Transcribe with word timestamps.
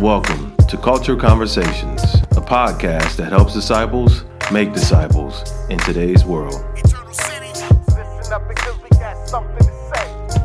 Welcome 0.00 0.54
to 0.68 0.76
Culture 0.76 1.16
Conversations, 1.16 2.02
a 2.32 2.42
podcast 2.42 3.16
that 3.16 3.32
helps 3.32 3.54
disciples 3.54 4.24
make 4.52 4.74
disciples 4.74 5.50
in 5.70 5.78
today's 5.78 6.22
world. 6.22 6.62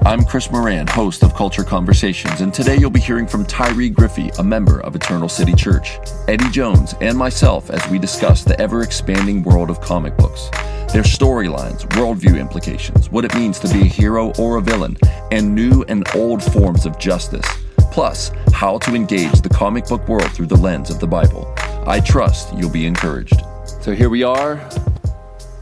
I'm 0.05 0.23
Chris 0.23 0.49
Moran, 0.51 0.87
host 0.87 1.21
of 1.23 1.35
Culture 1.35 1.65
Conversations, 1.65 2.39
and 2.39 2.53
today 2.53 2.77
you'll 2.77 2.89
be 2.89 3.01
hearing 3.01 3.27
from 3.27 3.45
Tyree 3.45 3.89
Griffey, 3.89 4.29
a 4.39 4.43
member 4.43 4.79
of 4.79 4.95
Eternal 4.95 5.27
City 5.27 5.53
Church, 5.53 5.99
Eddie 6.29 6.49
Jones, 6.51 6.95
and 7.01 7.17
myself 7.17 7.69
as 7.69 7.85
we 7.89 7.99
discuss 7.99 8.45
the 8.45 8.57
ever 8.59 8.83
expanding 8.83 9.43
world 9.43 9.69
of 9.69 9.81
comic 9.81 10.15
books, 10.15 10.49
their 10.93 11.03
storylines, 11.03 11.81
worldview 11.89 12.39
implications, 12.39 13.09
what 13.11 13.25
it 13.25 13.35
means 13.35 13.59
to 13.59 13.67
be 13.73 13.81
a 13.81 13.85
hero 13.85 14.31
or 14.39 14.55
a 14.55 14.61
villain, 14.61 14.97
and 15.31 15.53
new 15.53 15.83
and 15.89 16.07
old 16.15 16.41
forms 16.41 16.85
of 16.85 16.97
justice, 16.97 17.45
plus 17.91 18.31
how 18.53 18.77
to 18.79 18.95
engage 18.95 19.41
the 19.41 19.49
comic 19.49 19.85
book 19.85 20.07
world 20.07 20.31
through 20.31 20.47
the 20.47 20.55
lens 20.55 20.89
of 20.89 20.99
the 20.99 21.07
Bible. 21.07 21.53
I 21.85 21.99
trust 21.99 22.53
you'll 22.55 22.71
be 22.71 22.85
encouraged. 22.85 23.41
So 23.81 23.93
here 23.93 24.09
we 24.09 24.23
are 24.23 24.59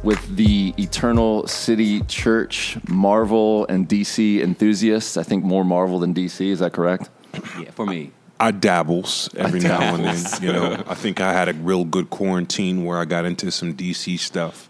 with 0.04 0.36
the 0.36 0.74
Eternal 0.78 1.48
City 1.48 2.02
Church 2.04 2.78
Marvel 2.88 3.66
and 3.68 3.88
DC 3.88 4.42
enthusiasts. 4.42 5.18
I 5.18 5.24
think 5.24 5.44
more 5.44 5.66
Marvel 5.66 6.00
than 6.00 6.14
DC. 6.14 6.48
Is 6.48 6.60
that 6.60 6.74
correct? 6.74 7.10
Yeah, 7.60 7.72
for 7.72 7.86
me. 7.86 8.12
I 8.40 8.52
dabbles 8.52 9.30
every 9.36 9.60
now 9.60 9.96
and 9.96 10.06
then. 10.06 10.42
You 10.42 10.54
know, 10.54 10.84
I 10.88 10.94
think 10.96 11.20
I 11.20 11.34
had 11.34 11.50
a 11.50 11.54
real 11.54 11.84
good 11.84 12.10
quarantine 12.10 12.86
where 12.86 12.98
I 12.98 13.06
got 13.06 13.26
into 13.26 13.52
some 13.52 13.74
DC 13.74 14.18
stuff. 14.18 14.69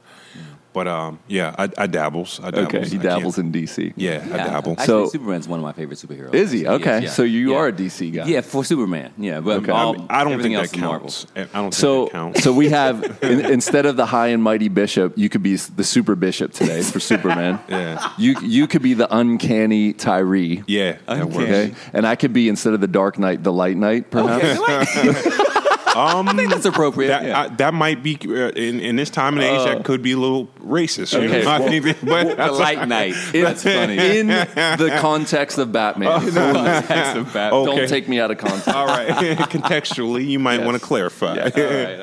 But 0.72 0.88
um, 0.88 1.20
yeah, 1.28 1.56
I, 1.58 1.68
I 1.78 1.88
dabbles. 1.88 2.40
I 2.44 2.52
dabbles. 2.52 2.68
Okay, 2.68 2.88
he 2.88 2.98
dabbles 3.00 3.40
in 3.40 3.52
DC. 3.52 3.92
Yeah, 3.96 4.24
I 4.32 4.38
dabble. 4.38 4.74
Actually, 4.74 4.86
So- 4.86 5.08
Superman's 5.10 5.48
one 5.48 5.58
of 5.60 5.64
my 5.64 5.74
favorite 5.74 5.98
superheroes. 5.98 6.34
Is 6.36 6.52
he? 6.52 6.60
Actually, 6.68 6.76
Okay, 6.82 6.94
yes, 7.02 7.04
yeah. 7.04 7.10
so 7.10 7.24
you 7.24 7.52
Yeah. 7.52 7.58
are 7.58 7.68
a 7.68 7.74
DC 7.74 8.12
guy. 8.14 8.26
Yeah, 8.26 8.42
for 8.42 8.64
Superman. 8.64 9.12
Yeah, 9.18 9.40
but 9.40 9.58
Okay. 9.64 9.72
all, 9.72 9.96
I 10.12 10.24
don't 10.24 10.40
think 10.42 10.54
else 10.56 10.70
that 10.70 10.76
is 10.78 10.82
Marvel. 10.82 11.00
counts. 11.02 11.26
I 11.36 11.40
don't 11.40 11.50
think 11.52 11.74
So, 11.74 12.04
that 12.06 12.12
counts. 12.12 12.44
so 12.44 12.54
we 12.54 12.70
have 12.70 13.18
in, 13.24 13.40
instead 13.46 13.88
of 13.88 13.96
the 13.98 14.06
high 14.06 14.28
and 14.28 14.44
mighty 14.44 14.68
bishop, 14.68 15.18
you 15.18 15.28
could 15.28 15.42
be 15.42 15.56
the 15.56 15.84
super 15.84 16.16
bishop 16.16 16.54
today 16.54 16.82
for 16.84 17.00
Superman. 17.00 17.60
Yeah. 17.70 18.12
You 18.18 18.36
you 18.42 18.68
could 18.68 18.82
be 18.84 18.94
the 18.94 19.08
uncanny 19.16 19.94
Tyree. 19.94 20.64
yeah, 20.68 20.98
that 21.08 21.26
works. 21.30 21.38
Okay, 21.38 21.74
and 21.94 22.06
I 22.06 22.16
could 22.16 22.34
be 22.34 22.48
instead 22.50 22.74
of 22.74 22.82
the 22.82 22.88
Dark 22.88 23.18
Knight, 23.18 23.44
the 23.44 23.52
Light 23.54 23.78
Knight, 23.78 24.12
perhaps. 24.12 24.60
I 25.96 26.34
think 26.36 26.50
that's 26.52 26.66
appropriate. 26.66 27.10
That 27.10 27.24
yeah. 27.26 27.40
I, 27.42 27.48
that 27.56 27.74
might 27.74 28.02
be 28.04 28.18
uh, 28.24 28.50
in 28.50 28.80
in 28.80 28.96
this 28.96 29.10
time 29.10 29.36
and 29.38 29.44
age. 29.44 29.66
that 29.66 29.84
could 29.86 30.02
be 30.02 30.12
a 30.14 30.18
little 30.18 30.48
racist. 30.60 31.14
You 31.14 31.28
Okay, 31.28 31.44
know? 31.44 31.50
I 31.52 31.60
well- 31.60 31.82
that- 31.82 32.00
but 32.04 32.38
the 32.38 32.52
Light 32.54 32.88
Knight. 32.88 33.16
That's 33.34 33.64
funny. 33.76 34.20
In 34.20 34.28
the 34.28 34.98
context 35.00 35.58
of 35.58 35.72
Batman. 35.72 36.10
Context 36.32 37.18
of 37.18 37.34
Bat- 37.34 37.54
Okay. 37.54 37.76
Don't 37.76 37.90
take 37.90 38.08
me 38.08 38.20
out 38.20 38.32
of 38.32 38.38
context. 38.38 38.68
all 38.70 38.86
right. 38.88 39.08
Contextually, 39.50 40.26
you 40.28 40.40
might 40.40 40.58
Yes. 40.60 40.66
want 40.66 40.80
to 40.80 40.86
clarify. 40.86 41.50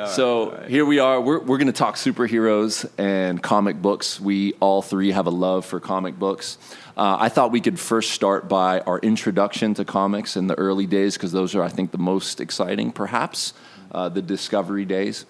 so 0.07 0.65
here 0.69 0.85
we 0.85 0.99
are. 0.99 1.21
We're, 1.21 1.41
we're 1.41 1.59
going 1.59 1.67
to 1.67 1.73
talk 1.73 1.97
superheroes 1.97 2.89
and 2.99 3.43
comic 3.43 3.81
books. 3.81 4.21
We 4.21 4.55
all 4.61 4.83
three 4.83 5.11
have 5.13 5.27
a 5.27 5.31
love 5.31 5.65
for 5.67 5.81
comic 5.81 6.19
books. 6.19 6.59
Uh, 6.97 7.17
I 7.21 7.29
thought 7.29 7.53
we 7.53 7.61
could 7.61 7.79
first 7.79 8.13
start 8.13 8.49
by 8.49 8.81
our 8.81 8.99
introduction 9.01 9.75
to 9.75 9.85
comics 9.85 10.37
in 10.37 10.47
the 10.47 10.55
early 10.59 10.87
days 10.87 11.15
because 11.17 11.31
those 11.33 11.55
are, 11.55 11.63
I 11.63 11.69
think, 11.69 11.91
the 11.91 11.99
most 11.99 12.41
exciting, 12.41 12.91
perhaps, 12.91 13.53
uh, 13.93 14.09
the 14.09 14.23
discovery 14.23 14.85
days. 14.85 15.27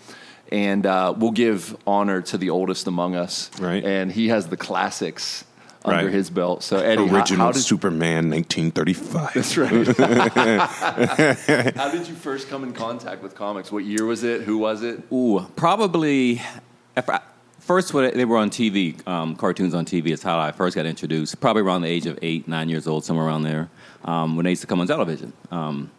And 0.52 0.86
uh, 0.86 1.12
we'll 1.16 1.32
give 1.32 1.76
honor 1.86 2.22
to 2.22 2.38
the 2.38 2.50
oldest 2.50 2.86
among 2.86 3.16
us. 3.16 3.50
Right. 3.60 3.82
And 3.84 4.12
he 4.12 4.28
has 4.28 4.46
the 4.48 4.56
classics 4.56 5.44
under 5.84 6.04
Right. 6.06 6.12
his 6.12 6.30
belt. 6.30 6.62
So, 6.62 6.78
Eddie, 6.78 7.02
Original 7.08 7.46
how, 7.46 7.52
did, 7.52 7.62
Superman, 7.62 8.30
1935. 8.30 9.34
That's 9.34 9.56
right. 9.56 9.86
How 11.76 11.90
did 11.90 12.06
you 12.08 12.14
first 12.14 12.48
come 12.48 12.64
in 12.64 12.72
contact 12.72 13.22
with 13.22 13.34
comics? 13.34 13.70
What 13.72 13.84
year 13.84 14.04
was 14.04 14.22
it? 14.24 14.42
Who 14.42 14.58
was 14.58 14.82
it? 14.82 15.02
Ooh, 15.12 15.46
probably. 15.56 16.40
I- 16.96 17.20
First, 17.60 17.92
when 17.92 18.16
they 18.16 18.24
were 18.24 18.36
on 18.36 18.48
TV, 18.50 19.04
um, 19.08 19.34
cartoons 19.34 19.74
on 19.74 19.84
TV 19.86 20.10
is 20.10 20.22
how 20.22 20.38
I 20.38 20.52
first 20.52 20.76
got 20.76 20.86
introduced. 20.86 21.40
Probably 21.40 21.62
around 21.62 21.82
the 21.82 21.88
age 21.88 22.06
of 22.06 22.16
eight, 22.22 22.46
nine 22.46 22.68
years 22.68 22.86
old, 22.86 23.04
somewhere 23.04 23.26
around 23.26 23.42
there. 23.42 23.68
Um, 24.04 24.36
when 24.36 24.44
they 24.44 24.50
used 24.50 24.60
to 24.60 24.68
come 24.68 24.78
on 24.78 24.86
television, 24.86 25.32
um, 25.50 25.90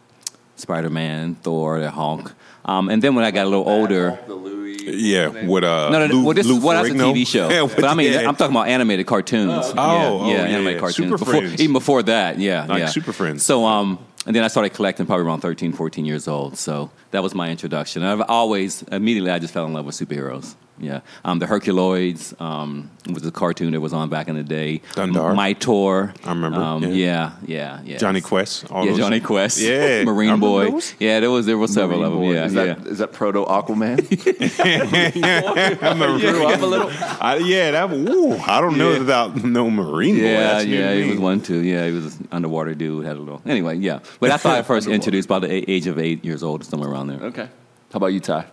Spider 0.58 0.90
Man, 0.90 1.34
Thor, 1.36 1.80
the 1.80 1.90
Hulk, 1.90 2.34
um, 2.64 2.90
and 2.90 3.02
then 3.02 3.14
when 3.14 3.24
I 3.24 3.30
got 3.30 3.46
a 3.46 3.48
little 3.48 3.68
older, 3.68 4.18
The 4.26 4.34
Louis. 4.34 4.58
Yeah, 4.90 5.28
with 5.46 5.64
uh, 5.64 5.90
No, 5.90 5.98
no, 5.98 6.06
no. 6.06 6.14
Lou, 6.14 6.24
well, 6.24 6.34
this 6.34 6.46
Lou 6.46 6.56
is 6.56 6.64
well, 6.64 6.82
that's 6.82 6.94
a 6.94 6.98
TV 6.98 7.26
show. 7.26 7.48
Yeah, 7.50 7.68
but 7.74 7.84
I 7.84 7.94
mean, 7.94 8.12
yeah. 8.12 8.28
I'm 8.28 8.36
talking 8.36 8.54
about 8.54 8.68
animated 8.68 9.06
cartoons. 9.06 9.66
Oh, 9.66 9.74
yeah, 9.74 10.08
oh, 10.08 10.26
yeah, 10.28 10.34
yeah, 10.34 10.42
animated 10.44 10.74
yeah. 10.74 10.80
cartoons. 10.80 10.96
Super 10.96 11.18
before, 11.18 11.34
Friends. 11.34 11.60
even 11.60 11.72
before 11.72 12.02
that, 12.04 12.38
yeah, 12.38 12.64
Like 12.66 12.80
yeah. 12.80 12.86
Super 12.88 13.12
Friends. 13.12 13.44
So, 13.44 13.66
um, 13.66 13.98
and 14.26 14.34
then 14.36 14.44
I 14.44 14.48
started 14.48 14.70
collecting 14.70 15.06
probably 15.06 15.24
around 15.26 15.40
13, 15.40 15.72
14 15.72 16.04
years 16.04 16.28
old. 16.28 16.58
So 16.58 16.90
that 17.12 17.22
was 17.22 17.34
my 17.34 17.50
introduction. 17.50 18.02
And 18.02 18.10
I've 18.22 18.28
always 18.28 18.82
immediately 18.84 19.30
I 19.30 19.38
just 19.38 19.54
fell 19.54 19.64
in 19.66 19.72
love 19.72 19.86
with 19.86 19.94
superheroes. 19.94 20.54
Yeah, 20.80 21.00
um, 21.24 21.38
the 21.38 21.46
Herculoids 21.46 22.40
um, 22.40 22.90
was 23.12 23.26
a 23.26 23.30
cartoon 23.32 23.72
that 23.72 23.80
was 23.80 23.92
on 23.92 24.08
back 24.10 24.28
in 24.28 24.36
the 24.36 24.42
day. 24.44 24.80
Dundar. 24.94 25.34
Mightor. 25.34 26.14
I 26.24 26.28
remember, 26.30 26.58
Um, 26.60 26.82
yeah. 26.84 26.90
yeah, 26.90 27.32
yeah, 27.46 27.80
yeah. 27.84 27.96
Jonny 27.98 28.20
Quest. 28.20 28.70
All 28.70 28.84
Yeah, 28.84 28.90
those. 28.92 28.98
Jonny 29.00 29.20
Quest. 29.20 29.60
Yeah, 29.60 30.04
Marine 30.04 30.30
remember 30.30 30.46
Boy. 30.46 30.70
those. 30.70 30.94
Yeah, 30.98 31.20
there 31.20 31.30
was 31.30 31.46
there 31.46 31.58
was 31.58 31.72
several 31.72 32.04
of 32.04 32.12
them. 32.12 32.20
Boy. 32.20 32.32
Yeah, 32.34 32.44
is 32.46 32.54
yeah. 32.54 32.64
that 32.74 32.86
is 32.86 32.98
that 32.98 33.12
proto 33.12 33.44
Aquaman? 33.44 33.98
I 35.82 36.18
Grew 36.20 36.46
up 36.46 36.60
a 36.62 36.66
little. 36.66 36.90
I, 37.20 37.36
yeah, 37.38 37.70
that. 37.72 37.92
Ooh, 37.92 38.36
I 38.36 38.60
don't 38.60 38.78
know 38.78 38.92
about 39.00 39.42
no 39.44 39.70
Marine 39.70 40.16
boy. 40.16 40.22
Yeah, 40.22 40.40
That's 40.40 40.64
new 40.66 40.78
yeah, 40.78 40.94
he 40.94 41.10
was 41.10 41.18
one 41.18 41.40
too. 41.40 41.60
Yeah, 41.62 41.86
he 41.86 41.92
was 41.92 42.16
an 42.16 42.28
underwater 42.32 42.74
dude. 42.74 43.04
Had 43.04 43.16
a 43.16 43.20
little. 43.20 43.42
Anyway, 43.46 43.76
yeah. 43.76 44.00
But 44.20 44.28
that's 44.28 44.42
how 44.42 44.54
I 44.54 44.62
first 44.72 44.86
introduced 44.88 45.28
by 45.28 45.38
the 45.38 45.70
age 45.70 45.86
of 45.86 45.98
eight 45.98 46.24
years 46.24 46.42
old, 46.42 46.64
somewhere 46.64 46.90
around 46.90 47.08
there. 47.08 47.20
Okay. 47.20 47.48
How 47.92 47.96
about 47.96 48.08
you, 48.08 48.20
Ty? 48.20 48.46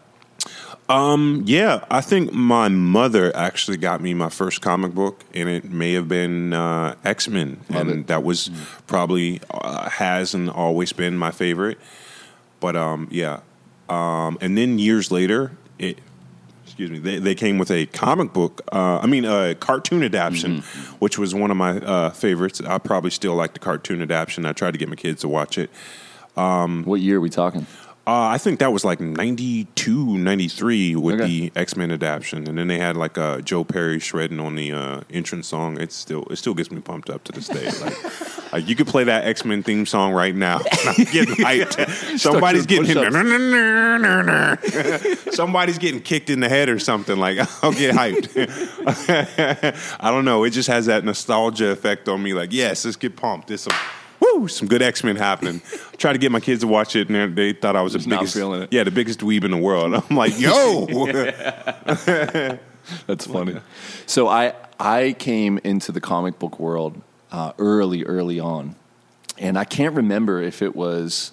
Um, 0.87 1.43
yeah, 1.45 1.83
I 1.89 2.01
think 2.01 2.31
my 2.31 2.67
mother 2.67 3.35
actually 3.35 3.77
got 3.77 4.01
me 4.01 4.13
my 4.13 4.29
first 4.29 4.61
comic 4.61 4.93
book, 4.93 5.23
and 5.33 5.49
it 5.49 5.65
may 5.65 5.93
have 5.93 6.07
been 6.07 6.53
uh, 6.53 6.95
X 7.03 7.27
Men, 7.27 7.59
and 7.69 7.89
it. 7.89 8.07
that 8.07 8.23
was 8.23 8.51
probably 8.85 9.41
uh, 9.49 9.89
has 9.89 10.35
and 10.35 10.49
always 10.49 10.93
been 10.93 11.17
my 11.17 11.31
favorite. 11.31 11.79
But 12.59 12.75
um, 12.75 13.07
yeah, 13.09 13.39
um, 13.89 14.37
and 14.41 14.57
then 14.57 14.79
years 14.79 15.11
later, 15.11 15.51
it. 15.79 15.99
Excuse 16.65 16.91
me. 16.91 16.99
They, 16.99 17.19
they 17.19 17.35
came 17.35 17.57
with 17.57 17.71
a 17.71 17.85
comic 17.85 18.33
book. 18.33 18.61
Uh, 18.69 18.97
I 18.97 19.07
mean, 19.07 19.23
a 19.23 19.55
cartoon 19.55 20.03
adaptation, 20.03 20.61
which 20.99 21.17
was 21.17 21.33
one 21.33 21.49
of 21.49 21.55
my 21.55 21.77
uh, 21.77 22.09
favorites. 22.09 22.59
I 22.59 22.79
probably 22.79 23.11
still 23.11 23.33
like 23.33 23.53
the 23.53 23.59
cartoon 23.59 24.01
adaptation. 24.01 24.45
I 24.45 24.51
tried 24.51 24.71
to 24.71 24.77
get 24.77 24.89
my 24.89 24.95
kids 24.95 25.21
to 25.21 25.29
watch 25.29 25.57
it. 25.57 25.69
What 26.83 26.99
year 26.99 27.17
are 27.17 27.21
we 27.21 27.29
talking? 27.29 27.65
Uh, 28.07 28.29
I 28.29 28.37
think 28.37 28.59
that 28.59 28.71
was 28.71 28.85
like 28.85 28.99
92, 28.99 30.17
93 30.19 30.95
with 30.95 31.15
Okay. 31.21 31.25
the 31.49 31.51
X 31.55 31.75
Men 31.75 31.89
adaptation, 31.89 32.47
and 32.47 32.55
then 32.55 32.67
they 32.67 32.77
had 32.77 32.95
like 32.95 33.17
uh, 33.17 33.41
Joe 33.41 33.63
Perry 33.63 33.99
shredding 33.99 34.39
on 34.39 34.53
the 34.55 34.73
uh, 34.73 35.01
entrance 35.09 35.47
song. 35.47 35.81
It's 35.81 35.95
still 35.95 36.23
it 36.29 36.35
still 36.35 36.53
gets 36.53 36.69
me 36.69 36.81
pumped 36.81 37.09
up 37.09 37.23
to 37.23 37.31
this 37.31 37.47
day. 37.47 37.65
Like, 37.81 38.43
like 38.53 38.67
you 38.69 38.75
could 38.75 38.85
play 38.85 39.05
that 39.05 39.25
X 39.25 39.43
Men 39.43 39.63
theme 39.63 39.87
song 39.87 40.13
right 40.13 40.35
now. 40.35 40.59
Getting 41.11 41.33
hyped. 41.33 42.19
Somebody's 42.19 42.67
getting 42.67 42.85
somebody's 45.33 45.79
getting 45.79 45.99
kicked 46.01 46.29
in 46.29 46.41
the 46.41 46.49
head 46.49 46.69
or 46.69 46.77
something. 46.77 47.17
Like 47.17 47.39
I'll 47.63 47.71
get 47.71 47.95
hyped. 47.95 48.29
I 49.99 50.11
don't 50.11 50.25
know. 50.25 50.43
It 50.43 50.51
just 50.51 50.69
has 50.69 50.85
that 50.85 51.03
nostalgia 51.03 51.69
effect 51.69 52.07
on 52.07 52.21
me. 52.21 52.35
Like 52.35 52.53
yes, 52.53 52.85
let's 52.85 52.97
get 52.97 53.15
pumped. 53.15 53.47
There's 53.47 53.61
some. 53.61 53.73
Woo, 54.19 54.47
some 54.47 54.67
good 54.67 54.81
X 54.81 55.03
Men 55.03 55.15
happening. 55.15 55.61
I 55.93 55.95
tried 55.97 56.13
to 56.13 56.19
get 56.19 56.31
my 56.31 56.39
kids 56.39 56.61
to 56.61 56.67
watch 56.67 56.95
it, 56.95 57.09
and 57.09 57.15
they 57.37 57.51
they 57.51 57.59
thought 57.59 57.75
I 57.75 57.81
was 57.81 57.93
the 57.93 57.99
Just 57.99 58.07
not 58.09 58.19
biggest, 58.21 58.35
feeling 58.35 58.61
it. 58.63 58.69
yeah, 58.73 58.83
the 58.83 58.91
biggest 58.91 59.19
dweeb 59.19 59.43
in 59.43 59.51
the 59.51 59.57
world. 59.57 59.93
I'm 60.09 60.15
like, 60.15 60.39
yo, 60.39 60.85
That's 63.07 63.25
funny. 63.27 63.59
So 64.05 64.27
I 64.27 64.53
I 64.79 65.15
came 65.17 65.57
into 65.63 65.91
the 65.91 66.01
comic 66.01 66.39
book 66.39 66.59
world 66.59 67.01
uh, 67.31 67.53
early, 67.57 68.03
early 68.05 68.39
on, 68.39 68.75
and 69.37 69.57
I 69.57 69.63
can't 69.63 69.95
remember 69.95 70.41
if 70.41 70.61
it 70.61 70.75
was 70.75 71.31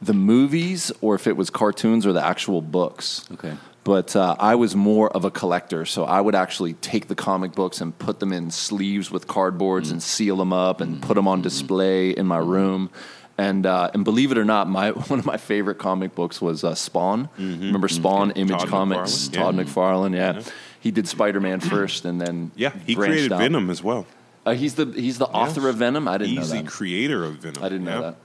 the 0.00 0.14
movies 0.14 0.92
or 1.00 1.14
if 1.16 1.26
it 1.26 1.36
was 1.36 1.50
cartoons 1.50 2.06
or 2.06 2.12
the 2.12 2.24
actual 2.24 2.62
books. 2.62 3.26
Okay. 3.32 3.54
But 3.88 4.14
uh, 4.14 4.36
I 4.38 4.54
was 4.56 4.76
more 4.76 5.08
of 5.08 5.24
a 5.24 5.30
collector, 5.30 5.86
so 5.86 6.04
I 6.04 6.20
would 6.20 6.34
actually 6.34 6.74
take 6.74 7.08
the 7.08 7.14
comic 7.14 7.52
books 7.52 7.80
and 7.80 7.98
put 7.98 8.20
them 8.20 8.34
in 8.34 8.50
sleeves 8.50 9.10
with 9.10 9.26
cardboards 9.26 9.90
and 9.90 10.02
seal 10.02 10.36
them 10.36 10.52
up 10.52 10.82
and 10.82 11.00
put 11.00 11.14
them 11.14 11.26
on 11.26 11.40
display 11.40 12.10
in 12.10 12.26
my 12.26 12.36
room. 12.36 12.90
And 13.38 13.64
uh, 13.64 13.90
and 13.94 14.04
believe 14.04 14.30
it 14.30 14.36
or 14.36 14.44
not, 14.44 14.68
my 14.68 14.90
one 15.08 15.18
of 15.18 15.24
my 15.24 15.38
favorite 15.38 15.78
comic 15.78 16.14
books 16.14 16.38
was 16.42 16.64
uh, 16.64 16.74
Spawn. 16.74 17.30
Remember 17.38 17.88
Spawn? 17.88 18.32
Image 18.32 18.58
Todd 18.58 18.68
Comics. 18.68 19.28
McFarlane, 19.28 19.32
Todd 19.32 19.56
yeah. 19.56 19.62
McFarlane. 19.62 20.14
Yeah. 20.14 20.42
he 20.80 20.90
did 20.90 21.08
Spider 21.08 21.40
Man 21.40 21.60
first, 21.60 22.04
and 22.04 22.20
then 22.20 22.50
yeah, 22.56 22.72
he 22.84 22.94
created 22.94 23.32
out. 23.32 23.38
Venom 23.38 23.70
as 23.70 23.82
well. 23.82 24.06
Uh, 24.44 24.52
he's 24.52 24.74
the 24.74 24.84
he's 24.84 25.16
the 25.16 25.28
author 25.28 25.66
of 25.66 25.76
Venom. 25.76 26.08
I 26.08 26.18
didn't 26.18 26.36
He's 26.36 26.50
know 26.50 26.58
the 26.58 26.62
that. 26.64 26.70
creator 26.70 27.24
of 27.24 27.36
Venom. 27.36 27.64
I 27.64 27.68
didn't 27.70 27.84
know 27.86 28.02
that. 28.02 28.16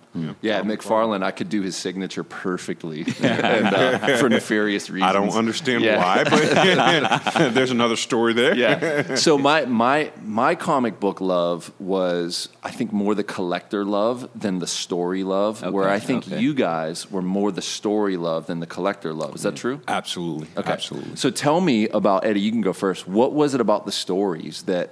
Yeah, 0.41 0.61
McFarlane, 0.61 1.23
I 1.23 1.31
could 1.31 1.49
do 1.49 1.61
his 1.61 1.75
signature 1.75 2.23
perfectly, 2.23 3.05
and, 3.21 3.67
uh, 3.67 4.17
for 4.17 4.29
nefarious 4.29 4.89
reasons. 4.89 5.09
I 5.09 5.13
don't 5.13 5.29
understand 5.31 5.83
Yeah. 5.83 5.97
why, 5.97 6.23
but 6.23 7.53
there's 7.53 7.71
another 7.71 7.95
story 7.95 8.33
there. 8.33 8.55
yeah. 8.55 9.15
So 9.15 9.37
my 9.37 9.65
my 9.65 10.11
my 10.23 10.55
comic 10.55 10.99
book 10.99 11.19
love 11.21 11.71
was 11.79 12.49
I 12.63 12.71
think 12.71 12.91
more 12.93 13.15
the 13.15 13.23
collector 13.23 13.83
love 13.85 14.29
than 14.35 14.59
the 14.59 14.67
story 14.67 15.23
love. 15.23 15.61
where 15.73 15.89
I 15.89 15.99
think 15.99 16.27
okay. 16.27 16.39
you 16.39 16.53
guys 16.53 17.09
were 17.09 17.21
more 17.21 17.51
the 17.51 17.61
story 17.61 18.17
love 18.17 18.45
than 18.47 18.59
the 18.59 18.67
collector 18.67 19.13
love. 19.13 19.35
Is 19.35 19.43
that 19.43 19.55
true? 19.55 19.81
Absolutely. 19.87 20.47
Okay. 20.57 20.71
Absolutely. 20.71 21.15
So 21.15 21.29
tell 21.31 21.59
me 21.61 21.87
about 21.89 22.25
Eddie. 22.25 22.41
You 22.41 22.51
can 22.51 22.61
go 22.61 22.73
first. 22.73 23.07
What 23.07 23.33
was 23.33 23.53
it 23.55 23.61
about 23.61 23.85
the 23.85 23.91
stories 23.91 24.63
that 24.63 24.91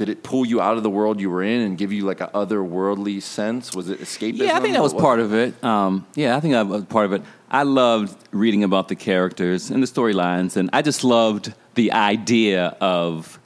did 0.00 0.08
it 0.08 0.22
pull 0.22 0.46
you 0.46 0.62
out 0.62 0.78
of 0.78 0.82
the 0.82 0.88
world 0.88 1.20
you 1.20 1.28
were 1.28 1.42
in 1.42 1.60
and 1.60 1.76
give 1.76 1.92
you 1.92 2.06
like 2.06 2.22
a 2.22 2.28
otherworldly 2.28 3.20
sense? 3.20 3.74
Was 3.74 3.90
it 3.90 4.00
escapism? 4.00 4.38
Yeah, 4.38 4.56
I 4.56 4.60
think 4.60 4.72
that 4.72 4.82
was 4.82 4.94
What 4.94 5.02
part 5.02 5.20
of 5.20 5.34
it. 5.34 5.62
Um, 5.62 6.06
yeah, 6.14 6.38
I 6.38 6.40
think 6.40 6.54
that 6.54 6.66
was 6.66 6.86
part 6.86 7.04
of 7.04 7.12
it. 7.12 7.22
I 7.50 7.64
loved 7.64 8.16
reading 8.30 8.64
about 8.64 8.88
the 8.88 8.96
characters 8.96 9.70
and 9.70 9.82
the 9.82 9.86
storylines, 9.86 10.56
and 10.56 10.70
I 10.72 10.80
just 10.80 11.04
loved 11.04 11.52
the 11.74 11.92
idea 11.92 12.74
of 12.80 13.38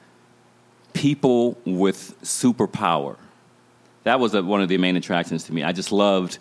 people 0.93 1.59
with 1.65 2.15
superpower. 2.23 3.17
That 4.05 4.21
was 4.21 4.33
a, 4.35 4.43
one 4.45 4.63
of 4.63 4.69
the 4.69 4.79
main 4.79 4.95
attractions 4.95 5.43
to 5.45 5.53
me. 5.53 5.65
I 5.65 5.73
just 5.73 5.91
loved 5.91 6.39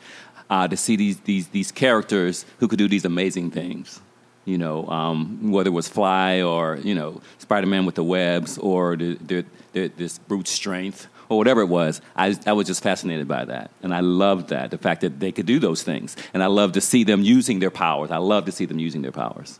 uh, 0.48 0.68
to 0.68 0.78
see 0.78 0.96
these, 0.96 1.22
these, 1.22 1.48
these 1.48 1.72
characters 1.72 2.46
who 2.60 2.68
could 2.68 2.78
do 2.78 2.88
these 2.88 3.04
amazing 3.04 3.50
things. 3.50 4.00
You 4.46 4.60
know, 4.60 4.86
um, 4.90 5.52
whether 5.52 5.70
it 5.70 5.74
was 5.74 5.88
Fly 5.88 6.44
or, 6.44 6.78
you 6.84 6.94
know, 6.94 7.22
Spider 7.40 7.66
Man 7.66 7.88
with 7.88 7.96
the 7.96 8.04
webs 8.04 8.60
or 8.60 8.96
the, 8.96 9.16
the, 9.16 9.46
the, 9.74 9.88
this 9.90 10.18
brute 10.18 10.48
strength 10.48 11.08
or 11.30 11.38
whatever 11.38 11.62
it 11.62 11.68
was. 11.68 12.02
I, 12.16 12.36
I 12.46 12.54
was 12.54 12.68
just 12.68 12.82
fascinated 12.82 13.28
by 13.28 13.46
that. 13.46 13.72
And 13.82 13.94
I 13.94 14.00
loved 14.00 14.50
that, 14.50 14.72
the 14.72 14.78
fact 14.78 15.02
that 15.02 15.20
they 15.20 15.32
could 15.32 15.46
do 15.46 15.60
those 15.60 15.84
things. 15.84 16.16
And 16.34 16.42
I 16.42 16.48
loved 16.48 16.76
to 16.76 16.82
see 16.82 17.04
them 17.04 17.22
using 17.22 17.60
their 17.60 17.72
powers. 17.72 18.12
I 18.12 18.18
love 18.18 18.46
to 18.46 18.52
see 18.52 18.66
them 18.66 18.80
using 18.80 19.02
their 19.02 19.12
powers. 19.12 19.60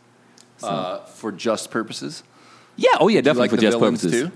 uh, 0.62 1.00
for 1.00 1.32
just 1.32 1.70
purposes. 1.70 2.22
Yeah, 2.76 2.90
oh 3.00 3.08
yeah, 3.08 3.20
definitely 3.20 3.42
like 3.42 3.50
for 3.50 3.56
just 3.56 3.78
purposes. 3.78 4.12
too? 4.12 4.32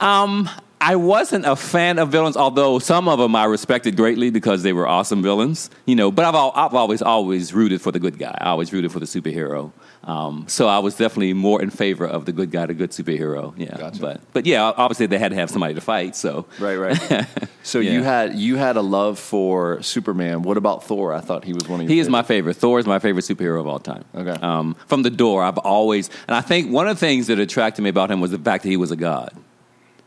Um, 0.00 0.48
I 0.80 0.96
wasn't 0.96 1.46
a 1.46 1.54
fan 1.54 2.00
of 2.00 2.08
villains, 2.08 2.36
although 2.36 2.80
some 2.80 3.06
of 3.06 3.20
them 3.20 3.36
I 3.36 3.44
respected 3.44 3.96
greatly 3.96 4.30
because 4.30 4.64
they 4.64 4.72
were 4.72 4.88
awesome 4.88 5.22
villains. 5.22 5.70
You 5.86 5.94
know, 5.94 6.10
but 6.10 6.24
I've, 6.24 6.34
I've 6.34 6.74
always 6.74 7.02
always 7.02 7.54
rooted 7.54 7.80
for 7.80 7.92
the 7.92 8.00
good 8.00 8.18
guy. 8.18 8.36
I 8.40 8.46
always 8.46 8.72
rooted 8.72 8.90
for 8.90 8.98
the 8.98 9.06
superhero. 9.06 9.70
Um, 10.04 10.46
so 10.48 10.66
I 10.66 10.80
was 10.80 10.96
definitely 10.96 11.32
more 11.32 11.62
in 11.62 11.70
favor 11.70 12.04
of 12.06 12.24
the 12.24 12.32
good 12.32 12.50
guy, 12.50 12.66
the 12.66 12.74
good 12.74 12.90
superhero. 12.90 13.54
Yeah, 13.56 13.76
Gotcha. 13.78 14.00
but 14.00 14.20
but 14.32 14.46
yeah, 14.46 14.62
obviously 14.64 15.06
they 15.06 15.18
had 15.18 15.30
to 15.30 15.36
have 15.36 15.48
somebody 15.50 15.74
to 15.74 15.80
fight. 15.80 16.16
So 16.16 16.46
Right, 16.58 16.76
right. 16.76 17.26
so 17.62 17.78
Yeah. 17.78 17.92
you 17.92 18.02
had 18.02 18.34
you 18.34 18.56
had 18.56 18.76
a 18.76 18.80
love 18.82 19.18
for 19.18 19.80
Superman. 19.82 20.42
What 20.42 20.56
about 20.56 20.84
Thor? 20.84 21.12
I 21.12 21.20
thought 21.20 21.44
he 21.44 21.52
was 21.52 21.68
one 21.68 21.80
of 21.80 21.84
your. 21.84 21.94
He 21.94 22.00
is 22.00 22.08
my 22.08 22.22
favorite. 22.22 22.54
Thor 22.56 22.78
is 22.80 22.86
my 22.86 22.98
favorite 22.98 23.22
superhero 23.24 23.60
of 23.60 23.68
all 23.68 23.78
time. 23.78 24.04
Okay. 24.14 24.36
Um, 24.42 24.74
from 24.88 25.02
the 25.02 25.10
door, 25.10 25.42
I've 25.44 25.58
always, 25.58 26.10
and 26.26 26.34
I 26.34 26.40
think 26.40 26.70
one 26.72 26.88
of 26.88 26.96
the 26.96 27.00
things 27.06 27.28
that 27.28 27.38
attracted 27.38 27.82
me 27.82 27.90
about 27.90 28.10
him 28.10 28.20
was 28.20 28.32
the 28.32 28.38
fact 28.38 28.64
that 28.64 28.70
he 28.70 28.76
was 28.76 28.90
a 28.90 28.96
god. 28.96 29.32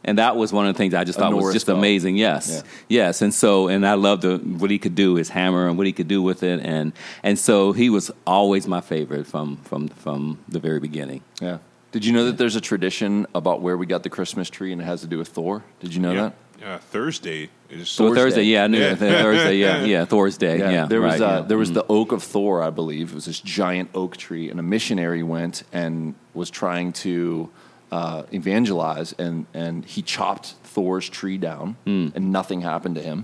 And 0.08 0.18
that 0.20 0.36
was 0.38 0.54
one 0.54 0.68
of 0.68 0.74
the 0.74 0.78
things 0.78 0.94
I 0.94 1.04
just 1.04 1.18
thought 1.20 1.34
was 1.34 1.52
just 1.52 1.66
god. 1.68 1.78
amazing. 1.78 2.16
Yes, 2.16 2.50
Yeah. 2.88 3.06
yes, 3.08 3.22
and 3.22 3.34
so 3.34 3.68
and 3.68 3.86
I 3.86 3.96
loved 3.96 4.22
the, 4.22 4.38
what 4.38 4.70
he 4.72 4.78
could 4.80 4.96
do, 4.96 5.16
his 5.16 5.30
hammer, 5.30 5.68
and 5.68 5.78
what 5.78 5.88
he 5.88 5.94
could 5.94 6.08
do 6.08 6.22
with 6.22 6.44
it, 6.44 6.60
and 6.64 6.94
and 7.24 7.38
so 7.40 7.72
he 7.74 7.90
was 7.90 8.12
always 8.26 8.68
my 8.68 8.82
favorite 8.82 9.26
from 9.28 9.58
from 9.58 9.88
from 9.90 10.38
the 10.48 10.60
very 10.60 10.80
beginning. 10.80 11.22
Yeah. 11.42 11.58
Did 11.92 12.06
you 12.06 12.14
know 12.14 12.26
that 12.26 12.38
there's 12.38 12.56
a 12.56 12.62
tradition 12.62 13.26
about 13.34 13.62
where 13.62 13.78
we 13.78 13.86
got 13.86 14.04
the 14.04 14.10
Christmas 14.10 14.50
tree 14.50 14.72
and 14.74 14.82
it 14.82 14.86
has 14.86 15.02
to 15.02 15.08
do 15.08 15.18
with 15.18 15.30
Thor? 15.30 15.64
Did 15.80 15.94
you 15.96 16.02
know 16.02 16.12
yeah. 16.12 16.22
that? 16.22 16.34
Yeah, 16.60 16.78
Thursday 16.78 17.50
is 17.70 17.90
So 17.90 18.08
Thursday. 18.10 18.22
Thursday, 18.22 18.44
yeah, 18.44 18.64
I 18.64 18.68
knew 18.68 18.80
Yeah. 18.86 18.92
it. 18.94 18.98
Thursday, 19.00 19.56
yeah, 19.58 19.84
yeah, 19.86 20.06
Thor's 20.06 20.38
Day, 20.38 20.58
yeah. 20.60 20.86
there 20.88 21.02
was 21.02 21.20
right, 21.20 21.22
uh, 21.22 21.40
yeah. 21.40 21.42
there 21.48 21.58
was 21.58 21.72
Mm. 21.72 21.76
the 21.76 21.86
oak 21.90 22.12
of 22.12 22.22
Thor, 22.24 22.62
I 22.62 22.70
believe. 22.70 23.12
It 23.12 23.16
was 23.16 23.26
this 23.26 23.40
giant 23.40 23.90
oak 23.94 24.18
tree, 24.18 24.50
and 24.50 24.60
a 24.60 24.64
missionary 24.64 25.24
went 25.24 25.64
and 25.74 26.16
was 26.34 26.50
trying 26.50 26.92
to 26.94 27.50
uh, 27.98 28.22
evangelize, 28.40 29.10
and 29.26 29.46
and 29.54 29.76
he 29.96 30.02
chopped 30.16 30.48
Thor's 30.74 31.08
tree 31.18 31.38
down, 31.50 31.68
Mm. 31.86 32.08
and 32.16 32.24
nothing 32.40 32.62
happened 32.62 32.96
to 32.96 33.02
him. 33.12 33.20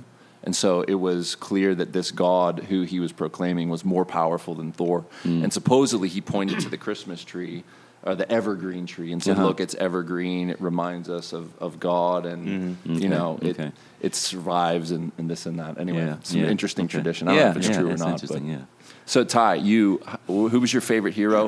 And 0.46 0.56
so 0.56 0.70
it 0.94 1.00
was 1.10 1.36
clear 1.36 1.76
that 1.76 1.90
this 1.98 2.10
God 2.12 2.54
who 2.70 2.80
he 2.94 3.00
was 3.06 3.12
proclaiming 3.12 3.70
was 3.76 3.84
more 3.86 4.06
powerful 4.06 4.54
than 4.56 4.72
Thor. 4.72 5.00
Mm. 5.24 5.44
And 5.44 5.54
supposedly 5.54 6.10
he 6.10 6.22
pointed 6.22 6.58
to 6.66 6.70
the 6.70 6.78
Christmas 6.86 7.24
tree 7.24 7.64
or 8.04 8.16
the 8.16 8.26
evergreen 8.40 8.86
tree 8.88 9.12
and 9.14 9.22
said, 9.22 9.36
Uh-huh. 9.38 9.48
"Look, 9.48 9.60
it's 9.60 9.76
evergreen. 9.88 10.50
It 10.50 10.60
reminds 10.72 11.08
us 11.10 11.34
of, 11.34 11.46
of 11.60 11.72
God, 11.80 12.26
and 12.32 12.42
you 12.48 12.56
Mm-hmm. 12.60 12.96
Okay, 12.98 13.08
know 13.16 13.38
it 13.50 13.60
okay. 13.60 13.72
it 14.08 14.14
survives 14.16 14.90
and, 14.96 15.12
and 15.18 15.30
this 15.30 15.46
and 15.46 15.58
that." 15.60 15.74
Anyway, 15.78 16.06
yeah, 16.06 16.16
some 16.24 16.40
yeah, 16.42 16.50
interesting 16.56 16.86
okay. 16.86 16.98
tradition. 16.98 17.28
I 17.28 17.32
don't 17.32 17.38
yeah, 17.40 17.44
know 17.46 17.52
if 17.52 17.58
it's 17.58 17.68
yeah, 17.70 17.80
true 17.82 17.90
or 17.96 17.98
not. 17.98 18.22
But. 18.28 18.42
Yeah. 18.42 18.66
So 19.06 19.24
Ty, 19.24 19.54
you 19.72 19.84
who 20.28 20.60
was 20.60 20.72
your 20.74 20.82
favorite 20.94 21.14
hero 21.14 21.42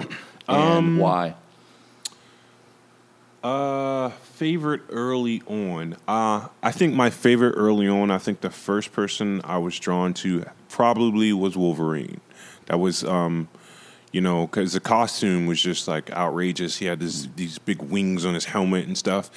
Um, 0.48 0.58
and 0.60 1.00
why? 1.00 1.26
Uh, 3.44 4.08
favorite 4.10 4.82
early 4.88 5.42
on. 5.48 5.98
Uh, 6.08 6.48
I 6.62 6.72
think 6.72 6.94
my 6.94 7.10
favorite 7.10 7.56
early 7.58 7.90
on. 7.90 8.10
I 8.10 8.18
think 8.18 8.40
the 8.40 8.50
first 8.50 8.94
person 8.94 9.42
I 9.44 9.58
was 9.58 9.78
drawn 9.78 10.14
to 10.16 10.46
probably 10.70 11.34
was 11.34 11.58
Wolverine. 11.58 12.22
That 12.68 12.80
was, 12.80 13.04
um, 13.04 13.50
you 14.14 14.22
know, 14.22 14.48
because 14.48 14.72
the 14.72 14.80
costume 14.80 15.46
was 15.46 15.62
just 15.62 15.90
like 15.90 16.10
outrageous. 16.12 16.78
He 16.78 16.86
had 16.86 17.02
this, 17.02 17.28
these 17.36 17.60
big 17.60 17.82
wings 17.82 18.26
on 18.26 18.34
his 18.34 18.46
helmet 18.46 18.88
and 18.88 18.98
stuff, 18.98 19.30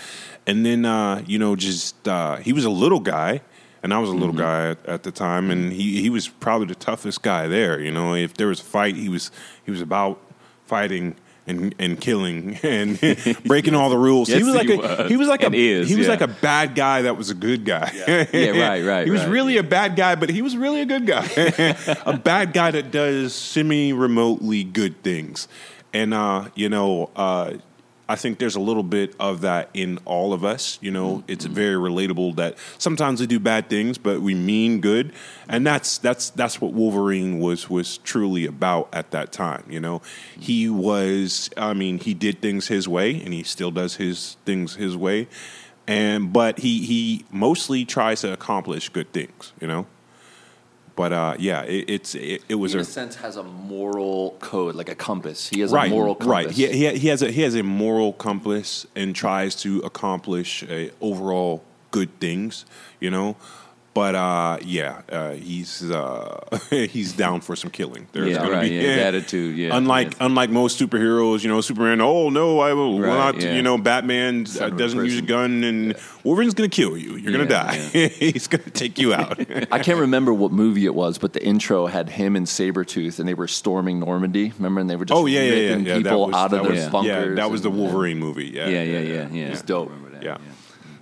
and 0.47 0.65
then 0.65 0.85
uh, 0.85 1.25
you 1.27 1.41
know, 1.41 1.57
just 1.57 2.07
uh, 2.07 2.37
he 2.37 2.53
was 2.53 2.65
a 2.65 2.71
little 2.71 3.01
guy. 3.01 3.43
And 3.83 3.95
I 3.95 3.99
was 3.99 4.11
a 4.11 4.15
little 4.15 4.35
guy 4.35 4.71
at, 4.71 4.85
at 4.87 5.03
the 5.05 5.13
time, 5.13 5.49
and 5.49 5.73
he, 5.73 6.01
he 6.03 6.11
was 6.11 6.27
probably 6.27 6.67
the 6.67 6.75
toughest 6.75 7.23
guy 7.23 7.47
there. 7.47 7.79
You 7.79 7.93
know, 7.93 8.15
if 8.15 8.35
there 8.35 8.49
was 8.49 8.59
a 8.59 8.65
fight, 8.65 8.97
he 8.97 9.09
was 9.09 9.31
he 9.65 9.71
was 9.71 9.81
about 9.81 10.21
fighting 10.65 11.15
and 11.47 11.75
and 11.79 12.01
killing 12.01 12.57
and 12.63 12.99
breaking 13.45 13.75
all 13.75 13.91
the 13.91 13.99
rules. 13.99 14.29
Yes, 14.29 14.39
he 14.39 14.45
was 14.45 14.55
like 14.55 14.67
he 14.69 14.75
a 14.75 14.79
was. 14.79 15.09
he 15.11 15.17
was 15.17 15.29
like 15.29 15.43
And 15.43 15.55
a 15.55 15.59
is, 15.59 15.89
he 15.89 15.97
was 15.97 16.07
yeah. 16.07 16.13
like 16.13 16.21
a 16.21 16.29
bad 16.29 16.75
guy 16.75 17.03
that 17.03 17.17
was 17.17 17.31
a 17.31 17.35
good 17.35 17.65
guy. 17.65 17.91
Yeah, 17.95 18.51
right, 18.69 18.85
right, 18.85 19.05
He 19.05 19.11
was 19.11 19.23
right. 19.23 19.31
really 19.31 19.57
a 19.57 19.63
bad 19.63 19.97
guy, 19.97 20.15
but 20.15 20.29
he 20.31 20.43
was 20.43 20.57
really 20.57 20.81
a 20.81 20.87
good 20.87 21.07
guy. 21.07 21.27
a 22.07 22.17
bad 22.17 22.53
guy 22.53 22.71
that 22.71 22.91
does 22.91 23.35
semi 23.35 23.93
remotely 23.93 24.65
good 24.65 25.03
things. 25.03 25.49
And 25.93 26.13
uh, 26.13 26.49
you 26.55 26.69
know, 26.69 27.11
uh 27.17 27.55
I 28.09 28.15
think 28.15 28.39
there's 28.39 28.55
a 28.55 28.61
little 28.61 28.85
bit 28.85 29.15
of 29.19 29.41
that 29.41 29.69
in 29.75 29.99
all 30.05 30.33
of 30.33 30.45
us. 30.45 30.79
You 30.81 30.93
know, 30.93 31.17
Mm-hmm. 31.17 31.33
it's 31.33 31.45
very 31.45 31.75
relatable 31.75 32.37
that 32.37 32.57
sometimes 32.79 33.21
we 33.21 33.27
do 33.27 33.41
bad 33.41 33.69
things, 33.69 33.99
but 33.99 34.21
we 34.21 34.35
mean 34.35 34.81
good, 34.81 35.13
and 35.49 35.67
that's 35.67 35.99
that's 35.99 36.31
that's 36.31 36.61
what 36.61 36.73
Wolverine 36.73 37.41
was 37.41 37.69
was 37.69 37.99
truly 37.99 38.47
about 38.47 38.89
at 38.93 39.11
that 39.11 39.33
time. 39.33 39.65
You 39.69 39.81
know, 39.81 40.03
he 40.39 40.69
was. 40.71 41.51
I 41.57 41.73
mean, 41.75 41.99
he 41.99 42.15
did 42.15 42.41
things 42.41 42.69
his 42.69 42.87
way, 42.89 43.21
and 43.21 43.35
he 43.35 43.43
still 43.43 43.71
does 43.73 43.97
his 43.97 44.37
things 44.45 44.77
his 44.77 44.97
way, 44.97 45.27
and 45.89 46.33
but 46.33 46.61
he 46.61 46.87
he 46.87 47.25
mostly 47.33 47.85
tries 47.85 48.21
to 48.21 48.33
accomplish 48.33 48.89
good 48.89 49.13
things. 49.13 49.53
You 49.61 49.67
know. 49.67 49.87
But 50.97 51.13
uh, 51.13 51.37
yeah, 51.39 51.63
it, 51.63 51.91
it's 51.91 52.15
it, 52.15 52.43
it 52.49 52.55
was 52.55 52.73
He, 52.73 52.79
in 52.79 52.81
a 52.81 52.83
a 52.83 52.85
sense, 52.87 53.17
has 53.17 53.37
a 53.37 53.43
moral 53.43 54.37
code, 54.41 54.75
like 54.75 54.89
a 54.89 54.95
compass. 54.95 55.49
He 55.49 55.61
has 55.61 55.71
right, 55.71 55.91
a 55.93 55.95
moral 55.95 56.15
compass. 56.15 56.29
right. 56.29 56.51
He, 56.51 56.67
he, 56.69 56.99
he 56.99 57.09
has 57.09 57.23
a 57.23 57.31
he 57.31 57.43
has 57.43 57.55
a 57.55 57.63
moral 57.63 58.15
compass 58.15 58.87
and 58.97 59.15
tries 59.15 59.55
to 59.57 59.81
accomplish 59.81 60.65
uh, 60.65 60.89
overall 61.03 61.63
good 61.91 62.19
things, 62.19 62.65
you 62.99 63.11
know. 63.11 63.37
But 63.97 64.15
uh, 64.15 64.59
yeah, 64.63 65.01
uh, 65.11 65.31
he's 65.33 65.91
uh, 65.91 66.39
he's 66.71 67.15
down 67.15 67.41
for 67.41 67.57
some 67.57 67.71
killing. 67.71 68.07
There's 68.13 68.29
Yeah, 68.29 68.37
gonna 68.41 68.51
right, 68.51 68.69
be 68.69 68.75
yeah, 68.75 68.81
his 68.83 68.99
attitude, 69.09 69.57
yeah, 69.57 69.75
Unlike 69.75 70.09
yes. 70.09 70.17
unlike 70.21 70.51
most 70.51 70.79
superheroes, 70.79 71.43
you 71.43 71.49
know, 71.49 71.63
Superman. 71.63 72.03
Oh 72.03 72.29
no, 72.29 72.61
I 72.61 72.75
will 72.75 73.01
Right, 73.01 73.09
not. 73.09 73.41
yeah. 73.41 73.55
You 73.55 73.63
know, 73.63 73.79
Batman 73.79 74.43
uh, 74.43 74.47
Son 74.49 74.69
of 74.73 74.75
a 74.75 74.79
doesn't 74.79 75.03
use 75.03 75.19
a 75.19 75.23
gun, 75.23 75.65
and 75.65 75.95
Wolverine's 76.25 76.53
gonna 76.53 76.69
kill 76.69 76.99
you. 76.99 77.17
You're 77.17 77.33
gonna 77.33 77.45
Yeah, 77.45 77.73
die. 77.73 77.77
he's 78.09 78.49
gonna 78.49 78.65
take 78.71 78.99
you 78.99 79.15
out. 79.15 79.41
I 79.73 79.79
can't 79.79 80.01
remember 80.01 80.35
what 80.35 80.53
movie 80.53 80.85
it 80.85 80.95
was, 80.95 81.17
but 81.17 81.33
the 81.33 81.43
intro 81.43 81.87
had 81.87 82.11
him 82.11 82.37
and 82.37 82.47
Sabretooth, 82.47 83.19
and 83.19 83.27
they 83.27 83.33
were 83.33 83.49
storming 83.49 83.99
Normandy. 84.01 84.53
Remember, 84.59 84.83
and 84.83 84.91
they 84.91 84.97
were 84.97 85.07
just 85.07 85.19
oh 85.19 85.25
yeah, 85.25 85.41
yeah, 85.41 85.55
yeah. 85.55 85.77
yeah 85.77 85.97
people 85.97 86.27
was, 86.27 86.35
out 86.37 86.53
of 86.53 86.63
their 86.65 86.71
was, 86.71 86.87
bunkers. 86.89 87.09
Yeah, 87.31 87.35
that 87.37 87.51
was 87.51 87.63
the 87.63 87.71
and- 87.71 87.79
Wolverine 87.79 88.19
movie. 88.19 88.49
Yeah, 88.49 88.69
Yeah, 88.69 88.83
yeah, 88.83 88.99
yeah, 89.01 89.29
yeah. 89.33 89.45
It's 89.47 89.63
dope. 89.63 89.91
That, 90.13 90.23
Yeah. 90.23 90.37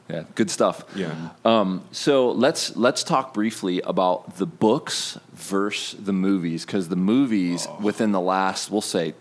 Yeah, 0.09 0.25
good 0.35 0.51
stuff. 0.51 0.85
Yeah. 0.95 1.15
Um, 1.45 1.83
so 1.91 2.31
let's 2.31 2.77
let's 2.77 3.03
talk 3.03 3.33
briefly 3.33 3.81
about 3.83 4.37
the 4.37 4.45
books 4.47 5.19
versus 5.33 5.99
the 5.99 6.13
movies 6.13 6.67
because 6.67 6.89
the 6.89 6.97
movies 6.97 7.67
Oh. 7.69 7.79
within 7.81 8.13
the 8.13 8.21
last 8.21 8.71
we'll 8.71 8.81
say 8.83 9.15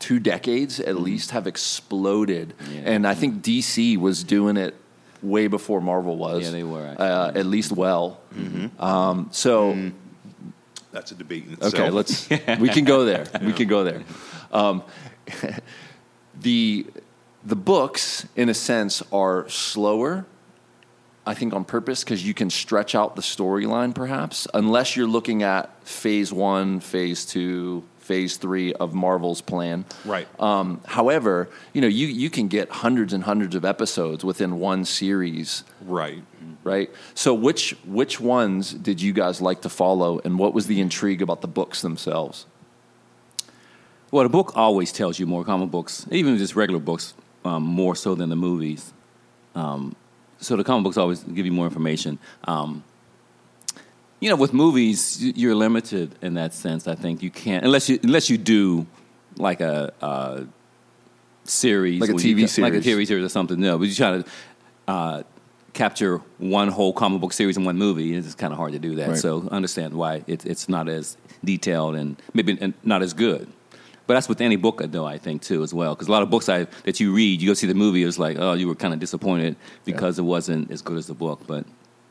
two 0.00 0.18
decades 0.18 0.80
at 0.80 0.96
least 1.00 1.30
have 1.32 1.46
exploded, 1.46 2.54
Yeah. 2.72 2.80
and 2.84 3.06
I 3.06 3.14
think 3.14 3.42
DC 3.42 3.96
was 3.98 4.24
doing 4.24 4.56
it 4.56 4.74
way 5.22 5.46
before 5.46 5.80
Marvel 5.80 6.16
was. 6.16 6.44
Yeah, 6.44 6.50
they 6.50 6.64
were, 6.64 6.94
uh, 6.98 7.32
at 7.34 7.46
least 7.46 7.72
well. 7.72 8.20
Um, 8.78 9.28
so. 9.30 9.90
That's 10.92 11.10
a 11.10 11.14
debate. 11.16 11.46
Okay, 11.60 11.90
let's. 11.90 12.28
we 12.60 12.68
can 12.68 12.84
go 12.84 13.04
there. 13.04 13.26
We 13.42 13.52
can 13.52 13.66
go 13.66 13.82
there. 13.84 14.02
Um, 14.52 14.82
the 16.40 16.86
the 17.44 17.56
books, 17.56 18.26
in 18.36 18.48
a 18.48 18.54
sense, 18.54 19.02
are 19.12 19.48
slower 19.48 20.26
I 21.26 21.34
think 21.34 21.54
on 21.54 21.64
purpose 21.64 22.04
because 22.04 22.26
you 22.26 22.34
can 22.34 22.50
stretch 22.50 22.94
out 22.94 23.16
the 23.16 23.22
storyline, 23.22 23.94
perhaps, 23.94 24.46
unless 24.52 24.94
you're 24.94 25.08
looking 25.08 25.42
at 25.42 25.70
phase 25.86 26.32
one, 26.32 26.80
phase 26.80 27.24
two, 27.24 27.82
phase 27.98 28.36
three 28.36 28.74
of 28.74 28.92
Marvel's 28.92 29.40
plan. 29.40 29.86
Right. 30.04 30.28
Um, 30.38 30.82
however, 30.84 31.48
you 31.72 31.80
know, 31.80 31.86
you 31.86 32.08
you 32.08 32.28
can 32.28 32.48
get 32.48 32.68
hundreds 32.70 33.14
and 33.14 33.24
hundreds 33.24 33.54
of 33.54 33.64
episodes 33.64 34.22
within 34.22 34.58
one 34.60 34.84
series, 34.84 35.64
Right. 35.80 36.22
right? 36.62 36.90
So, 37.14 37.32
which 37.32 37.70
which 37.86 38.20
ones 38.20 38.74
did 38.74 39.00
you 39.00 39.14
guys 39.14 39.40
like 39.40 39.62
to 39.62 39.70
follow, 39.70 40.20
and 40.26 40.38
what 40.38 40.52
was 40.52 40.66
the 40.66 40.78
intrigue 40.80 41.22
about 41.22 41.40
the 41.40 41.48
books 41.48 41.80
themselves? 41.80 42.44
Well, 44.10 44.24
the 44.24 44.28
book 44.28 44.52
always 44.54 44.92
tells 44.92 45.18
you 45.18 45.26
more 45.26 45.42
comic 45.44 45.70
books, 45.70 46.06
even 46.10 46.36
just 46.36 46.54
regular 46.54 46.80
books, 46.80 47.14
um, 47.44 47.62
more 47.62 47.94
so 47.94 48.14
than 48.14 48.28
the 48.30 48.36
movies. 48.36 48.92
Um, 49.54 49.94
so 50.40 50.56
the 50.56 50.64
comic 50.64 50.84
books 50.84 50.96
always 50.96 51.22
give 51.22 51.46
you 51.46 51.52
more 51.52 51.66
information. 51.66 52.18
Um, 52.44 52.82
you 54.20 54.30
know, 54.30 54.36
with 54.36 54.52
movies, 54.52 55.22
you're 55.22 55.54
limited 55.54 56.14
in 56.22 56.34
that 56.34 56.54
sense. 56.54 56.86
I 56.88 56.94
think 56.94 57.22
you 57.22 57.30
can't 57.30 57.64
unless 57.64 57.88
you 57.88 57.98
unless 58.02 58.30
you 58.30 58.38
do 58.38 58.86
like 59.36 59.60
a, 59.60 59.92
a 60.00 60.46
series, 61.44 62.00
Like 62.00 62.10
a 62.10 62.14
where 62.14 62.24
you 62.26 62.36
TV 62.36 62.54
ca- 62.56 62.62
like 62.62 62.74
a 62.74 62.82
series. 62.82 63.06
TV 63.06 63.08
series 63.08 63.24
or 63.24 63.28
something. 63.28 63.60
No, 63.60 63.78
but 63.78 63.88
you 63.88 63.94
try 63.94 64.18
to 64.18 64.24
uh, 64.88 65.22
capture 65.74 66.18
one 66.38 66.68
whole 66.68 66.92
comic 66.92 67.20
book 67.20 67.32
series 67.32 67.56
in 67.56 67.64
one 67.64 67.76
movie. 67.76 68.14
It's 68.14 68.34
kind 68.34 68.52
of 68.52 68.58
hard 68.58 68.72
to 68.72 68.78
do 68.78 68.94
that. 68.96 69.08
Right. 69.10 69.18
So 69.18 69.46
understand 69.50 69.92
why 69.94 70.24
it, 70.26 70.46
it's 70.46 70.68
not 70.68 70.88
as 70.88 71.16
detailed 71.44 71.94
and 71.96 72.16
maybe 72.32 72.72
not 72.82 73.02
as 73.02 73.12
good. 73.12 73.46
But 74.06 74.14
that's 74.14 74.28
with 74.28 74.40
any 74.40 74.56
book, 74.56 74.82
though, 74.86 75.06
I 75.06 75.16
think, 75.18 75.42
too, 75.42 75.62
as 75.62 75.72
well. 75.72 75.94
Because 75.94 76.08
a 76.08 76.12
lot 76.12 76.22
of 76.22 76.28
books 76.30 76.48
I, 76.48 76.64
that 76.84 77.00
you 77.00 77.14
read, 77.14 77.40
you 77.40 77.48
go 77.48 77.54
see 77.54 77.66
the 77.66 77.74
movie, 77.74 78.02
it's 78.04 78.18
like, 78.18 78.36
oh, 78.38 78.52
you 78.52 78.68
were 78.68 78.74
kind 78.74 78.92
of 78.92 79.00
disappointed 79.00 79.56
because 79.84 80.18
it 80.18 80.22
wasn't 80.22 80.70
as 80.70 80.82
good 80.82 80.98
as 80.98 81.06
the 81.06 81.14
book. 81.14 81.40
But 81.46 81.64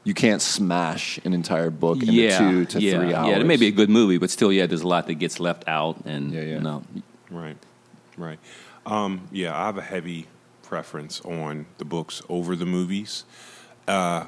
You 0.04 0.14
can't 0.14 0.42
smash 0.42 1.20
an 1.24 1.34
entire 1.34 1.70
book 1.70 2.00
into 2.02 2.14
yeah, 2.14 2.38
two 2.40 2.66
to 2.66 2.82
yeah, 2.82 2.98
three 2.98 3.14
hours. 3.14 3.30
Yeah, 3.30 3.40
it 3.40 3.46
may 3.46 3.58
be 3.58 3.68
a 3.68 3.72
good 3.72 3.90
movie, 3.92 4.18
but 4.18 4.30
still, 4.32 4.52
yeah, 4.52 4.66
there's 4.66 4.82
a 4.82 4.88
lot 4.88 5.06
that 5.08 5.16
gets 5.16 5.40
left 5.40 5.64
out. 5.68 5.98
And, 6.06 6.32
Yeah, 6.34 6.42
yeah. 6.42 6.54
you 6.56 6.62
know, 6.62 6.84
Right, 7.30 7.58
right. 8.18 8.40
Um, 8.86 9.28
yeah, 9.32 9.56
I 9.56 9.66
have 9.68 9.78
a 9.78 9.82
heavy 9.82 10.28
preference 10.64 11.22
on 11.22 11.66
the 11.78 11.86
books 11.86 12.22
over 12.28 12.56
the 12.56 12.66
movies. 12.66 13.24
Uh, 13.88 14.26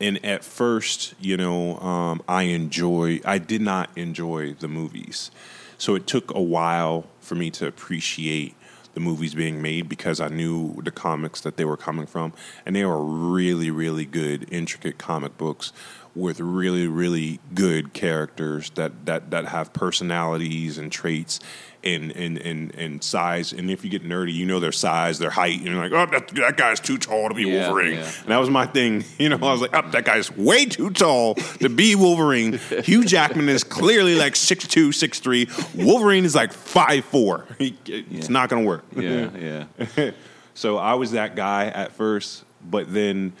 and 0.00 0.24
at 0.24 0.44
first, 0.44 1.14
you 1.20 1.36
know, 1.36 1.76
um, 1.78 2.22
I 2.28 2.44
enjoy. 2.44 3.20
I 3.24 3.38
did 3.38 3.60
not 3.60 3.90
enjoy 3.96 4.54
the 4.54 4.68
movies, 4.68 5.30
so 5.78 5.94
it 5.94 6.06
took 6.06 6.34
a 6.34 6.42
while 6.42 7.06
for 7.20 7.34
me 7.34 7.50
to 7.52 7.66
appreciate 7.66 8.54
the 8.94 9.00
movies 9.00 9.34
being 9.34 9.62
made 9.62 9.88
because 9.88 10.20
I 10.20 10.28
knew 10.28 10.80
the 10.82 10.90
comics 10.90 11.40
that 11.42 11.56
they 11.56 11.64
were 11.64 11.76
coming 11.76 12.06
from, 12.06 12.32
and 12.66 12.74
they 12.74 12.84
were 12.84 13.02
really, 13.02 13.70
really 13.70 14.04
good, 14.04 14.48
intricate 14.52 14.98
comic 14.98 15.38
books 15.38 15.72
with 16.18 16.40
really, 16.40 16.86
really 16.88 17.38
good 17.54 17.92
characters 17.92 18.70
that 18.70 19.06
that 19.06 19.30
that 19.30 19.46
have 19.46 19.72
personalities 19.72 20.76
and 20.78 20.90
traits 20.90 21.38
and 21.84 22.10
and 22.12 22.38
and 22.38 22.74
and 22.74 23.04
size. 23.04 23.52
And 23.52 23.70
if 23.70 23.84
you 23.84 23.90
get 23.90 24.02
nerdy, 24.02 24.32
you 24.34 24.44
know 24.44 24.58
their 24.58 24.72
size, 24.72 25.18
their 25.20 25.30
height, 25.30 25.58
and 25.60 25.66
you're 25.68 25.76
like, 25.88 25.92
oh, 25.92 26.10
that, 26.10 26.28
that 26.34 26.56
guy's 26.56 26.80
too 26.80 26.98
tall 26.98 27.28
to 27.28 27.34
be 27.34 27.42
Yeah, 27.44 27.68
Wolverine. 27.68 27.98
yeah. 27.98 28.10
And 28.22 28.26
that 28.28 28.38
was 28.38 28.50
my 28.50 28.66
thing. 28.66 29.04
You 29.18 29.28
know, 29.28 29.36
I 29.36 29.52
was 29.52 29.60
like, 29.60 29.70
oh, 29.74 29.88
that 29.90 30.04
guy's 30.04 30.30
way 30.36 30.64
too 30.64 30.90
tall 30.90 31.34
to 31.36 31.68
be 31.68 31.94
Wolverine. 31.94 32.58
Hugh 32.84 33.04
Jackman 33.04 33.48
is 33.48 33.62
clearly 33.64 34.14
like 34.16 34.34
6'2", 34.34 34.88
6'3". 34.88 35.84
Wolverine 35.84 36.24
is 36.24 36.34
like 36.34 36.52
5'4". 36.52 37.44
He, 37.58 37.76
it's 37.86 38.28
Yeah. 38.28 38.32
not 38.32 38.48
going 38.48 38.62
to 38.62 38.68
work. 38.68 38.84
yeah, 38.96 39.64
yeah. 39.96 40.10
So 40.54 40.78
I 40.78 40.94
was 40.94 41.12
that 41.12 41.36
guy 41.36 41.66
at 41.66 41.92
first, 41.92 42.44
but 42.68 42.92
then, 42.92 43.32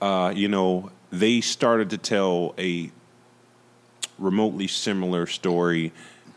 uh, 0.00 0.32
you 0.34 0.48
know, 0.48 0.90
they 1.10 1.40
started 1.40 1.90
to 1.90 1.98
tell 1.98 2.54
a 2.58 2.90
remotely 4.18 4.66
similar 4.66 5.26
story 5.26 5.92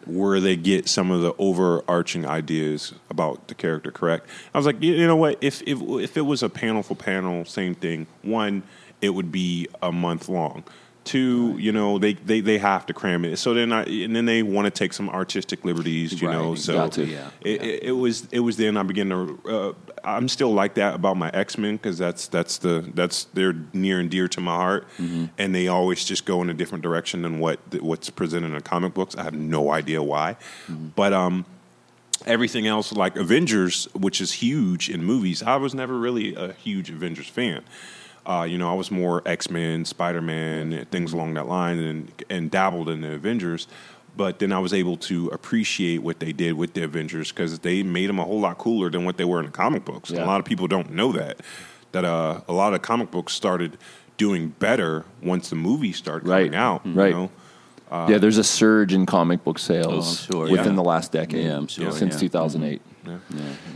where 0.06 0.40
they 0.40 0.56
get 0.56 0.88
some 0.88 1.12
of 1.12 1.22
the 1.22 1.34
overarching 1.38 2.26
ideas 2.26 2.94
about 3.10 3.48
the 3.48 3.56
character 3.56 3.92
correct. 3.92 4.28
I 4.54 4.58
was 4.58 4.66
like, 4.66 4.82
you 4.82 5.06
know 5.06 5.16
what? 5.16 5.38
If 5.42 5.62
if 5.64 5.80
if 5.82 6.18
it 6.18 6.22
was 6.22 6.42
a 6.42 6.50
panel 6.50 6.84
for 6.84 6.96
panel, 6.96 7.46
same 7.46 7.76
thing. 7.76 8.08
One, 8.24 8.64
it 9.02 9.10
would 9.10 9.32
be 9.32 9.68
a 9.82 9.92
month 9.92 10.28
long. 10.28 10.64
Two, 11.04 11.56
you 11.58 11.72
know, 11.72 11.98
they, 11.98 12.14
they, 12.14 12.42
they 12.42 12.60
have 12.60 12.86
to 12.86 12.94
cram 12.94 13.26
it. 13.26 13.38
So 13.38 13.56
then 13.56 13.74
I 13.74 13.84
and 13.86 14.16
then 14.16 14.26
they 14.26 14.44
want 14.44 14.66
to 14.66 14.72
take 14.72 14.94
some 14.94 15.10
artistic 15.10 15.66
liberties, 15.66 16.22
you 16.22 16.28
Right, 16.28 16.34
know. 16.38 16.54
So 16.54 16.90
to. 16.90 17.04
Yeah, 17.06 17.30
it, 17.42 17.60
yeah. 17.62 17.68
it, 17.68 17.84
it 17.86 17.92
was 17.94 18.28
it 18.32 18.40
was 18.42 18.56
then 18.58 18.78
I 18.78 18.84
began 18.84 19.10
to 19.10 19.40
uh, 19.50 19.74
I'm 20.04 20.28
still 20.30 20.54
like 20.54 20.76
that 20.76 20.94
about 20.94 21.18
my 21.18 21.32
X 21.34 21.58
Men 21.58 21.78
because 21.78 21.98
that's 21.98 22.28
that's 22.28 22.60
the 22.60 22.88
that's 22.94 23.24
they're 23.34 23.56
near 23.74 24.00
and 24.00 24.12
dear 24.12 24.28
to 24.28 24.42
my 24.42 24.56
heart, 24.56 24.88
Mm-hmm. 25.00 25.26
and 25.40 25.56
they 25.56 25.68
always 25.70 26.06
just 26.06 26.26
go 26.26 26.40
in 26.44 26.52
a 26.52 26.54
different 26.54 26.84
direction 26.84 27.24
than 27.24 27.40
what 27.40 27.60
what's 27.82 28.12
presented 28.12 28.48
in 28.50 28.54
the 28.54 28.62
comic 28.62 28.94
books. 28.94 29.16
I 29.16 29.24
have 29.24 29.34
no 29.34 29.72
idea 29.72 30.04
why, 30.04 30.38
Mm-hmm. 30.70 30.90
but 30.96 31.14
um, 31.14 31.46
everything 32.28 32.68
else 32.68 32.92
like 32.94 33.16
Avengers, 33.16 33.88
which 33.96 34.22
is 34.22 34.34
huge 34.34 34.88
in 34.88 35.04
movies, 35.04 35.42
I 35.42 35.56
was 35.56 35.74
never 35.74 35.98
really 35.98 36.36
a 36.36 36.54
huge 36.54 36.92
Avengers 36.92 37.28
fan. 37.28 37.64
Uh, 38.26 38.46
you 38.48 38.58
know, 38.58 38.70
I 38.72 38.76
was 38.76 38.92
more 38.92 39.22
X 39.26 39.50
Men, 39.50 39.84
Spider 39.86 40.22
Man, 40.22 40.86
things 40.92 41.14
along 41.14 41.34
that 41.36 41.48
line, 41.48 41.80
and 41.80 42.12
and 42.30 42.52
dabbled 42.52 42.90
in 42.90 43.02
the 43.02 43.14
Avengers. 43.14 43.68
But 44.16 44.40
then 44.40 44.52
I 44.52 44.60
was 44.60 44.74
able 44.74 44.98
to 44.98 45.28
appreciate 45.30 46.04
what 46.04 46.20
they 46.20 46.34
did 46.34 46.54
with 46.54 46.74
the 46.74 46.84
Avengers 46.84 47.32
because 47.32 47.60
they 47.60 47.82
made 47.82 48.10
them 48.10 48.20
a 48.20 48.26
whole 48.26 48.42
lot 48.42 48.58
cooler 48.58 48.90
than 48.90 49.06
what 49.06 49.16
they 49.18 49.24
were 49.24 49.40
in 49.40 49.46
the 49.46 49.52
comic 49.54 49.86
books. 49.86 50.12
Yeah. 50.12 50.24
A 50.24 50.28
lot 50.28 50.40
of 50.40 50.46
people 50.46 50.68
don't 50.68 50.92
know 50.92 51.12
that. 51.14 51.40
That 51.94 52.04
uh, 52.06 52.42
a 52.48 52.54
lot 52.54 52.74
of 52.74 52.82
comic 52.82 53.10
books 53.10 53.34
started 53.34 53.78
doing 54.18 54.50
better 54.60 55.06
once 55.24 55.50
the 55.50 55.56
movies 55.56 55.98
started 55.98 56.26
coming 56.28 56.52
Right. 56.52 56.54
out. 56.54 56.86
you 56.86 56.92
Right. 56.94 57.14
know? 57.14 57.32
yeah, 58.10 58.18
there's 58.18 58.38
a 58.38 58.44
surge 58.44 58.94
in 58.94 59.06
comic 59.06 59.44
book 59.44 59.58
sales 59.60 60.28
Oh, 60.30 60.32
sure, 60.34 60.52
within 60.52 60.68
yeah. 60.74 60.76
the 60.76 60.84
last 60.84 61.12
decade. 61.12 61.46
Yeah, 61.46 61.58
I'm 61.58 61.68
sure, 61.68 61.92
Since 61.92 62.14
yeah. 62.16 62.20
2008. 62.20 62.82
Yeah. 63.08 63.18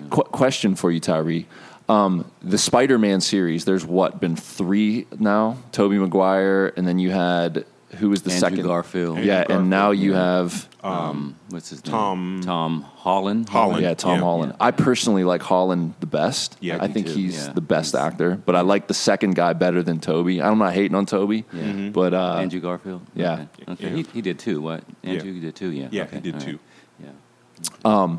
Qu- 0.09 0.23
question 0.23 0.75
for 0.75 0.91
you, 0.91 0.99
Tyree. 0.99 1.47
Um, 1.87 2.29
the 2.41 2.57
Spider-Man 2.57 3.21
series. 3.21 3.65
There's 3.65 3.85
what 3.85 4.19
been 4.19 4.35
three 4.35 5.05
now. 5.19 5.57
Tobey 5.71 5.97
Maguire, 5.99 6.73
and 6.75 6.87
then 6.87 6.97
you 6.99 7.11
had 7.11 7.65
who 7.99 8.09
was 8.09 8.23
the 8.23 8.31
Andrew 8.31 8.49
second? 8.49 8.65
Garfield. 8.65 9.19
Yeah, 9.19 9.41
Andrew 9.41 9.55
and 9.57 9.69
now 9.69 9.91
you 9.91 10.13
yeah. 10.13 10.39
have 10.39 10.67
Um, 10.83 11.35
what's 11.49 11.69
his 11.69 11.85
name? 11.85 11.91
Tom- 11.91 12.41
Tom 12.43 12.81
Holland. 12.81 13.47
Holland. 13.47 13.81
yeah 13.83 13.93
Tom 13.93 14.15
Yeah. 14.17 14.19
Holland. 14.21 14.53
I 14.59 14.71
personally 14.71 15.23
like 15.23 15.41
Holland 15.43 15.93
the 16.01 16.05
best. 16.07 16.57
Yeah, 16.59 16.79
I 16.81 16.87
me 16.87 16.93
think 16.93 17.07
too, 17.07 17.13
he's 17.13 17.45
yeah. 17.47 17.53
the 17.53 17.61
best 17.61 17.95
actor. 17.95 18.35
But 18.45 18.55
I 18.55 18.61
like 18.61 18.87
the 18.87 18.93
second 18.95 19.35
guy 19.35 19.53
better 19.53 19.81
than 19.83 19.99
Toby. 19.99 20.41
I'm 20.41 20.57
not 20.57 20.73
hating 20.73 20.95
on 20.95 21.05
Toby, 21.05 21.45
Yeah. 21.53 21.61
Mm-hmm. 21.63 21.91
but 21.91 22.13
uh, 22.13 22.35
Andrew 22.39 22.59
Garfield. 22.59 23.01
yeah. 23.15 23.45
Okay. 23.61 23.71
Okay. 23.71 23.89
Yeah. 23.91 23.95
He, 23.95 24.03
he 24.13 24.21
did 24.21 24.39
too. 24.39 24.59
What? 24.61 24.83
Andrew 25.03 25.31
Yeah. 25.31 25.41
did 25.41 25.55
too. 25.55 25.69
Yeah. 25.71 25.87
Yeah, 25.91 26.03
Okay. 26.03 26.15
he 26.17 26.21
did 26.21 26.33
All 26.35 26.41
too. 26.41 26.59
Yeah. 27.01 28.17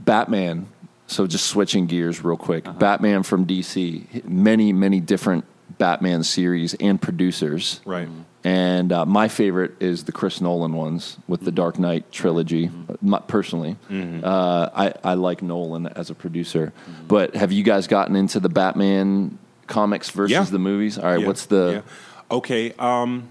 Batman. 0.00 0.66
So 1.12 1.26
just 1.26 1.46
switching 1.46 1.86
gears 1.86 2.24
real 2.24 2.36
quick. 2.36 2.66
Uh-huh. 2.66 2.78
Batman 2.78 3.22
from 3.22 3.46
DC. 3.46 4.24
Many 4.24 4.72
many 4.72 4.98
different 5.00 5.44
Batman 5.78 6.22
series 6.22 6.74
and 6.74 7.00
producers. 7.00 7.80
Right. 7.84 8.08
And 8.44 8.92
uh, 8.92 9.06
my 9.06 9.28
favorite 9.28 9.74
is 9.80 10.02
the 10.04 10.10
Chris 10.12 10.40
Nolan 10.40 10.72
ones 10.74 11.16
with 11.28 11.42
the 11.42 11.52
Dark 11.52 11.78
Knight 11.78 12.10
trilogy. 12.10 12.68
Mm-hmm. 12.68 13.14
Personally, 13.28 13.76
uh, 13.90 14.68
I, 14.74 14.94
I 15.04 15.14
like 15.14 15.42
Nolan 15.42 15.86
as 15.86 16.10
a 16.10 16.14
producer. 16.14 16.72
But 17.06 17.36
have 17.36 17.52
you 17.52 17.62
guys 17.62 17.86
gotten 17.86 18.16
into 18.16 18.40
the 18.40 18.48
Batman 18.48 19.38
comics 19.68 20.10
versus 20.10 20.32
Yeah. 20.32 20.42
the 20.42 20.58
movies? 20.58 20.98
All 20.98 21.04
right, 21.04 21.20
Yeah, 21.20 21.26
what's 21.28 21.46
the 21.46 21.84
yeah. 21.84 22.36
okay? 22.36 22.72
Um, 22.80 23.28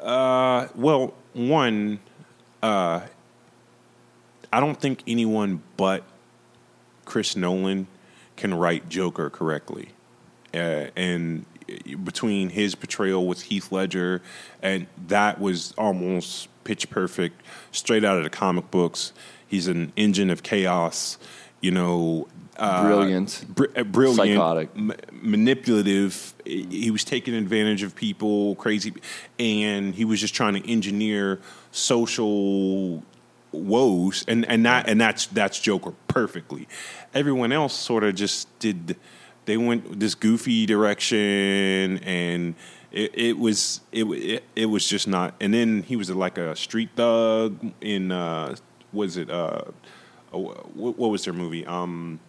uh, 0.00 0.68
well, 0.74 1.14
one, 1.32 2.00
uh, 2.62 3.00
I 4.52 4.60
don't 4.60 4.80
think 4.80 5.02
anyone 5.06 5.62
but 5.76 6.04
Chris 7.04 7.36
Nolan 7.36 7.86
can 8.36 8.54
write 8.54 8.88
Joker 8.88 9.30
correctly, 9.30 9.90
uh, 10.54 10.86
and 10.96 11.44
between 12.04 12.50
his 12.50 12.74
portrayal 12.74 13.26
with 13.26 13.42
Heath 13.42 13.70
Ledger, 13.72 14.22
and 14.62 14.86
that 15.08 15.40
was 15.40 15.74
almost 15.76 16.48
pitch 16.64 16.88
perfect, 16.90 17.42
straight 17.72 18.04
out 18.04 18.16
of 18.16 18.24
the 18.24 18.30
comic 18.30 18.70
books. 18.70 19.12
He's 19.46 19.66
an 19.68 19.92
engine 19.96 20.30
of 20.30 20.42
chaos, 20.42 21.18
you 21.60 21.70
know. 21.70 22.28
Uh, 22.56 22.82
Brilliant. 22.82 23.44
br- 23.54 23.66
uh, 23.76 23.84
brilliant, 23.84 24.16
Psychotic. 24.38 24.70
m- 24.76 24.92
manipulative. 25.12 26.34
He 26.44 26.90
was 26.90 27.04
taking 27.04 27.34
advantage 27.34 27.82
of 27.84 27.94
people, 27.94 28.56
crazy, 28.56 28.92
and 29.38 29.94
he 29.94 30.04
was 30.04 30.20
just 30.20 30.34
trying 30.34 30.54
to 30.60 30.68
engineer 30.70 31.38
social 31.70 33.02
woes, 33.52 34.24
and 34.28 34.44
and 34.46 34.64
that 34.66 34.88
and 34.88 35.00
that's 35.00 35.26
that's 35.26 35.58
Joker 35.60 35.94
perfectly. 36.08 36.68
Everyone 37.14 37.52
else 37.52 37.74
sort 37.74 38.04
of 38.04 38.14
just 38.14 38.46
did. 38.58 38.96
They 39.46 39.56
went 39.56 39.98
this 39.98 40.14
goofy 40.14 40.66
direction, 40.66 41.98
and 41.98 42.54
it, 42.92 43.10
it 43.14 43.38
was 43.38 43.80
it, 43.92 44.04
it 44.04 44.44
it 44.54 44.66
was 44.66 44.86
just 44.86 45.08
not. 45.08 45.34
And 45.40 45.54
then 45.54 45.82
he 45.82 45.96
was 45.96 46.10
like 46.10 46.38
a 46.38 46.54
street 46.56 46.90
thug 46.96 47.72
in 47.80 48.12
uh, 48.12 48.56
was 48.92 49.16
it 49.16 49.30
uh, 49.30 49.62
oh, 50.32 50.40
what, 50.74 50.98
what 50.98 51.10
was 51.10 51.24
their 51.24 51.34
movie? 51.34 51.66
Um, 51.66 52.20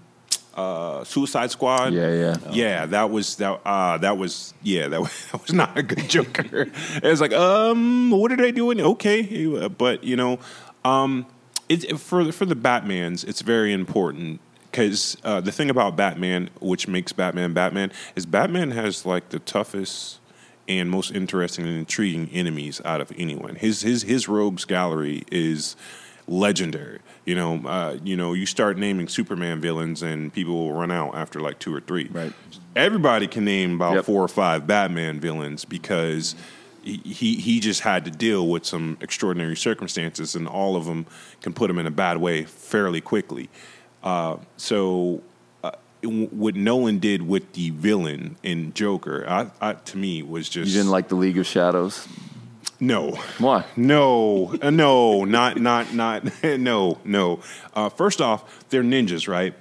uh, 0.55 1.03
Suicide 1.03 1.51
Squad. 1.51 1.93
Yeah, 1.93 2.11
yeah. 2.11 2.37
yeah. 2.51 2.85
That 2.85 3.09
was 3.09 3.37
that. 3.37 3.61
Uh, 3.65 3.97
that 3.99 4.17
was 4.17 4.53
yeah. 4.61 4.87
That 4.87 5.01
was, 5.01 5.25
that 5.31 5.41
was 5.41 5.53
not 5.53 5.77
a 5.77 5.83
good 5.83 6.09
Joker. 6.09 6.69
it 6.95 7.03
was 7.03 7.21
like, 7.21 7.33
um, 7.33 8.11
what 8.11 8.31
are 8.31 8.37
they 8.37 8.51
doing? 8.51 8.81
Okay, 8.81 9.67
but 9.69 10.03
you 10.03 10.15
know, 10.15 10.39
um, 10.89 11.25
it 11.67 11.99
for 11.99 12.31
for 12.31 12.45
the 12.45 12.55
Batman's, 12.55 13.23
it's 13.23 13.41
very 13.41 13.73
important 13.73 14.39
because 14.71 15.17
uh, 15.23 15.41
the 15.41 15.51
thing 15.51 15.69
about 15.69 15.95
Batman, 15.95 16.49
which 16.59 16.87
makes 16.87 17.13
Batman 17.13 17.53
Batman, 17.53 17.91
is 18.15 18.25
Batman 18.25 18.71
has 18.71 19.05
like 19.05 19.29
the 19.29 19.39
toughest 19.39 20.19
and 20.67 20.89
most 20.89 21.11
interesting 21.11 21.65
and 21.65 21.77
intriguing 21.77 22.29
enemies 22.31 22.81
out 22.85 23.01
of 23.01 23.11
anyone. 23.17 23.55
His 23.55 23.81
his 23.81 24.03
his 24.03 24.27
rogues 24.27 24.65
gallery 24.65 25.23
is 25.31 25.75
legendary. 26.27 26.99
You 27.25 27.35
know, 27.35 27.61
uh, 27.67 27.97
you 28.03 28.15
know, 28.15 28.33
you 28.33 28.45
start 28.45 28.77
naming 28.77 29.07
Superman 29.07 29.61
villains, 29.61 30.01
and 30.01 30.33
people 30.33 30.53
will 30.55 30.73
run 30.73 30.91
out 30.91 31.15
after 31.15 31.39
like 31.39 31.59
two 31.59 31.73
or 31.73 31.81
three. 31.81 32.07
Right. 32.11 32.33
Everybody 32.75 33.27
can 33.27 33.45
name 33.45 33.75
about 33.75 33.95
Yep. 33.95 34.05
four 34.05 34.23
or 34.23 34.27
five 34.27 34.65
Batman 34.65 35.19
villains 35.19 35.65
because 35.65 36.33
he 36.33 36.58
he 36.83 37.35
he 37.35 37.59
just 37.59 37.81
had 37.81 38.05
to 38.05 38.11
deal 38.11 38.47
with 38.47 38.65
some 38.65 38.97
extraordinary 39.01 39.55
circumstances, 39.55 40.35
and 40.35 40.47
all 40.47 40.75
of 40.75 40.85
them 40.85 41.05
can 41.41 41.53
put 41.53 41.69
him 41.69 41.79
in 41.79 41.85
a 41.87 41.91
bad 41.91 42.17
way 42.17 42.43
fairly 42.45 43.01
quickly. 43.01 43.49
Uh, 44.03 44.37
so. 44.57 45.21
Uh, 45.63 45.71
what 46.01 46.55
Nolan 46.55 46.99
did 46.99 47.27
with 47.27 47.51
the 47.51 47.71
villain 47.71 48.37
in 48.41 48.73
Joker, 48.73 49.25
I, 49.27 49.51
I, 49.59 49.73
to 49.73 49.97
me, 49.97 50.23
was 50.23 50.47
just 50.47 50.71
You 50.71 50.77
didn't 50.77 50.91
like 50.91 51.09
the 51.09 51.15
League 51.15 51.37
of 51.37 51.45
Shadows? 51.45 52.07
no. 52.79 53.11
Why? 53.37 53.65
No, 53.75 54.55
uh, 54.61 54.69
no, 54.69 55.25
not, 55.25 55.59
not, 55.59 55.93
not, 55.93 56.23
no, 56.43 56.99
no. 57.03 57.41
Uh, 57.73 57.89
first 57.89 58.21
off, 58.21 58.69
they're 58.69 58.83
ninjas, 58.83 59.27
right? 59.27 59.53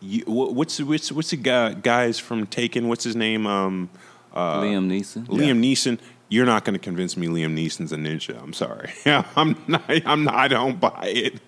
You, 0.00 0.24
wh- 0.24 0.52
what's 0.52 0.80
what's 0.80 1.12
what's 1.12 1.30
the 1.30 1.36
guy, 1.36 1.74
guys 1.74 2.18
from 2.18 2.46
Taken? 2.46 2.88
What's 2.88 3.04
his 3.04 3.14
name? 3.14 3.46
Um, 3.46 3.90
Liam 4.34 4.88
Neeson. 4.88 5.26
Liam 5.26 5.60
Neeson. 5.60 5.98
You're 6.28 6.46
not 6.46 6.64
going 6.64 6.72
to 6.72 6.78
convince 6.78 7.14
me 7.18 7.26
Liam 7.26 7.54
Neeson's 7.54 7.92
a 7.92 7.96
ninja. 7.96 8.42
I'm 8.42 8.54
sorry. 8.54 8.88
I'm 9.36 9.54
not. 9.68 9.82
I'm 10.06 10.24
not. 10.24 10.34
I 10.34 10.48
don't 10.48 10.80
buy 10.80 11.02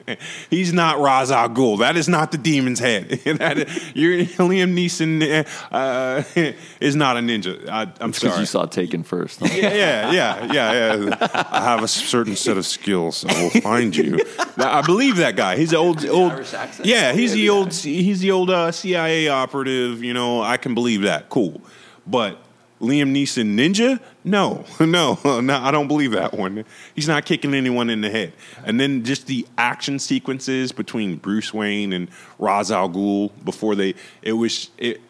it. 0.07 0.19
He's 0.51 0.75
not 0.75 0.99
Ra's 1.01 1.31
al 1.31 1.49
Ghul. 1.49 1.79
That 1.79 1.97
is 1.97 2.07
not 2.07 2.33
the 2.33 2.37
demon's 2.37 2.81
head. 2.81 3.09
that 3.39 3.57
is, 3.61 3.93
you're, 3.95 4.19
Liam 4.19 4.75
Neeson 4.75 5.47
uh, 5.73 6.23
is 6.81 6.95
not 6.95 7.17
a 7.17 7.21
ninja. 7.21 7.67
I, 7.67 7.85
I'm 7.99 8.11
Because 8.11 8.17
sorry. 8.19 8.41
you 8.41 8.45
saw 8.45 8.67
Taken 8.67 9.05
first. 9.05 9.41
huh? 9.41 9.49
yeah, 9.51 9.73
yeah, 9.73 10.13
yeah, 10.13 10.53
yeah, 10.53 10.95
yeah. 10.97 11.45
I 11.51 11.63
have 11.65 11.83
a 11.83 11.89
certain 11.89 12.37
set 12.37 12.59
of 12.59 12.67
skills. 12.67 13.25
I 13.27 13.43
will 13.43 13.63
find 13.63 13.97
you. 13.97 14.19
I 14.59 14.83
believe 14.83 15.17
that 15.17 15.35
guy. 15.35 15.57
He's 15.57 15.71
the 15.71 15.79
old, 15.79 16.05
old. 16.05 16.33
Irish? 16.33 16.53
Yeah, 16.83 17.15
he's 17.15 17.33
the 17.33 17.49
old. 17.49 17.73
He's 17.73 18.21
the 18.21 18.33
old 18.33 18.51
uh, 18.51 18.71
CIA 18.71 19.29
operative. 19.29 20.05
You 20.05 20.13
know, 20.13 20.43
I 20.43 20.59
can 20.59 20.75
believe 20.75 21.01
that. 21.03 21.31
Cool, 21.31 21.63
but 22.07 22.39
Liam 22.81 23.15
Neeson 23.15 23.55
ninja? 23.55 24.01
No, 24.25 24.65
no, 24.81 25.19
no. 25.41 25.57
I 25.57 25.71
don't 25.71 25.89
believe 25.89 26.13
that 26.13 26.35
one. 26.35 26.65
He's 26.95 27.09
not 27.09 27.25
kicking 27.25 27.55
anyone 27.55 27.91
in 27.91 28.01
the 28.01 28.11
head. 28.11 28.33
And 28.65 28.81
then 28.81 29.05
just 29.05 29.27
the 29.27 29.47
action 29.57 29.99
sequences 29.99 30.73
between 30.73 31.17
Bruce 31.17 31.55
Wayne 31.55 31.93
and 31.93 32.09
Ra's 32.39 32.71
al 32.71 32.89
Ghul 32.89 33.31
before 33.45 33.75
they. 33.75 33.95
It 34.23 34.33
was 34.33 34.71
it. 34.79 35.01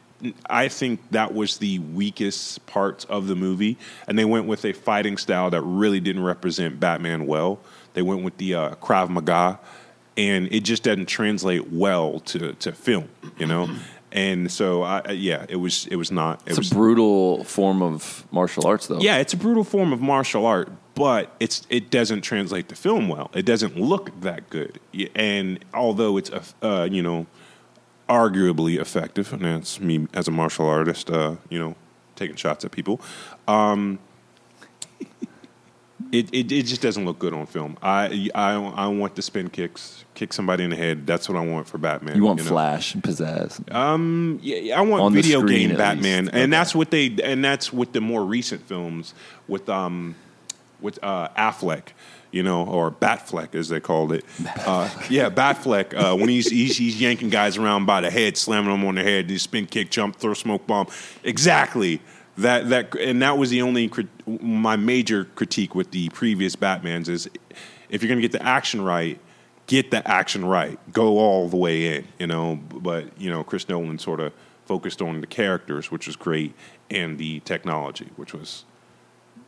I 0.49 0.69
think 0.69 1.01
that 1.11 1.35
was 1.35 1.59
the 1.59 1.81
weakest 1.81 2.65
parts 2.67 3.05
of 3.07 3.27
the 3.27 3.35
movie, 3.35 3.77
and 4.09 4.19
they 4.19 4.25
went 4.25 4.47
with 4.47 4.65
a 4.65 4.73
fighting 4.73 5.19
style 5.19 5.51
that 5.51 5.61
really 5.61 6.01
didn't 6.01 6.23
represent 6.23 6.81
Batman 6.81 7.27
well. 7.27 7.59
They 7.93 8.01
went 8.01 8.23
with 8.23 8.39
the 8.39 8.55
uh, 8.55 8.75
Krav 8.77 9.11
Maga, 9.11 9.61
and 10.17 10.51
it 10.51 10.61
just 10.61 10.83
doesn't 10.83 11.07
translate 11.07 11.71
well 11.71 12.21
to 12.21 12.55
to 12.55 12.73
film, 12.73 13.09
you 13.39 13.47
know. 13.47 13.69
And 14.15 14.51
so, 14.51 14.85
I, 14.85 15.11
yeah, 15.11 15.45
it 15.49 15.57
was 15.57 15.87
it 15.91 15.97
was 15.97 16.11
not. 16.13 16.41
It 16.47 16.51
It's 16.51 16.59
was 16.59 16.71
a 16.73 16.75
brutal 16.75 17.43
form 17.45 17.83
of 17.83 18.25
martial 18.31 18.65
arts, 18.67 18.87
though. 18.87 19.01
yeah, 19.01 19.17
it's 19.19 19.33
a 19.35 19.37
brutal 19.37 19.65
form 19.65 19.93
of 19.93 20.01
martial 20.01 20.47
art, 20.47 20.71
but 20.95 21.35
it's 21.41 21.67
it 21.69 21.91
doesn't 21.91 22.21
translate 22.23 22.69
to 22.69 22.77
film 22.77 23.09
well. 23.09 23.29
It 23.35 23.45
doesn't 23.45 23.77
look 23.77 24.21
that 24.21 24.49
good, 24.51 24.79
and 25.17 25.59
although 25.75 26.17
it's 26.17 26.31
uh, 26.63 26.89
you 26.89 27.03
know 27.03 27.27
arguably 28.09 28.79
effective, 28.79 29.33
and 29.33 29.43
that's 29.45 29.81
me 29.81 30.07
as 30.15 30.29
a 30.29 30.31
martial 30.31 30.69
artist, 30.69 31.11
uh, 31.11 31.35
you 31.49 31.59
know, 31.59 31.75
taking 32.15 32.37
shots 32.37 32.65
at 32.65 32.71
people. 32.71 33.01
Um, 33.49 33.99
it, 36.15 36.29
it 36.33 36.53
it 36.53 36.63
just 36.67 36.81
doesn't 36.81 37.05
look 37.05 37.19
good 37.19 37.33
on 37.35 37.47
film. 37.47 37.77
I 37.83 38.31
I 38.35 38.53
I 38.55 38.87
want 38.87 39.15
the 39.17 39.23
spin 39.23 39.51
kicks, 39.51 40.05
kick 40.15 40.33
somebody 40.33 40.65
in 40.65 40.71
the 40.71 40.77
head. 40.77 41.07
That's 41.07 41.29
what 41.29 41.37
I 41.37 41.45
want 41.47 41.67
for 41.67 41.79
Batman. 41.79 42.17
You 42.17 42.25
want 42.25 42.39
know? 42.39 42.45
flash 42.45 42.95
and 42.95 43.03
pizzazz. 43.03 43.75
Um, 43.75 44.39
yeah, 44.43 44.79
I 44.79 44.83
want 44.83 45.03
On 45.03 45.13
video 45.13 45.41
screen, 45.41 45.69
game 45.69 45.77
Batman, 45.77 46.29
and 46.29 46.37
Okay. 46.37 46.47
that's 46.47 46.75
what 46.75 46.91
they 46.91 47.15
and 47.23 47.45
that's 47.45 47.73
with 47.73 47.93
the 47.93 48.01
more 48.01 48.25
recent 48.25 48.63
films 48.63 49.15
with 49.49 49.69
um 49.69 50.15
with 50.81 50.99
uh, 51.03 51.29
Affleck, 51.39 51.89
you 52.31 52.43
know, 52.43 52.67
or 52.67 52.91
Batfleck 52.91 53.55
as 53.55 53.71
they 53.71 53.81
called 53.81 54.13
it. 54.13 54.23
Uh, 54.67 54.91
yeah, 55.09 55.31
Batfleck. 55.31 55.95
Uh, 55.95 56.15
when 56.15 56.29
he's, 56.29 56.51
he's 56.51 56.77
he's 56.77 57.01
yanking 57.01 57.31
guys 57.31 57.57
around 57.57 57.87
by 57.87 58.03
the 58.03 58.11
head, 58.11 58.37
slamming 58.37 58.71
them 58.71 58.85
on 58.85 58.95
the 58.97 59.03
head, 59.03 59.27
do 59.27 59.39
spin 59.39 59.65
kick, 59.67 59.91
jump, 59.91 60.17
throw 60.17 60.35
smoke 60.35 60.67
bomb. 60.67 60.87
Exactly. 61.23 62.01
That 62.39 62.69
that 62.71 62.95
and 62.97 63.23
that 63.23 63.39
was 63.39 63.51
the 63.51 63.63
only 63.63 63.89
crit- 63.89 64.09
my 64.27 64.77
major 64.77 65.25
critique 65.25 65.75
with 65.75 65.93
the 65.93 66.09
previous 66.11 66.57
Batman's 66.57 67.09
is 67.09 67.29
if 67.89 68.03
you're 68.03 68.09
gonna 68.09 68.21
get 68.21 68.33
the 68.33 68.43
action 68.43 68.81
right, 68.83 69.21
get 69.67 69.91
the 69.91 70.07
action 70.09 70.45
right, 70.45 70.79
go 70.93 71.19
all 71.19 71.49
the 71.49 71.57
way 71.57 71.97
in, 71.97 72.09
you 72.19 72.27
know. 72.27 72.57
But 72.57 73.21
you 73.21 73.31
know, 73.31 73.45
Chris 73.45 73.69
Nolan 73.69 73.99
sort 73.99 74.21
of 74.21 74.33
focused 74.67 75.01
on 75.01 75.21
the 75.21 75.27
characters, 75.27 75.91
which 75.91 76.07
was 76.07 76.17
great, 76.17 76.55
and 76.91 77.19
the 77.19 77.41
technology, 77.41 78.11
which 78.17 78.33
was 78.35 78.65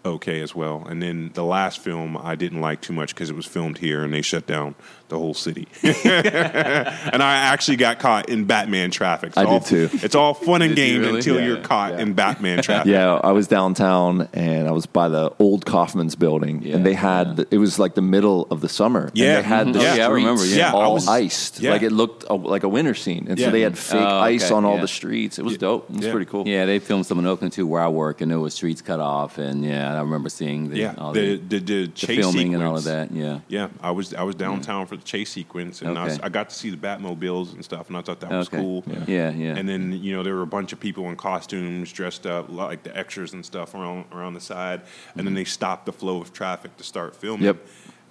okay 0.06 0.40
as 0.40 0.54
well. 0.54 0.84
And 0.88 1.02
then 1.02 1.30
the 1.34 1.44
last 1.44 1.78
film 1.80 2.16
I 2.16 2.34
didn't 2.34 2.60
like 2.60 2.80
too 2.80 2.92
much 2.92 3.14
because 3.14 3.30
it 3.30 3.36
was 3.36 3.46
filmed 3.46 3.78
here 3.78 4.02
and 4.04 4.12
they 4.12 4.22
shut 4.22 4.46
down 4.46 4.74
the 5.08 5.18
whole 5.18 5.34
city. 5.34 5.68
and 5.82 7.22
I 7.22 7.36
actually 7.36 7.76
got 7.76 7.98
caught 7.98 8.28
in 8.28 8.44
Batman 8.44 8.90
traffic. 8.90 9.28
It's 9.28 9.36
I 9.38 9.44
all, 9.44 9.60
did 9.60 9.90
too. 9.90 9.98
It's 10.02 10.14
all 10.14 10.34
fun 10.34 10.62
and 10.62 10.74
Did 10.74 10.90
you 10.94 11.00
really? 11.00 11.18
until 11.18 11.36
Yeah, 11.38 11.46
you're 11.46 11.60
caught 11.60 11.92
yeah. 11.94 12.00
in 12.00 12.14
Batman 12.14 12.62
traffic. 12.62 12.90
Yeah, 12.92 13.14
I 13.22 13.32
was 13.32 13.46
downtown 13.46 14.28
and 14.32 14.66
I 14.68 14.72
was 14.72 14.86
by 14.86 15.08
the 15.08 15.32
old 15.38 15.64
Kaufmann's 15.64 16.16
building, 16.16 16.62
Yeah, 16.62 16.76
and 16.76 16.86
they 16.86 16.94
had 16.94 17.36
the, 17.36 17.46
it 17.50 17.58
was 17.58 17.78
like 17.78 17.94
the 17.94 18.02
middle 18.02 18.46
of 18.50 18.60
the 18.60 18.68
summer. 18.68 19.06
and 19.06 19.16
Yeah. 19.18 19.36
they 19.36 19.42
had 19.42 19.72
the. 19.72 19.78
Oh, 19.80 19.94
yeah, 19.94 20.06
I 20.06 20.10
remember, 20.10 20.38
streets 20.38 20.56
yeah. 20.56 20.72
Yeah, 20.72 20.76
I 20.78 20.82
all 20.84 20.94
was- 20.94 21.08
iced, 21.08 21.60
yeah. 21.60 21.70
like 21.70 21.82
it 21.82 21.92
looked 21.92 22.24
uh, 22.28 22.34
like 22.34 22.64
a 22.64 22.68
winter 22.68 22.94
scene, 22.94 23.26
and 23.28 23.38
Yeah. 23.38 23.46
so 23.46 23.50
they 23.52 23.60
had 23.60 23.78
fake 23.78 24.00
Oh, 24.00 24.18
ice 24.20 24.44
okay, 24.46 24.54
on 24.54 24.64
all 24.64 24.78
the 24.78 24.88
streets. 24.88 25.38
It 25.38 25.44
was 25.44 25.56
dope. 25.56 25.88
It 25.90 25.96
was 25.96 26.06
Yeah. 26.06 26.10
pretty 26.12 26.26
cool. 26.26 26.46
Yeah, 26.48 26.66
they 26.66 26.78
filmed 26.78 27.06
some 27.06 27.18
in 27.18 27.26
Oakland 27.26 27.52
too, 27.52 27.66
where 27.66 27.82
I 27.82 27.88
work, 27.88 28.20
and 28.20 28.30
there 28.30 28.40
was 28.40 28.54
streets 28.54 28.82
cut 28.82 29.00
off, 29.00 29.38
and 29.38 29.64
yeah, 29.64 29.95
I 29.96 30.00
remember 30.02 30.28
seeing 30.28 30.68
the, 30.70 30.78
Yeah, 30.78 30.94
all 30.98 31.12
the, 31.12 31.36
the, 31.36 31.36
the, 31.36 31.58
the, 31.58 31.86
the 31.86 31.88
chase 31.92 32.18
filming 32.18 32.54
and 32.54 32.62
all 32.62 32.76
of 32.76 32.84
that. 32.84 33.10
Yeah, 33.12 33.40
Yeah, 33.48 33.68
I 33.82 33.90
was 33.90 34.14
I 34.14 34.22
was 34.22 34.34
downtown 34.34 34.86
for 34.86 34.96
the 34.96 35.02
chase 35.02 35.30
sequence, 35.30 35.82
and 35.82 35.98
I, 35.98 36.04
was, 36.04 36.14
Okay. 36.14 36.22
I 36.24 36.28
got 36.28 36.50
to 36.50 36.54
see 36.54 36.70
the 36.70 36.76
Batmobiles 36.76 37.52
and 37.54 37.64
stuff, 37.64 37.88
and 37.88 37.96
I 37.96 38.02
thought 38.02 38.20
that 38.20 38.30
was 38.30 38.48
Okay. 38.48 38.58
cool. 38.58 38.84
Yeah, 39.06 39.30
yeah. 39.30 39.56
And 39.56 39.68
then 39.68 39.92
you 39.92 40.14
know 40.14 40.22
there 40.22 40.34
were 40.34 40.42
a 40.42 40.46
bunch 40.46 40.72
of 40.72 40.78
people 40.80 41.08
in 41.10 41.16
costumes, 41.16 41.92
dressed 41.92 42.26
up 42.26 42.48
like 42.50 42.82
the 42.82 42.96
extras 42.96 43.32
and 43.32 43.44
stuff 43.44 43.74
around 43.74 44.04
around 44.12 44.34
the 44.34 44.40
side, 44.40 44.82
and 45.16 45.26
then 45.26 45.34
they 45.34 45.44
stopped 45.44 45.86
the 45.86 45.92
flow 45.92 46.20
of 46.20 46.32
traffic 46.32 46.76
to 46.76 46.84
start 46.84 47.16
filming. 47.16 47.44
Yep. 47.46 47.56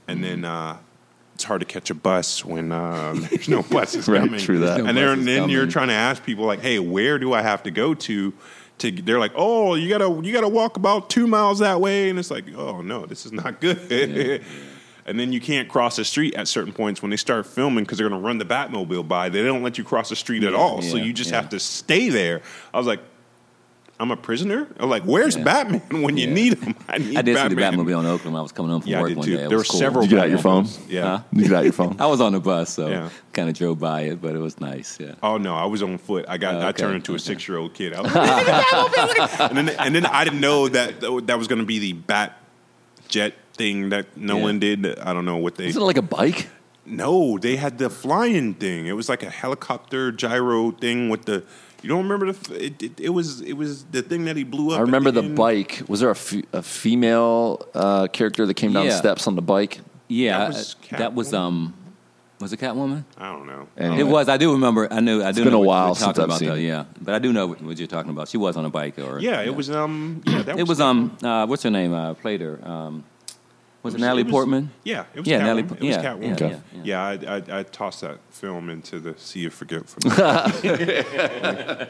And 0.08 0.24
then 0.24 0.46
uh, 0.46 0.78
it's 1.34 1.44
hard 1.44 1.60
to 1.62 1.66
catch 1.66 1.90
a 1.90 1.96
bus 1.96 2.46
when 2.46 2.72
uh, 2.72 3.14
there's 3.30 3.50
no 3.50 3.62
buses 3.64 4.08
Right, 4.08 4.20
coming. 4.20 4.40
true 4.40 4.60
that. 4.60 4.66
There's 4.66 4.84
no 4.84 4.90
and 4.90 4.98
then 4.98 5.08
buses 5.18 5.26
then 5.26 5.50
you're 5.50 5.68
trying 5.68 5.88
to 5.90 5.94
ask 5.94 6.24
people 6.24 6.46
like, 6.46 6.62
"Hey, 6.62 6.80
where 6.80 7.20
do 7.20 7.34
I 7.34 7.42
have 7.42 7.64
to 7.64 7.72
go 7.72 7.94
to?" 7.94 8.34
To, 8.80 8.92
they're 8.92 9.20
like, 9.20 9.32
oh, 9.36 9.76
you 9.76 9.90
gotta 9.90 10.10
you 10.26 10.34
gotta 10.34 10.50
walk 10.50 10.78
about 10.78 11.10
two 11.10 11.28
miles 11.28 11.60
that 11.60 11.80
way, 11.80 12.10
and 12.10 12.20
it's 12.20 12.32
like, 12.32 12.46
oh 12.56 12.82
no, 12.82 13.06
this 13.06 13.26
is 13.26 13.32
not 13.32 13.62
good. 13.62 13.80
and 15.06 15.20
then 15.20 15.32
you 15.32 15.40
can't 15.40 15.70
cross 15.70 15.96
the 15.96 16.04
street 16.04 16.34
at 16.36 16.48
certain 16.48 16.74
points 16.74 17.02
when 17.02 17.10
they 17.12 17.18
start 17.18 17.46
filming 17.46 17.84
because 17.84 17.98
they're 17.98 18.10
gonna 18.10 18.22
run 18.22 18.38
the 18.38 18.46
Batmobile 18.46 19.08
by. 19.08 19.30
They 19.30 19.44
don't 19.44 19.64
let 19.64 19.78
you 19.78 19.84
cross 19.84 20.10
the 20.10 20.16
street 20.16 20.44
at 20.44 20.54
all, 20.54 20.82
so 20.82 20.98
you 20.98 21.14
just 21.14 21.32
yeah. 21.32 21.42
have 21.42 21.50
to 21.50 21.60
stay 21.60 22.10
there. 22.10 22.42
I 22.74 22.78
was 22.78 22.88
like, 22.88 23.00
I'm 23.98 24.12
a 24.12 24.18
prisoner. 24.18 24.68
I'm 24.78 24.90
like, 24.90 25.04
where's 25.04 25.38
Yeah. 25.38 25.44
Batman 25.44 26.02
when 26.02 26.18
you 26.18 26.28
Yeah. 26.28 26.34
need 26.34 26.58
him? 26.60 26.76
I 26.90 26.98
need 26.98 27.18
I 27.18 27.22
did 27.22 27.38
see 27.38 27.44
Batman. 27.56 27.78
the 27.78 27.84
Batmobile 27.84 28.00
in 28.02 28.06
Oakland 28.08 28.34
when 28.34 28.40
I 28.40 28.42
was 28.42 28.52
coming 28.52 28.72
home 28.72 28.82
from 28.82 28.92
Yeah, 28.92 29.00
work 29.00 29.08
did 29.10 29.18
one 29.18 29.26
too. 29.26 29.38
day. 29.38 29.44
It 29.46 29.50
There 29.50 29.58
were 29.58 29.64
cool. 29.64 29.80
several. 29.80 30.02
Did 30.04 30.12
you 30.12 30.18
get 30.18 30.24
out 30.26 30.30
your 30.30 30.40
phone? 30.40 30.68
Yeah. 30.90 31.04
Huh? 31.04 31.20
You 31.32 31.44
get 31.44 31.54
out 31.54 31.64
your 31.64 31.72
phone. 31.74 31.96
I 32.00 32.06
was 32.08 32.20
on 32.20 32.34
the 32.34 32.42
bus, 32.42 32.74
so 32.74 32.90
Yeah. 32.90 33.10
kind 33.32 33.48
of 33.48 33.56
drove 33.56 33.80
by 33.80 34.02
it, 34.02 34.22
but 34.22 34.36
it 34.36 34.40
was 34.40 34.60
nice. 34.60 34.98
Yeah. 35.00 35.14
Oh 35.24 35.38
no, 35.38 35.56
I 35.56 35.66
was 35.66 35.82
on 35.82 35.98
foot. 35.98 36.26
I 36.28 36.38
got 36.38 36.56
Oh, 36.56 36.68
I 36.68 36.72
turned 36.74 36.96
into 36.96 37.16
a 37.16 37.20
six 37.20 37.48
year 37.48 37.58
old 37.58 37.74
kid. 37.74 37.94
I 37.94 38.02
was 38.02 38.14
like, 38.16 39.40
and 39.40 39.58
then 39.58 39.70
and 39.70 39.96
then 39.96 40.06
I 40.06 40.26
didn't 40.26 40.42
know 40.42 40.68
that 40.68 41.00
that 41.28 41.38
was 41.38 41.48
going 41.48 41.60
to 41.60 41.66
be 41.66 41.80
the 41.80 41.94
Bat 41.94 42.38
jet 43.08 43.34
thing 43.54 43.90
that 43.90 44.18
no 44.18 44.36
one 44.36 44.60
did. 44.60 45.00
I 45.00 45.14
don't 45.14 45.24
know 45.26 45.38
what 45.38 45.56
they. 45.56 45.68
Isn't 45.68 45.82
it 45.82 45.86
like 45.86 45.98
a 45.98 46.02
bike? 46.02 46.50
No, 46.86 47.38
they 47.40 47.56
had 47.56 47.78
the 47.78 47.90
flying 47.90 48.54
thing. 48.56 48.86
It 48.88 48.92
was 48.94 49.08
like 49.10 49.24
a 49.24 49.30
helicopter 49.30 50.12
gyro 50.12 50.72
thing 50.72 51.08
with 51.10 51.26
the. 51.26 51.44
You 51.86 51.90
don't 51.92 52.04
remember 52.10 52.32
the? 52.34 52.40
f- 52.40 52.52
It, 52.62 52.82
it, 52.84 53.00
it 53.00 53.10
was 53.10 53.42
it 53.42 53.54
was 53.54 53.84
the 53.86 54.02
thing 54.02 54.26
that 54.26 54.36
he 54.36 54.44
blew 54.44 54.72
up. 54.72 54.80
I 54.80 54.82
remember 54.82 55.12
the 55.12 55.22
end. 55.24 55.36
bike. 55.36 55.84
Was 55.88 56.00
there 56.00 56.10
a, 56.10 56.18
a 56.58 56.62
female 56.64 57.66
uh, 57.76 58.08
character 58.08 58.46
that 58.48 58.56
came 58.56 58.74
down 58.74 58.86
the 58.86 58.92
Yeah. 58.92 58.98
steps 58.98 59.28
on 59.28 59.36
the 59.36 59.42
bike? 59.42 59.80
Yeah, 60.08 60.38
That 60.38 60.40
that 60.40 60.48
was 60.48 60.58
was, 60.58 60.76
that 61.00 61.14
was 61.14 61.32
Catwoman? 61.32 61.38
um, 61.38 61.74
Was 62.42 62.54
it 62.54 62.60
Catwoman? 62.60 63.04
I 63.18 63.32
don't 63.32 63.48
know. 63.48 63.68
Anyway. 63.78 64.00
It 64.00 64.04
was. 64.08 64.30
I 64.30 64.38
do 64.38 64.52
remember. 64.54 64.92
I 64.92 65.00
knew. 65.00 65.22
I 65.24 65.32
do 65.32 65.44
been 65.44 65.54
know 65.54 65.58
a 65.58 65.60
what 65.60 65.68
while 65.68 65.96
since 65.96 66.06
talking 66.06 66.22
I've 66.24 66.30
about 66.30 66.40
seen 66.40 66.50
though. 66.50 66.56
Yeah, 66.56 66.86
but 67.02 67.14
I 67.16 67.20
do 67.20 67.32
know 67.32 67.48
what 67.48 67.78
you're 67.78 67.88
talking 67.88 68.12
about. 68.12 68.28
She 68.30 68.38
was 68.38 68.58
on 68.58 68.66
a 68.66 68.70
bike, 68.70 68.98
or 69.00 69.20
Yeah, 69.20 69.42
it 69.42 69.56
was 69.56 69.70
um 69.70 70.22
yeah 70.26 70.42
that 70.44 70.60
It 70.60 70.68
was 70.68 70.80
um. 70.82 71.16
Uh, 71.24 71.46
what's 71.46 71.64
her 71.64 71.70
name? 71.72 71.94
Uh, 71.94 72.14
played 72.16 72.42
her. 72.42 72.60
Um, 72.68 73.04
was 73.86 73.96
it, 73.96 74.02
Natalie 74.02 74.24
was- 74.24 74.32
Portman? 74.32 74.72
Yeah, 74.84 75.06
it 75.14 75.20
was 75.20 75.28
Yeah, 75.28 75.40
Catwoman. 75.40 75.44
Natalie- 75.44 75.62
it 75.64 75.70
was 75.70 75.80
yeah, 75.82 76.04
Catwoman. 76.04 76.22
yeah, 76.28 76.34
Okay. 76.34 76.62
yeah, 76.74 76.82
Yeah, 76.84 77.02
I, 77.32 77.36
I 77.38 77.60
I 77.60 77.64
tossed 77.64 78.02
that 78.02 78.18
film 78.32 78.70
into 78.70 79.00
the 79.00 79.14
sea 79.18 79.46
of 79.46 79.54
forgetfulness. 79.54 80.18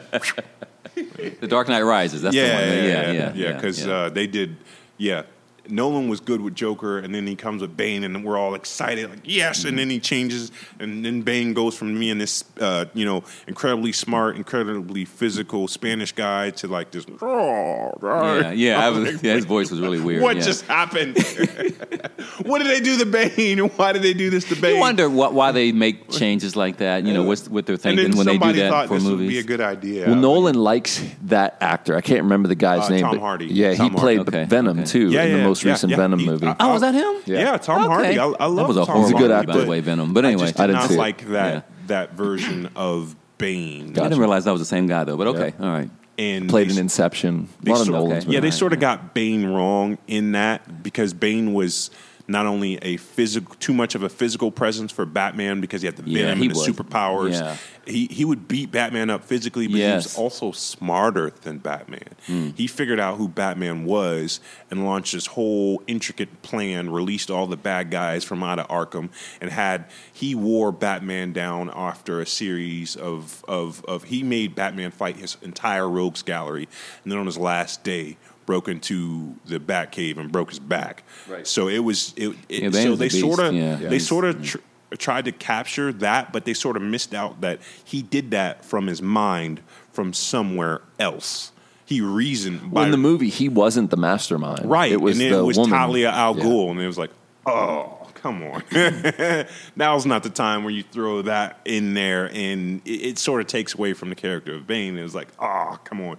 The 1.40 1.46
Dark 1.48 1.68
Knight 1.68 1.82
Rises. 1.82 2.22
That's 2.22 2.34
yeah, 2.34 2.46
the 2.48 2.54
one. 2.54 2.62
yeah, 2.62 2.84
yeah, 2.84 3.12
yeah, 3.12 3.32
yeah. 3.34 3.52
Because 3.52 3.84
yeah. 3.84 3.92
uh, 3.92 4.08
they 4.08 4.26
did. 4.26 4.56
Yeah, 4.96 5.22
Nolan 5.68 6.08
was 6.08 6.20
good 6.20 6.40
with 6.40 6.54
Joker, 6.54 6.98
and 6.98 7.14
then 7.14 7.26
he 7.26 7.36
comes 7.36 7.62
with 7.62 7.76
Bane, 7.76 8.04
and 8.04 8.24
we're 8.24 8.38
all 8.38 8.54
excited, 8.54 9.10
like 9.10 9.20
yes. 9.24 9.64
And 9.64 9.78
then 9.78 9.90
he 9.90 10.00
changes, 10.00 10.52
and 10.78 11.04
then 11.04 11.22
Bane 11.22 11.54
goes 11.54 11.76
from 11.76 11.98
being 11.98 12.18
this, 12.18 12.44
uh, 12.60 12.86
you 12.94 13.04
know, 13.04 13.24
incredibly 13.46 13.92
smart, 13.92 14.36
incredibly 14.36 15.04
physical 15.04 15.68
Spanish 15.68 16.12
guy 16.12 16.50
to 16.50 16.68
like 16.68 16.90
this. 16.90 17.06
Oh, 17.20 17.92
yeah, 18.02 18.50
yeah, 18.52 18.88
was, 18.88 19.22
yeah. 19.22 19.34
His 19.34 19.44
voice 19.44 19.70
was 19.70 19.80
really 19.80 20.00
weird. 20.00 20.22
What 20.22 20.36
yeah. 20.36 20.42
just 20.42 20.64
happened? 20.66 21.16
what 22.42 22.58
did 22.58 22.68
they 22.68 22.80
do 22.80 22.98
to 22.98 23.06
Bane? 23.06 23.58
Why 23.76 23.92
did 23.92 24.02
they 24.02 24.14
do 24.14 24.30
this 24.30 24.44
to 24.46 24.56
Bane? 24.56 24.76
You 24.76 24.80
wonder 24.80 25.08
what, 25.08 25.34
why 25.34 25.52
they 25.52 25.72
make 25.72 26.10
changes 26.10 26.56
like 26.56 26.78
that. 26.78 27.04
You 27.04 27.12
know, 27.12 27.24
what's 27.24 27.48
what 27.48 27.66
they're 27.66 27.76
thinking 27.76 28.16
when 28.16 28.26
they 28.26 28.38
do 28.38 28.52
that 28.54 28.70
thought 28.70 28.88
for 28.88 28.94
this 28.94 29.04
would 29.04 29.12
movies. 29.12 29.28
be 29.28 29.38
a 29.38 29.42
good 29.42 29.60
idea. 29.60 30.06
Well, 30.06 30.16
Nolan 30.16 30.54
likes 30.54 31.02
that 31.22 31.56
actor. 31.60 31.96
I 31.96 32.00
can't 32.00 32.22
remember 32.22 32.48
the 32.48 32.54
guy's 32.54 32.86
Uh, 32.86 32.90
name. 32.90 33.00
Tom 33.00 33.10
but 33.12 33.20
Hardy. 33.20 33.46
Yeah, 33.46 33.74
Tom 33.74 33.90
he 33.90 33.98
played 33.98 34.18
Hardy. 34.18 34.44
Venom 34.44 34.80
okay. 34.80 34.86
too 34.86 35.10
Yeah, 35.10 35.24
in 35.24 35.32
the 35.32 35.38
yeah, 35.38 35.44
most 35.56 35.64
yeah, 35.64 35.72
recent 35.72 35.90
yeah. 35.90 35.96
Venom 35.96 36.18
He- 36.20 36.26
movie. 36.26 36.46
I- 36.46 36.56
oh, 36.60 36.72
was 36.72 36.82
that 36.82 36.94
him? 36.94 37.14
Yeah, 37.26 37.56
Tom 37.58 37.82
Okay. 37.82 37.88
Hardy. 37.88 38.18
I, 38.18 38.24
I 38.26 38.46
love 38.46 38.56
That 38.56 38.68
was 38.68 38.76
a 38.76 38.80
Tom 38.80 38.86
horrible 38.86 39.02
He's 39.08 39.14
a 39.16 39.18
good 39.18 39.30
actor. 39.30 39.46
by 39.52 39.58
the 39.58 39.66
way, 39.66 39.80
Venom. 39.80 40.12
But 40.14 40.24
anyway, 40.24 40.42
I 40.42 40.46
just 40.46 40.56
did 40.56 40.62
I 40.62 40.66
didn't 40.68 40.80
not 40.80 40.88
see 40.88 40.94
it. 40.94 40.98
like 40.98 41.28
that 41.28 41.54
Yeah. 41.54 41.60
that 41.88 42.12
version 42.14 42.70
of 42.76 43.14
Bane. 43.38 43.90
I 43.90 44.02
didn't 44.04 44.18
realize 44.18 44.44
that 44.44 44.52
was 44.52 44.60
the 44.60 44.64
same 44.66 44.86
guy 44.86 45.04
though. 45.04 45.16
But 45.16 45.26
okay, 45.28 45.52
all 45.60 45.68
right. 45.68 45.90
And 46.18 46.48
Played 46.48 46.68
they- 46.70 46.74
in 46.74 46.78
Inception. 46.78 47.48
A 47.66 47.70
lot 47.70 47.82
of 47.82 47.88
Nolan's 47.88 48.24
okay. 48.24 48.32
Yeah, 48.34 48.40
they 48.40 48.50
sort 48.50 48.72
of 48.72 48.80
got 48.80 49.12
Bane 49.14 49.46
wrong 49.46 49.98
in 50.06 50.32
that 50.32 50.82
because 50.82 51.12
Bane 51.12 51.52
was 51.52 51.90
not 52.28 52.44
only 52.46 52.76
a 52.78 52.96
physical, 52.96 53.54
too 53.60 53.72
much 53.72 53.94
of 53.94 54.02
a 54.02 54.08
physical 54.08 54.50
presence 54.50 54.90
for 54.90 55.06
Batman 55.06 55.60
because 55.60 55.82
he 55.82 55.86
had 55.86 55.96
the 55.96 56.02
Yeah, 56.10 56.22
venom 56.24 56.38
he 56.38 56.46
and 56.46 56.54
the 56.56 56.60
superpowers. 56.60 57.32
Yeah. 57.32 57.56
He 57.86 58.06
he 58.10 58.24
would 58.24 58.48
beat 58.48 58.72
Batman 58.72 59.10
up 59.10 59.24
physically, 59.24 59.68
but 59.68 59.76
Yes. 59.76 60.02
he 60.02 60.06
was 60.08 60.18
also 60.18 60.50
smarter 60.50 61.30
than 61.42 61.58
Batman. 61.58 62.00
Hmm. 62.26 62.50
He 62.56 62.66
figured 62.66 62.98
out 62.98 63.16
who 63.16 63.28
Batman 63.28 63.84
was 63.84 64.40
and 64.72 64.84
launched 64.84 65.12
this 65.12 65.26
whole 65.26 65.80
intricate 65.86 66.42
plan, 66.42 66.90
released 66.90 67.30
all 67.30 67.46
the 67.46 67.56
bad 67.56 67.92
guys 67.92 68.24
from 68.24 68.42
out 68.42 68.58
of 68.58 68.66
Arkham, 68.66 69.10
and 69.40 69.52
had 69.52 69.84
he 70.12 70.34
wore 70.34 70.72
Batman 70.72 71.32
down 71.32 71.70
after 71.74 72.20
a 72.20 72.26
series 72.26 72.96
of 72.96 73.44
of 73.46 73.84
of 73.86 74.04
he 74.04 74.24
made 74.24 74.56
Batman 74.56 74.90
fight 74.90 75.16
his 75.18 75.36
entire 75.42 75.88
rogues 75.88 76.22
gallery, 76.22 76.68
and 77.04 77.12
then 77.12 77.20
on 77.20 77.26
his 77.26 77.38
last 77.38 77.84
day 77.84 78.16
broke 78.46 78.68
into 78.68 79.34
the 79.44 79.58
Batcave 79.58 80.16
and 80.16 80.32
broke 80.32 80.50
his 80.50 80.58
back. 80.58 81.02
Right. 81.28 81.46
So 81.46 81.68
it 81.68 81.80
was 81.80 82.14
it. 82.16 82.36
it 82.48 82.62
Yeah, 82.62 82.70
so 82.70 82.96
they 82.96 83.08
sort 83.08 83.40
of 83.40 83.54
yeah. 83.54 83.76
they 83.76 83.98
sort 83.98 84.24
of 84.24 84.36
mm. 84.36 84.44
tr- 84.44 84.96
tried 84.96 85.26
to 85.26 85.32
capture 85.32 85.92
that, 85.92 86.32
but 86.32 86.44
they 86.44 86.54
sort 86.54 86.76
of 86.76 86.82
missed 86.82 87.14
out 87.14 87.40
that 87.42 87.60
he 87.84 88.02
did 88.02 88.30
that 88.30 88.64
from 88.64 88.86
his 88.86 89.02
mind 89.02 89.60
from 89.92 90.12
somewhere 90.12 90.82
else. 90.98 91.52
He 91.84 92.00
reasoned 92.00 92.72
Well, 92.72 92.84
in 92.84 92.90
the 92.90 92.96
movie, 92.96 93.28
he 93.28 93.48
wasn't 93.48 93.90
the 93.90 93.96
mastermind. 93.96 94.68
right. 94.68 94.90
It 94.90 95.00
was 95.00 95.20
and 95.20 95.32
the 95.32 95.38
it 95.38 95.42
was 95.42 95.56
woman. 95.56 95.78
Talia 95.78 96.10
al 96.10 96.36
Yeah. 96.36 96.44
Ghul, 96.44 96.70
and 96.72 96.80
it 96.80 96.86
was 96.86 96.98
like, 96.98 97.10
oh, 97.46 98.08
come 98.14 98.42
on. 98.42 98.62
Now's 99.76 100.04
not 100.04 100.24
the 100.24 100.30
time 100.30 100.64
where 100.64 100.72
you 100.72 100.82
throw 100.82 101.22
that 101.22 101.60
in 101.64 101.94
there, 101.94 102.28
and 102.32 102.82
it, 102.84 102.90
it 102.90 103.18
sort 103.18 103.40
of 103.40 103.46
takes 103.46 103.74
away 103.74 103.92
from 103.92 104.08
the 104.08 104.16
character 104.16 104.54
of 104.54 104.66
Bane. 104.66 104.98
It 104.98 105.02
was 105.04 105.14
like, 105.14 105.28
oh, 105.38 105.78
come 105.84 106.00
on. 106.00 106.18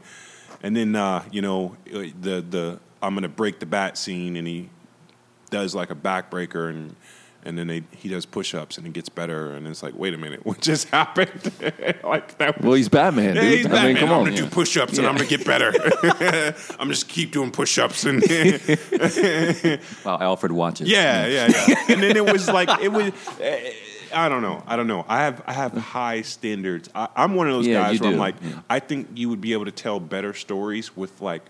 And 0.64 0.76
then 0.76 0.96
uh, 0.96 1.24
you 1.32 1.42
know 1.42 1.76
the 1.86 2.42
the 2.48 2.80
I'm 3.02 3.14
gonna 3.14 3.30
break 3.30 3.60
the 3.60 3.66
bat 3.66 3.98
scene, 3.98 4.36
and 4.36 4.48
he 4.48 4.70
does 5.50 5.76
like 5.76 5.90
a 5.92 5.96
backbreaker, 5.96 6.70
and 6.70 6.96
and 7.46 7.58
then 7.58 7.68
they, 7.68 7.84
he 7.92 8.10
does 8.10 8.26
push 8.26 8.54
ups, 8.54 8.78
and 8.78 8.86
it 8.86 8.92
gets 8.92 9.08
better, 9.08 9.54
and 9.54 9.66
it's 9.68 9.82
like, 9.82 9.94
wait 9.96 10.14
a 10.14 10.18
minute, 10.18 10.42
what 10.46 10.60
just 10.60 10.90
happened? 10.90 11.30
like 12.04 12.38
that. 12.40 12.60
Well, 12.62 12.74
he's 12.74 12.90
Batman, 12.90 13.36
Yeah, 13.36 13.42
dude. 13.42 13.58
he's 13.60 13.66
I 13.68 13.70
Batman. 13.70 13.86
mean, 13.88 13.98
come 13.98 14.10
I'm 14.10 14.18
on. 14.20 14.24
gonna 14.26 14.36
do 14.36 14.48
push-ups 14.48 14.98
and 14.98 15.08
I'm 15.08 15.16
gonna 15.16 15.30
get 15.30 15.46
better. 15.46 15.72
I'm 16.80 16.90
just 16.90 17.08
keep 17.08 17.32
doing 17.32 17.52
push-ups 17.52 18.04
and 18.06 18.22
Wow, 20.04 20.18
Alfred 20.20 20.52
watches. 20.52 20.90
yeah, 20.90 21.28
yeah, 21.28 21.48
yeah. 21.68 21.76
And 21.90 22.02
then 22.04 22.18
it 22.18 22.26
was 22.26 22.48
like 22.50 22.70
it 22.82 22.92
was. 22.92 23.12
eh, 23.40 23.72
I 24.14 24.30
don't 24.30 24.42
know. 24.42 24.64
I 24.68 24.76
don't 24.76 24.88
know. 24.88 25.06
I 25.08 25.24
have 25.24 25.42
I 25.48 25.54
have 25.54 25.74
high 25.74 26.22
standards. 26.22 26.90
I, 26.96 27.08
I'm 27.16 27.36
one 27.36 27.48
of 27.48 27.54
those 27.54 27.68
Yeah, 27.68 27.82
guys 27.84 28.00
where 28.02 28.12
I'm 28.12 28.18
like, 28.18 28.36
Yeah. 28.42 28.60
I 28.70 28.80
think 28.80 29.10
you 29.16 29.30
would 29.30 29.42
be 29.42 29.54
able 29.54 29.66
to 29.66 29.72
tell 29.72 30.00
better 30.00 30.34
stories 30.34 30.96
with 30.96 31.22
like 31.22 31.44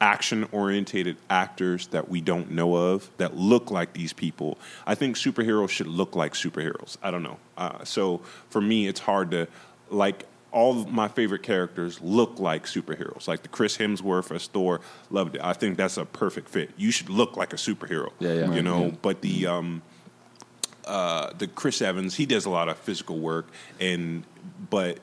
action 0.00 0.46
orientated 0.52 1.16
actors 1.30 1.86
that 1.88 2.08
we 2.08 2.20
don't 2.20 2.50
know 2.50 2.74
of 2.76 3.10
that 3.16 3.36
look 3.36 3.70
like 3.70 3.92
these 3.92 4.12
people. 4.12 4.58
I 4.86 4.94
think 4.94 5.16
superheroes 5.16 5.70
should 5.70 5.86
look 5.86 6.14
like 6.16 6.34
superheroes. 6.34 6.96
I 7.02 7.10
don't 7.10 7.22
know. 7.22 7.38
Uh, 7.56 7.84
so 7.84 8.18
for 8.50 8.60
me, 8.60 8.86
it's 8.86 9.00
hard 9.00 9.30
to 9.32 9.48
like. 9.90 10.26
All 10.52 10.84
my 10.84 11.08
favorite 11.08 11.42
characters 11.42 12.00
look 12.00 12.38
like 12.38 12.64
superheroes, 12.66 13.26
like 13.26 13.42
the 13.42 13.48
Chris 13.48 13.76
Hemsworth 13.76 14.32
as 14.32 14.46
Thor. 14.46 14.80
Loved 15.10 15.34
it. 15.34 15.40
I 15.42 15.52
think 15.52 15.76
that's 15.76 15.96
a 15.96 16.04
perfect 16.04 16.48
fit. 16.48 16.70
You 16.76 16.92
should 16.92 17.10
look 17.10 17.36
like 17.36 17.52
a 17.52 17.56
superhero. 17.56 18.12
Yeah, 18.20 18.34
yeah. 18.34 18.54
You 18.54 18.62
know, 18.62 18.84
Yeah. 18.84 18.90
but 19.02 19.20
the 19.20 19.48
um, 19.48 19.82
uh, 20.86 21.32
the 21.36 21.46
Chris 21.46 21.80
Evans, 21.82 22.14
he 22.16 22.26
does 22.26 22.44
a 22.46 22.50
lot 22.50 22.68
of 22.68 22.76
physical 22.78 23.18
work, 23.18 23.48
and 23.80 24.24
but 24.70 24.98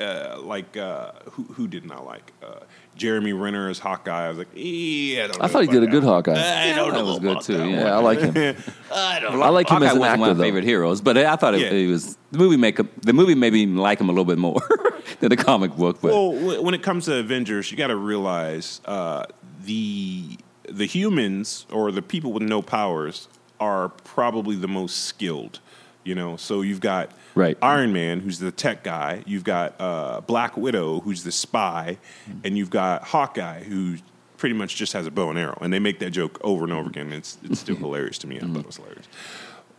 uh, 0.00 0.38
like 0.42 0.76
uh, 0.76 1.12
who 1.32 1.44
who 1.44 1.68
didn't 1.68 1.92
I 1.92 2.00
like? 2.00 2.32
Uh, 2.42 2.60
Jeremy 2.96 3.32
Renner 3.32 3.68
as 3.68 3.78
Hawkeye. 3.80 4.26
I 4.26 4.28
was 4.28 4.38
like, 4.38 4.48
yeah, 4.54 5.24
I, 5.24 5.26
don't 5.26 5.42
I 5.42 5.48
thought 5.48 5.62
he 5.62 5.68
did 5.68 5.82
a 5.82 5.86
good. 5.88 6.04
Hawkeye. 6.04 6.32
I 6.32 6.74
don't 6.74 6.92
that 6.92 6.98
know 6.98 7.04
was 7.06 7.18
good 7.18 7.40
too. 7.40 7.70
Yeah. 7.70 7.80
Yeah, 7.84 7.96
I 7.96 7.98
like 7.98 8.20
him. 8.20 8.56
I 8.94 9.20
don't 9.20 9.42
I 9.42 9.48
like 9.48 9.68
him 9.68 9.74
Hawkeye 9.76 9.86
as 9.86 9.92
an 9.94 9.98
wasn't 10.00 10.20
one 10.20 10.30
of 10.30 10.36
my 10.36 10.42
though. 10.42 10.46
favorite 10.48 10.64
heroes, 10.64 11.00
but 11.00 11.16
I 11.18 11.34
thought 11.36 11.54
it, 11.54 11.60
Yeah. 11.60 11.70
it 11.70 11.88
was 11.88 12.16
the 12.30 12.38
movie 12.38 12.56
make 12.56 12.76
the 13.02 13.12
movie 13.12 13.34
made 13.34 13.52
me 13.52 13.66
like 13.66 14.00
him 14.00 14.08
a 14.08 14.12
little 14.12 14.24
bit 14.24 14.38
more 14.38 14.60
than 15.20 15.30
the 15.30 15.36
comic 15.36 15.74
book. 15.76 16.00
But 16.00 16.12
Well, 16.12 16.62
when 16.62 16.74
it 16.74 16.82
comes 16.82 17.06
to 17.06 17.16
Avengers, 17.16 17.70
you 17.70 17.76
got 17.76 17.88
to 17.88 17.96
realize 17.96 18.80
uh, 18.84 19.24
the 19.64 20.38
the 20.68 20.86
humans 20.86 21.66
or 21.70 21.90
the 21.92 22.02
people 22.02 22.32
with 22.32 22.42
no 22.42 22.62
powers 22.62 23.28
are 23.60 23.88
probably 23.88 24.56
the 24.56 24.68
most 24.68 25.04
skilled. 25.04 25.60
You 26.04 26.14
know, 26.14 26.36
so 26.36 26.60
you've 26.60 26.80
got 26.80 27.12
Right. 27.34 27.58
Iron 27.62 27.92
Man, 27.92 28.20
who's 28.20 28.38
the 28.38 28.52
tech 28.52 28.84
guy. 28.84 29.24
You've 29.26 29.42
got 29.42 29.74
uh, 29.80 30.20
Black 30.20 30.56
Widow, 30.56 31.00
who's 31.00 31.24
the 31.24 31.32
spy, 31.32 31.98
and 32.44 32.56
you've 32.56 32.70
got 32.70 33.02
Hawkeye, 33.04 33.64
who 33.64 33.96
pretty 34.36 34.54
much 34.54 34.76
just 34.76 34.92
has 34.92 35.06
a 35.06 35.10
bow 35.10 35.30
and 35.30 35.38
arrow. 35.38 35.58
And 35.60 35.72
they 35.72 35.78
make 35.80 35.98
that 36.00 36.10
joke 36.10 36.38
over 36.44 36.62
and 36.64 36.72
over 36.72 36.88
again. 36.88 37.10
It's 37.12 37.38
it's 37.42 37.58
still 37.60 37.76
hilarious 37.86 38.18
to 38.18 38.26
me. 38.26 38.36
I 38.36 38.40
thought 38.40 38.58
it 38.58 38.66
was 38.66 38.76
hilarious, 38.76 39.06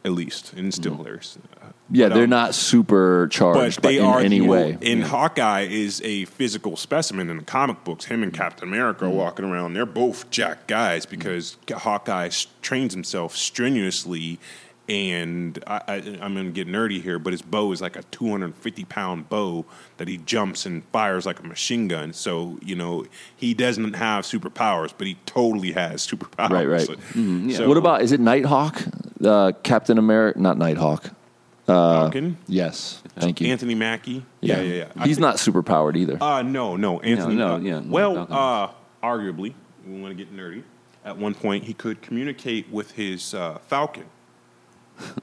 at 0.05 0.11
least, 0.11 0.53
and 0.53 0.73
still 0.73 0.95
hilarious. 0.95 1.37
Uh, 1.61 1.65
Yeah, 1.91 2.09
they're 2.09 2.23
um, 2.25 2.29
not 2.29 2.55
super 2.55 3.27
charged 3.31 3.81
but 3.81 3.89
they 3.89 3.97
in 3.97 4.05
are 4.05 4.19
any 4.19 4.39
the- 4.39 4.45
way. 4.47 4.77
And 4.81 5.03
Hawkeye 5.03 5.61
is 5.69 6.01
a 6.03 6.25
physical 6.25 6.77
specimen 6.77 7.29
in 7.29 7.37
the 7.37 7.43
comic 7.43 7.83
books. 7.83 8.05
Him 8.05 8.23
and 8.23 8.33
Captain 8.33 8.67
America 8.67 9.05
are 9.05 9.09
walking 9.09 9.45
around. 9.45 9.73
They're 9.73 9.85
both 9.85 10.29
jack 10.29 10.67
guys 10.67 11.05
because 11.05 11.57
Hawkeye 11.69 12.29
trains 12.61 12.93
himself 12.93 13.35
strenuously. 13.35 14.39
And 14.87 15.61
I, 15.65 15.81
I, 15.87 15.93
I'm 16.21 16.35
going 16.35 16.45
to 16.45 16.51
get 16.51 16.67
nerdy 16.67 17.01
here, 17.01 17.17
but 17.17 17.33
his 17.33 17.41
bow 17.41 17.71
is 17.71 17.81
like 17.81 17.95
a 17.95 18.03
250 18.03 18.85
pound 18.85 19.29
bow 19.29 19.65
that 19.97 20.07
he 20.07 20.17
jumps 20.17 20.65
and 20.67 20.83
fires 20.85 21.25
like 21.25 21.39
a 21.39 21.43
machine 21.43 21.87
gun. 21.87 22.13
So 22.13 22.59
you 22.61 22.75
know 22.75 23.05
he 23.35 23.53
doesn't 23.55 23.93
have 23.93 24.25
superpowers, 24.25 24.93
but 24.95 25.07
he 25.07 25.17
totally 25.25 25.71
has 25.71 26.05
superpowers. 26.05 26.49
Right, 26.51 26.67
right. 26.67 26.87
Mm-hmm, 26.87 27.51
So- 27.51 27.67
what 27.67 27.77
about 27.77 28.01
is 28.03 28.11
it 28.11 28.19
Nighthawk? 28.19 28.83
Uh, 29.23 29.53
Captain 29.63 29.97
America, 29.97 30.39
not 30.39 30.57
Nighthawk. 30.57 31.11
Falcon? 31.65 32.37
Yes, 32.47 33.01
thank 33.15 33.41
you. 33.41 33.47
Anthony 33.51 33.73
Mackie? 33.73 34.23
Yeah, 34.41 34.61
yeah, 34.61 34.73
yeah. 34.73 34.87
I 34.97 35.07
He's 35.07 35.17
not 35.17 35.39
super 35.39 35.63
powered 35.63 35.97
either. 35.97 36.21
Uh, 36.21 36.43
no, 36.43 36.75
no, 36.75 36.99
Anthony. 36.99 37.35
no, 37.35 37.55
uh, 37.55 37.57
yeah, 37.57 37.79
no, 37.79 37.89
well, 37.89 38.27
uh, 38.29 38.69
arguably, 39.03 39.53
we 39.87 39.99
want 39.99 40.15
to 40.15 40.23
get 40.23 40.35
nerdy. 40.35 40.61
At 41.03 41.17
one 41.17 41.33
point, 41.33 41.63
he 41.63 41.73
could 41.73 42.01
communicate 42.03 42.69
with 42.71 42.91
his 42.91 43.33
uh, 43.33 43.57
Falcon. 43.67 44.05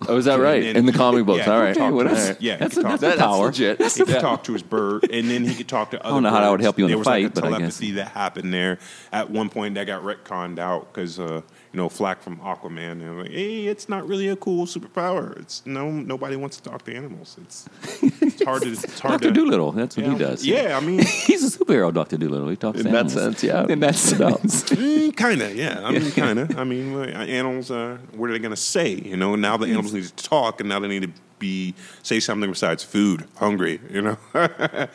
Oh, 0.08 0.16
is 0.16 0.24
that 0.26 0.38
right? 0.40 0.62
In 0.62 0.87
the 0.87 0.92
comic 0.92 1.24
books, 1.26 1.46
yeah, 1.46 1.52
all 1.52 1.61
right. 1.61 1.74
could 1.74 1.80
talk 1.80 1.92
to 1.92 1.98
All 2.08 2.14
his- 2.14 2.28
right. 2.28 2.40
Yeah, 2.40 2.56
That's 2.56 2.76
a- 2.76 2.82
that's 2.82 3.02
a 3.02 3.16
power. 3.16 3.46
legit. 3.46 3.80
He 3.82 4.04
could 4.04 4.20
talk 4.20 4.44
to 4.44 4.52
his 4.52 4.62
bird, 4.62 5.08
and 5.11 5.30
then 5.30 5.44
he 5.44 5.54
could 5.54 5.68
talk 5.68 5.90
to 5.92 5.98
other. 6.04 6.08
I 6.08 6.11
don't 6.11 6.22
know 6.22 6.30
how 6.30 6.40
that 6.40 6.50
would 6.50 6.61
help 6.61 6.78
you 6.78 6.85
in 6.87 6.90
there 6.92 7.00
a 7.00 7.04
fight, 7.04 7.24
like 7.24 7.38
a 7.38 7.40
but 7.40 7.52
I 7.54 7.58
guess. 7.58 7.78
that 7.78 8.08
happened 8.08 8.52
there. 8.52 8.78
At 9.12 9.30
one 9.30 9.48
point, 9.48 9.74
that 9.74 9.87
got 9.87 10.02
retconned 10.02 10.58
out 10.58 10.92
because 10.92 11.18
uh, 11.18 11.42
you 11.72 11.78
know 11.78 11.88
Flack 11.88 12.22
from 12.22 12.37
Aquaman. 12.38 12.92
And 12.92 13.18
like, 13.20 13.30
hey, 13.30 13.66
it's 13.66 13.88
not 13.88 14.06
really 14.06 14.28
a 14.28 14.37
cool 14.37 14.66
superpower. 14.66 15.38
It's 15.40 15.64
no 15.64 15.90
nobody 15.90 16.37
wants 16.37 16.58
to 16.58 16.62
talk 16.62 16.85
to 16.85 16.94
animals. 16.94 17.37
It's 17.40 17.68
it's 18.20 18.44
hard 18.44 18.62
to 18.62 18.72
it's 18.72 19.00
hard 19.00 19.12
Doctor 19.12 19.28
to 19.28 19.35
Doolittle, 19.35 19.72
that's 19.72 19.96
what 19.96 20.06
yeah. 20.06 20.12
he 20.12 20.18
does. 20.18 20.46
Yeah, 20.46 20.76
I 20.76 20.80
mean, 20.80 20.98
he's 21.26 21.42
a 21.42 21.58
superhero, 21.58 21.92
Doctor 21.92 22.16
Doolittle. 22.16 22.48
He 22.48 22.56
talks 22.56 22.78
In 22.78 22.87
to 22.87 22.92
that 22.92 23.06
animals. 23.06 23.14
sense, 23.14 23.42
yeah. 23.42 23.66
In 23.68 23.80
that 23.80 23.92
No 24.20 24.37
sense. 24.37 24.64
Mm, 24.64 25.16
kind 25.16 25.42
of, 25.42 25.54
yeah. 25.56 25.80
I 25.82 25.92
mean, 25.92 26.11
kind 26.12 26.38
of. 26.38 26.58
I 26.58 26.64
mean, 26.64 26.94
animals. 26.98 27.70
Uh, 27.70 27.98
what 28.14 28.28
are 28.28 28.32
they 28.32 28.38
going 28.38 28.50
to 28.50 28.56
say? 28.56 28.94
You 28.94 29.16
know, 29.16 29.35
now 29.37 29.56
the 29.56 29.66
animals 29.66 29.94
need 29.94 30.04
to 30.04 30.14
talk, 30.16 30.61
and 30.61 30.68
now 30.68 30.78
they 30.78 30.88
need 30.88 31.02
to 31.02 31.20
be 31.38 31.74
say 32.02 32.20
something 32.20 32.50
besides 32.50 32.85
food, 32.85 33.24
hungry. 33.37 33.80
You 33.90 34.02
know, 34.02 34.14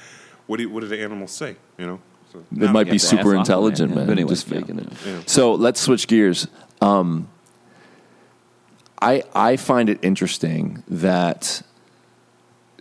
what 0.48 0.58
do 0.58 0.70
what 0.70 0.82
do 0.82 0.88
the 0.88 1.02
animals 1.02 1.32
say? 1.32 1.56
You 1.78 1.88
know, 1.88 2.00
so, 2.32 2.44
It 2.52 2.72
might 2.72 2.90
be 2.90 2.98
super 2.98 3.30
awesome, 3.30 3.38
intelligent, 3.40 3.90
yeah. 3.90 3.96
man. 3.96 4.06
But 4.08 4.12
anyway, 4.14 4.30
just 4.30 4.50
yeah. 4.50 4.60
it. 4.60 4.94
Yeah. 5.06 5.22
So 5.26 5.54
let's 5.54 5.80
switch 5.80 6.08
gears. 6.08 6.48
Um, 6.82 7.30
I 9.02 9.24
I 9.34 9.58
find 9.58 9.90
it 9.90 10.00
interesting 10.02 10.84
that 10.88 11.62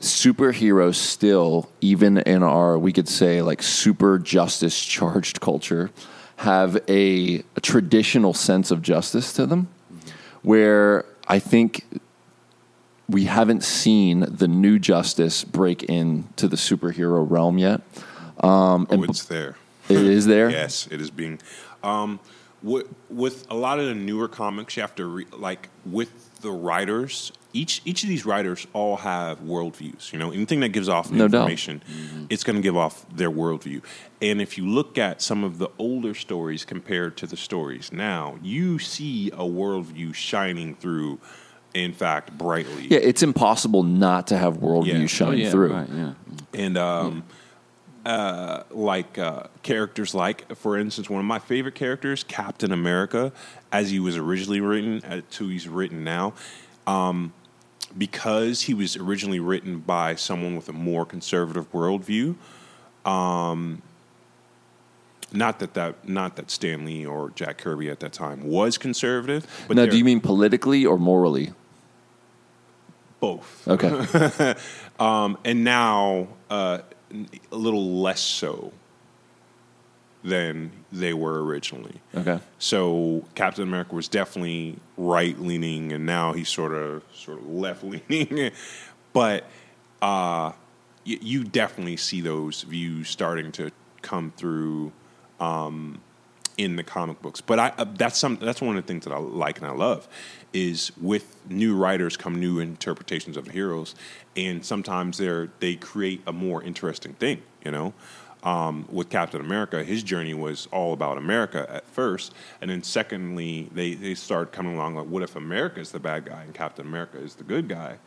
superheroes 0.00 0.96
still, 0.96 1.70
even 1.80 2.18
in 2.18 2.42
our 2.42 2.78
we 2.78 2.92
could 2.92 3.08
say 3.08 3.42
like 3.42 3.62
super 3.62 4.18
justice 4.18 4.78
charged 4.84 5.40
culture, 5.40 5.90
have 6.36 6.76
a, 6.88 7.42
a 7.56 7.60
traditional 7.60 8.34
sense 8.34 8.70
of 8.70 8.82
justice 8.82 9.32
to 9.34 9.46
them, 9.46 9.68
where 10.42 11.04
I 11.26 11.38
think 11.38 11.84
we 13.08 13.24
haven't 13.24 13.62
seen 13.62 14.20
the 14.20 14.48
new 14.48 14.78
justice 14.78 15.44
break 15.44 15.84
into 15.84 16.48
the 16.48 16.56
superhero 16.56 17.28
realm 17.28 17.58
yet. 17.58 17.80
Um, 18.40 18.86
oh, 18.90 18.94
and 18.94 19.04
it's 19.04 19.24
there. 19.24 19.56
it 19.88 19.98
is 19.98 20.26
there. 20.34 20.50
Yes, 20.50 20.88
it 20.90 21.00
is 21.00 21.10
being. 21.10 21.40
Um, 21.82 22.20
with, 22.62 22.86
with 23.10 23.46
a 23.50 23.54
lot 23.54 23.78
of 23.78 23.86
the 23.86 23.94
newer 23.94 24.28
comics, 24.28 24.76
you 24.76 24.80
have 24.82 24.94
to 24.96 25.06
re, 25.06 25.26
like 25.32 25.68
with 25.84 26.40
the 26.40 26.50
writers. 26.50 27.32
Each 27.52 27.80
each 27.86 28.02
of 28.02 28.10
these 28.10 28.26
writers 28.26 28.66
all 28.74 28.96
have 28.98 29.40
worldviews. 29.40 30.12
You 30.12 30.18
know, 30.18 30.30
anything 30.30 30.60
that 30.60 30.70
gives 30.70 30.90
off 30.90 31.10
No 31.10 31.26
doubt. 31.26 31.42
information, 31.50 32.26
it's 32.28 32.44
going 32.44 32.56
to 32.56 32.62
give 32.62 32.76
off 32.76 33.06
their 33.08 33.30
worldview. 33.30 33.82
And 34.20 34.42
if 34.42 34.58
you 34.58 34.66
look 34.68 34.98
at 34.98 35.22
some 35.22 35.42
of 35.42 35.56
the 35.56 35.68
older 35.78 36.12
stories 36.14 36.66
compared 36.66 37.16
to 37.18 37.26
the 37.26 37.36
stories 37.36 37.92
now, 37.92 38.36
you 38.42 38.78
see 38.78 39.28
a 39.30 39.36
worldview 39.44 40.14
shining 40.14 40.74
through. 40.74 41.18
In 41.74 41.92
fact, 41.92 42.38
brightly. 42.38 42.86
Yeah, 42.88 43.00
it's 43.02 43.22
impossible 43.22 43.82
not 43.82 44.26
to 44.28 44.38
have 44.38 44.58
worldview 44.58 45.00
Yeah. 45.00 45.06
shine 45.06 45.28
Oh, 45.28 45.32
yeah, 45.32 45.50
through. 45.50 45.72
Right, 45.74 45.88
yeah. 45.94 46.12
and 46.54 46.78
um, 46.78 47.24
uh, 48.06 48.62
like 48.70 49.18
uh, 49.18 49.42
characters 49.64 50.14
like, 50.14 50.54
for 50.56 50.78
instance, 50.78 51.10
one 51.10 51.18
of 51.18 51.26
my 51.26 51.40
favorite 51.40 51.74
characters, 51.74 52.22
Captain 52.22 52.70
America, 52.70 53.32
as 53.72 53.90
he 53.90 53.98
was 53.98 54.16
originally 54.16 54.60
written, 54.60 55.04
as 55.04 55.24
to 55.32 55.48
he's 55.48 55.68
written 55.68 56.04
now, 56.04 56.32
um, 56.86 57.32
because 57.98 58.62
he 58.62 58.74
was 58.74 58.96
originally 58.96 59.40
written 59.40 59.80
by 59.80 60.14
someone 60.14 60.54
with 60.54 60.68
a 60.68 60.72
more 60.72 61.04
conservative 61.04 61.70
worldview. 61.72 62.36
Um, 63.04 63.82
not 65.32 65.58
that 65.58 65.74
that 65.74 66.08
not 66.08 66.36
that 66.36 66.48
Stan 66.48 66.84
Lee 66.84 67.04
or 67.04 67.30
Jack 67.30 67.58
Kirby 67.58 67.90
at 67.90 67.98
that 68.00 68.12
time 68.12 68.46
was 68.46 68.78
conservative, 68.78 69.64
but 69.66 69.76
now, 69.76 69.86
do 69.86 69.98
you 69.98 70.04
mean 70.04 70.20
politically 70.20 70.86
or 70.86 70.96
morally? 70.96 71.52
both? 73.18 73.66
Okay. 73.66 74.54
Um, 74.98 75.36
and 75.44 75.62
now 75.62 76.28
uh, 76.48 76.78
a 77.52 77.56
little 77.56 78.00
less 78.00 78.20
so 78.20 78.72
than 80.24 80.72
they 80.90 81.14
were 81.14 81.44
originally. 81.44 82.00
okay. 82.14 82.40
So 82.58 83.24
Captain 83.34 83.62
America 83.62 83.94
was 83.94 84.08
definitely 84.08 84.76
right 84.96 85.38
leaning, 85.38 85.92
and 85.92 86.04
now 86.04 86.32
he's 86.32 86.48
sort 86.48 86.72
of 86.72 87.02
sort 87.14 87.38
of 87.38 87.48
left 87.48 87.84
leaning. 87.84 88.50
but 89.12 89.44
uh, 90.02 90.50
y- 91.06 91.18
you 91.20 91.44
definitely 91.44 91.96
see 91.96 92.20
those 92.20 92.62
views 92.62 93.08
starting 93.08 93.52
to 93.52 93.70
come 94.02 94.32
through 94.36 94.90
um, 95.38 96.00
in 96.58 96.74
the 96.76 96.82
comic 96.82 97.22
books. 97.22 97.40
But 97.40 97.60
I, 97.60 97.72
uh, 97.78 97.84
that's 97.96 98.18
some 98.18 98.36
that's 98.40 98.60
one 98.60 98.76
of 98.76 98.84
the 98.84 98.88
things 98.88 99.04
that 99.04 99.12
I 99.12 99.18
like 99.18 99.58
and 99.58 99.66
I 99.66 99.72
love 99.72 100.08
is 100.56 100.90
with 100.96 101.36
new 101.50 101.76
writers 101.76 102.16
come 102.16 102.40
new 102.40 102.58
interpretations 102.60 103.36
of 103.36 103.44
the 103.44 103.52
heroes, 103.52 103.94
and 104.36 104.64
sometimes 104.64 105.18
they're 105.18 105.50
they 105.60 105.76
create 105.76 106.22
a 106.26 106.32
more 106.32 106.62
interesting 106.62 107.12
thing. 107.12 107.42
You 107.62 107.72
know, 107.72 107.94
um, 108.42 108.88
with 108.90 109.10
Captain 109.10 109.40
America, 109.40 109.84
his 109.84 110.02
journey 110.02 110.32
was 110.32 110.66
all 110.72 110.94
about 110.94 111.18
America 111.18 111.66
at 111.68 111.86
first, 111.86 112.32
and 112.60 112.70
then 112.70 112.82
secondly, 112.82 113.68
they 113.72 113.94
they 113.94 114.14
start 114.14 114.50
coming 114.50 114.74
along 114.74 114.94
like, 114.94 115.06
what 115.06 115.22
if 115.22 115.36
America 115.36 115.78
is 115.78 115.92
the 115.92 116.00
bad 116.00 116.24
guy 116.24 116.42
and 116.42 116.54
Captain 116.54 116.86
America 116.86 117.18
is 117.18 117.34
the 117.34 117.44
good 117.44 117.68
guy? 117.68 117.98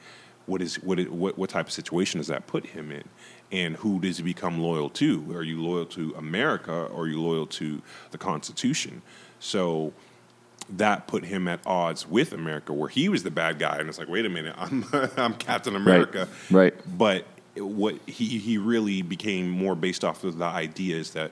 What 0.48 0.64
is 0.64 0.78
what 0.78 1.00
is, 1.00 1.08
what 1.10 1.38
what 1.38 1.52
type 1.52 1.68
of 1.68 1.72
situation 1.72 2.20
does 2.20 2.28
that 2.28 2.48
put 2.48 2.66
him 2.66 2.92
in? 2.92 3.04
And 3.52 3.76
who 3.76 4.00
does 4.00 4.18
he 4.18 4.24
become 4.24 4.60
loyal 4.60 4.90
to? 4.92 5.36
Are 5.36 5.44
you 5.44 5.62
loyal 5.62 5.86
to 5.88 6.16
America 6.18 6.72
or 6.72 7.04
are 7.04 7.08
you 7.08 7.22
loyal 7.22 7.46
to 7.48 7.82
the 8.10 8.18
Constitution? 8.18 9.04
So 9.40 9.94
that 10.78 11.08
put 11.08 11.26
him 11.26 11.48
at 11.48 11.60
odds 11.66 12.08
with 12.08 12.34
America, 12.34 12.74
where 12.74 12.90
he 12.90 13.10
was 13.10 13.24
the 13.24 13.32
bad 13.32 13.60
guy, 13.60 13.78
and 13.78 13.90
it's 13.90 13.98
like, 13.98 14.10
wait 14.10 14.26
a 14.26 14.30
minute, 14.30 14.56
I'm 14.58 14.86
I'm 15.18 15.34
Captain 15.34 15.76
America, 15.76 16.28
Right. 16.50 16.74
But 16.98 17.26
what 17.56 17.96
he 18.08 18.38
he 18.38 18.58
really 18.58 19.02
became 19.02 19.50
more 19.50 19.76
based 19.76 20.04
off 20.04 20.24
of 20.24 20.38
the 20.38 20.46
ideas 20.46 21.12
that 21.12 21.32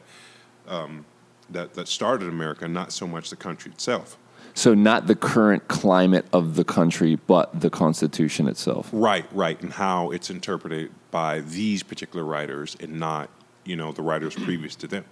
um, 0.68 1.06
that 1.50 1.74
that 1.76 1.88
started 1.88 2.28
America, 2.28 2.68
not 2.68 2.92
so 2.92 3.08
much 3.08 3.30
the 3.30 3.36
country 3.36 3.72
itself. 3.72 4.18
So, 4.54 4.74
not 4.74 5.06
the 5.06 5.16
current 5.16 5.68
climate 5.68 6.26
of 6.34 6.56
the 6.56 6.64
country, 6.64 7.16
but 7.16 7.62
the 7.62 7.70
Constitution 7.70 8.48
itself. 8.48 8.90
Right, 8.92 9.26
right, 9.32 9.62
and 9.62 9.72
how 9.72 10.10
it's 10.10 10.32
interpreted 10.32 10.90
by 11.12 11.42
these 11.42 11.84
particular 11.84 12.26
writers, 12.26 12.76
and 12.80 13.00
not 13.00 13.30
you 13.66 13.76
know 13.76 13.92
the 13.92 14.02
writers 14.02 14.34
previous 14.34 14.76
to 14.78 14.88
them. 14.88 15.06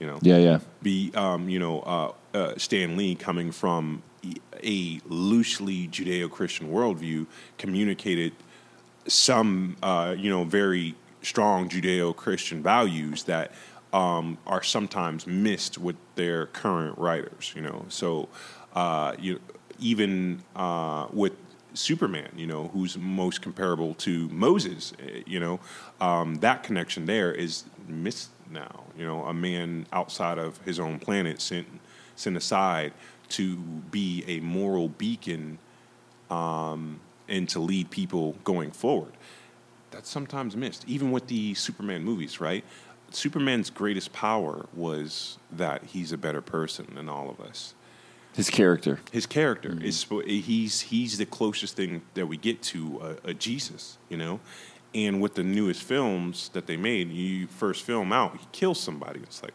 You 0.00 0.06
know, 0.06 0.18
Yeah, 0.22 0.38
yeah. 0.38 0.58
be 0.82 1.12
um, 1.14 1.48
you 1.48 1.58
know 1.58 1.80
uh, 1.80 2.12
uh, 2.34 2.54
Stan 2.56 2.96
Lee 2.96 3.14
coming 3.14 3.50
from 3.50 4.02
a 4.62 5.00
loosely 5.06 5.88
Judeo-Christian 5.88 6.70
worldview 6.70 7.26
communicated 7.56 8.32
some 9.06 9.76
uh, 9.82 10.14
you 10.16 10.30
know 10.30 10.44
very 10.44 10.94
strong 11.22 11.68
Judeo-Christian 11.68 12.62
values 12.62 13.24
that 13.24 13.52
um, 13.92 14.38
are 14.46 14.62
sometimes 14.62 15.26
missed 15.26 15.78
with 15.78 15.96
their 16.14 16.46
current 16.46 16.96
writers. 16.98 17.52
You 17.56 17.62
know, 17.62 17.84
so 17.88 18.28
uh, 18.74 19.14
you 19.18 19.40
even 19.80 20.42
uh, 20.56 21.06
with 21.12 21.32
Superman, 21.74 22.30
you 22.36 22.46
know, 22.46 22.68
who's 22.68 22.96
most 22.98 23.42
comparable 23.42 23.94
to 23.94 24.28
Moses, 24.30 24.92
eh, 25.00 25.22
you 25.26 25.38
know, 25.38 25.60
um, 26.00 26.36
that 26.36 26.62
connection 26.62 27.06
there 27.06 27.32
is 27.32 27.64
missed 27.86 28.30
now. 28.50 28.84
You 28.96 29.06
know, 29.06 29.24
a 29.24 29.34
man 29.34 29.86
outside 29.92 30.38
of 30.38 30.58
his 30.58 30.78
own 30.80 30.98
planet 30.98 31.40
sent 31.40 31.66
sent 32.16 32.36
aside 32.36 32.92
to 33.30 33.56
be 33.56 34.24
a 34.26 34.40
moral 34.40 34.88
beacon 34.88 35.58
um, 36.30 37.00
and 37.28 37.48
to 37.50 37.60
lead 37.60 37.90
people 37.90 38.34
going 38.44 38.70
forward. 38.70 39.12
That's 39.90 40.08
sometimes 40.08 40.56
missed, 40.56 40.84
even 40.86 41.10
with 41.12 41.28
the 41.28 41.54
Superman 41.54 42.04
movies, 42.04 42.40
right? 42.40 42.64
Superman's 43.10 43.70
greatest 43.70 44.12
power 44.12 44.66
was 44.74 45.38
that 45.50 45.84
he's 45.84 46.12
a 46.12 46.18
better 46.18 46.42
person 46.42 46.86
than 46.94 47.08
all 47.08 47.30
of 47.30 47.40
us 47.40 47.74
His 48.34 48.50
character. 48.50 49.00
his 49.12 49.26
character 49.26 49.78
is 49.82 50.04
he's 50.26 50.82
he's 50.82 51.16
the 51.18 51.26
closest 51.26 51.76
thing 51.76 52.02
that 52.14 52.26
we 52.26 52.36
get 52.36 52.60
to 52.64 53.16
a, 53.24 53.30
a 53.30 53.34
Jesus, 53.34 53.98
you 54.08 54.16
know. 54.16 54.40
And 54.94 55.20
with 55.20 55.34
the 55.34 55.42
newest 55.42 55.82
films 55.82 56.48
that 56.54 56.66
they 56.66 56.76
made, 56.76 57.10
you 57.12 57.46
first 57.46 57.84
film 57.84 58.12
out, 58.12 58.38
he 58.38 58.46
kills 58.52 58.80
somebody. 58.80 59.20
It's 59.20 59.42
like, 59.42 59.52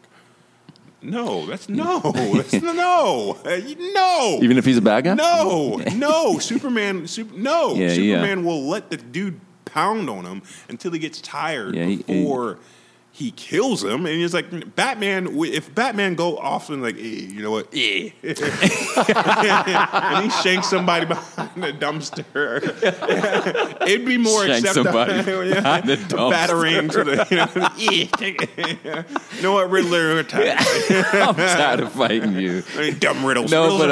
no, 1.02 1.44
that's 1.46 1.68
no, 1.68 1.98
that's 2.34 2.52
no, 2.62 3.36
no. 3.44 4.38
Even 4.42 4.56
if 4.58 4.64
he's 4.64 4.78
a 4.78 4.82
bad 4.82 5.04
guy? 5.04 5.14
No, 5.14 5.76
no, 5.96 6.38
Superman, 6.38 7.06
super, 7.06 7.36
no, 7.36 7.74
Yeah, 7.74 7.88
yeah. 7.88 7.94
Superman 7.94 8.44
will 8.44 8.62
let 8.68 8.90
the 8.90 8.96
dude 8.96 9.40
pound 9.64 10.08
on 10.08 10.24
him 10.24 10.42
until 10.68 10.92
he 10.92 10.98
gets 10.98 11.20
tired 11.20 11.74
Yeah, 11.74 11.84
he- 11.86 11.96
before 11.96 12.58
he 13.14 13.30
kills 13.30 13.82
him. 13.84 14.06
And 14.06 14.16
he's 14.16 14.34
like, 14.34 14.74
Batman. 14.74 15.28
If 15.38 15.72
Batman 15.72 16.16
go 16.16 16.36
off 16.36 16.68
and 16.68 16.82
like, 16.82 16.96
eh, 16.96 16.98
you 16.98 17.42
know 17.44 17.52
what, 17.52 17.68
eh. 17.72 18.10
and 18.24 18.36
he 20.24 20.30
shanks 20.42 20.68
somebody 20.68 21.06
behind 21.06 21.62
the 21.62 21.72
dumpster, 21.72 22.60
it'd 23.86 24.04
be 24.04 24.18
more 24.18 24.44
Shank 24.46 24.64
acceptable. 24.66 24.92
somebody 24.92 25.14
Yeah. 25.48 25.60
behind 25.60 25.86
the 25.88 25.94
batarang 25.96 26.90
to 26.90 27.04
the, 27.04 27.24
you 27.30 27.36
know, 27.36 27.48
you 29.36 29.42
know 29.42 29.52
what, 29.52 29.70
Riddler, 29.70 30.18
attack. 30.18 30.66
I'm 31.14 31.36
tired 31.36 31.80
of 31.80 31.92
fighting 31.92 32.34
you. 32.34 32.64
I 32.76 32.80
mean, 32.80 32.98
dumb 32.98 33.24
riddles. 33.24 33.52
No, 33.52 33.78
Riddles 33.78 33.80
but 33.80 33.90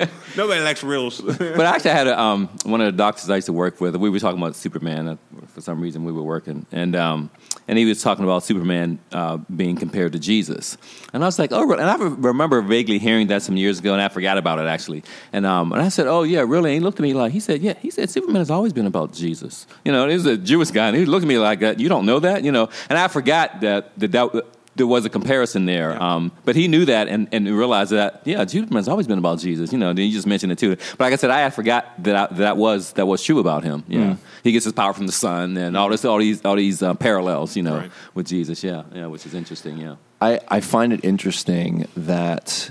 uh, 0.00 0.06
nobody 0.36 0.60
likes 0.60 0.82
riddles. 0.82 1.20
but 1.38 1.60
I 1.60 1.74
actually, 1.74 1.90
had 1.90 2.06
a, 2.06 2.20
um, 2.20 2.48
one 2.64 2.80
of 2.80 2.86
the 2.86 2.92
doctors 2.92 3.28
I 3.30 3.36
used 3.36 3.46
to 3.46 3.52
work 3.52 3.80
with. 3.80 3.96
We 3.96 4.10
were 4.10 4.18
talking 4.18 4.40
about 4.40 4.56
Superman. 4.56 5.08
Uh, 5.08 5.16
for 5.48 5.60
some 5.60 5.80
reason, 5.80 6.04
we 6.04 6.12
were 6.12 6.22
working, 6.22 6.66
and 6.72 6.96
um, 6.96 7.30
and 7.68 7.78
he 7.78 7.84
was 7.84 8.02
talking 8.02 8.24
about 8.24 8.42
Superman 8.42 8.98
uh, 9.12 9.38
being 9.54 9.76
compared 9.76 10.12
to 10.12 10.18
Jesus. 10.18 10.76
And 11.12 11.22
I 11.22 11.26
was 11.26 11.38
like, 11.38 11.52
oh, 11.52 11.70
and 11.72 11.82
I 11.82 11.96
re- 11.96 12.08
remember 12.08 12.60
vaguely 12.62 12.98
hearing 12.98 13.28
that 13.28 13.42
some 13.42 13.56
years 13.56 13.78
ago, 13.78 13.92
and 13.92 14.02
I 14.02 14.08
forgot 14.08 14.38
about 14.38 14.58
it 14.58 14.66
actually. 14.66 15.04
And 15.32 15.46
um, 15.46 15.72
and 15.72 15.82
I 15.82 15.88
said, 15.88 16.06
oh 16.06 16.22
yeah, 16.22 16.40
really? 16.40 16.70
And 16.70 16.74
he 16.74 16.80
looked 16.80 16.98
at 16.98 17.02
me 17.02 17.14
like 17.14 17.32
he 17.32 17.40
said, 17.40 17.60
yeah. 17.62 17.74
He 17.80 17.90
said 17.90 18.10
Superman 18.10 18.36
has 18.36 18.50
always 18.50 18.72
been 18.72 18.86
about 18.86 19.12
Jesus. 19.12 19.66
You 19.84 19.92
know, 19.92 20.08
he 20.08 20.14
was 20.14 20.26
a 20.26 20.36
Jewish 20.36 20.70
guy, 20.70 20.88
and 20.88 20.96
he 20.96 21.04
looked 21.04 21.24
at 21.24 21.28
me 21.28 21.38
like. 21.38 21.62
You 21.78 21.88
don't 21.88 22.06
know 22.06 22.18
that, 22.20 22.44
you 22.44 22.52
know? 22.52 22.68
And 22.88 22.98
I 22.98 23.08
forgot 23.08 23.60
that 23.60 23.98
that. 23.98 24.12
that 24.12 24.44
there 24.74 24.86
was 24.86 25.04
a 25.04 25.10
comparison 25.10 25.66
there. 25.66 25.90
Yeah. 25.90 26.14
Um, 26.14 26.32
but 26.46 26.56
he 26.56 26.66
knew 26.66 26.84
that 26.86 27.06
and, 27.08 27.28
and 27.30 27.46
realized 27.46 27.90
that 27.92 28.22
yeah, 28.24 28.46
Superman's 28.46 28.88
always 28.88 29.06
been 29.06 29.18
about 29.18 29.38
Jesus. 29.38 29.70
You 29.72 29.78
know, 29.78 29.92
then 29.92 30.06
you 30.06 30.12
just 30.12 30.26
mentioned 30.26 30.52
it 30.52 30.58
too. 30.58 30.76
But 30.96 31.00
like 31.00 31.12
I 31.12 31.16
said, 31.16 31.30
I 31.30 31.40
had 31.40 31.52
forgot 31.54 32.02
that 32.04 32.16
I, 32.16 32.34
that 32.36 32.56
was 32.56 32.92
that 32.92 33.06
was 33.06 33.22
true 33.22 33.38
about 33.38 33.64
him. 33.64 33.84
Yeah, 33.88 33.98
Mm. 34.00 34.18
he 34.44 34.52
gets 34.52 34.64
his 34.64 34.72
power 34.72 34.92
from 34.94 35.06
the 35.06 35.12
sun 35.12 35.56
and 35.58 35.76
all 35.76 35.88
this 35.90 36.04
all 36.04 36.18
these 36.18 36.42
all 36.44 36.56
these 36.56 36.82
uh, 36.82 36.94
parallels. 36.94 37.54
You 37.56 37.62
know, 37.64 37.76
Right. 37.78 37.90
with 38.14 38.26
Jesus. 38.28 38.64
Yeah, 38.64 38.84
yeah, 38.94 39.06
which 39.08 39.26
is 39.26 39.34
interesting. 39.34 39.76
Yeah. 39.78 39.96
I, 40.20 40.40
I 40.48 40.60
find 40.60 40.92
it 40.92 41.04
interesting 41.04 41.86
that 41.96 42.70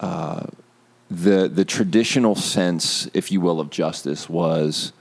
uh, 0.00 0.44
the 1.10 1.48
the 1.48 1.64
traditional 1.64 2.36
sense, 2.36 3.08
if 3.12 3.30
you 3.30 3.40
will, 3.42 3.60
of 3.60 3.68
justice 3.70 4.28
was 4.30 4.92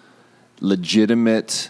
legitimate 0.60 1.70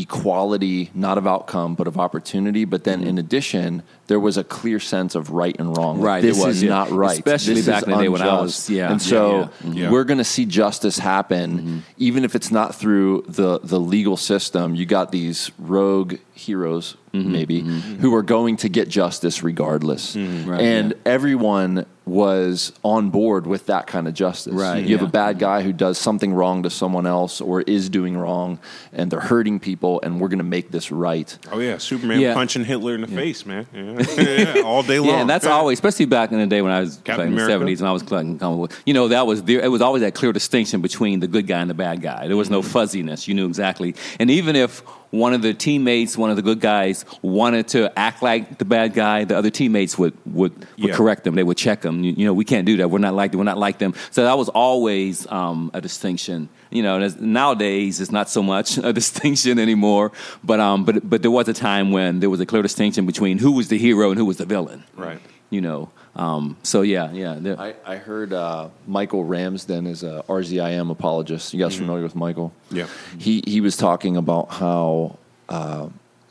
equality, 0.00 0.90
not 0.94 1.18
of 1.18 1.26
outcome, 1.26 1.74
but 1.74 1.86
of 1.86 1.98
opportunity. 1.98 2.64
But 2.64 2.84
then, 2.84 3.02
in 3.02 3.18
addition, 3.18 3.82
there 4.06 4.20
was 4.20 4.36
a 4.36 4.44
clear 4.44 4.80
sense 4.80 5.14
of 5.14 5.30
right 5.30 5.54
and 5.58 5.76
wrong. 5.76 5.96
Like, 5.96 5.98
Mm-hmm. 5.98 6.04
Right, 6.06 6.22
this 6.22 6.38
it 6.38 6.46
was, 6.46 6.56
is 6.56 6.62
yeah. 6.64 6.68
not 6.70 6.90
right. 6.90 7.18
Especially 7.18 7.54
This 7.54 7.66
back 7.66 7.82
in 7.84 7.90
the 7.90 7.96
day 7.98 8.08
when 8.08 8.22
I 8.22 8.26
unjust. 8.40 8.68
was- 8.68 8.70
yeah, 8.76 8.90
and 8.92 9.00
yeah, 9.02 9.06
so 9.08 9.30
yeah. 9.38 9.44
Mm-hmm. 9.44 9.72
Yeah. 9.74 9.90
we're 9.90 10.04
going 10.04 10.18
to 10.18 10.24
see 10.24 10.44
justice 10.46 10.98
happen, 10.98 11.82
even 11.98 12.24
if 12.24 12.34
it's 12.34 12.50
not 12.50 12.74
through 12.74 13.24
the 13.28 13.60
the 13.62 13.78
legal 13.80 14.16
system. 14.16 14.74
You 14.74 14.86
got 14.86 15.12
these 15.12 15.50
rogue 15.58 16.14
heroes, 16.34 16.96
Mm-hmm. 17.12 17.32
maybe, 17.32 17.60
who 17.60 18.14
are 18.14 18.22
going 18.22 18.56
to 18.58 18.68
get 18.68 18.88
justice 18.88 19.42
regardless, 19.42 20.14
Right, 20.16 20.60
and 20.60 20.90
yeah. 20.92 20.96
everyone 21.06 21.86
was 22.04 22.72
on 22.82 23.10
board 23.10 23.46
with 23.46 23.66
that 23.66 23.86
kind 23.86 24.08
of 24.08 24.14
justice. 24.14 24.54
Right, 24.54 24.82
You 24.84 24.96
have 24.96 25.06
a 25.06 25.10
bad 25.10 25.38
guy 25.38 25.62
who 25.62 25.72
does 25.74 25.98
something 25.98 26.32
wrong 26.32 26.62
to 26.62 26.70
someone 26.70 27.06
else 27.06 27.40
or 27.42 27.60
is 27.62 27.88
doing 27.90 28.16
wrong, 28.16 28.58
and 28.92 29.10
they're 29.10 29.20
hurting 29.20 29.60
people, 29.60 30.00
and 30.02 30.18
we're 30.20 30.28
going 30.28 30.38
to 30.38 30.44
make 30.44 30.70
this 30.70 30.90
right. 30.90 31.36
Oh 31.52 31.58
yeah, 31.60 31.76
Superman 31.78 32.20
Yeah. 32.20 32.32
punching 32.34 32.64
Hitler 32.64 32.94
in 32.94 33.02
the 33.02 33.06
face, 33.08 33.44
man. 33.46 33.66
Yeah. 33.74 34.54
Yeah, 34.54 34.62
all 34.62 34.82
day 34.82 34.98
long. 34.98 35.08
Yeah, 35.08 35.20
and 35.20 35.30
that's 35.30 35.46
always, 35.46 35.76
especially 35.78 36.06
back 36.06 36.32
in 36.32 36.38
the 36.38 36.46
day 36.46 36.62
when 36.62 36.72
I 36.72 36.80
was 36.80 36.96
Captain 37.04 37.18
like, 37.18 37.28
in 37.28 37.34
the 37.36 37.46
seventies 37.46 37.80
and 37.80 37.88
I 37.88 37.92
was 37.92 38.02
collecting 38.02 38.38
comic 38.38 38.58
books. 38.70 38.82
You 38.86 38.94
know, 38.94 39.08
that 39.08 39.26
was 39.26 39.42
there. 39.44 39.60
It 39.60 39.68
was 39.68 39.82
always 39.82 40.02
that 40.02 40.14
clear 40.14 40.32
distinction 40.32 40.80
between 40.80 41.20
the 41.20 41.28
good 41.28 41.46
guy 41.46 41.60
and 41.60 41.68
the 41.70 41.74
bad 41.74 42.00
guy. 42.02 42.26
There 42.28 42.36
was 42.36 42.50
no 42.50 42.60
Mm-hmm. 42.60 42.70
fuzziness. 42.70 43.28
You 43.28 43.34
knew 43.34 43.46
exactly. 43.46 43.94
And 44.18 44.30
even 44.30 44.56
if 44.56 44.82
one 45.10 45.32
of 45.32 45.42
the 45.42 45.54
teammates, 45.54 46.18
one 46.18 46.30
of 46.30 46.36
the 46.36 46.42
good 46.42 46.60
guys, 46.60 47.04
wanted 47.22 47.68
to 47.68 47.96
act 47.98 48.22
like 48.22 48.58
the 48.58 48.64
bad 48.64 48.92
guy, 48.94 49.24
the 49.24 49.36
other 49.36 49.50
teammates 49.50 49.98
would 49.98 50.14
would, 50.26 50.52
would 50.58 50.68
Yeah. 50.76 50.94
correct 50.94 51.24
them. 51.24 51.34
They 51.34 51.42
would 51.42 51.56
check 51.56 51.80
them. 51.80 52.04
You, 52.04 52.12
you 52.12 52.24
know, 52.26 52.34
we 52.34 52.44
can't 52.44 52.66
do 52.66 52.76
that. 52.78 52.90
We're 52.90 52.98
not 52.98 53.14
like 53.14 53.30
them. 53.32 53.38
we're 53.38 53.44
not 53.44 53.58
like 53.58 53.78
them. 53.78 53.94
So 54.10 54.24
that 54.24 54.36
was 54.36 54.48
always 54.50 55.26
um, 55.32 55.70
a 55.74 55.80
distinction. 55.80 56.48
You 56.70 56.82
know, 56.82 56.98
nowadays 57.18 58.00
it's 58.00 58.10
not 58.12 58.28
so 58.28 58.42
much 58.42 58.76
a 58.82 58.92
distinction 58.92 59.58
anymore. 59.58 60.12
But 60.44 60.60
um, 60.60 60.84
but 60.84 61.08
but 61.08 61.22
there 61.22 61.30
was 61.30 61.48
a 61.48 61.54
time 61.54 61.90
when 61.90 62.20
there 62.20 62.30
was 62.30 62.40
a 62.40 62.46
clear 62.46 62.62
distinction 62.62 63.06
between 63.06 63.38
who 63.38 63.52
was 63.52 63.68
the 63.68 63.78
hero 63.78 64.10
and 64.10 64.18
who 64.18 64.24
was 64.26 64.36
the 64.36 64.46
villain 64.46 64.84
right. 64.96 65.20
you 65.50 65.60
know. 65.60 65.90
Um, 66.18 66.56
so 66.64 66.82
yeah, 66.82 67.12
yeah. 67.12 67.54
I, 67.58 67.74
I 67.86 67.96
heard 67.96 68.32
uh, 68.32 68.68
Michael 68.86 69.24
Ramsden 69.24 69.86
is 69.86 70.02
a 70.02 70.24
RZIM 70.28 70.90
apologist. 70.90 71.54
You 71.54 71.60
guys 71.60 71.76
familiar 71.76 72.02
with 72.02 72.16
Michael? 72.16 72.52
Yeah. 72.70 72.88
He 73.18 73.42
he 73.46 73.60
was 73.60 73.76
talking 73.76 74.16
about 74.16 74.50
how 74.50 75.16
uh, 75.48 75.88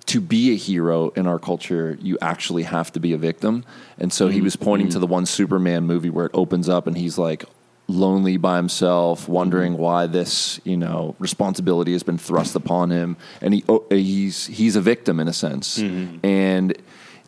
to 0.08 0.22
be 0.22 0.52
a 0.52 0.56
hero 0.56 1.10
in 1.10 1.26
our 1.26 1.40
culture, 1.40 1.98
you 2.02 2.18
actually 2.22 2.64
have 2.64 2.92
to 2.94 3.00
be 3.00 3.14
a 3.14 3.18
victim. 3.18 3.64
And 3.98 4.12
so 4.12 4.28
he 4.28 4.42
was 4.42 4.56
pointing 4.56 4.90
to 4.90 5.00
the 5.00 5.08
one 5.08 5.26
Superman 5.26 5.86
movie 5.86 6.10
where 6.10 6.26
it 6.26 6.32
opens 6.34 6.68
up 6.68 6.88
and 6.88 6.98
he's 6.98 7.18
like 7.18 7.46
lonely 7.88 8.36
by 8.36 8.58
himself, 8.58 9.30
wondering 9.30 9.78
why 9.78 10.08
this 10.08 10.60
you 10.66 10.78
know 10.78 11.16
responsibility 11.20 11.94
has 11.94 12.04
been 12.04 12.18
thrust 12.18 12.56
upon 12.56 12.90
him, 12.90 13.16
and 13.42 13.54
he 13.54 13.64
oh, 13.70 13.86
he's 13.90 14.48
he's 14.48 14.76
a 14.76 14.82
victim 14.82 15.20
in 15.20 15.28
a 15.28 15.34
sense. 15.34 15.78
And 16.24 16.78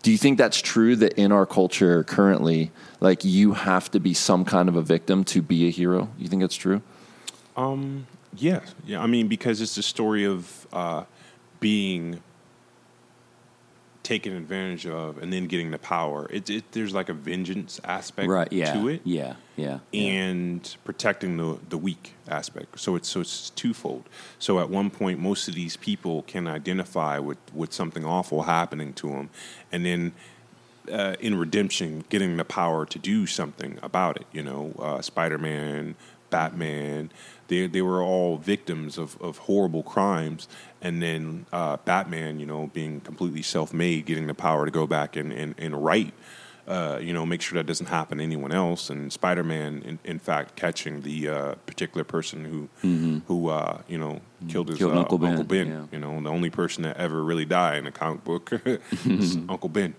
do 0.02 0.12
you 0.12 0.18
think 0.18 0.38
that's 0.38 0.62
true 0.62 0.96
that 0.98 1.14
in 1.14 1.32
our 1.32 1.46
culture 1.46 2.04
currently, 2.04 2.72
like 3.00 3.26
you 3.26 3.54
have 3.54 3.92
to 3.92 4.00
be 4.00 4.14
some 4.14 4.46
kind 4.46 4.70
of 4.70 4.76
a 4.76 4.82
victim 4.82 5.24
to 5.26 5.42
be 5.42 5.68
a 5.68 5.72
hero? 5.72 6.10
You 6.18 6.28
think 6.28 6.42
that's 6.42 6.56
true? 6.56 6.82
Yeah, 8.36 8.62
yeah. 8.86 9.02
I 9.02 9.08
mean, 9.08 9.28
because 9.28 9.60
it's 9.60 9.76
the 9.76 9.84
story 9.84 10.26
of 10.26 10.68
uh, 10.72 11.04
being 11.60 12.22
taken 14.10 14.36
advantage 14.36 14.88
of 14.88 15.20
and 15.20 15.32
then 15.32 15.46
getting 15.46 15.70
the 15.70 15.78
power. 15.78 16.28
It, 16.32 16.50
it 16.50 16.72
there's 16.72 16.96
like 16.96 17.10
a 17.10 17.14
vengeance 17.14 17.80
aspect 17.84 18.28
right? 18.28 18.52
Yeah. 18.52 18.74
to 18.74 18.88
it, 18.88 19.02
Yeah. 19.04 19.36
Yeah. 19.56 19.80
yeah. 19.92 20.02
and 20.02 20.76
protecting 20.84 21.38
the 21.38 21.60
the 21.70 21.78
weak 21.78 22.16
aspect. 22.28 22.80
So 22.80 22.96
it's 22.96 23.08
so 23.08 23.22
it's 23.22 23.52
twofold. 23.52 24.10
So 24.40 24.60
at 24.60 24.68
one 24.72 24.90
point, 24.90 25.20
most 25.20 25.48
of 25.48 25.54
these 25.54 25.78
people 25.78 26.24
can 26.24 26.48
identify 26.48 27.20
with 27.20 27.38
with 27.54 27.72
something 27.72 28.04
awful 28.04 28.44
happening 28.44 28.94
to 28.94 29.10
them, 29.10 29.30
and 29.72 29.86
then. 29.86 30.14
Uh, 30.92 31.16
in 31.20 31.38
redemption, 31.38 32.04
getting 32.10 32.38
the 32.38 32.44
power 32.44 32.84
to 32.84 32.98
do 32.98 33.28
something 33.28 33.78
about 33.84 34.20
it. 34.20 34.26
You 34.32 34.42
know, 34.42 34.74
uh, 34.80 35.02
Spider 35.04 35.38
Man, 35.38 35.94
Batman, 36.30 37.12
they 37.48 37.68
they 37.68 37.82
were 37.82 38.02
all 38.02 38.38
victims 38.38 38.98
of, 38.98 39.20
of 39.22 39.38
horrible 39.40 39.84
crimes, 39.84 40.48
and 40.82 41.02
then 41.02 41.46
uh, 41.52 41.78
Batman, 41.86 42.40
you 42.40 42.46
know, 42.46 42.70
being 42.74 43.02
completely 43.02 43.42
self 43.42 43.74
made, 43.74 44.06
getting 44.06 44.28
the 44.28 44.34
power 44.34 44.66
to 44.66 44.72
go 44.72 44.88
back 44.88 45.16
and 45.16 45.32
and, 45.32 45.56
and 45.58 45.84
right 45.84 46.14
uh, 46.70 47.00
you 47.02 47.14
know, 47.14 47.26
make 47.26 47.42
sure 47.42 47.58
that 47.58 47.66
doesn't 47.66 47.88
happen 47.88 48.20
to 48.20 48.24
anyone 48.24 48.52
else. 48.52 48.92
And 48.92 49.12
Spider 49.12 49.44
Man, 49.44 49.82
in, 49.84 50.00
in 50.04 50.20
fact, 50.20 50.56
catching 50.56 51.02
the 51.02 51.28
uh, 51.28 51.56
particular 51.66 52.04
person 52.04 52.46
who 52.46 53.22
who 53.28 53.50
uh, 53.50 53.82
you 53.88 53.98
know 53.98 54.22
killed 54.48 54.70
his 54.70 54.78
Killed 54.78 54.94
uh, 54.94 55.00
Uncle 55.00 55.18
Ben, 55.18 55.68
yeah. 55.68 55.86
You 55.92 56.00
know, 56.00 56.22
the 56.22 56.30
only 56.30 56.50
person 56.52 56.84
that 56.84 56.96
ever 56.98 57.24
really 57.24 57.46
died 57.46 57.80
in 57.80 57.88
a 57.88 57.92
comic 57.92 58.24
book 58.24 58.52
is 59.06 59.36
Uncle 59.50 59.70
Ben. 59.70 59.96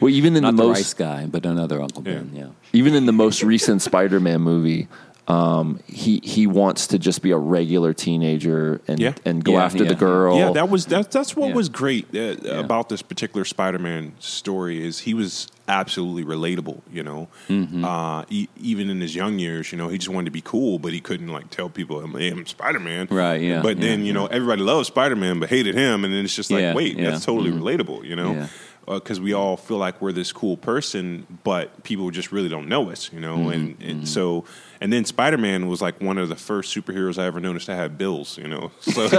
Well, 0.00 0.08
even 0.10 0.36
in 0.36 0.42
Not 0.42 0.56
the 0.56 0.62
most 0.64 0.96
guy, 0.96 1.26
but 1.26 1.44
another 1.44 1.80
Uncle 1.80 2.02
Ben. 2.02 2.30
Yeah. 2.34 2.46
even 2.72 2.94
in 2.94 3.06
the 3.06 3.12
most 3.12 3.42
recent 3.42 3.82
Spider-Man 3.82 4.40
movie, 4.40 4.88
um, 5.32 5.80
he 5.86 6.20
he 6.22 6.46
wants 6.46 6.86
to 6.88 6.98
just 6.98 7.22
be 7.22 7.30
a 7.30 7.36
regular 7.38 7.92
teenager 7.94 8.80
and 8.88 8.98
Yeah. 9.00 9.14
and 9.24 9.42
go 9.44 9.52
Yeah, 9.52 9.64
after 9.64 9.82
yeah. 9.84 9.88
the 9.90 9.94
girl. 9.94 10.36
Yeah, 10.36 10.50
that 10.52 10.68
was 10.68 10.86
that's 10.86 11.08
that's 11.08 11.36
what 11.36 11.48
Yeah. 11.48 11.54
was 11.54 11.68
great 11.68 12.06
uh, 12.14 12.36
about 12.66 12.88
this 12.88 13.02
particular 13.02 13.44
Spider-Man 13.44 14.12
story 14.18 14.84
is 14.86 15.00
he 15.00 15.14
was 15.14 15.48
absolutely 15.68 16.24
relatable. 16.24 16.80
You 16.92 17.02
know, 17.02 17.28
Mm-hmm. 17.48 17.84
uh, 17.84 18.24
e- 18.30 18.48
even 18.60 18.90
in 18.90 19.00
his 19.00 19.14
young 19.14 19.38
years, 19.38 19.72
you 19.72 19.78
know, 19.78 19.88
he 19.88 19.96
just 19.98 20.08
wanted 20.10 20.26
to 20.26 20.30
be 20.32 20.42
cool, 20.42 20.78
but 20.78 20.92
he 20.92 21.00
couldn't 21.00 21.28
like 21.28 21.48
tell 21.50 21.68
people, 21.68 21.94
"Hey, 22.16 22.30
I'm 22.30 22.44
Spider-Man." 22.46 23.08
Right, 23.10 23.40
yeah, 23.40 23.62
But 23.62 23.80
then 23.80 24.00
yeah, 24.00 24.06
you 24.06 24.12
know, 24.12 24.26
everybody 24.26 24.62
loves 24.62 24.88
Spider-Man, 24.88 25.40
but 25.40 25.48
hated 25.48 25.74
him, 25.74 26.04
and 26.04 26.12
then 26.12 26.24
it's 26.24 26.36
just 26.36 26.50
like, 26.50 26.60
Yeah, 26.62 26.74
wait, 26.74 26.98
yeah. 26.98 27.10
that's 27.10 27.24
totally 27.24 27.50
relatable. 27.52 28.04
You 28.04 28.16
know. 28.16 28.32
Yeah. 28.32 28.46
Because 28.84 29.20
we 29.20 29.32
all 29.32 29.56
feel 29.56 29.78
like 29.78 30.02
we're 30.02 30.10
this 30.10 30.32
cool 30.32 30.56
person, 30.56 31.24
but 31.44 31.84
people 31.84 32.10
just 32.10 32.32
really 32.32 32.48
don't 32.48 32.68
know 32.68 32.90
us, 32.90 33.10
you 33.12 33.20
know. 33.20 33.36
Mm-hmm, 33.36 33.50
And, 33.52 33.82
and 33.90 34.08
so, 34.08 34.44
and 34.82 34.92
then 34.92 35.04
Spider 35.04 35.38
Man 35.38 35.68
was 35.68 35.80
like 35.80 36.00
one 36.00 36.18
of 36.18 36.28
the 36.28 36.34
first 36.34 36.76
superheroes 36.76 37.16
I 37.16 37.26
ever 37.26 37.38
noticed 37.38 37.66
to 37.66 37.74
have 37.74 37.96
bills, 37.96 38.36
you 38.36 38.48
know. 38.48 38.70
So, 38.82 39.04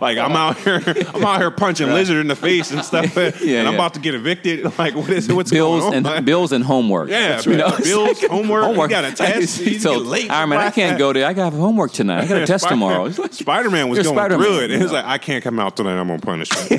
like 0.00 0.18
I'm 0.18 0.32
out 0.32 0.56
here, 0.58 0.82
I'm 1.14 1.24
out 1.24 1.38
here 1.38 1.50
punching 1.50 1.86
lizard 1.88 2.16
in 2.16 2.26
the 2.28 2.34
face 2.34 2.70
and 2.72 2.84
stuff, 2.84 3.16
and 3.16 3.68
I'm 3.68 3.74
about 3.74 3.94
to 3.94 4.00
get 4.00 4.14
evicted. 4.14 4.64
Like, 4.78 4.94
what 4.94 5.10
is 5.10 5.30
what's 5.32 5.50
Bills 5.50 5.82
going 5.82 6.06
on? 6.06 6.16
and 6.16 6.26
bills 6.26 6.50
and 6.52 6.64
homework. 6.64 7.10
yeah, 7.10 7.40
you 7.44 7.56
know, 7.56 7.76
bills, 7.76 8.20
homework, 8.22 8.64
homework. 8.64 8.90
You 8.90 8.96
got 8.96 9.04
a 9.04 9.12
test. 9.12 9.60
You 9.60 9.78
so, 9.78 9.98
late. 9.98 10.30
Iron 10.30 10.48
Man, 10.48 10.58
I 10.60 10.70
can't 10.70 10.98
go 10.98 11.12
there. 11.12 11.26
I 11.26 11.34
got 11.34 11.52
homework 11.52 11.92
tonight. 11.92 12.24
I 12.24 12.26
got 12.26 12.42
a 12.42 12.46
test 12.46 12.68
tomorrow. 12.68 13.04
Like- 13.04 13.32
Spider 13.34 13.70
Man 13.70 13.88
was 13.88 14.02
going 14.02 14.14
Spider-Man, 14.14 14.46
through 14.46 14.58
it. 14.60 14.70
And 14.70 14.72
he 14.72 14.82
was 14.82 14.92
know. 14.92 14.98
like, 14.98 15.06
I 15.06 15.18
can't 15.18 15.44
come 15.44 15.60
out 15.60 15.76
tonight. 15.76 15.98
I'm 16.00 16.08
gonna 16.08 16.18
punish 16.20 16.50
you. 16.70 16.78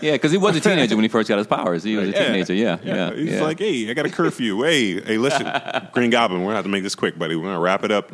yeah, 0.00 0.12
because 0.12 0.32
he 0.32 0.38
was 0.38 0.56
a 0.56 0.60
teenager 0.60 0.96
when 0.96 1.04
he 1.04 1.08
first 1.08 1.28
got 1.28 1.38
his 1.38 1.46
powers. 1.46 1.82
He 1.82 1.96
was 1.96 2.08
a 2.08 2.12
Yeah. 2.12 2.26
teenager. 2.26 2.54
Yeah, 2.54 2.78
yeah. 2.82 3.12
He's 3.14 3.32
yeah. 3.32 3.42
like, 3.42 3.58
hey, 3.58 3.90
I 3.90 3.94
got 3.94 4.06
a 4.06 4.10
curfew. 4.10 4.62
hey, 4.62 5.00
hey, 5.00 5.18
listen, 5.18 5.46
Green 5.92 6.10
Goblin, 6.10 6.29
we're 6.38 6.46
gonna 6.46 6.54
have 6.56 6.64
to 6.64 6.70
make 6.70 6.82
this 6.82 6.94
quick, 6.94 7.18
buddy. 7.18 7.34
We're 7.36 7.44
gonna 7.44 7.60
wrap 7.60 7.84
it 7.84 7.90
up. 7.90 8.10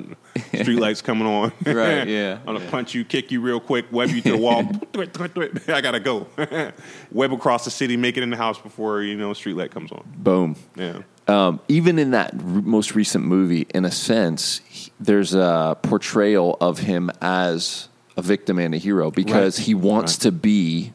Street 0.55 0.79
lights 0.81 1.03
coming 1.09 1.27
on. 1.27 1.53
Right, 1.65 2.09
yeah, 2.09 2.39
I'm 2.47 2.55
gonna 2.57 2.71
punch 2.71 2.95
you, 2.95 3.05
kick 3.05 3.31
you 3.31 3.41
real 3.41 3.61
quick, 3.61 3.87
web 3.93 4.11
you 4.11 4.21
to 4.23 4.33
the 4.33 4.37
wall. 4.39 4.61
I 5.69 5.81
gotta 5.81 6.01
go. 6.01 6.27
web 7.13 7.33
across 7.33 7.65
the 7.65 7.71
city, 7.71 7.97
make 7.97 8.17
it 8.17 8.23
in 8.23 8.31
the 8.31 8.37
house 8.37 8.59
before 8.59 9.03
you 9.03 9.17
know 9.17 9.33
street 9.35 9.57
light 9.57 9.71
comes 9.71 9.93
on. 9.93 10.05
boom. 10.17 10.57
Yeah. 10.77 11.03
Um, 11.29 11.59
even 11.67 11.99
in 11.99 12.13
that 12.13 12.33
r- 12.35 12.41
most 12.41 12.95
recent 12.95 13.25
movie, 13.25 13.67
in 13.75 13.85
a 13.85 13.91
sense, 13.91 14.61
he- 14.69 14.93
there's 15.01 15.35
a 15.35 15.77
portrayal 15.83 16.57
of 16.61 16.79
him 16.79 17.11
as 17.21 17.89
a 18.17 18.23
victim 18.23 18.59
and 18.61 18.75
a 18.75 18.79
hero 18.79 19.11
because 19.11 19.57
he 19.59 19.75
wants 19.75 20.19
to 20.19 20.31
be 20.33 20.93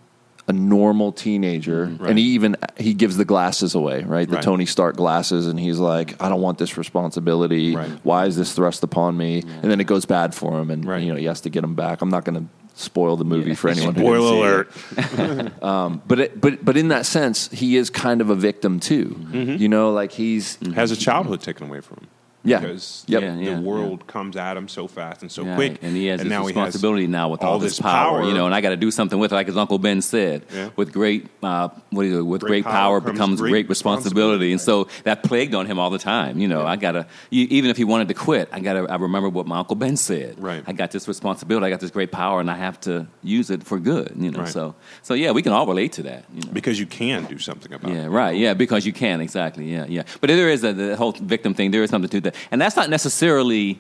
a 0.48 0.54
normal 0.54 1.12
teenager, 1.12 1.86
Right. 2.00 2.10
and 2.10 2.20
he 2.20 2.26
even 2.26 2.58
he 2.78 2.94
gives 2.94 3.16
the 3.18 3.26
glasses 3.26 3.76
away, 3.76 4.04
right? 4.04 4.28
The 4.28 4.36
Right. 4.36 4.44
Tony 4.44 4.66
Stark 4.66 4.96
glasses, 4.98 5.48
and 5.48 5.60
he's 5.60 5.78
like, 5.80 6.22
"I 6.22 6.30
don't 6.30 6.42
want 6.42 6.58
this 6.58 6.78
responsibility. 6.78 7.76
Right. 7.76 7.90
Why 8.04 8.26
is 8.26 8.36
this 8.38 8.54
thrust 8.54 8.84
upon 8.84 9.18
me?" 9.18 9.44
And 9.62 9.70
then 9.72 9.80
it 9.80 9.86
goes 9.86 10.06
bad 10.06 10.34
for 10.34 10.60
him, 10.60 10.70
and 10.72 10.84
Right. 10.86 11.04
you 11.04 11.12
know 11.12 11.18
he 11.18 11.26
has 11.26 11.42
to 11.42 11.50
get 11.50 11.64
him 11.64 11.76
back. 11.76 12.02
I'm 12.02 12.10
not 12.10 12.26
going 12.26 12.36
to 12.42 12.46
spoil 12.74 13.18
the 13.18 13.26
movie 13.26 13.50
Yeah. 13.50 13.56
for 13.56 13.70
anyone. 13.70 13.94
who 13.96 14.02
Spoiler 14.02 14.64
didn't 14.64 14.74
see 14.74 15.22
it. 15.22 15.30
alert. 15.30 15.52
Um, 15.64 16.02
but 16.08 16.20
it, 16.20 16.42
but 16.42 16.66
but 16.66 16.76
in 16.78 16.88
that 16.88 17.06
sense, 17.06 17.50
he 17.52 17.78
is 17.78 17.90
kind 17.90 18.20
of 18.22 18.30
a 18.30 18.36
victim 18.36 18.80
too. 18.80 19.16
Mm-hmm. 19.32 19.62
You 19.62 19.70
know, 19.70 19.92
like 19.92 20.12
he's 20.14 20.58
mm-hmm. 20.58 20.74
Has 20.74 20.92
a 20.92 20.96
childhood 20.96 21.42
taken 21.42 21.68
away 21.68 21.82
from 21.82 21.98
him. 22.02 22.08
Yeah. 22.44 22.60
because 22.60 23.04
Yep. 23.08 23.22
Yeah, 23.22 23.36
yeah, 23.38 23.56
the 23.56 23.62
world 23.62 24.08
comes 24.08 24.36
at 24.36 24.58
him 24.58 24.68
so 24.68 24.88
fast 24.88 25.22
and 25.22 25.32
so 25.32 25.44
quick, 25.56 25.78
and 25.82 25.96
he 25.96 26.08
has 26.08 26.22
this 26.22 26.30
now 26.30 26.46
responsibility 26.46 27.08
now 27.08 27.30
with 27.30 27.44
all, 27.44 27.60
this 27.60 27.78
this 27.78 27.80
power, 27.80 28.24
you 28.24 28.34
know, 28.34 28.46
and 28.46 28.56
I 28.56 28.62
got 28.62 28.70
to 28.70 28.78
do 28.78 28.90
something 28.92 29.20
with 29.20 29.32
it, 29.32 29.36
like 29.36 29.48
his 29.48 29.58
uncle 29.58 29.78
Ben 29.78 30.02
said. 30.02 30.44
Yeah. 30.54 30.70
With 30.76 30.92
great, 30.92 31.28
uh, 31.44 31.70
what 31.92 32.06
is 32.06 32.14
it? 32.18 32.22
With 32.22 32.42
Great 32.42 32.64
great, 32.64 32.72
power, 32.72 33.00
power 33.00 33.02
comes 33.02 33.14
becomes 33.18 33.42
great 33.42 33.52
great, 33.52 33.70
responsibility, 33.70 34.52
and 34.52 34.60
so 34.62 34.88
that 35.04 35.24
plagued 35.24 35.54
on 35.54 35.66
him 35.66 35.78
all 35.80 35.90
the 35.90 36.00
time. 36.00 36.40
You 36.40 36.48
know, 36.48 36.66
I 36.66 36.76
got 36.76 36.94
to 36.94 37.06
even 37.30 37.70
if 37.70 37.78
he 37.78 37.84
wanted 37.84 38.08
to 38.08 38.14
quit, 38.14 38.50
I 38.52 38.60
got 38.60 38.74
to. 38.74 38.88
I 38.92 38.96
remember 38.96 39.30
what 39.30 39.46
my 39.46 39.60
uncle 39.60 39.76
Ben 39.76 39.98
said. 39.98 40.40
Right. 40.42 40.64
I 40.66 40.74
got 40.74 40.92
this 40.92 41.08
responsibility, 41.08 41.66
I 41.66 41.70
got 41.70 41.80
this 41.80 41.92
great 41.92 42.12
power, 42.12 42.40
and 42.40 42.50
I 42.50 42.56
have 42.56 42.80
to 42.82 43.08
use 43.24 43.50
it 43.50 43.64
for 43.64 43.80
good. 43.80 44.14
You 44.18 44.32
know, 44.32 44.40
Right. 44.40 44.48
so 44.48 44.76
so 45.04 45.14
yeah, 45.14 45.32
we 45.32 45.42
can 45.42 45.52
all 45.52 45.68
relate 45.68 45.94
to 45.94 46.04
that. 46.04 46.26
You 46.34 46.42
know? 46.42 46.52
because 46.54 46.80
you 46.80 46.86
can 46.88 47.26
do 47.26 47.38
something 47.38 47.72
about 47.72 47.92
it. 47.92 47.96
Yeah, 47.96 48.08
right. 48.08 48.36
Yeah, 48.36 48.54
because 48.54 48.86
you 48.86 48.94
can 48.94 49.22
exactly. 49.22 49.72
Yeah, 49.72 49.86
yeah. 49.88 50.04
But 50.20 50.28
there 50.28 50.50
is 50.50 50.64
a, 50.64 50.74
the 50.74 50.96
whole 50.96 51.12
victim 51.12 51.54
thing. 51.54 51.72
There 51.72 51.84
is 51.84 51.90
something 51.90 52.10
to 52.10 52.22
that, 52.22 52.31
and 52.52 52.60
that's 52.62 52.76
not 52.76 52.90
necessarily 52.90 53.80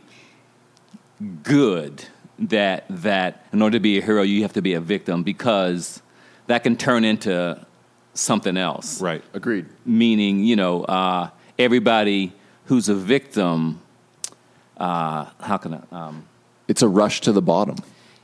good. 1.44 2.06
That 2.40 2.86
that 2.90 3.46
in 3.54 3.62
order 3.62 3.76
to 3.78 3.80
be 3.80 4.00
a 4.00 4.02
hero, 4.02 4.24
you 4.24 4.42
have 4.42 4.54
to 4.54 4.62
be 4.64 4.74
a 4.74 4.82
victim 4.82 5.22
because 5.22 6.02
that 6.48 6.64
can 6.64 6.76
turn 6.76 7.06
into 7.06 7.64
something 8.16 8.58
else. 8.58 9.00
Right. 9.00 9.24
Agreed. 9.34 9.68
Meaning, 9.86 10.44
you 10.44 10.56
know, 10.56 10.84
uh, 10.86 11.30
everybody 11.60 12.34
who's 12.66 12.90
a 12.90 12.96
victim. 12.96 13.80
Uh, 14.76 15.26
how 15.40 15.58
can 15.58 15.76
I? 15.76 15.82
Um, 15.96 16.24
It's 16.68 16.82
a 16.82 16.88
rush 16.88 17.22
to 17.22 17.32
the 17.32 17.42
bottom. 17.44 17.76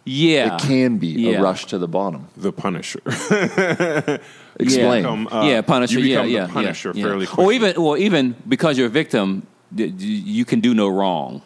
yeah, 0.04 0.56
It 0.56 0.62
can 0.62 0.98
be 0.98 1.08
Yeah. 1.10 1.38
a 1.38 1.42
rush 1.44 1.66
to 1.68 1.78
the 1.78 1.88
bottom. 1.88 2.28
The 2.36 2.52
Punisher. 2.52 3.02
Explain. 4.60 5.04
Become, 5.04 5.28
uh, 5.32 5.46
yeah, 5.46 5.62
Punisher. 5.62 6.00
you 6.00 6.06
yeah, 6.06 6.16
become 6.24 6.30
yeah, 6.32 6.46
the 6.48 6.54
Punisher 6.54 6.92
yeah, 6.96 7.04
fairly 7.04 7.26
yeah. 7.26 7.32
quickly. 7.32 7.46
Or 7.46 7.54
even, 7.54 7.78
or 7.78 7.98
even 8.00 8.36
because 8.50 8.78
you're 8.80 8.88
a 8.88 8.90
victim, 8.90 9.28
th- 9.36 9.44
y- 9.44 9.46
you 9.76 10.46
can 10.46 10.60
do 10.60 10.74
no 10.74 10.88
wrong, 10.88 11.42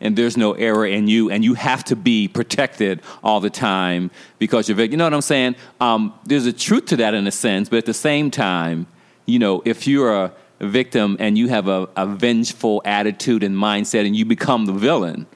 and 0.00 0.16
there's 0.16 0.36
no 0.36 0.52
error 0.52 0.86
in 0.86 1.08
you, 1.08 1.30
and 1.30 1.44
you 1.44 1.54
have 1.54 1.84
to 1.84 1.96
be 1.96 2.28
protected 2.28 3.00
all 3.22 3.40
the 3.40 3.50
time 3.50 4.10
because 4.38 4.68
you're. 4.68 4.80
You 4.80 4.96
know 4.96 5.04
what 5.04 5.14
I'm 5.14 5.20
saying? 5.22 5.56
Um, 5.80 6.12
there's 6.24 6.46
a 6.46 6.52
truth 6.52 6.86
to 6.86 6.96
that 6.96 7.14
in 7.14 7.26
a 7.26 7.30
sense, 7.32 7.68
but 7.68 7.76
at 7.78 7.86
the 7.86 7.94
same 7.94 8.30
time, 8.30 8.86
you 9.26 9.38
know, 9.38 9.62
if 9.64 9.86
you're 9.86 10.14
a 10.24 10.32
victim 10.60 11.16
and 11.18 11.36
you 11.38 11.48
have 11.48 11.66
a, 11.68 11.88
a 11.96 12.06
vengeful 12.06 12.82
attitude 12.84 13.42
and 13.42 13.54
mindset, 13.56 14.06
and 14.06 14.14
you 14.14 14.24
become 14.24 14.66
the 14.66 14.72
villain, 14.72 15.26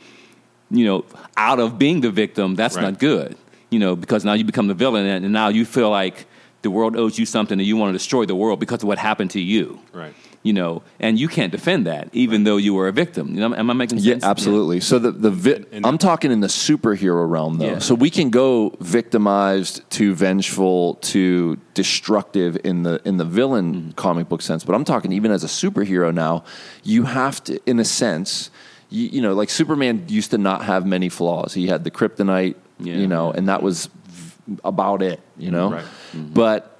you 0.71 0.85
know, 0.85 1.05
out 1.37 1.59
of 1.61 1.79
being 1.79 2.01
the 2.01 2.11
victim, 2.11 2.55
that's 2.55 2.77
Right. 2.77 2.83
not 2.83 2.99
good. 2.99 3.37
You 3.71 3.79
know, 3.81 3.97
because 3.97 4.25
now 4.25 4.35
you 4.35 4.45
become 4.45 4.69
the 4.69 4.75
villain, 4.75 5.07
and 5.07 5.33
now 5.33 5.49
you 5.49 5.65
feel 5.65 5.91
like 5.91 6.27
the 6.63 6.71
world 6.71 6.97
owes 6.97 7.19
you 7.19 7.27
something, 7.27 7.59
and 7.59 7.67
you 7.67 7.77
want 7.77 7.91
to 7.91 7.93
destroy 7.99 8.25
the 8.27 8.35
world 8.35 8.59
because 8.61 8.83
of 8.83 8.89
what 8.89 8.99
happened 8.99 9.31
to 9.33 9.41
you. 9.41 9.81
Right. 9.93 10.15
You 10.47 10.53
know, 10.53 10.83
and 11.01 11.19
you 11.23 11.29
can't 11.37 11.51
defend 11.51 11.87
that, 11.87 12.05
even 12.13 12.45
though 12.45 12.57
you 12.67 12.73
were 12.79 12.87
a 12.89 12.93
victim. 12.93 13.25
You 13.35 13.41
know, 13.43 13.55
am 13.57 13.69
I 13.71 13.75
making 13.75 13.99
sense? 13.99 14.07
Yeah, 14.07 14.15
sense? 14.15 14.25
absolutely. 14.25 14.79
So 14.81 14.99
the 14.99 15.11
the 15.27 15.31
vi- 15.45 15.65
And- 15.73 15.85
I'm 15.87 15.99
talking 15.99 16.31
in 16.31 16.41
the 16.41 16.53
superhero 16.67 17.29
realm 17.29 17.59
though. 17.59 17.73
Yeah. 17.73 17.79
So 17.89 17.95
we 17.95 18.11
can 18.11 18.31
go 18.31 18.73
victimized 18.81 19.75
to 19.99 20.15
vengeful 20.15 20.95
to 21.13 21.57
destructive 21.75 22.59
in 22.65 22.83
the 22.85 23.01
in 23.05 23.17
the 23.17 23.25
villain 23.25 23.67
Mm-hmm. 23.75 23.91
comic 23.93 24.29
book 24.29 24.43
sense, 24.43 24.65
but 24.65 24.75
I'm 24.77 24.85
talking 24.85 25.13
even 25.13 25.31
as 25.33 25.43
a 25.45 25.49
superhero 25.49 26.13
now. 26.15 26.45
You 26.85 27.05
have 27.05 27.43
to, 27.45 27.59
in 27.67 27.81
a 27.81 27.85
sense, 27.85 28.51
you, 28.91 29.09
you 29.09 29.21
know, 29.23 29.35
like 29.35 29.51
Superman 29.51 30.05
used 30.09 30.31
to 30.31 30.39
not 30.39 30.65
have 30.65 30.87
many 30.87 31.09
flaws. 31.09 31.55
He 31.55 31.67
had 31.67 31.83
the 31.85 31.91
kryptonite, 31.91 32.55
Yeah. 32.79 32.95
you 32.95 33.07
know, 33.09 33.33
and 33.33 33.49
that 33.49 33.63
was 33.63 33.89
v- 34.09 34.59
about 34.65 35.03
it, 35.03 35.19
you 35.39 35.51
know. 35.51 35.71
Right. 35.73 35.85
But 36.15 36.76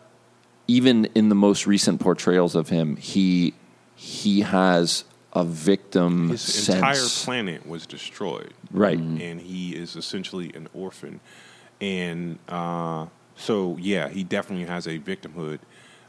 even 0.69 1.07
in 1.15 1.29
the 1.29 1.35
most 1.35 1.67
recent 1.67 2.01
portrayals 2.01 2.55
of 2.55 2.69
him, 2.69 2.97
he 2.97 3.55
he 3.95 4.41
has 4.43 5.05
a 5.33 5.45
victim 5.45 6.31
His 6.31 6.41
sense. 6.41 6.77
entire 6.77 7.09
planet 7.25 7.67
was 7.67 7.87
destroyed. 7.87 8.55
Right. 8.71 8.99
And 8.99 9.41
he 9.41 9.75
is 9.77 9.97
essentially 9.97 10.51
an 10.55 10.69
orphan. 10.73 11.21
And 11.81 12.39
uh, 12.49 13.07
so, 13.37 13.77
yeah, 13.79 14.09
he 14.09 14.25
definitely 14.25 14.65
has 14.67 14.87
a 14.87 14.99
victimhood 14.99 15.59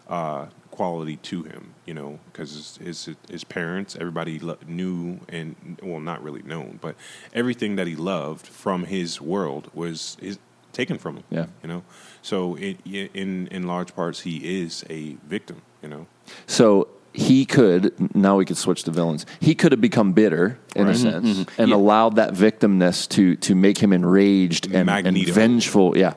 uh, 0.07 0.45
quality 0.71 1.17
to 1.17 1.43
him, 1.43 1.73
you 1.85 1.93
know, 1.93 2.19
because 2.31 2.77
his, 2.77 3.05
his, 3.05 3.15
his 3.29 3.43
parents, 3.43 3.97
everybody 3.99 4.39
lo- 4.39 4.57
knew, 4.65 5.19
and, 5.27 5.77
well, 5.83 5.99
not 5.99 6.23
really 6.23 6.43
known, 6.43 6.79
but 6.81 6.95
everything 7.33 7.75
that 7.75 7.87
he 7.87 7.95
loved 7.97 8.47
from 8.47 8.85
his 8.85 9.19
world 9.19 9.69
was 9.73 10.15
his, 10.21 10.39
taken 10.71 10.97
from 10.97 11.17
him. 11.17 11.23
Yeah. 11.29 11.47
You 11.63 11.67
know? 11.67 11.83
So, 12.28 12.55
it, 12.55 12.78
in, 12.86 13.47
in 13.47 13.67
large 13.67 13.95
parts, 13.95 14.19
he 14.19 14.61
is 14.61 14.84
a 14.89 15.15
victim, 15.30 15.61
you 15.82 15.88
know? 15.88 16.07
So 16.45 16.89
he 17.13 17.45
could 17.45 17.93
now 18.13 18.36
we 18.36 18.43
could 18.43 18.57
switch 18.57 18.84
to 18.84 18.91
villains. 18.91 19.25
He 19.39 19.55
could 19.55 19.71
have 19.71 19.80
become 19.80 20.11
bitter 20.11 20.59
in 20.75 20.84
a 20.84 20.89
Right. 20.89 20.95
sense 20.97 21.25
mm-hmm. 21.25 21.41
Mm-hmm. 21.43 21.61
and 21.61 21.71
allowed 21.71 22.17
that 22.17 22.34
victimness 22.34 23.07
to 23.09 23.38
to 23.38 23.55
make 23.55 23.78
him 23.78 23.93
enraged 23.93 24.71
and, 24.73 24.89
and 24.89 25.17
vengeful. 25.28 25.97
Yeah. 25.97 26.15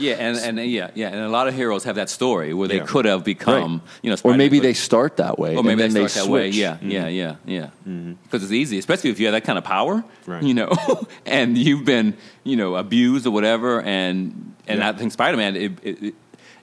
Yeah, 0.00 0.14
and, 0.14 0.36
and 0.38 0.58
uh, 0.58 0.62
yeah, 0.62 0.90
yeah, 0.94 1.08
and 1.08 1.20
a 1.20 1.28
lot 1.28 1.46
of 1.48 1.54
heroes 1.54 1.84
have 1.84 1.96
that 1.96 2.08
story 2.10 2.52
where 2.54 2.68
they 2.68 2.76
Yeah. 2.78 2.86
could 2.86 3.04
have 3.04 3.22
become, 3.24 3.72
Right. 3.72 3.80
you 4.02 4.10
know, 4.10 4.16
Or 4.24 4.34
maybe 4.36 4.56
Spider-Man 4.58 4.62
they 4.62 4.74
start 4.74 5.16
that 5.18 5.38
way. 5.38 5.56
Or 5.56 5.62
maybe 5.62 5.82
and 5.84 5.92
they 5.94 6.00
then 6.00 6.08
start 6.08 6.26
that 6.26 6.32
way. 6.32 6.50
switch. 6.50 6.56
Yeah, 6.56 6.74
mm-hmm. 6.74 6.90
yeah, 6.90 7.08
yeah, 7.08 7.32
mm-hmm. 7.46 8.08
yeah. 8.08 8.14
Because 8.24 8.42
it's 8.42 8.52
easy, 8.52 8.78
especially 8.78 9.10
if 9.10 9.20
you 9.20 9.26
have 9.26 9.34
that 9.34 9.44
kind 9.44 9.58
of 9.58 9.64
power, 9.64 10.02
Right. 10.26 10.42
you 10.42 10.54
know, 10.54 10.70
and 11.26 11.56
you've 11.58 11.84
been, 11.84 12.14
you 12.44 12.56
know, 12.56 12.76
abused 12.76 13.26
or 13.26 13.30
whatever. 13.30 13.80
And 13.82 14.54
and 14.66 14.78
Yeah. 14.80 14.88
I 14.88 14.92
think 14.92 15.12
Spider 15.12 15.36
Man 15.36 15.56
it, 15.56 15.72
it, 15.82 16.02
it 16.02 16.14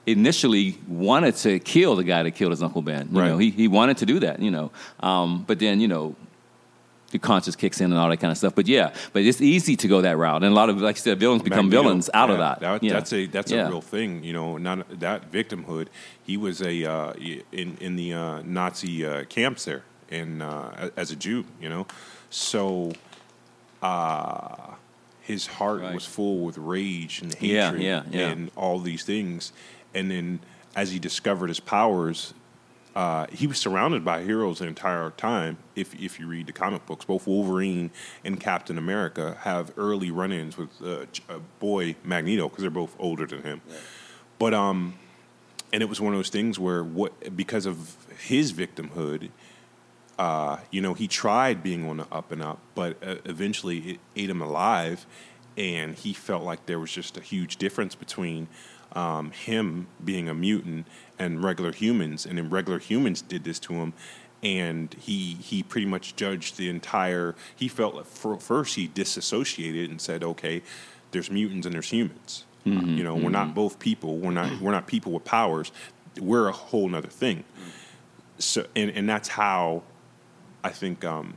initially 0.06 0.78
wanted 0.88 1.36
to 1.36 1.58
kill 1.58 1.96
the 1.96 2.04
guy 2.04 2.22
that 2.22 2.32
killed 2.32 2.52
his 2.52 2.62
uncle 2.62 2.82
Ben. 2.82 3.08
You 3.12 3.20
Right. 3.20 3.28
know, 3.28 3.38
he 3.38 3.50
he 3.50 3.68
wanted 3.68 3.98
to 3.98 4.06
do 4.06 4.20
that. 4.20 4.40
You 4.40 4.50
know, 4.50 4.70
um, 5.00 5.44
but 5.46 5.58
then 5.58 5.80
you 5.80 5.88
know. 5.88 6.14
The 7.10 7.18
conscience 7.18 7.56
kicks 7.56 7.80
in 7.80 7.90
and 7.90 7.98
all 7.98 8.10
that 8.10 8.18
kind 8.18 8.30
of 8.30 8.36
stuff, 8.36 8.54
but 8.54 8.68
yeah, 8.68 8.92
but 9.14 9.22
it's 9.22 9.40
easy 9.40 9.76
to 9.76 9.88
go 9.88 10.02
that 10.02 10.18
route, 10.18 10.42
and 10.42 10.52
a 10.52 10.54
lot 10.54 10.68
of, 10.68 10.78
like 10.82 10.96
you 10.96 11.00
said, 11.00 11.18
villains 11.18 11.42
become 11.42 11.66
Magneto, 11.66 11.82
villains 11.84 12.10
out 12.12 12.28
of 12.28 12.38
yeah, 12.38 12.54
that. 12.60 12.82
Yeah. 12.82 12.92
That's 12.92 13.12
a 13.14 13.24
that's 13.26 13.50
Yeah. 13.50 13.66
a 13.66 13.70
real 13.70 13.80
thing. 13.80 14.22
You 14.22 14.34
know, 14.34 14.58
not 14.58 15.00
that 15.00 15.32
victimhood. 15.32 15.88
He 16.22 16.36
was 16.36 16.60
a 16.60 16.84
uh, 16.84 17.14
in 17.50 17.78
in 17.80 17.96
the 17.96 18.12
uh, 18.12 18.42
Nazi 18.44 19.06
uh, 19.06 19.24
camps 19.24 19.64
there, 19.64 19.84
and 20.10 20.42
uh, 20.42 20.90
as 20.98 21.10
a 21.10 21.16
Jew. 21.16 21.46
You 21.62 21.70
know, 21.70 21.86
so 22.28 22.92
uh, 23.82 24.74
his 25.22 25.46
heart 25.46 25.80
Right. 25.80 25.94
was 25.94 26.04
full 26.04 26.40
with 26.40 26.58
rage 26.58 27.22
and 27.22 27.34
Yeah, 27.40 27.66
hatred 27.70 27.82
yeah, 27.82 28.02
yeah. 28.10 28.28
and 28.28 28.50
all 28.56 28.80
these 28.80 29.04
things. 29.04 29.52
And 29.94 30.10
then 30.10 30.40
as 30.76 30.90
he 30.90 30.98
discovered 30.98 31.48
his 31.48 31.60
powers, 31.60 32.34
uh, 32.98 33.28
he 33.30 33.46
was 33.46 33.58
surrounded 33.58 34.04
by 34.04 34.24
heroes 34.24 34.58
the 34.58 34.66
entire 34.66 35.10
time. 35.10 35.56
If 35.76 35.94
if 35.94 36.18
you 36.18 36.26
read 36.26 36.48
the 36.48 36.52
comic 36.52 36.84
books, 36.84 37.04
both 37.04 37.28
Wolverine 37.28 37.92
and 38.24 38.40
Captain 38.40 38.76
America 38.76 39.36
have 39.42 39.72
early 39.76 40.10
run-ins 40.10 40.58
with 40.58 40.70
uh, 40.82 41.06
uh, 41.32 41.38
boy 41.60 41.94
Magneto 42.02 42.48
because 42.48 42.62
they're 42.62 42.72
both 42.72 42.96
older 42.98 43.24
than 43.24 43.44
him. 43.44 43.60
But 44.40 44.52
um, 44.52 44.94
and 45.72 45.80
it 45.80 45.88
was 45.88 46.00
one 46.00 46.12
of 46.12 46.18
those 46.18 46.28
things 46.28 46.58
where 46.58 46.82
what 46.82 47.36
because 47.36 47.66
of 47.66 47.94
his 48.18 48.52
victimhood, 48.52 49.28
uh, 50.18 50.56
you 50.72 50.80
know, 50.80 50.94
he 50.94 51.06
tried 51.06 51.62
being 51.62 51.88
on 51.88 51.98
the 51.98 52.06
up 52.10 52.32
and 52.32 52.42
up, 52.42 52.58
but 52.74 52.96
uh, 53.00 53.14
eventually 53.24 53.78
it 53.78 54.00
ate 54.16 54.28
him 54.28 54.42
alive, 54.42 55.06
and 55.56 55.94
he 55.94 56.12
felt 56.12 56.42
like 56.42 56.66
there 56.66 56.80
was 56.80 56.90
just 56.90 57.16
a 57.16 57.20
huge 57.20 57.58
difference 57.58 57.94
between 57.94 58.48
um, 58.92 59.30
him 59.30 59.86
being 60.04 60.28
a 60.28 60.34
mutant 60.34 60.86
and 61.18 61.42
regular 61.42 61.72
humans, 61.72 62.26
and 62.26 62.38
then 62.38 62.50
regular 62.50 62.78
humans 62.78 63.22
did 63.22 63.44
this 63.44 63.58
to 63.60 63.74
him, 63.74 63.92
and 64.42 64.94
he 64.94 65.34
he 65.34 65.62
pretty 65.62 65.86
much 65.86 66.16
judged 66.16 66.56
the 66.56 66.68
entire. 66.68 67.34
He 67.54 67.68
felt 67.68 67.94
like 67.94 68.06
for, 68.06 68.38
first 68.38 68.76
he 68.76 68.86
disassociated 68.86 69.90
and 69.90 70.00
said, 70.00 70.22
okay, 70.22 70.62
there's 71.10 71.30
mutants 71.30 71.66
and 71.66 71.74
there's 71.74 71.90
humans. 71.90 72.44
You 72.64 73.02
know, 73.02 73.14
we're 73.14 73.30
not 73.30 73.54
both 73.54 73.78
people. 73.78 74.18
We're 74.18 74.30
not 74.30 74.60
we're 74.60 74.72
not 74.72 74.86
people 74.86 75.12
with 75.12 75.24
powers. 75.24 75.72
We're 76.20 76.48
a 76.48 76.52
whole 76.52 76.86
nother 76.88 77.08
thing. 77.08 77.44
So 78.38 78.66
and 78.76 78.90
and 78.90 79.08
that's 79.08 79.28
how 79.28 79.84
I 80.62 80.70
think 80.70 81.04
um, 81.04 81.34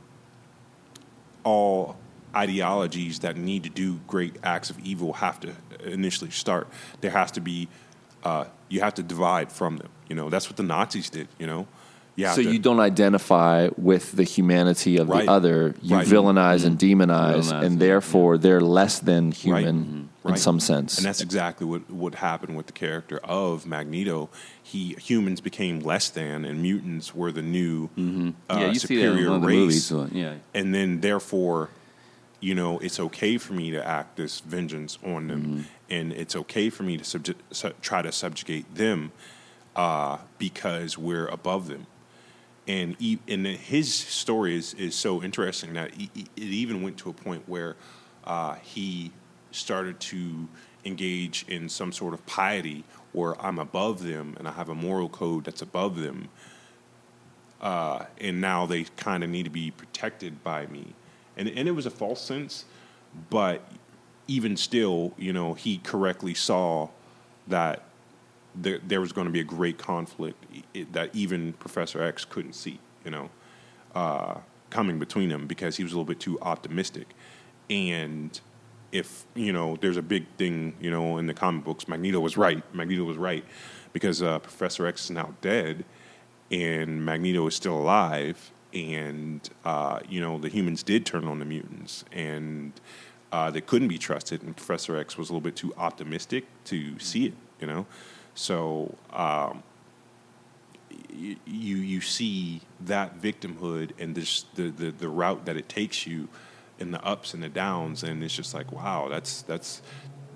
all 1.44 1.96
ideologies 2.34 3.20
that 3.20 3.36
need 3.36 3.62
to 3.64 3.70
do 3.70 4.00
great 4.06 4.36
acts 4.42 4.70
of 4.70 4.78
evil 4.80 5.14
have 5.14 5.40
to 5.40 5.54
initially 5.84 6.30
start. 6.30 6.68
There 7.00 7.10
has 7.10 7.30
to 7.32 7.40
be, 7.40 7.68
uh, 8.24 8.44
you 8.68 8.80
have 8.80 8.94
to 8.94 9.02
divide 9.02 9.50
from 9.52 9.76
them. 9.78 9.88
You 10.08 10.16
know, 10.16 10.30
that's 10.30 10.48
what 10.48 10.56
the 10.56 10.62
Nazis 10.62 11.10
did. 11.10 11.28
You 11.38 11.46
know, 11.46 11.66
you 12.16 12.26
have 12.26 12.34
So 12.36 12.42
to- 12.42 12.52
you 12.52 12.58
don't 12.58 12.80
identify 12.80 13.68
with 13.76 14.12
the 14.12 14.24
humanity 14.24 14.98
of 14.98 15.08
Right. 15.08 15.24
the 15.26 15.30
other. 15.32 15.74
You 15.82 15.96
Right. 15.96 16.06
villainize 16.06 16.64
and 16.64 16.78
demonize, 16.78 17.50
Villainize, 17.50 17.62
and 17.64 17.74
yeah. 17.74 17.86
therefore 17.86 18.38
they're 18.38 18.60
less 18.60 18.98
than 18.98 19.32
human 19.32 19.64
Right. 19.64 19.74
in 19.74 20.08
Right. 20.32 20.38
some 20.38 20.60
sense. 20.60 20.98
And 20.98 21.06
that's 21.06 21.20
exactly 21.22 21.66
what, 21.66 21.90
what 21.90 22.14
happened 22.16 22.56
with 22.56 22.66
the 22.66 22.72
character 22.72 23.18
of 23.24 23.66
Magneto. 23.66 24.28
He 24.62 24.94
humans 25.00 25.40
became 25.40 25.80
less 25.80 26.10
than, 26.10 26.44
and 26.44 26.62
mutants 26.62 27.14
were 27.14 27.32
the 27.32 27.42
new 27.42 27.88
uh, 27.96 28.00
Mm-hmm. 28.00 28.30
yeah, 28.50 28.58
you 28.68 28.74
see 28.74 28.80
that 28.80 28.80
superior 28.80 29.24
in 29.26 29.30
one 29.32 29.40
the 29.40 29.46
race. 29.48 29.56
movies. 29.56 29.84
So, 29.86 30.08
yeah, 30.12 30.34
and 30.54 30.74
then 30.74 31.00
therefore 31.00 31.70
you 32.42 32.54
know 32.54 32.78
it's 32.80 32.98
okay 33.00 33.38
for 33.38 33.52
me 33.54 33.70
to 33.70 33.82
act 33.86 34.16
this 34.16 34.40
vengeance 34.40 34.98
on 35.04 35.28
them 35.28 35.42
Mm-hmm. 35.42 35.60
and 35.90 36.12
it's 36.12 36.34
okay 36.36 36.68
for 36.70 36.82
me 36.82 36.96
to 36.98 37.04
subject, 37.04 37.40
su- 37.54 37.72
try 37.80 38.02
to 38.02 38.10
subjugate 38.12 38.74
them 38.74 39.12
uh, 39.76 40.18
because 40.38 40.98
we're 40.98 41.28
above 41.28 41.68
them 41.68 41.86
and 42.68 42.94
he, 42.98 43.18
and 43.28 43.46
his 43.46 43.92
story 43.94 44.56
is 44.56 44.74
is 44.74 44.94
so 44.94 45.22
interesting 45.22 45.72
that 45.74 45.94
he, 45.94 46.10
he- 46.14 46.26
it 46.36 46.42
even 46.62 46.82
went 46.82 46.96
to 46.98 47.08
a 47.08 47.12
point 47.12 47.42
where 47.48 47.76
uh, 48.24 48.54
he 48.62 49.10
started 49.52 49.98
to 50.00 50.48
engage 50.84 51.44
in 51.48 51.68
some 51.68 51.92
sort 51.92 52.12
of 52.12 52.24
piety 52.26 52.82
where 53.12 53.40
I'm 53.44 53.58
above 53.60 54.02
them 54.02 54.34
and 54.38 54.48
I 54.48 54.52
have 54.52 54.68
a 54.68 54.74
moral 54.74 55.08
code 55.08 55.44
that's 55.44 55.62
above 55.62 55.96
them 56.00 56.28
uh, 57.60 58.04
and 58.20 58.40
now 58.40 58.66
they 58.66 58.84
kind 58.96 59.22
of 59.22 59.30
need 59.30 59.44
to 59.44 59.50
be 59.50 59.70
protected 59.70 60.42
by 60.42 60.66
me. 60.66 60.94
And 61.36 61.48
and 61.48 61.68
it 61.68 61.72
was 61.72 61.86
a 61.86 61.90
false 61.90 62.20
sense, 62.20 62.64
but 63.30 63.62
even 64.28 64.56
still, 64.56 65.12
you 65.16 65.32
know, 65.32 65.54
he 65.54 65.78
correctly 65.78 66.34
saw 66.34 66.88
that 67.48 67.82
there 68.54 68.78
there 68.86 69.00
was 69.00 69.12
going 69.12 69.26
to 69.26 69.32
be 69.32 69.40
a 69.40 69.44
great 69.44 69.78
conflict 69.78 70.44
that 70.92 71.10
even 71.14 71.54
Professor 71.54 72.02
X 72.02 72.24
couldn't 72.24 72.54
see, 72.54 72.78
you 73.04 73.10
know, 73.10 73.30
uh, 73.94 74.38
coming 74.70 74.98
between 74.98 75.28
them 75.28 75.46
because 75.46 75.76
he 75.76 75.82
was 75.82 75.92
a 75.92 75.96
little 75.96 76.06
bit 76.06 76.20
too 76.20 76.38
optimistic. 76.40 77.08
And 77.70 78.38
if 78.90 79.24
you 79.34 79.52
know, 79.52 79.76
there's 79.80 79.96
a 79.96 80.02
big 80.02 80.26
thing, 80.36 80.74
you 80.80 80.90
know, 80.90 81.18
in 81.18 81.26
the 81.26 81.34
comic 81.34 81.64
books. 81.64 81.88
Magneto 81.88 82.20
was 82.20 82.36
right. 82.36 82.62
Magneto 82.74 83.04
was 83.04 83.16
right 83.16 83.44
because 83.92 84.22
uh, 84.22 84.38
Professor 84.38 84.86
X 84.86 85.04
is 85.04 85.10
now 85.10 85.34
dead, 85.40 85.84
and 86.50 87.04
Magneto 87.04 87.46
is 87.46 87.54
still 87.54 87.78
alive, 87.78 88.52
and 88.74 89.48
uh, 89.64 90.00
you 90.08 90.20
know 90.20 90.38
the 90.38 90.48
humans 90.48 90.82
did 90.82 91.06
turn 91.06 91.24
on 91.26 91.38
the 91.38 91.44
mutants, 91.44 92.04
and 92.12 92.72
uh, 93.30 93.50
they 93.50 93.60
couldn't 93.60 93.88
be 93.88 93.98
trusted, 93.98 94.42
and 94.42 94.56
Professor 94.56 94.96
X 94.96 95.16
was 95.16 95.30
a 95.30 95.32
little 95.32 95.40
bit 95.40 95.56
too 95.56 95.72
optimistic 95.76 96.44
to 96.64 96.98
see 96.98 97.26
it, 97.26 97.34
you 97.60 97.66
know. 97.66 97.86
So 98.34 98.94
um, 99.12 99.62
you 101.10 101.36
you 101.46 102.00
see 102.00 102.60
that 102.80 103.20
victimhood 103.20 103.92
and 103.98 104.14
this 104.14 104.44
the, 104.54 104.68
the 104.70 104.90
the 104.90 105.08
route 105.08 105.44
that 105.46 105.56
it 105.56 105.68
takes 105.68 106.06
you, 106.06 106.28
and 106.78 106.92
the 106.92 107.02
ups 107.04 107.34
and 107.34 107.42
the 107.42 107.48
downs, 107.48 108.02
and 108.02 108.22
it's 108.22 108.34
just 108.34 108.54
like 108.54 108.72
wow, 108.72 109.08
that's 109.08 109.42
that's 109.42 109.82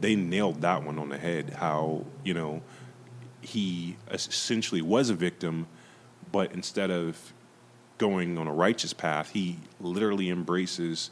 they 0.00 0.14
nailed 0.14 0.60
that 0.60 0.82
one 0.82 0.98
on 0.98 1.08
the 1.08 1.18
head. 1.18 1.50
How 1.58 2.04
you 2.24 2.34
know 2.34 2.62
he 3.40 3.96
essentially 4.10 4.82
was 4.82 5.10
a 5.10 5.14
victim, 5.14 5.66
but 6.32 6.52
instead 6.52 6.90
of 6.90 7.32
going 7.98 8.38
on 8.38 8.46
a 8.46 8.52
righteous 8.52 8.92
path, 8.92 9.30
he 9.30 9.58
literally 9.80 10.28
embraces 10.30 11.10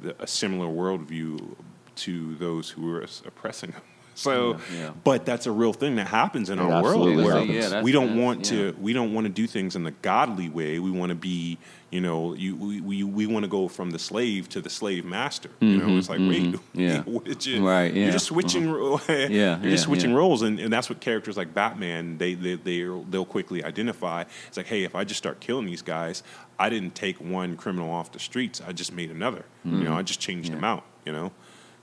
the, 0.00 0.14
a 0.22 0.26
similar 0.26 0.66
worldview 0.66 1.54
to 1.96 2.34
those 2.36 2.70
who 2.70 2.92
are 2.92 3.06
oppressing 3.24 3.72
him. 3.72 3.82
So, 4.14 4.52
Yeah, 4.52 4.58
yeah. 4.78 4.90
but 5.02 5.24
that's 5.26 5.46
a 5.46 5.50
real 5.52 5.72
thing 5.72 5.96
that 5.96 6.06
happens 6.06 6.50
in 6.50 6.58
It 6.58 6.62
our 6.62 6.82
world 6.82 7.16
where. 7.16 7.42
Yeah, 7.42 7.82
we 7.82 7.92
don't 7.92 8.06
that's- 8.08 8.22
want 8.24 8.50
yeah. 8.50 8.58
to 8.72 8.76
we 8.80 8.92
don't 8.92 9.12
want 9.12 9.26
to 9.26 9.32
do 9.32 9.46
things 9.46 9.74
in 9.76 9.82
the 9.82 9.90
godly 9.90 10.48
way. 10.48 10.78
We 10.78 10.90
want 10.90 11.10
to 11.10 11.16
be, 11.16 11.58
you 11.90 12.00
know, 12.00 12.34
you 12.34 12.54
we 12.56 12.80
we, 12.80 13.02
we 13.04 13.26
want 13.26 13.44
to 13.44 13.48
go 13.48 13.66
from 13.68 13.90
the 13.90 13.98
slave 13.98 14.48
to 14.50 14.60
the 14.60 14.70
slave 14.70 15.04
master. 15.04 15.50
You 15.60 15.78
know, 15.78 15.86
mm-hmm, 15.86 15.98
it's 15.98 16.08
like 16.08 16.20
Mm-hmm, 16.20 16.56
yeah. 16.80 17.02
what 17.02 17.24
did 17.24 17.44
you, 17.44 17.66
Right, 17.66 17.92
yeah, 17.92 18.04
You're 18.04 18.12
just 18.12 18.26
switching. 18.26 18.68
Uh-huh. 18.68 18.76
ro- 18.78 19.00
Yeah, 19.08 19.60
you're 19.60 19.70
just 19.72 19.84
switching 19.84 20.10
yeah. 20.10 20.16
roles, 20.16 20.42
and, 20.42 20.58
and 20.60 20.72
that's 20.72 20.88
what 20.88 21.00
characters 21.00 21.36
like 21.36 21.52
Batman 21.52 22.18
they 22.18 22.34
they 22.34 22.54
they 22.54 22.82
they'll 23.10 23.24
quickly 23.24 23.64
identify. 23.64 24.24
It's 24.48 24.56
like, 24.56 24.66
hey, 24.66 24.84
if 24.84 24.94
I 24.94 25.04
just 25.04 25.18
start 25.18 25.40
killing 25.40 25.66
these 25.66 25.82
guys, 25.82 26.22
I 26.58 26.68
didn't 26.68 26.94
take 26.94 27.20
one 27.20 27.56
criminal 27.56 27.90
off 27.90 28.12
the 28.12 28.20
streets. 28.20 28.60
I 28.66 28.72
just 28.72 28.92
made 28.92 29.10
another. 29.10 29.44
You 29.64 29.70
know, 29.72 29.78
mm-hmm. 29.90 29.92
I 29.94 30.02
just 30.02 30.20
changed 30.20 30.52
them 30.52 30.62
out. 30.64 30.84
You 31.04 31.12
know, 31.12 31.32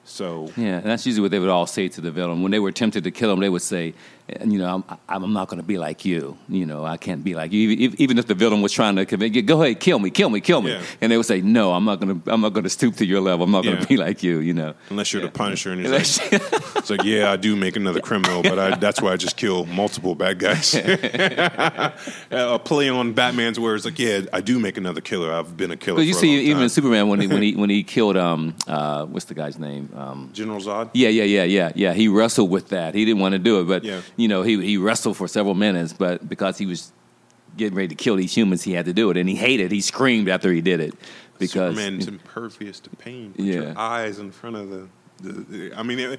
so 0.04 0.52
Yeah, 0.58 0.78
and 0.78 0.86
that's 0.86 1.06
usually 1.06 1.22
what 1.22 1.32
they 1.32 1.40
would 1.40 1.50
all 1.50 1.68
say 1.68 1.88
to 1.90 2.02
the 2.02 2.12
villain. 2.12 2.42
When 2.42 2.52
they 2.52 2.60
were 2.60 2.72
tempted 2.72 3.04
to 3.04 3.12
kill 3.12 3.32
him, 3.32 3.40
they 3.40 3.50
would 3.50 3.62
say, 3.62 3.94
you 4.46 4.58
know, 4.60 4.84
I'm, 4.90 4.98
I'm 5.10 5.34
not 5.34 5.48
going 5.48 5.62
to 5.62 5.66
be 5.68 5.78
like 5.78 6.06
you. 6.06 6.38
You 6.50 6.66
know, 6.66 6.86
I 6.86 6.98
can't 6.98 7.24
be 7.24 7.34
like 7.36 7.52
you. 7.52 7.70
Even, 7.70 8.02
even 8.02 8.18
if 8.18 8.28
the 8.28 8.34
villain 8.36 8.62
was 8.62 8.72
trying 8.72 8.96
to 8.96 9.06
convince 9.06 9.36
you, 9.36 9.42
go 9.42 9.62
ahead, 9.62 9.80
kill 9.80 10.00
me, 10.00 10.10
kill 10.10 10.30
me, 10.30 10.42
kill 10.42 10.62
me. 10.62 10.72
Yeah. 10.72 10.82
And 11.02 11.12
they 11.12 11.18
would 11.18 11.26
say, 11.26 11.42
no, 11.42 11.74
I'm 11.74 11.86
not 11.86 12.00
going 12.00 12.22
to, 12.22 12.32
I'm 12.34 12.42
not 12.42 12.54
going 12.54 12.64
to 12.64 12.70
stoop 12.70 12.96
to 12.98 13.06
your 13.06 13.22
level. 13.22 13.44
I'm 13.46 13.52
not 13.52 13.64
going 13.64 13.78
to 13.78 13.88
be 13.88 13.98
like 13.98 14.24
you, 14.24 14.40
you 14.40 14.54
know. 14.54 14.74
unless 14.90 15.12
you're 15.14 15.22
Yeah. 15.22 15.28
the 15.30 15.34
Punisher, 15.34 15.72
and 15.72 15.86
it's 15.86 16.20
like, 16.32 16.42
it's 16.78 16.90
like, 16.90 17.04
yeah, 17.04 17.32
I 17.32 17.36
do 17.38 17.56
make 17.56 17.76
another 17.76 18.00
criminal, 18.02 18.42
but 18.44 18.58
I, 18.60 18.76
that's 18.76 19.02
why 19.02 19.12
I 19.14 19.18
just 19.18 19.38
kill 19.38 19.66
multiple 19.66 20.16
bad 20.16 20.40
guys. 20.40 20.74
a 22.32 22.60
play 22.64 22.90
on 22.90 23.14
Batman's 23.14 23.60
words, 23.60 23.86
like, 23.86 24.00
yeah, 24.00 24.22
I 24.34 24.42
do 24.42 24.60
make 24.60 24.78
another 24.78 25.02
killer. 25.02 25.32
I've 25.32 25.56
been 25.58 25.72
a 25.72 25.78
killer. 25.78 25.98
Because 25.98 26.08
you 26.08 26.14
see, 26.14 26.40
even 26.46 26.56
time. 26.56 26.64
in 26.64 26.70
Superman, 26.70 27.08
when 27.08 27.20
he, 27.22 27.28
when 27.28 27.42
he, 27.42 27.56
when 27.62 27.70
he 27.70 27.84
killed, 27.84 28.18
um, 28.18 28.56
uh, 28.68 29.06
what's 29.06 29.26
the 29.26 29.34
guy's 29.34 29.58
name? 29.60 29.90
Um, 29.96 30.30
General 30.34 30.60
Zod. 30.60 30.90
Yeah, 30.94 31.10
yeah, 31.10 31.24
yeah, 31.24 31.44
yeah, 31.44 31.72
yeah. 31.76 31.94
He 31.94 32.08
wrestled 32.08 32.50
with 32.50 32.70
that. 32.70 32.96
He 32.96 33.06
didn't 33.06 33.22
want 33.22 33.34
to 33.34 33.40
do 33.40 33.60
it, 33.62 33.66
but 33.66 33.84
Yeah. 33.84 34.02
You 34.22 34.28
know, 34.28 34.42
he 34.44 34.62
he 34.62 34.78
wrestled 34.78 35.18
for 35.18 35.28
several 35.28 35.56
minutes. 35.56 35.94
But 35.94 36.28
because 36.30 36.58
he 36.58 36.66
was 36.66 36.92
getting 37.58 37.76
ready 37.76 37.90
to 37.90 37.96
kill 37.96 38.16
these 38.16 38.36
humans, 38.36 38.64
he 38.64 38.74
had 38.74 38.86
to 38.86 38.94
do 38.94 39.10
it, 39.12 39.18
and 39.18 39.28
he 39.28 39.36
hated. 39.36 39.72
He 39.72 39.82
screamed 39.82 40.30
after 40.30 40.52
he 40.54 40.62
did 40.62 40.80
it 40.80 40.94
because 41.40 41.76
Superman's 41.76 42.08
impervious 42.08 42.80
to 42.82 42.90
pain. 42.92 43.34
Put 43.34 43.46
Yeah. 43.46 43.54
your 43.62 43.78
eyes 43.78 44.20
in 44.20 44.32
front 44.32 44.56
of 44.58 44.70
the. 44.70 44.88
I 45.78 45.84
mean, 45.84 46.18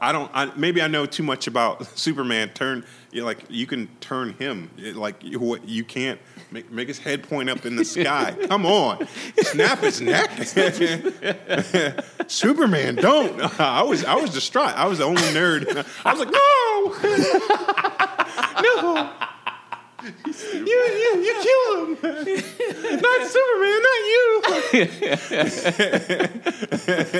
I 0.00 0.12
don't. 0.12 0.30
I, 0.32 0.44
maybe 0.56 0.80
I 0.80 0.86
know 0.86 1.06
too 1.06 1.24
much 1.24 1.48
about 1.48 1.84
Superman. 1.98 2.50
Turn, 2.54 2.84
like 3.12 3.38
you 3.48 3.66
can 3.66 3.88
turn 3.98 4.34
him. 4.34 4.70
Like 4.94 5.24
you, 5.24 5.40
what 5.40 5.68
you 5.68 5.82
can't 5.82 6.20
make, 6.52 6.70
make 6.70 6.86
his 6.86 7.00
head 7.00 7.28
point 7.28 7.50
up 7.50 7.66
in 7.66 7.74
the 7.74 7.84
sky. 7.84 8.36
Come 8.48 8.64
on, 8.64 9.08
snap 9.38 9.80
his 9.80 10.00
neck. 10.00 10.30
Superman, 12.28 12.94
don't. 12.96 13.60
I 13.60 13.82
was 13.82 14.04
I 14.04 14.14
was 14.14 14.30
distraught. 14.30 14.74
I 14.76 14.86
was 14.86 14.98
the 14.98 15.04
only 15.04 15.22
nerd. 15.22 15.84
I 16.04 16.10
was 16.12 16.20
like, 16.20 16.30
no, 16.30 16.73
no. 18.62 19.10
You, 20.04 20.10
you, 20.62 21.10
you 21.24 21.34
kill 21.42 21.86
him. 21.86 21.92
Not 23.00 23.20
Superman, 23.26 23.80
not 23.82 24.00
you. 24.12 24.24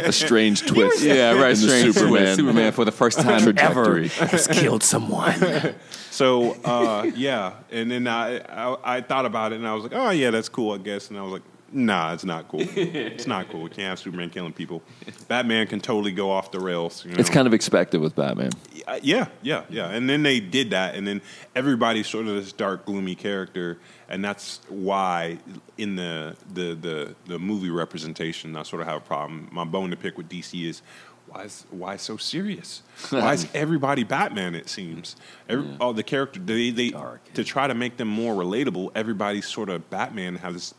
A 0.04 0.12
strange 0.12 0.66
twist. 0.66 1.02
yeah, 1.02 1.32
right. 1.32 1.36
in 1.36 1.48
the 1.48 1.56
strange. 1.56 1.94
Superman. 1.94 2.36
Superman 2.36 2.72
for 2.72 2.84
the 2.84 2.92
first 2.92 3.20
time 3.20 3.36
ever 3.36 3.52
Trajectory. 3.52 4.08
has 4.08 4.46
killed 4.48 4.82
someone. 4.82 5.74
So 6.14 6.52
uh, 6.64 7.10
yeah, 7.16 7.54
and 7.72 7.90
then 7.90 8.06
I, 8.06 8.38
I 8.38 8.98
I 8.98 9.00
thought 9.00 9.26
about 9.26 9.52
it 9.52 9.56
and 9.56 9.66
I 9.66 9.74
was 9.74 9.82
like, 9.82 9.94
oh 9.96 10.10
yeah, 10.10 10.30
that's 10.30 10.48
cool, 10.48 10.72
I 10.72 10.78
guess. 10.78 11.08
And 11.10 11.18
I 11.18 11.22
was 11.22 11.32
like, 11.32 11.42
nah, 11.72 12.12
it's 12.12 12.24
not 12.24 12.46
cool. 12.46 12.60
it's 12.76 13.26
not 13.26 13.48
cool. 13.50 13.62
We 13.62 13.70
can't 13.70 13.88
have 13.88 13.98
Superman 13.98 14.30
killing 14.30 14.52
people. 14.52 14.80
Batman 15.26 15.66
can 15.66 15.80
totally 15.80 16.12
go 16.12 16.30
off 16.30 16.52
the 16.52 16.60
rails. 16.60 17.04
You 17.04 17.10
know? 17.10 17.16
It's 17.18 17.30
kind 17.30 17.48
of 17.48 17.52
expected 17.52 18.00
with 18.00 18.14
Batman. 18.14 18.50
Uh, 18.86 18.98
yeah, 19.02 19.28
yeah, 19.42 19.64
yeah. 19.70 19.88
And 19.88 20.08
then 20.08 20.22
they 20.22 20.40
did 20.40 20.70
that, 20.70 20.94
and 20.94 21.06
then 21.06 21.22
everybody's 21.54 22.06
sort 22.06 22.26
of 22.26 22.34
this 22.34 22.52
dark, 22.52 22.84
gloomy 22.84 23.14
character, 23.14 23.78
and 24.08 24.24
that's 24.24 24.60
why 24.68 25.38
in 25.78 25.96
the 25.96 26.36
the 26.52 26.74
the, 26.74 27.14
the 27.26 27.38
movie 27.38 27.70
representation, 27.70 28.56
I 28.56 28.62
sort 28.62 28.82
of 28.82 28.88
have 28.88 28.98
a 28.98 29.04
problem. 29.04 29.48
My 29.50 29.64
bone 29.64 29.90
to 29.90 29.96
pick 29.96 30.16
with 30.16 30.28
DC 30.28 30.66
is. 30.68 30.82
Why 31.26 31.44
is, 31.44 31.64
why 31.70 31.96
so 31.96 32.16
serious? 32.18 32.82
Why 33.10 33.32
is 33.32 33.48
everybody 33.54 34.04
Batman? 34.04 34.54
It 34.54 34.68
seems 34.68 35.16
Every, 35.48 35.74
all 35.80 35.92
the 35.94 36.02
character 36.02 36.38
they, 36.38 36.70
they 36.70 36.90
Dark. 36.90 37.32
to 37.32 37.42
try 37.42 37.66
to 37.66 37.74
make 37.74 37.96
them 37.96 38.08
more 38.08 38.34
relatable. 38.34 38.92
Everybody's 38.94 39.48
sort 39.48 39.70
of 39.70 39.88
Batman 39.90 40.36
have 40.36 40.52
this 40.52 40.74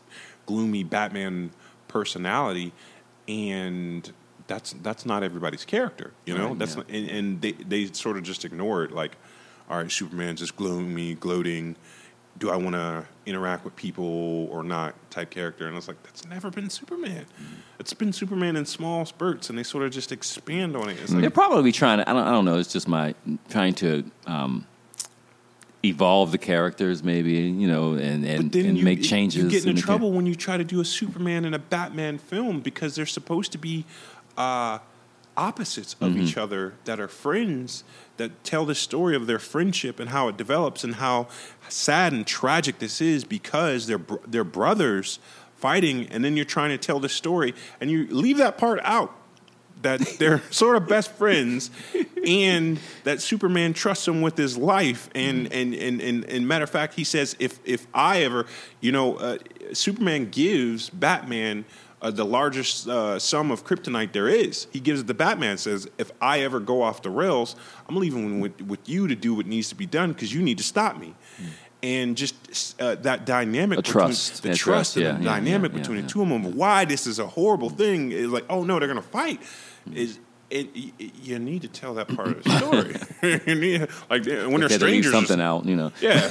gloomy 0.46 0.84
Batman 0.84 1.50
personality, 1.88 2.72
and 3.26 4.10
that's 4.46 4.74
that's 4.82 5.04
not 5.06 5.22
everybody's 5.22 5.64
character. 5.64 6.12
You 6.24 6.36
know, 6.36 6.48
Right, 6.48 6.58
that's 6.58 6.72
yeah. 6.72 6.82
not, 6.82 6.90
and, 6.90 7.10
and 7.10 7.40
they 7.40 7.52
they 7.52 7.86
sort 7.86 8.16
of 8.16 8.22
just 8.22 8.44
ignore 8.44 8.84
it. 8.84 8.92
Like, 8.92 9.16
all 9.68 9.78
right, 9.78 9.90
Superman's 9.90 10.40
just 10.40 10.56
gloomy, 10.56 11.14
gloating. 11.14 11.76
Do 12.38 12.50
I 12.50 12.56
want 12.56 12.74
to 12.74 13.06
interact 13.24 13.64
with 13.64 13.74
people 13.76 14.48
or 14.50 14.62
not? 14.62 14.94
Type 15.10 15.30
character, 15.30 15.66
and 15.66 15.74
I 15.74 15.76
was 15.76 15.88
like, 15.88 16.02
that's 16.02 16.26
never 16.26 16.50
been 16.50 16.68
Superman. 16.68 17.24
Mm-hmm. 17.24 17.54
It's 17.80 17.94
been 17.94 18.12
Superman 18.12 18.56
in 18.56 18.66
small 18.66 19.06
spurts, 19.06 19.48
and 19.48 19.58
they 19.58 19.62
sort 19.62 19.84
of 19.84 19.90
just 19.90 20.12
expand 20.12 20.76
on 20.76 20.90
it. 20.90 20.98
It's 21.00 21.12
They're 21.12 21.30
probably 21.30 21.72
trying 21.72 21.98
to. 21.98 22.08
I 22.08 22.12
don't. 22.12 22.26
I 22.26 22.30
don't 22.30 22.44
know. 22.44 22.58
It's 22.58 22.72
just 22.72 22.88
my 22.88 23.14
trying 23.48 23.74
to 23.76 24.04
um, 24.26 24.66
evolve 25.84 26.32
the 26.32 26.38
characters, 26.38 27.02
maybe 27.02 27.32
you 27.32 27.68
know, 27.68 27.94
and 27.94 28.24
and, 28.24 28.54
and 28.54 28.82
make 28.82 29.02
changes. 29.02 29.42
You 29.42 29.50
get 29.50 29.64
in 29.64 29.70
into 29.70 29.82
trouble 29.82 30.12
when 30.12 30.26
you 30.26 30.34
try 30.34 30.56
to 30.56 30.64
do 30.64 30.80
a 30.80 30.84
Superman 30.84 31.44
and 31.44 31.54
a 31.54 31.58
Batman 31.58 32.18
film 32.18 32.60
because 32.60 32.94
they're 32.94 33.06
supposed 33.06 33.52
to 33.52 33.58
be 33.58 33.84
uh, 34.36 34.78
opposites 35.36 35.94
of 36.00 36.12
Mm-hmm. 36.12 36.22
each 36.22 36.36
other 36.36 36.74
that 36.84 36.98
are 36.98 37.08
friends 37.08 37.84
that 38.16 38.42
tell 38.42 38.64
the 38.64 38.74
story 38.74 39.14
of 39.14 39.26
their 39.26 39.38
friendship 39.38 40.00
and 40.00 40.08
how 40.10 40.28
it 40.28 40.36
develops 40.38 40.82
and 40.82 40.94
how 40.96 41.28
sad 41.68 42.12
and 42.14 42.26
tragic 42.26 42.78
this 42.78 43.00
is 43.02 43.24
because 43.24 43.86
they're 43.86 43.98
br- 43.98 44.16
they're 44.26 44.44
brothers 44.44 45.18
fighting 45.56 46.06
and 46.10 46.24
then 46.24 46.36
you're 46.36 46.44
trying 46.46 46.70
to 46.70 46.78
tell 46.78 46.98
the 47.00 47.08
story 47.08 47.54
and 47.80 47.90
you 47.90 48.06
leave 48.08 48.38
that 48.38 48.56
part 48.56 48.80
out 48.82 49.12
that 49.82 50.00
they're 50.18 50.40
sort 50.50 50.76
of 50.76 50.88
best 50.88 51.10
friends 51.12 51.70
and 52.26 52.78
that 53.04 53.20
Superman 53.20 53.74
trusts 53.74 54.08
him 54.08 54.22
with 54.22 54.38
his 54.38 54.56
life 54.56 55.10
and 55.14 55.52
and 55.52 55.74
and 55.74 56.00
and, 56.00 56.24
and 56.24 56.48
matter 56.48 56.64
of 56.64 56.70
fact 56.70 56.94
he 56.94 57.04
says 57.04 57.36
if 57.38 57.58
if 57.66 57.86
I 57.92 58.22
ever 58.22 58.46
you 58.80 58.90
know 58.92 59.16
uh, 59.16 59.36
Superman 59.74 60.30
gives 60.30 60.88
Batman 60.88 61.66
uh, 62.02 62.10
the 62.10 62.24
largest 62.24 62.86
uh, 62.88 63.18
sum 63.18 63.50
of 63.50 63.64
kryptonite 63.64 64.12
there 64.12 64.28
is 64.28 64.66
he 64.72 64.80
gives 64.80 65.00
it 65.00 65.06
to 65.06 65.14
Batman 65.14 65.56
says 65.58 65.88
if 65.98 66.10
I 66.20 66.40
ever 66.40 66.60
go 66.60 66.82
off 66.82 67.02
the 67.02 67.10
rails 67.10 67.56
I'm 67.88 67.96
leaving 67.96 68.40
with 68.40 68.60
with 68.62 68.88
you 68.88 69.08
to 69.08 69.14
do 69.16 69.34
what 69.34 69.46
needs 69.46 69.68
to 69.70 69.74
be 69.74 69.86
done 69.86 70.12
because 70.12 70.32
you 70.34 70.42
need 70.42 70.58
to 70.58 70.64
stop 70.64 70.98
me 70.98 71.14
and 71.82 72.16
just 72.16 72.80
uh, 72.80 72.94
that 72.96 73.26
dynamic, 73.26 73.78
A 73.78 73.82
between- 73.82 73.92
trust. 74.06 74.42
the 74.42 74.48
Yeah, 74.48 74.54
trust, 74.54 74.94
trust, 74.94 74.96
and 74.96 75.04
yeah, 75.04 75.12
the 75.12 75.24
yeah, 75.24 75.30
dynamic 75.30 75.72
yeah, 75.72 75.78
between 75.78 75.96
yeah, 75.98 76.02
the 76.04 76.08
two 76.08 76.22
of 76.22 76.28
them. 76.28 76.44
of 76.46 76.54
Why 76.54 76.84
this 76.84 77.06
is 77.06 77.18
a 77.18 77.26
horrible 77.26 77.68
thing 77.70 78.12
is 78.12 78.28
like, 78.28 78.44
oh 78.48 78.64
no, 78.64 78.78
they're 78.78 78.88
gonna 78.88 79.02
fight. 79.02 79.40
Mm-hmm. 79.40 79.96
Is 79.96 80.18
it, 80.48 80.68
it, 80.74 81.12
you 81.22 81.38
need 81.38 81.62
to 81.62 81.68
tell 81.68 81.94
that 81.94 82.08
part 82.14 82.28
of 82.28 82.44
the 82.44 82.58
story. 82.58 83.40
need, 83.60 83.80
like 84.08 84.24
when 84.24 84.60
they're 84.60 84.68
They 84.68 84.74
had 84.74 84.82
leave 84.82 85.04
strangers, 85.04 85.12
something 85.12 85.40
out, 85.40 85.64
you 85.66 85.76
know. 85.76 85.92
Yeah, 86.00 86.28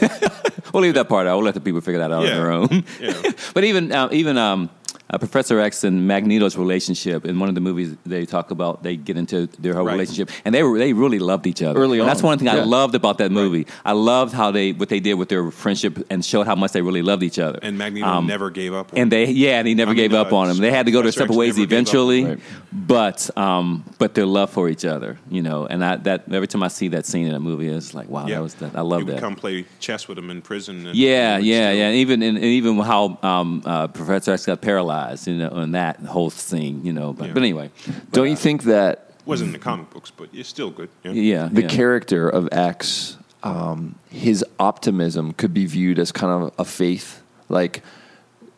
We'll 0.74 0.82
leave 0.84 0.94
that 0.96 1.08
part 1.10 1.28
out. 1.28 1.36
We'll 1.38 1.46
let 1.46 1.54
the 1.54 1.62
people 1.62 1.82
figure 1.82 2.00
that 2.00 2.12
out 2.12 2.24
Yeah. 2.24 2.32
on 2.32 2.38
their 2.38 2.52
own. 2.52 2.84
Yeah. 3.00 3.32
but 3.54 3.64
even 3.66 3.92
uh, 3.92 4.10
even 4.12 4.38
um, 4.38 4.70
uh, 5.16 5.18
Professor 5.18 5.60
X 5.60 5.84
and 5.84 6.06
Magneto's 6.08 6.58
relationship 6.58 7.26
in 7.26 7.40
one 7.40 7.48
of 7.50 7.56
the 7.56 7.62
movies 7.62 7.96
they 8.06 8.26
talk 8.26 8.52
about 8.52 8.84
they 8.84 8.96
get 8.98 9.16
into 9.18 9.48
their 9.60 9.74
whole 9.74 9.86
Right. 9.86 9.94
relationship 9.94 10.30
and 10.44 10.54
they 10.54 10.62
were 10.64 10.78
they 10.78 10.92
really 10.94 11.20
loved 11.20 11.48
each 11.48 11.62
other 11.62 11.80
Early 11.80 12.00
And 12.00 12.08
that's 12.08 12.22
on. 12.22 12.28
one 12.28 12.38
thing 12.40 12.50
I 12.50 12.64
loved 12.64 12.96
about 12.96 13.18
that 13.20 13.32
movie. 13.32 13.66
I 13.86 13.94
loved 13.94 14.34
how 14.34 14.52
they 14.52 14.74
what 14.74 14.90
they 14.90 15.00
did 15.00 15.14
with 15.16 15.30
their 15.30 15.50
friendship 15.52 16.06
and 16.10 16.24
showed 16.24 16.46
how 16.48 16.56
much 16.56 16.72
they 16.74 16.82
really 16.82 17.02
loved 17.02 17.24
each 17.24 17.40
other. 17.40 17.60
and 17.62 17.78
Magneto 17.78 18.08
Um, 18.08 18.28
never 18.28 18.50
gave 18.50 18.74
up. 18.74 18.92
On 18.94 19.00
and 19.00 19.12
they 19.12 19.26
yeah, 19.32 19.60
and 19.60 19.68
he 19.68 19.74
never 19.76 19.92
I 19.92 19.94
mean, 19.94 20.04
gave 20.10 20.14
up 20.14 20.32
uh, 20.34 20.38
on 20.38 20.50
him. 20.50 20.58
They 20.58 20.72
had 20.72 20.86
to 20.88 20.92
go 20.92 21.02
their 21.02 21.12
separate 21.12 21.38
ways 21.38 21.56
never 21.58 21.60
gave 21.60 21.68
up. 21.68 21.72
eventually, 21.74 22.24
Right. 22.26 22.40
but 22.72 23.30
um, 23.38 23.84
but 24.00 24.14
their 24.16 24.26
love 24.26 24.50
for 24.50 24.68
each 24.70 24.86
other, 24.86 25.18
you 25.30 25.42
know, 25.42 25.66
and 25.66 25.84
I, 25.84 25.96
that 25.98 26.24
every 26.32 26.48
time 26.48 26.64
I 26.64 26.68
see 26.70 26.88
that 26.90 27.06
scene 27.06 27.28
in 27.28 27.34
a 27.34 27.40
movie, 27.40 27.68
it's 27.70 27.94
like 27.94 28.10
wow, 28.10 28.26
yeah, 28.28 28.36
that 28.36 28.42
was 28.44 28.54
that. 28.56 28.76
I 28.76 28.82
love 28.82 29.06
that. 29.08 29.20
come 29.20 29.36
play 29.36 29.66
chess 29.80 30.08
with 30.08 30.18
him 30.18 30.30
in 30.30 30.42
prison. 30.42 30.88
And 30.88 30.96
Yeah, 30.96 31.38
yeah, 31.38 31.68
still- 31.70 31.78
yeah. 31.78 31.88
And 31.90 31.96
even 31.98 32.22
and, 32.22 32.38
and 32.38 32.46
even 32.46 32.78
how 32.80 33.18
um, 33.24 33.62
uh, 33.66 33.88
Professor 33.88 34.32
X 34.34 34.46
got 34.46 34.62
paralyzed, 34.62 34.96
you 35.28 35.36
know, 35.36 35.50
in 35.62 35.72
that 35.72 36.00
whole 36.02 36.30
thing, 36.30 36.82
you 36.86 36.94
know. 36.94 37.14
But, 37.14 37.28
Yeah. 37.28 37.34
but 37.34 37.44
anyway, 37.44 37.70
Don't 38.12 38.30
you 38.30 38.36
think 38.36 38.64
that 38.64 39.12
wasn't 39.26 39.48
in 39.50 39.54
the 39.54 39.60
comic 39.60 39.90
books, 39.90 40.12
but 40.12 40.30
it's 40.34 40.50
still 40.50 40.70
good. 40.70 40.90
Yeah. 41.04 41.12
yeah, 41.12 41.50
the 41.52 41.62
yeah. 41.64 41.68
character 41.68 42.30
of 42.30 42.48
X, 42.52 43.18
um, 43.44 43.96
his 44.10 44.44
optimism 44.60 45.34
could 45.34 45.54
be 45.54 45.66
viewed 45.66 45.98
as 46.00 46.12
kind 46.12 46.44
of 46.44 46.54
a 46.60 46.66
faith, 46.66 47.22
like 47.50 47.84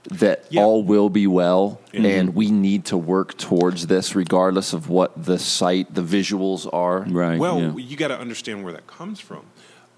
that 0.09 0.45
Yeah. 0.49 0.61
all 0.63 0.83
will 0.83 1.09
be 1.09 1.27
well, 1.27 1.81
Mhm. 1.93 2.05
and 2.05 2.35
we 2.35 2.49
need 2.49 2.85
to 2.85 2.97
work 2.97 3.37
towards 3.37 3.87
this 3.87 4.15
regardless 4.15 4.71
of 4.73 4.87
what 4.89 5.25
the 5.25 5.37
sight, 5.37 5.93
the 5.93 6.01
visuals 6.03 6.67
are. 6.73 7.05
right. 7.09 7.37
Well, 7.39 7.59
yeah. 7.61 7.73
you 7.75 7.97
got 7.97 8.07
to 8.09 8.17
understand 8.19 8.63
where 8.63 8.71
that 8.73 8.87
comes 8.87 9.19
from. 9.19 9.41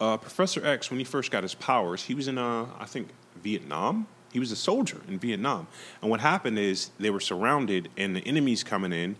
Uh, 0.01 0.17
Professor 0.17 0.65
X, 0.65 0.89
when 0.89 0.97
he 0.99 1.03
first 1.03 1.29
got 1.29 1.43
his 1.43 1.53
powers, 1.55 2.03
he 2.03 2.15
was 2.15 2.27
in, 2.27 2.37
uh, 2.37 2.65
I 2.79 2.85
think, 2.85 3.09
Vietnam. 3.43 4.07
He 4.31 4.39
was 4.39 4.51
a 4.51 4.55
soldier 4.55 5.01
in 5.07 5.19
Vietnam. 5.19 5.67
And 6.01 6.09
what 6.11 6.19
happened 6.19 6.59
is 6.59 6.91
they 6.99 7.09
were 7.09 7.19
surrounded, 7.19 7.89
and 7.97 8.15
the 8.15 8.21
enemies 8.21 8.63
coming 8.63 8.93
in, 8.93 9.15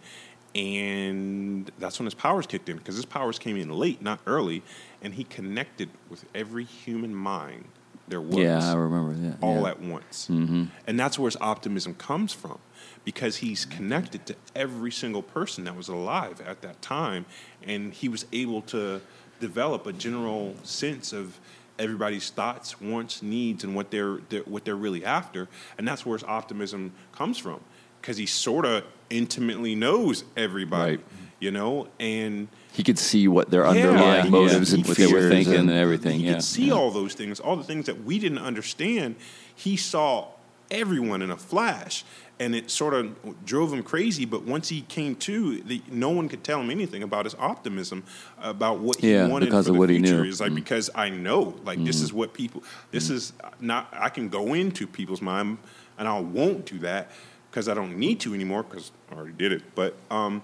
and 0.56 1.72
that's 1.80 2.00
when 2.00 2.06
his 2.06 2.14
powers 2.14 2.48
kicked 2.48 2.70
in 2.70 2.78
because 2.78 2.96
his 2.96 3.06
powers 3.06 3.38
came 3.38 3.56
in 3.58 3.70
late, 3.70 4.02
not 4.02 4.20
early, 4.26 4.64
and 5.02 5.14
he 5.14 5.24
connected 5.24 5.90
with 6.10 6.26
every 6.34 6.64
human 6.64 7.14
mind 7.14 7.66
there 8.10 8.22
was 8.22 8.38
yeah, 8.38 8.72
I 8.72 8.76
remember 8.76 9.14
that. 9.14 9.38
all 9.42 9.62
yeah. 9.62 9.70
at 9.70 9.82
once. 9.82 10.28
Mm-hmm. 10.30 10.66
And 10.88 11.00
that's 11.00 11.18
where 11.18 11.28
his 11.28 11.38
optimism 11.40 11.94
comes 11.94 12.34
from 12.34 12.58
because 13.06 13.38
he's 13.38 13.66
connected 13.66 14.26
to 14.26 14.36
every 14.56 14.92
single 14.92 15.22
person 15.22 15.64
that 15.66 15.76
was 15.76 15.88
alive 15.88 16.42
at 16.42 16.62
that 16.62 16.82
time. 16.82 17.26
And 17.64 17.94
he 17.94 18.10
was 18.10 18.26
able 18.34 18.62
to 18.64 19.02
develop 19.40 19.86
a 19.86 19.94
general 19.94 20.56
sense 20.64 21.14
of 21.14 21.40
everybody's 21.80 22.30
thoughts, 22.30 22.80
wants, 22.82 23.24
needs, 23.24 23.64
and 23.64 23.74
what 23.74 23.90
they're, 23.90 24.20
they're 24.30 24.42
what 24.44 24.66
they're 24.66 24.76
really 24.76 25.04
after. 25.06 25.48
And 25.78 25.88
that's 25.88 26.06
where 26.06 26.18
his 26.18 26.24
optimism 26.28 26.92
comes 27.14 27.38
from 27.38 27.62
because 28.02 28.18
he 28.18 28.26
sort 28.26 28.66
of 28.66 28.84
intimately 29.10 29.76
knows 29.76 30.24
everybody, 30.38 30.98
Right. 30.98 31.06
you 31.40 31.52
know? 31.52 31.88
And 32.00 32.48
He 32.74 32.84
could 32.84 33.00
see 33.00 33.28
what 33.28 33.50
their 33.50 33.66
underlying 33.66 34.26
Yeah, 34.26 34.30
motives 34.32 34.72
yeah. 34.72 34.78
and 34.80 34.88
What 34.88 34.98
they 34.98 35.08
were 35.08 35.30
thinking 35.30 35.56
and- 35.56 35.70
and 35.70 35.80
everything. 35.80 36.20
he 36.20 36.28
yeah, 36.28 36.34
could 36.34 36.44
see 36.44 36.68
yeah. 36.68 36.74
all 36.74 36.92
those 36.92 37.14
things, 37.16 37.40
all 37.40 37.56
the 37.56 37.64
things 37.64 37.88
that 37.88 38.04
we 38.04 38.20
didn't 38.20 38.38
understand. 38.40 39.16
He 39.56 39.76
saw 39.76 40.28
everyone 40.70 41.22
in 41.22 41.32
a 41.32 41.38
flash, 41.38 42.06
and 42.40 42.56
it 42.56 42.72
sort 42.72 42.94
of 42.94 43.46
drove 43.46 43.74
him 43.74 43.84
crazy. 43.84 44.26
But 44.26 44.44
once 44.44 44.70
he 44.70 44.82
came 44.82 45.16
to, 45.18 45.62
the, 45.62 45.82
no 45.92 46.10
one 46.10 46.30
could 46.30 46.44
tell 46.44 46.62
him 46.62 46.70
anything 46.70 47.04
about 47.04 47.26
his 47.26 47.36
optimism, 47.36 48.04
about 48.42 48.80
what 48.80 48.98
he 48.98 49.12
Yeah, 49.12 49.28
wanted 49.28 49.46
because 49.46 49.68
of 49.68 49.78
what 49.78 49.90
he 49.90 50.00
knew. 50.00 50.24
Mm. 50.24 50.30
It's 50.30 50.40
like 50.40 50.56
because 50.56 50.90
I 50.96 51.10
know, 51.10 51.56
like 51.66 51.84
this 51.84 52.02
is 52.02 52.14
what 52.14 52.34
people. 52.34 52.64
This 52.92 53.10
is 53.10 53.34
not. 53.60 53.90
I 53.92 54.10
can 54.10 54.30
go 54.30 54.54
into 54.54 54.88
people's 54.88 55.22
mind, 55.22 55.58
and 55.98 56.08
I 56.08 56.20
won't 56.20 56.66
do 56.66 56.80
that 56.80 57.12
because 57.52 57.68
I 57.68 57.74
don't 57.74 57.98
need 57.98 58.20
to 58.22 58.34
anymore 58.34 58.64
because 58.64 58.92
I 59.12 59.16
already 59.16 59.34
did 59.34 59.52
it. 59.52 59.64
But 59.76 59.96
um, 60.10 60.42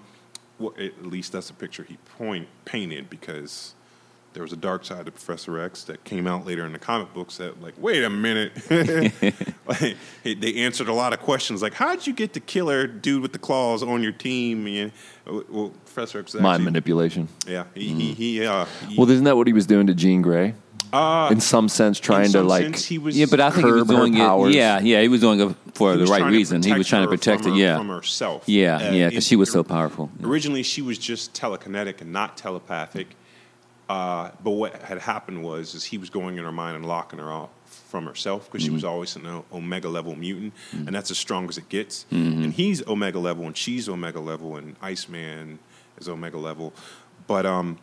well, 0.58 0.74
at 0.78 1.06
least 1.06 1.32
that's 1.32 1.48
the 1.48 1.54
picture 1.54 1.82
he 1.82 1.96
point, 2.18 2.48
painted 2.64 3.08
because 3.08 3.74
there 4.36 4.42
was 4.42 4.52
a 4.52 4.56
dark 4.56 4.84
side 4.84 5.06
to 5.06 5.10
Professor 5.10 5.58
X 5.58 5.84
that 5.84 6.04
came 6.04 6.26
out 6.26 6.44
later 6.44 6.66
in 6.66 6.72
the 6.74 6.78
comic 6.78 7.14
books 7.14 7.38
that 7.38 7.62
like, 7.62 7.72
wait 7.78 8.04
a 8.04 8.10
minute, 8.10 8.52
like, 9.66 9.96
they 10.24 10.54
answered 10.56 10.88
a 10.88 10.92
lot 10.92 11.14
of 11.14 11.20
questions 11.20 11.62
like, 11.62 11.72
how'd 11.72 12.06
you 12.06 12.12
get 12.12 12.34
the 12.34 12.40
killer 12.40 12.86
dude 12.86 13.22
with 13.22 13.32
the 13.32 13.38
claws 13.38 13.82
on 13.82 14.02
your 14.02 14.12
team? 14.12 14.66
And 14.66 14.92
well, 15.48 15.70
Professor 15.86 16.18
X, 16.20 16.34
mind 16.34 16.64
manipulation. 16.64 17.28
Yeah, 17.46 17.64
he 17.74 17.94
he, 17.94 18.12
he, 18.12 18.46
uh, 18.46 18.66
he 18.86 18.96
Well, 18.98 19.10
isn't 19.10 19.24
that 19.24 19.36
what 19.38 19.46
he 19.46 19.54
was 19.54 19.64
doing 19.66 19.86
to 19.86 19.94
Jean 19.94 20.20
Grey? 20.20 20.54
uh, 20.92 21.30
In 21.32 21.40
some 21.40 21.70
sense, 21.70 21.98
trying 21.98 22.26
in 22.26 22.32
to 22.32 22.42
like 22.42 22.62
sense, 22.64 22.84
he 22.84 22.98
was 22.98 23.16
Yeah, 23.18 23.24
but 23.30 23.40
I 23.40 23.48
think 23.48 23.64
he 23.64 23.72
was 23.72 23.88
doing 23.88 24.14
it. 24.14 24.18
powers. 24.18 24.54
Yeah, 24.54 24.80
yeah, 24.80 25.00
he 25.00 25.08
was 25.08 25.22
doing 25.22 25.40
it 25.40 25.56
for 25.72 25.96
the 25.96 26.04
right 26.04 26.30
reason. 26.30 26.62
He 26.62 26.74
was 26.74 26.86
trying 26.86 27.04
to 27.04 27.08
protect 27.08 27.46
it. 27.46 27.52
her- 27.52 27.56
Yeah, 27.56 27.78
from 27.78 27.88
herself. 27.88 28.42
yeah, 28.46 28.76
Uh, 28.76 28.92
yeah, 28.92 29.08
because 29.08 29.26
she 29.26 29.36
was 29.36 29.50
so 29.50 29.64
powerful. 29.64 30.10
Originally, 30.22 30.62
she 30.62 30.82
was 30.82 30.98
just 30.98 31.32
telekinetic 31.32 32.02
and 32.02 32.12
not 32.12 32.36
telepathic. 32.36 33.16
Uh, 33.88 34.30
but 34.42 34.50
what 34.50 34.82
had 34.82 34.98
happened 34.98 35.42
was, 35.44 35.74
is 35.74 35.84
he 35.84 35.96
was 35.98 36.10
going 36.10 36.36
in 36.38 36.44
her 36.44 36.52
mind 36.52 36.76
and 36.76 36.84
locking 36.86 37.18
her 37.20 37.30
off 37.30 37.50
from 37.66 38.04
herself 38.06 38.46
because 38.50 38.64
she 38.64 38.70
was 38.70 38.82
always 38.84 39.14
an 39.16 39.42
omega 39.52 39.88
level 39.88 40.16
mutant, 40.16 40.52
and 40.72 40.88
that's 40.88 41.10
as 41.10 41.18
strong 41.18 41.48
as 41.48 41.56
it 41.56 41.68
gets. 41.68 42.04
And 42.10 42.52
he's 42.52 42.86
omega 42.86 43.18
level, 43.18 43.46
and 43.46 43.56
she's 43.56 43.88
omega 43.88 44.18
level, 44.20 44.56
and 44.56 44.74
Iceman 44.82 45.58
is 45.98 46.08
omega 46.08 46.36
level. 46.38 46.72
But 47.28 47.46
um, 47.46 47.78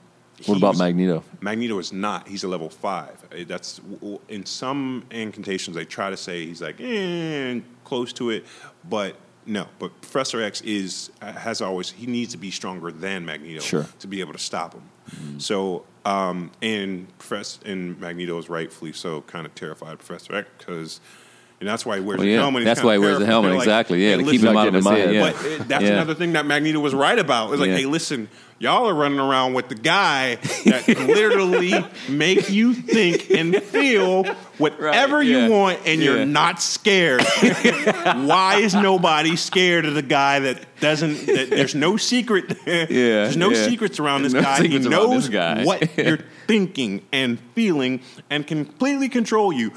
What 0.45 0.58
about 0.58 0.70
was- 0.70 0.80
Magneto? 0.80 1.24
Magneto 1.39 1.80
is 1.80 1.93
not. 1.93 2.28
He's 2.28 2.43
a 2.43 2.49
level 2.49 2.70
five. 2.70 3.16
Uh, 3.32 3.45
That's 3.47 3.80
in 4.28 4.45
some 4.45 5.06
incantations 5.10 5.76
they 5.76 5.86
try 5.86 6.10
to 6.10 6.18
say 6.18 6.45
he's 6.45 6.62
like 6.62 6.82
eh, 6.82 7.60
close 7.86 8.12
to 8.14 8.30
it, 8.32 8.45
but 8.89 9.16
no. 9.46 9.68
But 9.80 10.00
Professor 10.02 10.41
X 10.41 10.62
is 10.62 11.12
uh, 11.22 11.32
has 11.34 11.62
always 11.62 11.91
he 11.91 12.06
needs 12.08 12.32
to 12.34 12.38
be 12.38 12.52
stronger 12.52 12.91
than 12.91 13.26
Magneto 13.26 13.62
Sure. 13.62 13.88
to 14.00 14.08
be 14.08 14.20
able 14.22 14.34
to 14.34 14.39
stop 14.39 14.74
him. 14.74 15.39
So 15.39 15.86
um, 16.06 16.52
and 16.62 17.16
Professor 17.18 17.60
and 17.66 18.00
Magneto 18.00 18.38
is 18.38 18.50
rightfully 18.50 18.94
so 18.94 19.22
kind 19.22 19.46
of 19.46 19.54
terrified 19.56 19.94
of 19.94 20.00
Professor 20.00 20.36
X 20.36 20.50
because. 20.58 21.00
And 21.64 21.70
that's 21.70 21.86
why 21.86 21.95
he 21.95 22.01
wears 22.01 22.18
Well, 22.18 22.26
the 22.26 22.32
yeah, 22.34 22.39
helmet. 22.41 22.66
That's 22.66 22.84
why 22.84 22.95
he 22.95 22.99
wears 22.99 23.20
the 23.20 23.26
helmet, 23.26 23.51
like, 23.51 23.59
exactly, 23.61 24.03
yeah, 24.03 24.18
hey, 24.18 24.24
to 24.26 24.30
keep 24.30 24.41
him 24.41 24.57
out 24.57 24.68
of 24.68 24.74
his 24.74 24.86
head. 24.86 25.14
Yeah. 25.14 25.22
but 25.32 25.36
uh, 25.61 25.64
that's 25.66 25.84
Yeah. 25.86 25.91
another 25.91 26.14
thing 26.14 26.34
that 26.34 26.45
Magneto 26.45 26.82
was 26.82 26.93
right 26.93 27.18
about. 27.18 27.51
It's 27.53 27.61
like, 27.61 27.70
Yeah. 27.70 27.78
hey, 27.78 27.86
listen, 27.86 28.28
y'all 28.59 28.89
are 28.89 28.93
running 28.93 29.20
around 29.20 29.53
with 29.53 29.70
the 29.70 29.76
guy 29.76 30.36
that 30.66 30.86
literally 30.89 31.74
make 32.09 32.49
you 32.49 32.74
think 32.74 33.30
and 33.32 33.55
feel 33.64 34.26
whatever 34.57 35.20
Right, 35.20 35.26
you 35.26 35.38
yeah. 35.38 35.47
want, 35.47 35.80
and 35.86 36.01
Yeah. 36.01 36.16
you're 36.16 36.26
not 36.26 36.61
scared. 36.61 37.24
Why 38.03 38.57
is 38.57 38.74
nobody 38.76 39.38
scared 39.38 39.86
of 39.86 39.93
the 39.95 40.01
guy 40.01 40.39
that 40.39 40.57
doesn't? 40.82 41.26
That 41.28 41.49
there's 41.49 41.76
no 41.76 41.95
secret. 41.97 42.57
Yeah, 42.68 42.86
there's 42.89 43.38
no 43.38 43.51
yeah. 43.51 43.68
secrets 43.68 43.99
around 44.01 44.24
this 44.24 44.34
No 44.34 44.41
guy. 44.41 44.68
He 44.68 44.80
knows 44.80 45.30
guy. 45.30 45.64
what 45.64 45.97
you're 45.97 46.20
thinking 46.47 47.03
and 47.14 47.39
feeling, 47.55 48.01
and 48.30 48.45
can 48.45 48.66
completely 48.66 49.07
control 49.07 49.53
you. 49.53 49.72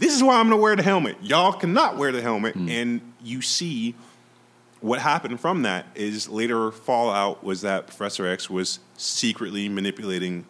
This 0.00 0.16
is 0.16 0.22
why 0.22 0.40
I'm 0.40 0.48
going 0.48 0.58
to 0.58 0.62
wear 0.62 0.74
the 0.74 0.82
helmet. 0.82 1.16
Y'all 1.22 1.52
cannot 1.52 1.96
wear 1.98 2.10
the 2.10 2.22
helmet, 2.22 2.54
Hmm. 2.56 2.68
and 2.68 3.00
you 3.22 3.42
see 3.42 3.94
what 4.80 4.98
happened 4.98 5.38
from 5.38 5.62
that 5.62 5.84
is 5.94 6.26
later 6.28 6.72
fallout 6.72 7.44
was 7.44 7.60
that 7.60 7.86
Professor 7.86 8.26
X 8.26 8.48
was 8.48 8.78
secretly 8.96 9.68
manipulating 9.68 10.46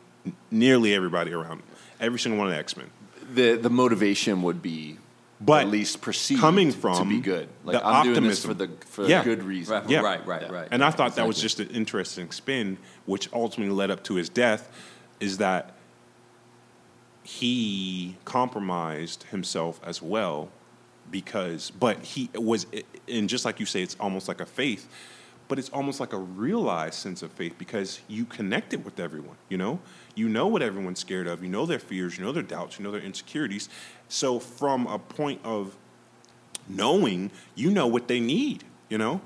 nearly 0.53 0.95
everybody 0.95 1.33
around 1.33 1.59
him, 1.59 1.63
every 1.99 2.19
single 2.21 2.39
one 2.39 2.47
of 2.47 2.53
the 2.55 2.59
X 2.59 2.77
Men. 2.77 2.87
The 3.35 3.57
the 3.57 3.71
motivation 3.71 4.43
would 4.43 4.63
be 4.63 4.99
But 5.41 5.63
at 5.65 5.69
least 5.71 6.01
perceived 6.01 6.41
coming 6.41 6.71
to 6.73 6.79
from 6.79 7.09
be 7.09 7.19
good. 7.21 7.49
Like 7.65 7.77
the 7.79 7.85
I'm 7.87 8.05
doing 8.07 8.23
this 8.29 8.45
for 8.45 8.55
the 8.55 8.69
for 8.87 9.05
Yeah. 9.07 9.25
good 9.25 9.43
reason. 9.43 9.75
Right, 9.75 9.91
Yeah. 9.91 10.01
right, 10.01 10.25
right, 10.25 10.49
right. 10.49 10.69
And 10.71 10.85
I 10.85 10.91
thought 10.93 11.17
that 11.17 11.27
was 11.27 11.41
just 11.41 11.59
an 11.59 11.69
interesting 11.71 12.31
spin, 12.31 12.79
which 13.07 13.29
ultimately 13.33 13.75
led 13.75 13.91
up 13.91 14.05
to 14.05 14.15
his 14.15 14.29
death, 14.29 14.71
is 15.19 15.39
that 15.39 15.75
he 17.31 18.17
compromised 18.25 19.23
himself 19.25 19.81
as 19.85 20.03
well 20.03 20.49
because 21.13 21.71
but 21.71 21.97
he 21.99 22.29
was 22.35 22.67
and 23.07 23.29
just 23.29 23.45
like 23.45 23.61
you 23.61 23.67
say 23.67 23.83
it's 23.83 23.97
almost 24.01 24.27
like 24.27 24.41
a 24.41 24.47
faith 24.47 24.89
but 25.47 25.57
it's 25.57 25.69
almost 25.69 26.01
like 26.01 26.13
a 26.13 26.19
realized 26.19 26.95
sense 26.95 27.23
of 27.23 27.31
faith 27.31 27.55
because 27.57 28.01
you 28.09 28.25
connected 28.25 28.85
with 28.85 28.99
everyone 28.99 29.37
you 29.49 29.57
know? 29.57 29.79
You 30.17 30.29
know 30.29 30.49
what 30.49 30.61
everyone's 30.61 30.99
scared 30.99 31.29
of. 31.29 31.43
You 31.43 31.49
know 31.49 31.67
their 31.67 31.79
fears. 31.79 32.19
You 32.19 32.25
know 32.25 32.33
their 32.33 32.43
doubts. 32.43 32.79
You 32.79 32.85
know 32.85 32.91
their 32.91 33.01
insecurities. 33.01 33.69
So 34.09 34.41
from 34.41 34.89
a 34.89 34.99
point 34.99 35.41
of 35.45 35.77
knowing 36.69 37.31
you 37.55 37.71
know 37.71 37.87
what 37.87 38.09
they 38.09 38.19
need 38.19 38.65
you 38.89 38.99
know? 38.99 39.21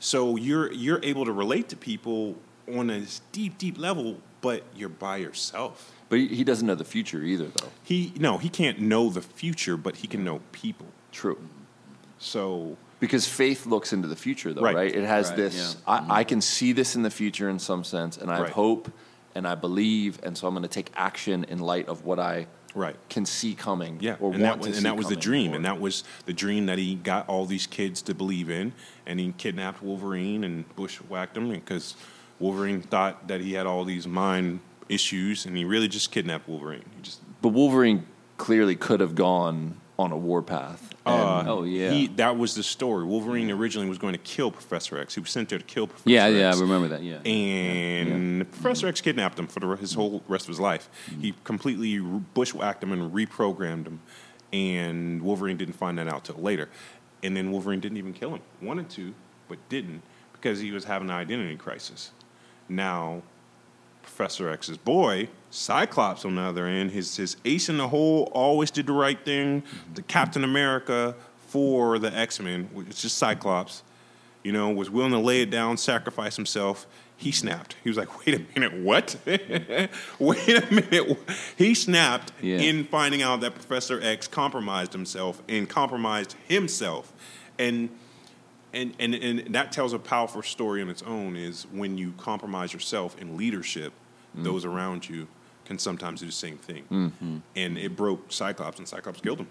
So 0.00 0.34
you're 0.34 0.72
you're 0.72 1.00
able 1.04 1.24
to 1.24 1.32
relate 1.32 1.68
to 1.68 1.76
people 1.76 2.34
on 2.72 2.90
a 2.90 3.04
deep 3.30 3.58
deep 3.58 3.78
level 3.78 4.18
but 4.40 4.64
you're 4.74 4.88
by 4.88 5.18
yourself. 5.18 5.99
But 6.10 6.18
he 6.18 6.26
he 6.28 6.44
doesn't 6.44 6.66
know 6.66 6.74
the 6.74 6.84
future 6.84 7.22
either, 7.22 7.46
though. 7.46 7.68
He 7.82 8.12
no, 8.18 8.36
he 8.36 8.50
can't 8.50 8.78
know 8.80 9.08
the 9.08 9.22
future, 9.22 9.78
but 9.78 9.96
he 9.96 10.06
can 10.06 10.22
know 10.24 10.40
people. 10.52 10.86
True. 11.12 11.38
So 12.18 12.76
Because 12.98 13.26
faith 13.26 13.64
looks 13.64 13.94
into 13.94 14.08
the 14.08 14.16
future, 14.16 14.52
though, 14.52 14.60
Right. 14.60 14.74
right? 14.76 14.94
It 14.94 15.04
has 15.04 15.28
Right, 15.28 15.36
this. 15.38 15.56
yeah. 15.86 15.92
I, 15.94 15.98
mm-hmm. 16.00 16.12
I 16.12 16.24
can 16.24 16.40
see 16.42 16.72
this 16.72 16.94
in 16.96 17.02
the 17.02 17.10
future 17.10 17.48
in 17.48 17.58
some 17.58 17.82
sense, 17.82 18.18
and 18.18 18.30
I 18.30 18.34
have 18.34 18.42
Right. 18.44 18.52
hope, 18.52 18.92
and 19.34 19.46
I 19.48 19.54
believe, 19.54 20.18
and 20.22 20.36
so 20.36 20.46
I'm 20.46 20.52
going 20.52 20.62
to 20.64 20.68
take 20.68 20.90
action 20.94 21.44
in 21.44 21.60
light 21.60 21.88
of 21.88 22.04
what 22.04 22.18
I 22.18 22.46
Right. 22.74 22.96
can 23.08 23.24
see 23.24 23.54
coming. 23.54 23.96
Yeah, 24.02 24.16
or 24.20 24.34
and 24.34 24.42
want 24.42 24.60
that, 24.60 24.68
was, 24.68 24.74
see 24.74 24.76
and 24.76 24.84
that 24.86 24.96
was 24.98 25.08
the 25.08 25.16
dream, 25.16 25.52
or- 25.52 25.56
and 25.56 25.64
that 25.64 25.80
was 25.80 26.04
the 26.26 26.34
dream 26.34 26.66
that 26.66 26.76
he 26.78 26.94
got 26.96 27.26
all 27.26 27.46
these 27.46 27.66
kids 27.66 28.02
to 28.02 28.14
believe 28.14 28.50
in, 28.50 28.74
and 29.06 29.18
he 29.18 29.32
kidnapped 29.38 29.82
Wolverine 29.82 30.44
and 30.44 30.64
bushwhacked 30.76 31.36
him 31.38 31.48
because 31.50 31.94
Wolverine 32.38 32.82
thought 32.82 33.28
that 33.28 33.40
he 33.40 33.54
had 33.54 33.66
all 33.66 33.84
these 33.86 34.06
mind 34.06 34.60
issues, 34.90 35.46
and 35.46 35.56
he 35.56 35.64
really 35.64 35.88
just 35.88 36.10
kidnapped 36.10 36.48
Wolverine. 36.48 36.84
He 36.96 37.02
just 37.02 37.20
But 37.40 37.50
Wolverine 37.50 38.06
clearly 38.36 38.74
could 38.76 39.00
have 39.00 39.14
gone 39.14 39.76
on 39.98 40.12
a 40.12 40.16
warpath. 40.16 40.94
uh, 41.04 41.44
Oh, 41.46 41.62
yeah. 41.64 41.90
he, 41.90 42.06
that 42.16 42.36
was 42.38 42.54
the 42.54 42.62
story. 42.62 43.04
Wolverine 43.04 43.50
originally 43.50 43.86
was 43.88 43.98
going 43.98 44.14
to 44.14 44.18
kill 44.18 44.50
Professor 44.50 44.98
X. 44.98 45.14
He 45.14 45.20
was 45.20 45.30
sent 45.30 45.50
there 45.50 45.58
to 45.58 45.64
kill 45.64 45.86
Professor 45.86 46.08
Yeah, 46.10 46.24
X. 46.24 46.34
yeah, 46.34 46.40
yeah, 46.40 46.54
I 46.56 46.60
remember 46.60 46.88
that. 46.88 47.02
Yeah. 47.02 47.18
And 47.30 48.50
Professor 48.50 48.86
X 48.88 49.00
kidnapped 49.02 49.38
him 49.38 49.46
for 49.46 49.60
the, 49.60 49.68
his 49.76 49.92
whole 49.94 50.22
rest 50.26 50.44
of 50.46 50.48
his 50.48 50.60
life. 50.60 50.88
He 51.20 51.34
completely 51.44 51.98
bushwhacked 51.98 52.82
him 52.82 52.92
and 52.92 53.12
reprogrammed 53.12 53.86
him. 53.86 54.00
And 54.52 55.22
Wolverine 55.22 55.56
didn't 55.58 55.74
find 55.74 55.98
that 55.98 56.08
out 56.08 56.24
till 56.24 56.36
later. 56.36 56.68
And 57.22 57.36
then 57.36 57.52
Wolverine 57.52 57.80
didn't 57.80 57.98
even 57.98 58.14
kill 58.14 58.34
him. 58.34 58.40
Wanted 58.62 58.88
to, 58.90 59.14
but 59.48 59.58
didn't 59.68 60.02
because 60.32 60.60
he 60.60 60.70
was 60.72 60.84
having 60.84 61.10
an 61.10 61.14
identity 61.16 61.56
crisis. 61.56 62.10
Now, 62.70 63.20
Professor 64.16 64.48
X's 64.50 64.76
boy, 64.76 65.28
Cyclops, 65.50 66.24
on 66.24 66.34
the 66.34 66.42
other 66.42 66.66
end, 66.66 66.90
his, 66.90 67.16
his 67.16 67.36
ace 67.44 67.68
in 67.68 67.78
the 67.78 67.88
hole, 67.88 68.30
always 68.34 68.70
did 68.70 68.86
the 68.86 68.92
right 68.92 69.22
thing. 69.24 69.62
Mm-hmm. 69.62 69.94
The 69.94 70.02
Captain 70.02 70.44
America 70.44 71.14
for 71.48 71.98
the 71.98 72.12
X 72.16 72.38
Men, 72.40 72.68
which 72.72 72.88
is 72.88 73.02
just 73.02 73.16
Cyclops, 73.18 73.82
you 74.42 74.52
know, 74.52 74.70
was 74.70 74.90
willing 74.90 75.12
to 75.12 75.18
lay 75.18 75.42
it 75.42 75.50
down, 75.50 75.76
sacrifice 75.76 76.36
himself. 76.36 76.86
He 77.16 77.32
snapped. 77.32 77.76
He 77.84 77.90
was 77.90 77.98
like, 77.98 78.24
wait 78.26 78.34
a 78.34 78.58
minute, 78.58 78.82
what? 78.82 79.16
wait 79.26 80.48
a 80.48 80.66
minute. 80.74 81.18
He 81.56 81.74
snapped 81.74 82.32
Yeah. 82.40 82.58
in 82.58 82.84
finding 82.84 83.22
out 83.22 83.40
that 83.42 83.54
Professor 83.54 84.00
X 84.02 84.26
compromised 84.26 84.92
himself 84.92 85.42
and 85.48 85.68
compromised 85.68 86.34
himself. 86.48 87.12
And 87.58 87.90
and, 88.72 88.94
and 88.98 89.14
and 89.14 89.54
that 89.54 89.72
tells 89.72 89.92
a 89.92 89.98
powerful 89.98 90.42
story 90.42 90.80
on 90.82 90.88
its 90.90 91.02
own 91.02 91.36
is 91.36 91.66
when 91.72 91.98
you 91.98 92.12
compromise 92.18 92.72
yourself 92.72 93.16
in 93.20 93.36
leadership, 93.36 93.92
those 94.34 94.64
around 94.64 95.08
you 95.08 95.26
can 95.64 95.78
sometimes 95.78 96.20
do 96.20 96.26
the 96.26 96.32
same 96.32 96.56
thing. 96.58 97.42
And 97.56 97.78
it 97.78 97.96
broke 97.96 98.32
Cyclops, 98.32 98.78
and 98.78 98.86
Cyclops 98.88 99.20
killed 99.20 99.38
him. 99.40 99.48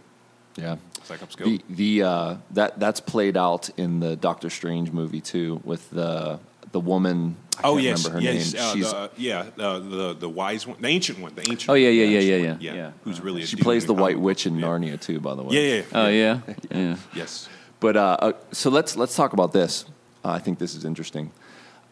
yeah. 0.58 0.76
Cyclops 1.04 1.36
killed. 1.36 1.62
The 1.70 2.00
the 2.00 2.08
uh, 2.08 2.36
that 2.52 2.80
that's 2.80 3.00
played 3.00 3.38
out 3.38 3.70
in 3.78 4.00
the 4.00 4.16
Doctor 4.16 4.50
Strange 4.50 4.92
movie 4.92 5.22
too, 5.22 5.62
with 5.64 5.90
the 5.92 6.40
the 6.72 6.80
woman. 6.80 7.36
I 7.58 7.62
Oh 7.68 7.78
yes, 7.78 8.06
remember 8.06 8.26
her 8.26 8.34
yes, 8.34 8.54
name. 8.54 8.62
uh, 8.64 8.74
She's, 8.74 8.92
the, 8.92 9.12
yeah, 9.18 9.46
uh, 9.58 9.80
the 9.80 10.14
the 10.14 10.30
wise 10.30 10.66
one, 10.66 10.78
the 10.82 10.88
ancient 10.88 11.20
one, 11.20 11.36
the 11.36 11.42
ancient. 11.42 11.70
Oh, 11.70 11.74
yeah, 11.74 11.90
yeah, 11.90 12.04
one, 12.06 12.14
yeah, 12.14 12.20
yeah, 12.20 12.58
yeah, 12.62 12.74
yeah. 12.76 12.92
Who's 13.04 13.20
really 13.20 13.44
she 13.46 13.58
plays 13.58 13.86
the 13.86 13.94
White 13.94 14.18
Witch 14.20 14.46
in 14.46 14.60
book. 14.60 14.70
Narnia 14.70 15.00
too, 15.00 15.20
by 15.20 15.36
the 15.36 15.44
way. 15.44 15.56
Yeah, 15.56 15.62
yeah, 15.62 15.76
yeah. 15.76 15.84
Oh 15.94 16.08
yeah, 16.08 16.40
yeah. 16.72 16.96
yes. 17.16 17.50
But 17.80 17.96
uh, 17.96 18.18
uh, 18.20 18.34
so 18.52 18.70
let's 18.70 18.96
let's 18.96 19.16
talk 19.16 19.34
about 19.34 19.54
this. 19.54 19.86
Uh, 20.24 20.32
I 20.32 20.40
think 20.40 20.60
this 20.60 20.76
is 20.76 20.84
interesting. 20.84 21.32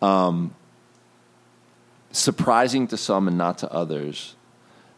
Um, 0.01 0.53
surprising 2.11 2.87
to 2.87 2.97
some 2.97 3.27
and 3.27 3.37
not 3.37 3.57
to 3.59 3.71
others, 3.71 4.35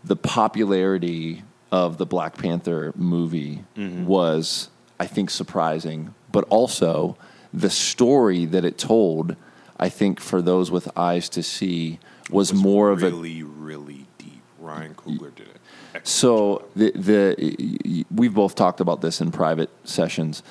the 0.04 0.16
popularity 0.16 1.44
of 1.72 1.98
the 1.98 2.06
Black 2.06 2.38
Panther 2.38 2.92
movie 2.96 3.64
was, 3.76 4.70
I 5.00 5.06
think, 5.06 5.30
surprising, 5.30 6.16
but 6.32 6.44
also 6.46 7.18
the 7.54 7.70
story 7.70 8.46
that 8.46 8.66
it 8.66 8.78
told. 8.78 9.36
I 9.82 9.88
think 9.88 10.20
for 10.20 10.42
those 10.42 10.72
with 10.72 10.90
eyes 10.98 11.30
to 11.30 11.44
see 11.44 12.00
was, 12.30 12.52
more 12.54 12.92
of 12.92 13.02
a 13.02 13.06
really, 13.06 13.44
really 13.44 14.08
deep. 14.18 14.42
Ryan 14.60 14.94
Coogler 14.94 15.34
did 15.34 15.48
it. 15.48 15.58
Excellent 15.94 16.08
so 16.08 16.66
the 16.76 16.92
the 16.92 18.06
we've 18.14 18.34
both 18.34 18.56
talked 18.56 18.80
about 18.82 19.02
this 19.02 19.22
in 19.22 19.32
private 19.32 19.70
sessions. 19.84 20.44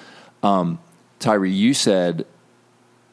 Um, 0.43 0.78
Tyree, 1.18 1.51
you 1.51 1.74
said 1.74 2.26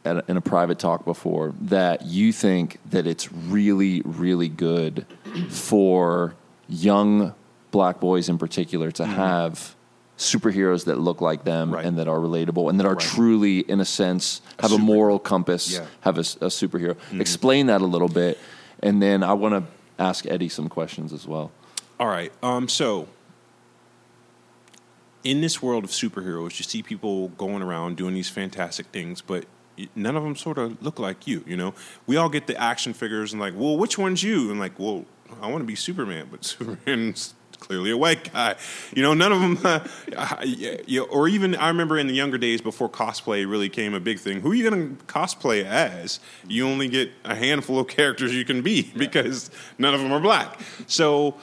at 0.03 0.17
a, 0.17 0.23
in 0.27 0.37
a 0.37 0.41
private 0.41 0.77
talk 0.77 1.05
before 1.05 1.53
that 1.61 2.03
you 2.05 2.31
think 2.31 2.77
that 2.91 3.07
it's 3.07 3.31
really 3.31 4.01
really 4.05 4.47
good 4.49 5.05
for 5.49 6.35
young 6.69 7.33
black 7.71 7.99
boys 7.99 8.29
in 8.29 8.37
particular 8.37 8.91
to 8.91 9.05
have 9.05 9.75
superheroes 10.17 10.85
that 10.85 10.97
look 10.99 11.19
like 11.21 11.43
them 11.43 11.67
Mm-hmm. 11.67 11.75
Right. 11.75 11.85
and 11.85 11.97
that 11.97 12.07
are 12.07 12.19
relatable 12.19 12.69
and 12.69 12.79
that 12.79 12.85
are 12.85 12.93
Right. 12.93 12.99
truly 13.05 13.59
in 13.59 13.79
a 13.81 13.85
sense 13.85 14.41
have 14.59 14.71
a, 14.71 14.75
superhero. 14.75 14.79
moral 14.79 15.19
compass 15.19 15.71
Yeah. 15.73 15.79
Mm-hmm. 15.79 15.89
have 16.01 16.17
a, 16.17 16.21
a 16.21 16.49
superhero 16.49 16.95
explain 17.19 17.65
that 17.67 17.81
a 17.81 17.85
little 17.85 18.07
bit 18.07 18.37
and 18.83 19.01
then 19.01 19.23
i 19.23 19.33
want 19.33 19.53
to 19.55 19.63
ask 20.01 20.25
eddie 20.27 20.49
some 20.49 20.69
questions 20.69 21.11
as 21.13 21.25
well 21.27 21.51
All 21.99 22.07
right. 22.07 22.31
Um, 22.43 22.67
so, 22.69 23.07
in 25.25 25.41
this 25.41 25.61
world 25.61 25.83
of 25.83 25.89
superheroes, 25.89 26.59
you 26.59 26.63
see 26.63 26.81
people 26.83 27.29
going 27.29 27.61
around 27.61 27.97
doing 27.97 28.13
these 28.13 28.29
fantastic 28.29 28.85
things, 28.87 29.21
but 29.21 29.45
none 29.95 30.15
of 30.15 30.23
them 30.23 30.35
sort 30.35 30.57
of 30.57 30.81
look 30.81 30.99
like 30.99 31.27
you. 31.27 31.43
You 31.47 31.57
know, 31.57 31.73
we 32.05 32.15
all 32.15 32.29
get 32.29 32.47
the 32.47 32.55
action 32.55 32.93
figures 32.93 33.33
and 33.33 33.41
like, 33.41 33.53
well, 33.57 33.75
which 33.75 33.97
one's 33.97 34.23
you? 34.23 34.51
And 34.51 34.59
like, 34.59 34.79
well, 34.79 35.03
I 35.41 35.47
want 35.47 35.61
to 35.61 35.65
be 35.65 35.75
Superman, 35.75 36.27
but 36.29 36.45
Superman's 36.45 37.33
clearly 37.59 37.89
a 37.89 37.97
white 37.97 38.31
guy. 38.31 38.55
You 38.93 39.01
know, 39.01 39.15
none 39.15 39.31
of 39.31 39.41
them. 39.41 39.81
Uh, 40.15 40.41
yeah, 40.45 40.77
yeah, 40.87 41.01
or 41.01 41.27
even 41.27 41.55
I 41.55 41.67
remember 41.67 41.97
in 41.97 42.07
the 42.07 42.13
younger 42.13 42.37
days 42.37 42.61
before 42.61 42.87
cosplay 42.87 43.49
really 43.49 43.67
came 43.67 43.93
a 43.93 43.99
big 43.99 44.17
thing. 44.17 44.39
Who 44.39 44.51
are 44.51 44.53
you 44.53 44.69
going 44.69 44.95
to 44.95 45.03
cosplay 45.05 45.65
as? 45.65 46.21
You 46.47 46.67
only 46.67 46.87
get 46.87 47.11
a 47.25 47.35
handful 47.35 47.79
of 47.79 47.87
characters 47.87 48.33
you 48.33 48.45
can 48.45 48.61
be 48.61 48.93
because 48.97 49.51
none 49.77 49.93
of 49.93 49.99
them 49.99 50.13
are 50.13 50.21
black. 50.21 50.57
So 50.87 51.35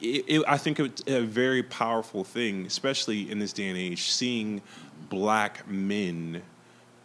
it, 0.00 0.24
it, 0.28 0.44
I 0.46 0.58
think 0.58 0.80
it's 0.80 1.02
a 1.06 1.20
very 1.20 1.62
powerful 1.62 2.24
thing, 2.24 2.66
especially 2.66 3.30
in 3.30 3.38
this 3.38 3.52
day 3.52 3.68
and 3.68 3.78
age, 3.78 4.10
seeing 4.10 4.62
black 5.08 5.68
men 5.68 6.42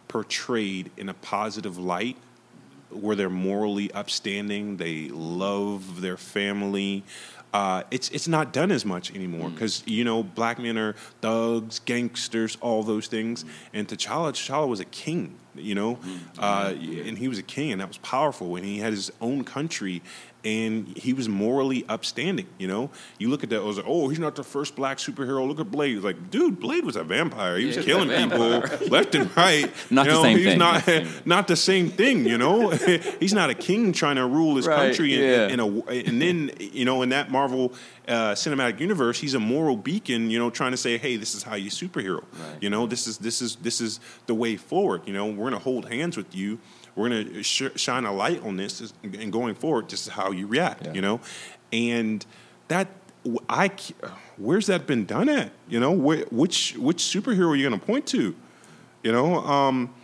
portrayed 0.08 0.90
in 0.96 1.08
a 1.08 1.14
positive 1.14 1.78
light 1.78 2.16
where 2.90 3.16
they're 3.16 3.30
morally 3.30 3.90
upstanding, 3.92 4.76
they 4.76 5.08
love 5.08 6.00
their 6.00 6.16
family. 6.16 7.02
Uh, 7.52 7.82
it's 7.90 8.08
it's 8.10 8.28
not 8.28 8.52
done 8.52 8.70
as 8.70 8.84
much 8.84 9.14
anymore 9.14 9.50
because 9.50 9.82
you 9.86 10.04
know 10.04 10.22
black 10.22 10.58
men 10.58 10.76
are 10.76 10.94
thugs, 11.20 11.80
gangsters, 11.80 12.56
all 12.60 12.82
those 12.82 13.06
things. 13.06 13.44
And 13.72 13.86
T'Challa, 13.86 14.32
T'Challa 14.32 14.68
was 14.68 14.80
a 14.80 14.84
king, 14.84 15.36
you 15.56 15.74
know, 15.74 15.98
uh, 16.38 16.72
and 16.74 17.16
he 17.18 17.28
was 17.28 17.38
a 17.38 17.42
king, 17.42 17.72
and 17.72 17.80
that 17.80 17.88
was 17.88 17.98
powerful. 17.98 18.56
And 18.56 18.64
he 18.64 18.78
had 18.78 18.92
his 18.92 19.10
own 19.20 19.44
country, 19.44 20.02
and 20.44 20.96
he 20.96 21.12
was 21.14 21.28
morally 21.28 21.84
upstanding. 21.88 22.46
You 22.58 22.68
know, 22.68 22.90
you 23.18 23.28
look 23.30 23.42
at 23.44 23.50
that, 23.50 23.60
I 23.60 23.64
was 23.64 23.76
like, 23.78 23.86
oh, 23.88 24.08
he's 24.08 24.18
not 24.18 24.34
the 24.36 24.44
first 24.44 24.76
black 24.76 24.98
superhero. 24.98 25.46
Look 25.48 25.60
at 25.60 25.70
Blade. 25.70 25.96
It's 25.96 26.04
like, 26.04 26.30
dude, 26.30 26.60
Blade 26.60 26.84
was 26.84 26.96
a 26.96 27.04
vampire. 27.04 27.56
He 27.56 27.66
was 27.66 27.76
Yeah, 27.76 27.82
killing 27.82 28.08
people 28.10 28.38
left 28.88 29.14
and 29.14 29.34
right. 29.36 29.72
Not 29.90 30.06
You 30.06 30.12
the 30.12 30.22
same 30.22 30.36
he's 30.38 30.46
thing. 30.46 30.58
Not, 30.58 30.74
Not 30.74 30.84
the 30.86 30.86
same 30.92 31.04
thing. 31.06 31.22
not 31.24 31.48
the 31.48 31.56
same 31.56 31.88
thing, 31.90 32.26
you 32.26 32.38
know. 32.38 32.70
He's 33.20 33.32
not 33.34 33.48
a 33.50 33.54
king 33.54 33.92
trying 33.92 34.16
to 34.16 34.26
rule 34.26 34.56
his 34.56 34.66
Right, 34.66 34.76
country, 34.76 35.14
yeah. 35.14 35.46
in, 35.48 35.58
in 35.58 35.60
a, 35.60 35.66
and 35.90 36.20
then 36.20 36.50
you 36.58 36.84
know, 36.84 37.02
in 37.02 37.08
that 37.10 37.30
Marvel 37.30 37.72
uh, 38.08 38.32
cinematic 38.32 38.80
universe, 38.80 39.20
he's 39.20 39.34
a 39.34 39.40
moral 39.40 39.76
beacon, 39.76 40.30
you 40.30 40.38
know, 40.38 40.50
trying 40.50 40.72
to 40.72 40.76
say, 40.76 40.98
hey, 40.98 41.16
this 41.16 41.34
is 41.34 41.42
how 41.42 41.54
you 41.54 41.70
superhero, 41.70 42.24
you 42.60 42.70
know, 42.70 42.86
this 42.86 43.06
is 43.06 43.18
this 43.18 43.40
is 43.40 43.56
this 43.56 43.80
is 43.80 44.00
the 44.26 44.34
way 44.34 44.56
forward. 44.56 45.02
You 45.06 45.12
know, 45.12 45.26
we're 45.26 45.50
gonna 45.50 45.58
hold 45.62 45.88
hands 45.88 46.16
with 46.16 46.34
you. 46.34 46.58
We're 46.94 47.08
gonna 47.08 47.42
sh- 47.42 47.74
shine 47.76 48.04
a 48.04 48.12
light 48.12 48.42
on 48.42 48.56
this, 48.56 48.92
and 49.02 49.32
going 49.32 49.54
forward, 49.54 49.88
this 49.88 50.06
is 50.06 50.12
how 50.12 50.30
you 50.30 50.46
react. 50.46 50.86
Yeah. 50.86 50.92
You 50.92 51.00
know, 51.00 51.20
and 51.72 52.24
that 52.68 52.88
I 53.48 53.70
where's 54.36 54.66
that 54.66 54.86
been 54.86 55.06
done 55.06 55.28
at? 55.28 55.50
You 55.68 55.80
know, 55.80 55.94
wh- 55.94 56.30
which 56.32 56.74
which 56.76 56.98
superhero 56.98 57.48
are 57.48 57.56
you 57.56 57.64
gonna 57.68 57.78
point 57.82 58.06
to? 58.08 58.34
You 59.02 59.12
know, 59.12 59.36
um, 59.44 59.94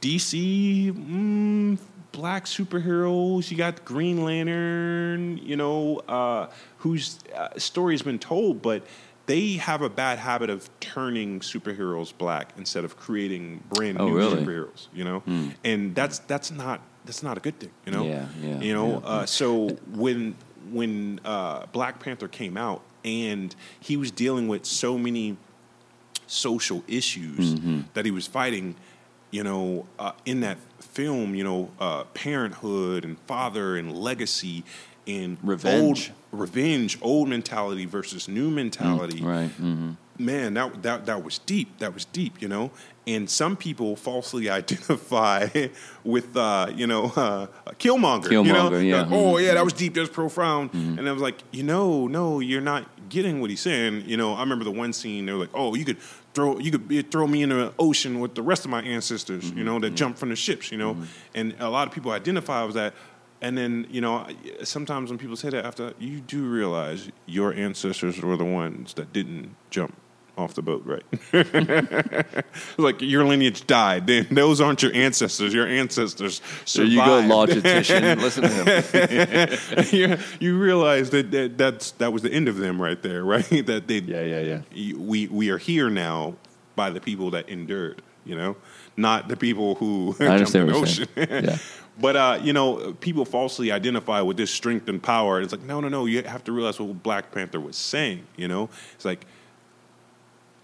DC, 0.00 0.92
mm, 0.92 1.78
black 2.18 2.46
superheroes. 2.46 3.48
You 3.50 3.56
got 3.56 3.84
Green 3.84 4.24
Lantern. 4.24 5.38
You 5.38 5.56
know, 5.56 5.98
uh, 6.08 6.48
whose 6.78 7.18
uh, 7.34 7.48
story 7.56 7.94
has 7.94 8.02
been 8.02 8.18
told, 8.18 8.60
but 8.60 8.84
they 9.26 9.52
have 9.52 9.82
a 9.82 9.88
bad 9.88 10.18
habit 10.18 10.50
of 10.50 10.68
turning 10.80 11.38
superheroes 11.40 12.12
black 12.16 12.52
instead 12.56 12.84
of 12.84 12.96
creating 12.96 13.62
brand 13.68 14.00
Oh, 14.00 14.06
new 14.08 14.16
really? 14.16 14.44
superheroes. 14.44 14.88
You 14.92 15.04
know, 15.04 15.22
and 15.64 15.94
that's 15.94 16.18
that's 16.20 16.50
not 16.50 16.80
that's 17.04 17.22
not 17.22 17.38
a 17.38 17.40
good 17.40 17.58
thing. 17.60 17.70
You 17.86 17.92
know, 17.92 18.04
Yeah, 18.04 18.26
yeah, 18.42 18.60
you 18.60 18.74
know. 18.74 18.90
yeah. 19.00 19.06
Uh, 19.12 19.26
so 19.26 19.68
when 19.94 20.34
when 20.72 21.20
uh, 21.24 21.66
Black 21.72 22.00
Panther 22.00 22.26
came 22.28 22.56
out 22.56 22.82
and 23.04 23.54
he 23.78 23.96
was 23.96 24.10
dealing 24.10 24.48
with 24.48 24.66
so 24.66 24.98
many 24.98 25.36
social 26.26 26.82
issues 26.88 27.54
Mm-hmm. 27.54 27.80
that 27.94 28.04
he 28.04 28.10
was 28.10 28.26
fighting 28.26 28.74
you 29.30 29.44
know, 29.44 29.84
uh, 29.98 30.12
in 30.24 30.40
that 30.40 30.56
film, 30.92 31.34
you 31.34 31.44
know, 31.44 31.70
uh, 31.80 32.04
parenthood 32.14 33.04
and 33.04 33.18
father 33.26 33.76
and 33.76 33.96
legacy 33.96 34.64
and 35.06 35.38
Revenge. 35.42 36.10
old 36.32 36.40
revenge, 36.40 36.98
old 37.00 37.28
mentality 37.28 37.86
versus 37.86 38.28
new 38.28 38.50
mentality. 38.50 39.22
Right. 39.22 39.50
hmm 39.50 39.92
Man, 40.20 40.54
that 40.54 40.82
that 40.82 41.06
that 41.06 41.22
was 41.22 41.38
deep. 41.38 41.78
That 41.78 41.94
was 41.94 42.04
deep, 42.04 42.42
you 42.42 42.48
know. 42.48 42.72
And 43.06 43.30
some 43.30 43.56
people 43.56 43.94
falsely 43.94 44.50
identify 44.60 45.46
with, 46.02 46.36
uh, 46.36 46.72
you 46.74 46.88
know, 46.88 47.04
uh, 47.16 47.46
Killmonger. 47.78 48.30
you 48.32 48.42
know? 48.42 48.68
Killmonger, 48.68 48.84
yeah. 48.84 49.02
Like, 49.02 49.12
oh 49.12 49.38
yeah, 49.38 49.54
that 49.54 49.62
was 49.64 49.72
deep. 49.74 49.94
That 49.94 50.00
was 50.00 50.10
profound. 50.10 50.74
And 50.74 51.08
I 51.08 51.12
was 51.12 51.22
like, 51.22 51.36
you 51.52 51.62
know, 51.62 52.08
no, 52.08 52.40
you're 52.40 52.60
not 52.60 52.84
getting 53.08 53.40
what 53.40 53.48
he's 53.50 53.60
saying. 53.60 54.04
You 54.06 54.16
know, 54.16 54.34
I 54.34 54.40
remember 54.40 54.64
the 54.64 54.72
one 54.72 54.92
scene. 54.92 55.26
They 55.26 55.32
were 55.32 55.38
like, 55.38 55.54
oh, 55.54 55.74
you 55.76 55.84
could 55.84 55.98
throw 56.38 56.58
you 56.58 56.70
could 56.70 56.86
be- 56.86 57.02
throw 57.02 57.26
me 57.26 57.42
in 57.42 57.48
the 57.48 57.72
ocean 57.80 58.20
with 58.20 58.36
the 58.36 58.42
rest 58.42 58.64
of 58.64 58.70
my 58.70 58.80
ancestors. 58.82 59.44
You 59.44 59.50
mm-hmm. 59.50 59.64
know, 59.64 59.78
that 59.80 59.88
mm-hmm. 59.88 59.96
jumped 59.96 60.18
from 60.20 60.28
the 60.28 60.36
ships. 60.36 60.70
You 60.70 60.78
know, 60.78 60.94
mm-hmm. 60.94 61.04
and 61.34 61.56
a 61.58 61.68
lot 61.68 61.88
of 61.88 61.94
people 61.94 62.12
identify 62.12 62.62
with 62.62 62.76
that. 62.76 62.94
And 63.40 63.56
then, 63.56 63.86
you 63.88 64.00
know, 64.00 64.26
sometimes 64.64 65.10
when 65.10 65.18
people 65.18 65.36
say 65.36 65.50
that 65.50 65.64
after, 65.64 65.92
you 65.98 66.20
do 66.20 66.44
realize 66.48 67.08
your 67.26 67.52
ancestors 67.54 68.20
were 68.20 68.36
the 68.36 68.44
ones 68.44 68.94
that 68.94 69.12
didn't 69.12 69.54
jump 69.70 69.94
off 70.38 70.54
the 70.54 70.62
boat, 70.62 70.82
right? 70.86 71.04
like 72.78 73.02
your 73.02 73.24
lineage 73.24 73.66
died. 73.66 74.06
Then 74.06 74.26
those 74.30 74.60
aren't 74.60 74.82
your 74.82 74.94
ancestors. 74.94 75.52
Your 75.52 75.66
ancestors 75.66 76.40
There 76.74 76.84
you 76.84 76.98
go, 76.98 77.20
survived. 77.20 77.52
logistician. 77.52 78.16
Listen 78.20 78.44
to 78.44 78.48
him. 78.48 79.88
you, 79.92 80.18
you 80.38 80.58
realize 80.58 81.10
that, 81.10 81.30
that 81.32 81.58
that's 81.58 81.90
that 81.92 82.12
was 82.12 82.22
the 82.22 82.32
end 82.32 82.48
of 82.48 82.56
them 82.56 82.80
right 82.80 83.02
there, 83.02 83.24
right? 83.24 83.66
That 83.66 83.88
they 83.88 83.98
Yeah, 83.98 84.22
yeah, 84.22 84.60
yeah. 84.74 84.96
we 84.96 85.26
we 85.26 85.50
are 85.50 85.58
here 85.58 85.90
now 85.90 86.36
by 86.76 86.90
the 86.90 87.00
people 87.00 87.30
that 87.32 87.48
endured, 87.48 88.00
you 88.24 88.36
know, 88.36 88.56
not 88.96 89.28
the 89.28 89.36
people 89.36 89.74
who 89.74 90.14
I 90.20 90.38
jumped 90.38 90.54
in 90.54 90.66
the 90.68 90.74
ocean. 90.74 91.08
Yeah. 91.16 91.58
But 92.00 92.14
uh, 92.14 92.38
you 92.40 92.52
know, 92.52 92.92
people 93.00 93.24
falsely 93.24 93.72
identify 93.72 94.20
with 94.20 94.36
this 94.36 94.52
strength 94.52 94.88
and 94.88 95.02
power. 95.02 95.40
It's 95.40 95.50
like, 95.52 95.62
no, 95.64 95.80
no, 95.80 95.88
no. 95.88 96.06
You 96.06 96.22
have 96.22 96.44
to 96.44 96.52
realize 96.52 96.78
what 96.78 97.02
Black 97.02 97.32
Panther 97.32 97.58
was 97.58 97.76
saying. 97.76 98.24
You 98.36 98.46
know, 98.46 98.70
it's 98.94 99.04
like 99.04 99.26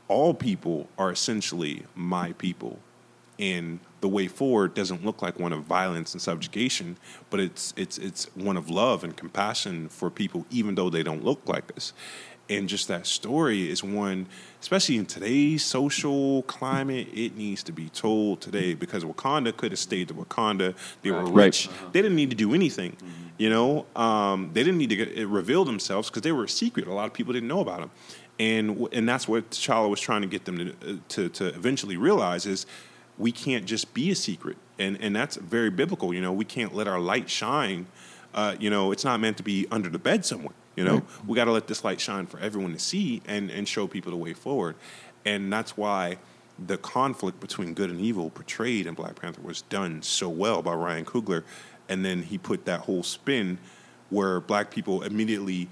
all 0.09 0.35
people 0.35 0.89
are 0.99 1.11
essentially 1.11 1.85
my 1.95 2.33
people, 2.33 2.79
and 3.39 3.81
the 4.01 4.09
way 4.09 4.29
forward 4.29 4.75
doesn't 4.75 5.05
look 5.05 5.23
like 5.23 5.39
one 5.41 5.53
of 5.53 5.63
violence 5.65 6.13
and 6.13 6.21
subjugation, 6.21 6.97
but 7.31 7.41
it's 7.41 7.73
it's 7.77 7.99
it's 7.99 8.27
one 8.35 8.57
of 8.57 8.69
love 8.71 9.03
and 9.05 9.17
compassion 9.17 9.89
for 9.89 10.11
people, 10.11 10.45
even 10.51 10.75
though 10.75 10.91
they 10.91 11.03
don't 11.03 11.25
look 11.25 11.41
like 11.49 11.65
us. 11.77 11.93
And 12.51 12.69
just 12.69 12.89
that 12.89 13.07
story 13.07 13.71
is 13.71 13.83
one, 13.83 14.27
especially 14.61 14.99
in 14.99 15.07
today's 15.07 15.65
social 15.65 16.43
climate, 16.43 17.09
it 17.15 17.35
needs 17.39 17.63
to 17.63 17.73
be 17.73 17.89
told 17.89 18.43
today 18.43 18.75
because 18.75 19.03
Wakanda 19.03 19.57
could 19.57 19.73
have 19.73 19.79
stayed 19.79 20.09
to 20.09 20.15
Wakanda. 20.15 20.75
They 21.01 21.11
were 21.11 21.25
Right. 21.25 21.35
rich. 21.47 21.71
They 21.93 22.03
didn't 22.03 22.17
need 22.17 22.29
to 22.29 22.37
do 22.37 22.53
anything. 22.53 22.99
You 23.39 23.49
know, 23.49 23.87
um, 23.97 24.51
they 24.53 24.63
didn't 24.63 24.77
need 24.79 24.91
to 24.91 24.97
get, 24.97 25.27
reveal 25.27 25.65
themselves 25.65 26.11
because 26.11 26.21
they 26.23 26.33
were 26.33 26.45
a 26.45 26.49
secret. 26.49 26.87
A 26.87 26.93
lot 26.93 27.07
of 27.07 27.15
people 27.15 27.33
didn't 27.33 27.49
know 27.49 27.61
about 27.61 27.81
them, 27.81 27.91
and 28.39 28.89
and 28.93 29.09
that's 29.09 29.29
what 29.29 29.51
T'Challa 29.51 29.89
was 29.89 30.01
trying 30.01 30.23
to 30.23 30.29
get 30.29 30.45
them 30.45 30.59
to 30.59 31.01
to, 31.09 31.29
to 31.29 31.47
eventually 31.47 31.97
realize 31.97 32.47
is 32.47 32.67
we 33.19 33.31
can't 33.31 33.65
just 33.65 33.95
be 33.95 34.11
a 34.11 34.15
secret, 34.15 34.57
and 34.79 34.99
and 35.01 35.15
that's 35.15 35.37
very 35.37 35.71
biblical. 35.71 36.13
You 36.13 36.21
know, 36.21 36.33
we 36.33 36.45
can't 36.45 36.75
let 36.75 36.89
our 36.89 37.01
light 37.01 37.31
shine. 37.31 37.87
Uh, 38.35 38.57
you 38.59 38.69
know, 38.69 38.91
it's 38.91 39.05
not 39.05 39.21
meant 39.21 39.37
to 39.37 39.45
be 39.45 39.67
under 39.71 39.89
the 39.89 39.99
bed 39.99 40.25
somewhere. 40.25 40.55
You 40.75 40.83
know, 40.83 41.03
we 41.25 41.37
got 41.37 41.45
to 41.45 41.53
let 41.53 41.69
this 41.69 41.85
light 41.85 42.01
shine 42.01 42.27
for 42.27 42.41
everyone 42.41 42.73
to 42.73 42.81
see 42.81 43.23
and 43.27 43.51
and 43.51 43.69
show 43.69 43.87
people 43.87 44.11
the 44.11 44.19
way 44.19 44.33
forward, 44.33 44.75
and 45.25 45.53
that's 45.53 45.77
why 45.77 46.19
the 46.59 46.77
conflict 46.79 47.41
between 47.41 47.75
good 47.75 47.91
and 47.91 48.01
evil 48.01 48.31
portrayed 48.31 48.87
in 48.87 48.95
Black 48.95 49.21
Panther 49.21 49.41
was 49.43 49.63
done 49.63 50.03
so 50.03 50.29
well 50.29 50.63
by 50.63 50.73
Ryan 50.73 51.05
Coogler, 51.05 51.45
and 51.89 52.05
then 52.05 52.23
he 52.23 52.39
put 52.39 52.65
that 52.65 52.81
whole 52.81 53.03
spin 53.03 53.59
where 54.11 54.41
black 54.41 54.71
people 54.71 55.03
immediately 55.03 55.69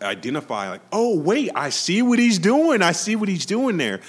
identify 0.00 0.70
like, 0.70 0.82
oh 0.92 1.18
wait, 1.18 1.50
I 1.54 1.70
see 1.70 2.02
what 2.02 2.18
he's 2.18 2.38
doing. 2.38 2.82
I 2.82 2.92
see 2.92 3.16
what 3.16 3.28
he's 3.28 3.46
doing 3.46 3.76
there. 3.76 4.00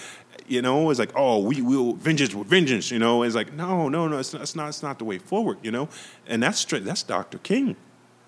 You 0.48 0.62
know, 0.62 0.90
it's 0.90 1.00
like, 1.00 1.12
oh, 1.16 1.40
we 1.40 1.62
will 1.62 1.94
vengeance 1.94 2.34
with 2.34 2.48
vengeance. 2.48 2.92
You 2.92 3.00
know, 3.00 3.24
it's 3.24 3.36
like, 3.36 3.54
no, 3.54 3.88
no, 3.90 4.08
no, 4.08 4.18
it's 4.18 4.34
not, 4.34 4.42
it's 4.42 4.56
not, 4.56 4.70
it's 4.70 4.84
not 4.84 5.00
the 5.00 5.06
way 5.06 5.18
forward. 5.18 5.58
You 5.62 5.72
know, 5.72 5.90
and 6.28 6.44
that's 6.44 6.60
straight. 6.60 6.84
That's 6.84 7.04
Dr. 7.04 7.38
King. 7.38 7.76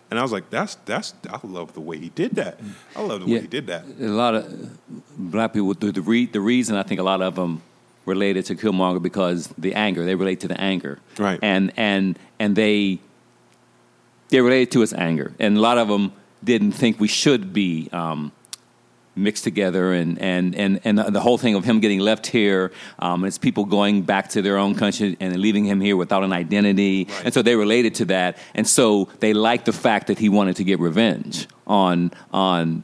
And 0.10 0.20
I 0.20 0.22
was 0.22 0.32
like, 0.32 0.50
that's 0.52 0.76
that's 0.86 1.14
I 1.28 1.40
love 1.44 1.74
the 1.74 1.82
way 1.82 1.98
he 1.98 2.10
did 2.10 2.36
that. 2.36 2.60
I 2.96 3.02
love 3.02 3.22
the 3.22 3.34
way 3.34 3.42
he 3.42 3.48
did 3.48 3.68
that. 3.68 3.86
A 4.00 4.08
lot 4.08 4.36
of 4.36 4.78
black 5.18 5.54
people. 5.54 5.74
The, 5.74 5.92
the, 5.92 6.02
re, 6.02 6.28
the 6.28 6.40
reason 6.40 6.76
I 6.76 6.84
think 6.84 7.00
a 7.00 7.04
lot 7.04 7.22
of 7.22 7.36
them 7.36 7.64
related 8.06 8.46
to 8.46 8.56
Killmonger 8.56 9.02
because 9.02 9.48
the 9.58 9.74
anger. 9.74 10.06
They 10.06 10.16
relate 10.16 10.40
to 10.42 10.48
the 10.48 10.60
anger, 10.62 11.00
Right. 11.18 11.40
And 11.42 11.74
and 11.78 12.20
and 12.40 12.56
they 12.56 13.00
they 14.30 14.42
related 14.42 14.72
to 14.74 14.82
his 14.82 14.94
anger, 14.94 15.34
and 15.40 15.58
a 15.58 15.60
lot 15.60 15.78
of 15.78 15.88
them 15.88 16.14
didn't 16.44 16.74
think 16.74 17.00
we 17.00 17.08
should 17.08 17.54
be. 17.54 17.89
Um, 17.91 18.32
mixed 19.16 19.44
together 19.44 19.94
and, 19.94 20.18
and, 20.20 20.56
and, 20.56 20.80
and 20.84 20.98
the 20.98 21.20
whole 21.20 21.38
thing 21.38 21.54
of 21.54 21.64
him 21.64 21.80
getting 21.80 22.00
left 22.00 22.26
here 22.26 22.72
um, 22.98 23.24
it's 23.26 23.38
people 23.38 23.64
going 23.64 24.02
back 24.02 24.28
to 24.30 24.41
their 24.41 24.58
own 24.58 24.74
country 24.74 25.16
and 25.20 25.38
leaving 25.38 25.66
him 25.66 25.80
here 25.80 25.96
without 25.96 26.24
an 26.24 26.34
identity 26.34 27.08
and 27.24 27.32
so 27.32 27.44
they 27.44 27.56
related 27.56 27.94
to 27.94 28.06
that 28.06 28.38
and 28.56 28.68
so 28.68 29.08
they 29.20 29.32
liked 29.34 29.66
the 29.66 29.72
fact 29.72 30.08
that 30.08 30.18
he 30.18 30.30
wanted 30.30 30.56
to 30.56 30.64
get 30.64 30.80
revenge 30.80 31.48
on 31.68 32.12
on 32.32 32.84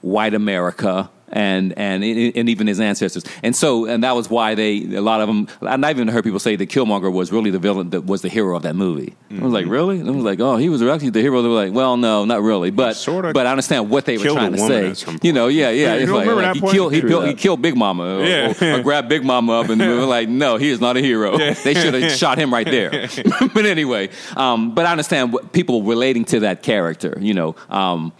white 0.00 0.34
America 0.34 1.08
and 1.30 1.72
and 1.78 2.02
and 2.04 2.48
even 2.48 2.66
his 2.66 2.80
ancestors. 2.80 3.24
And 3.42 3.54
so 3.54 3.86
and 3.86 4.02
that 4.04 4.14
was 4.14 4.30
why 4.30 4.54
they 4.54 4.82
a 4.94 5.02
lot 5.02 5.20
of 5.20 5.28
them. 5.28 5.48
I've 5.62 5.96
even 5.96 6.08
heard 6.08 6.24
people 6.24 6.38
say 6.38 6.56
that 6.56 6.68
Killmonger 6.68 7.12
was 7.12 7.32
really 7.32 7.50
the 7.50 7.58
villain 7.58 7.90
that 7.90 8.04
was 8.06 8.22
the 8.22 8.28
hero 8.28 8.56
of 8.56 8.62
that 8.62 8.76
movie. 8.76 9.14
I 9.30 9.42
was 9.42 9.52
like, 9.52 9.66
really? 9.66 10.00
And 10.00 10.08
I 10.08 10.12
was 10.12 10.24
like, 10.24 10.40
oh, 10.40 10.56
he 10.56 10.68
was 10.68 10.82
actually 10.82 11.10
the 11.10 11.20
hero. 11.20 11.42
They 11.42 11.48
were 11.48 11.54
like, 11.54 11.72
well, 11.72 11.96
no, 11.96 12.24
not 12.24 12.42
really, 12.42 12.70
but 12.70 12.94
Sorta 12.94 13.32
but 13.32 13.46
I 13.46 13.50
understand 13.50 13.90
what 13.90 14.04
they 14.04 14.18
were 14.18 14.24
trying 14.24 14.52
to 14.52 14.94
say. 14.94 15.16
You 15.22 15.32
know, 15.32 15.48
yeah, 15.48 15.70
yeah. 15.70 15.94
It's 15.94 16.10
like, 16.10 16.26
like 16.26 16.54
he 16.54 16.60
killed 16.60 16.92
he, 16.92 17.00
killed, 17.00 17.26
he 17.26 17.34
killed 17.34 17.62
Big 17.62 17.76
Mama 17.76 18.18
or, 18.18 18.24
Yeah. 18.24 18.54
or, 18.60 18.80
or 18.80 18.82
grabbed 18.82 19.08
Big 19.08 19.24
Mama 19.24 19.60
up 19.60 19.68
and 19.68 19.80
we 19.80 19.88
were 19.88 20.04
like, 20.04 20.28
no, 20.28 20.56
he 20.56 20.70
is 20.70 20.80
not 20.80 20.96
a 20.96 21.00
hero. 21.00 21.38
They 21.68 21.74
should 21.74 21.94
have 21.94 22.12
shot 22.22 22.38
him 22.38 22.52
right 22.52 22.66
there. 22.66 23.08
but 23.54 23.66
anyway, 23.66 24.10
um, 24.36 24.74
but 24.74 24.86
I 24.86 24.92
understand 24.92 25.32
what 25.32 25.52
people 25.52 25.82
relating 25.82 26.24
to 26.26 26.40
that 26.40 26.62
character. 26.62 27.18
You 27.20 27.34
know. 27.34 27.56
Um, 27.68 28.12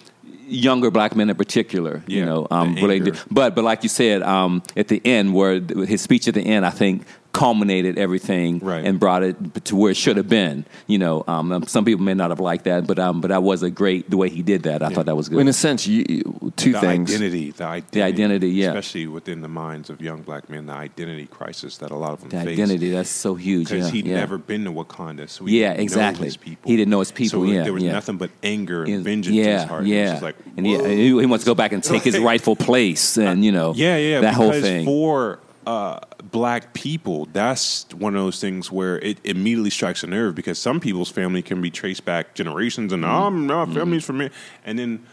Younger 0.48 0.90
black 0.90 1.14
men 1.14 1.30
in 1.30 1.36
particular, 1.36 2.02
you 2.06 2.24
know, 2.24 2.46
um, 2.50 2.74
the 2.74 2.82
relating 2.82 3.08
anger. 3.08 3.18
to, 3.18 3.26
but 3.30 3.54
but 3.54 3.64
like 3.64 3.82
you 3.82 3.88
said, 3.88 4.22
um, 4.22 4.62
at 4.76 4.88
the 4.88 5.00
end, 5.04 5.34
where 5.34 5.60
his 5.60 6.00
speech 6.00 6.26
at 6.26 6.34
the 6.34 6.42
end, 6.42 6.64
I 6.64 6.70
think 6.70 7.04
culminated 7.32 7.98
everything 7.98 8.58
Right. 8.58 8.84
and 8.84 8.98
brought 8.98 9.22
it 9.22 9.64
to 9.66 9.76
where 9.76 9.90
it 9.92 9.96
should 9.96 10.16
have 10.16 10.28
been. 10.28 10.64
You 10.86 10.98
know, 10.98 11.24
um, 11.28 11.52
um, 11.52 11.66
some 11.66 11.84
people 11.84 12.02
may 12.04 12.14
not 12.14 12.30
have 12.30 12.40
liked 12.40 12.64
that, 12.64 12.86
but 12.86 12.98
um, 12.98 13.20
but 13.20 13.28
that 13.28 13.42
was 13.42 13.62
a 13.62 13.70
great 13.70 14.10
the 14.10 14.16
way 14.16 14.28
he 14.28 14.42
did 14.42 14.62
that. 14.64 14.82
I 14.82 14.88
thought 14.88 15.06
that 15.06 15.14
was 15.16 15.28
good. 15.28 15.38
In 15.40 15.48
a 15.48 15.52
sense, 15.52 15.86
you, 15.86 16.04
you- 16.08 16.52
two 16.56 16.72
the 16.72 16.80
things. 16.80 17.10
identity, 17.14 17.50
the 17.52 17.64
identity, 17.64 18.02
identity, 18.02 18.48
yeah. 18.50 18.68
especially 18.68 19.06
within 19.06 19.42
the 19.42 19.48
minds 19.48 19.90
of 19.90 20.00
young 20.00 20.22
black 20.22 20.48
men, 20.50 20.66
the 20.66 20.72
identity 20.72 21.26
crisis 21.26 21.76
that 21.78 21.90
a 21.90 21.94
lot 21.96 22.12
of 22.12 22.20
them 22.20 22.30
the 22.30 22.36
face. 22.44 22.58
identity 22.58 22.90
that's 22.90 23.10
so 23.10 23.34
huge. 23.34 23.68
because 23.68 23.86
Yeah, 23.86 23.92
he'd 23.92 24.06
yeah. 24.06 24.14
never 24.16 24.38
been 24.38 24.64
to 24.64 24.72
Wakanda, 24.72 25.28
so 25.28 25.44
he 25.44 25.60
Yeah, 25.60 25.70
didn't 25.70 25.82
exactly. 25.82 26.22
know 26.22 26.24
his 26.24 26.36
people. 26.36 26.70
He 26.70 26.76
didn't 26.76 26.90
know 26.90 26.98
his 27.00 27.12
people, 27.12 27.40
So 27.40 27.52
yeah, 27.52 27.62
there 27.62 27.72
was 27.72 27.82
yeah. 27.84 27.92
nothing 27.92 28.16
but 28.16 28.30
anger 28.42 28.82
and 28.82 28.94
Is- 28.94 29.02
vengeance 29.02 29.36
in 29.36 29.44
his 29.44 29.62
heart. 29.64 29.84
It 29.84 29.88
yeah, 29.90 30.10
just 30.12 30.22
like, 30.22 30.36
and 30.56 30.66
he, 30.66 30.76
he, 30.82 31.06
he 31.20 31.26
wants 31.26 31.44
to 31.44 31.50
go 31.50 31.54
back 31.54 31.72
and 31.72 31.84
take 31.84 32.02
his 32.02 32.18
rightful 32.30 32.56
place, 32.56 33.16
and 33.18 33.44
you 33.44 33.52
know, 33.52 33.74
Yeah, 33.76 33.96
yeah, 33.98 34.20
that 34.22 34.34
whole 34.34 34.52
thing. 34.52 34.84
for 34.86 35.38
uh, 35.66 36.00
black 36.30 36.74
people, 36.74 37.26
that's 37.32 37.86
one 37.94 38.14
of 38.14 38.22
those 38.22 38.40
things 38.40 38.70
where 38.72 38.98
it 38.98 39.18
immediately 39.24 39.70
strikes 39.70 40.02
a 40.02 40.06
nerve 40.06 40.34
because 40.34 40.58
some 40.58 40.80
people's 40.80 41.10
family 41.10 41.42
can 41.42 41.60
be 41.60 41.70
traced 41.70 42.04
back 42.04 42.34
generations, 42.34 42.92
and 42.92 43.04
Mm-hmm. 43.04 43.46
no, 43.46 43.66
my 43.66 43.74
family's 43.74 44.04
from 44.04 44.20
here, 44.20 44.30
and 44.64 44.78
then 44.78 45.06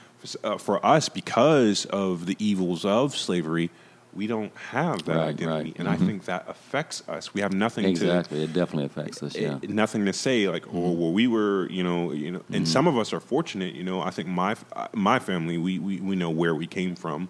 uh, 0.44 0.58
for 0.58 0.84
us, 0.86 1.08
because 1.10 1.86
of 1.86 2.26
the 2.26 2.36
evils 2.40 2.86
of 2.86 3.16
slavery. 3.16 3.70
We 4.14 4.28
don't 4.28 4.56
have 4.72 5.04
that 5.08 5.18
Right, 5.18 5.28
identity, 5.28 5.72
right. 5.72 5.76
and 5.78 5.90
I 5.90 5.98
think 5.98 6.24
that 6.24 6.46
affects 6.48 7.04
us. 7.10 7.34
We 7.34 7.42
have 7.42 7.52
nothing 7.52 7.84
to 7.84 7.90
exactly, 7.90 8.44
it 8.44 8.54
definitely 8.54 8.86
affects 8.86 9.22
us. 9.22 9.36
Yeah, 9.36 9.60
it- 9.62 9.70
nothing 9.70 10.06
to 10.06 10.14
say 10.14 10.48
like 10.48 10.66
oh 10.74 10.92
well 10.92 11.12
we 11.12 11.28
were 11.28 11.70
you 11.70 11.84
know 11.84 12.14
you 12.14 12.32
know 12.32 12.42
and 12.54 12.66
some 12.66 12.88
of 12.88 12.98
us 12.98 13.12
are 13.12 13.20
fortunate 13.20 13.76
you 13.76 13.84
know 13.84 14.00
i 14.02 14.12
think 14.12 14.30
my 14.30 14.56
uh, 14.74 14.88
my 14.94 15.20
family 15.20 15.58
we 15.58 15.80
we, 15.80 16.00
we 16.00 16.16
know 16.16 16.30
where 16.30 16.56
we 16.56 16.66
came 16.66 16.96
from 16.96 17.28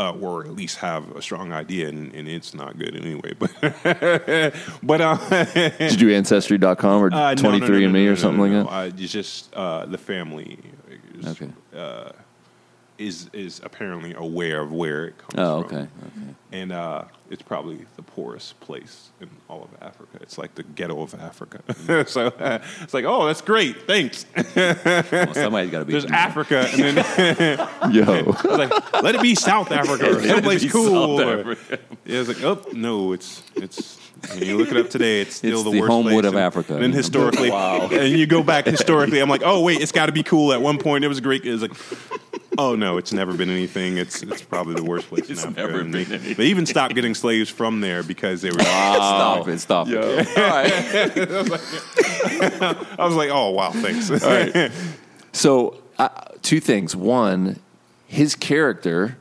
uh, 0.00 0.12
or 0.12 0.44
at 0.44 0.52
least 0.52 0.78
have 0.78 1.10
a 1.16 1.22
strong 1.22 1.52
idea 1.52 1.88
and, 1.88 2.14
and 2.14 2.28
it's 2.28 2.54
not 2.54 2.78
good 2.78 2.94
anyway 2.94 3.34
but 3.38 3.50
but 4.82 5.00
uh, 5.00 5.44
Did 5.54 5.92
you 5.92 5.96
do 5.98 6.14
Ancestry.com 6.14 7.02
or 7.02 7.12
uh, 7.12 7.34
no, 7.34 7.50
no, 7.50 7.58
23andMe 7.58 7.68
no, 7.68 7.88
no, 7.88 8.04
no, 8.04 8.12
or 8.12 8.16
something 8.16 8.40
like 8.40 8.64
that? 8.66 8.72
Uh, 8.72 8.90
it's 9.02 9.12
just 9.12 9.52
uh, 9.54 9.86
the 9.86 9.98
family 9.98 10.58
Okay. 11.26 11.50
Is 12.98 13.30
is 13.32 13.60
apparently 13.64 14.12
aware 14.14 14.60
of 14.60 14.72
where 14.72 15.06
it 15.06 15.18
comes 15.18 15.34
Oh, 15.38 15.62
from 15.62 15.76
okay, 15.76 15.82
okay. 16.06 16.34
and 16.52 16.72
uh, 16.72 17.04
it's 17.30 17.42
probably 17.42 17.84
the 17.96 18.02
poorest 18.02 18.58
place 18.60 19.10
in 19.20 19.30
all 19.48 19.62
of 19.62 19.82
Africa. 19.82 20.18
It's 20.20 20.36
like 20.38 20.54
the 20.56 20.64
ghetto 20.64 21.00
of 21.02 21.14
Africa. 21.14 21.62
so 22.08 22.26
uh, 22.26 22.58
it's 22.82 22.94
like, 22.94 23.04
oh, 23.04 23.26
that's 23.26 23.40
great, 23.40 23.82
thanks. 23.86 24.26
Well, 24.56 25.34
somebody's 25.34 25.70
got 25.70 25.80
to 25.80 25.84
be. 25.84 25.92
There's 25.92 26.06
Africa, 26.06 26.68
and 26.72 26.96
then 26.98 27.58
Yo. 27.92 28.30
it's 28.30 28.44
like, 28.44 29.02
let 29.02 29.14
it 29.14 29.22
be 29.22 29.34
South 29.36 29.70
Africa 29.70 30.18
it 30.18 30.28
someplace 30.28 30.70
cool. 30.72 31.20
Or- 31.20 31.52
yeah, 32.04 32.20
it's 32.20 32.28
like, 32.28 32.42
oh 32.42 32.64
no, 32.72 33.12
it's 33.12 33.42
it's 33.54 33.96
When 34.34 34.42
you 34.42 34.56
look 34.56 34.70
it 34.72 34.76
up 34.76 34.90
today, 34.90 35.20
it's 35.20 35.36
still 35.36 35.54
It's 35.60 35.62
the, 35.64 35.70
the 35.70 35.80
worst 35.80 35.90
homewood 35.92 36.12
place. 36.24 36.26
of 36.26 36.34
And- 36.34 36.42
Africa. 36.42 36.74
And 36.74 36.82
then 36.82 36.92
historically, 36.92 37.50
and 37.52 38.18
you 38.18 38.26
go 38.26 38.42
back 38.42 38.66
historically, 38.66 39.20
I'm 39.20 39.28
like, 39.28 39.42
oh 39.44 39.60
wait, 39.60 39.80
it's 39.80 39.92
got 39.92 40.06
to 40.06 40.12
be 40.12 40.24
cool. 40.24 40.52
At 40.52 40.60
one 40.62 40.78
point, 40.78 41.04
it 41.04 41.08
was 41.08 41.20
great. 41.20 41.44
It 41.44 41.52
was 41.52 41.62
like, 41.62 41.74
oh 42.62 42.74
no, 42.74 42.98
it's 42.98 43.12
never 43.12 43.32
been 43.32 43.50
anything. 43.50 43.96
It's 43.96 44.22
it's 44.22 44.42
probably 44.42 44.74
the 44.74 44.84
worst 44.84 45.08
place 45.08 45.26
in 45.26 45.32
It's 45.32 45.44
Africa. 45.44 45.60
never 45.60 45.78
been 45.82 45.90
they, 45.92 46.04
anything. 46.04 46.34
they 46.34 46.46
even 46.46 46.66
stopped 46.66 46.94
getting 46.94 47.14
slaves 47.14 47.48
from 47.48 47.80
there 47.80 48.02
because 48.02 48.42
they 48.42 48.50
were. 48.50 48.56
Ah, 48.60 48.96
wow. 48.98 49.42
Stop 49.44 49.46
oh. 49.46 49.50
it! 49.50 49.58
Stop 49.58 49.88
it! 49.88 49.96
All 50.36 50.50
right. 50.50 50.72
I 52.98 53.04
was 53.04 53.14
like, 53.14 53.30
oh 53.30 53.50
wow, 53.50 53.70
thanks. 53.70 54.10
So, 55.32 55.80
uh, 55.98 56.08
two 56.42 56.58
things. 56.58 56.96
One, 56.96 57.60
his 58.06 58.34
character 58.34 59.16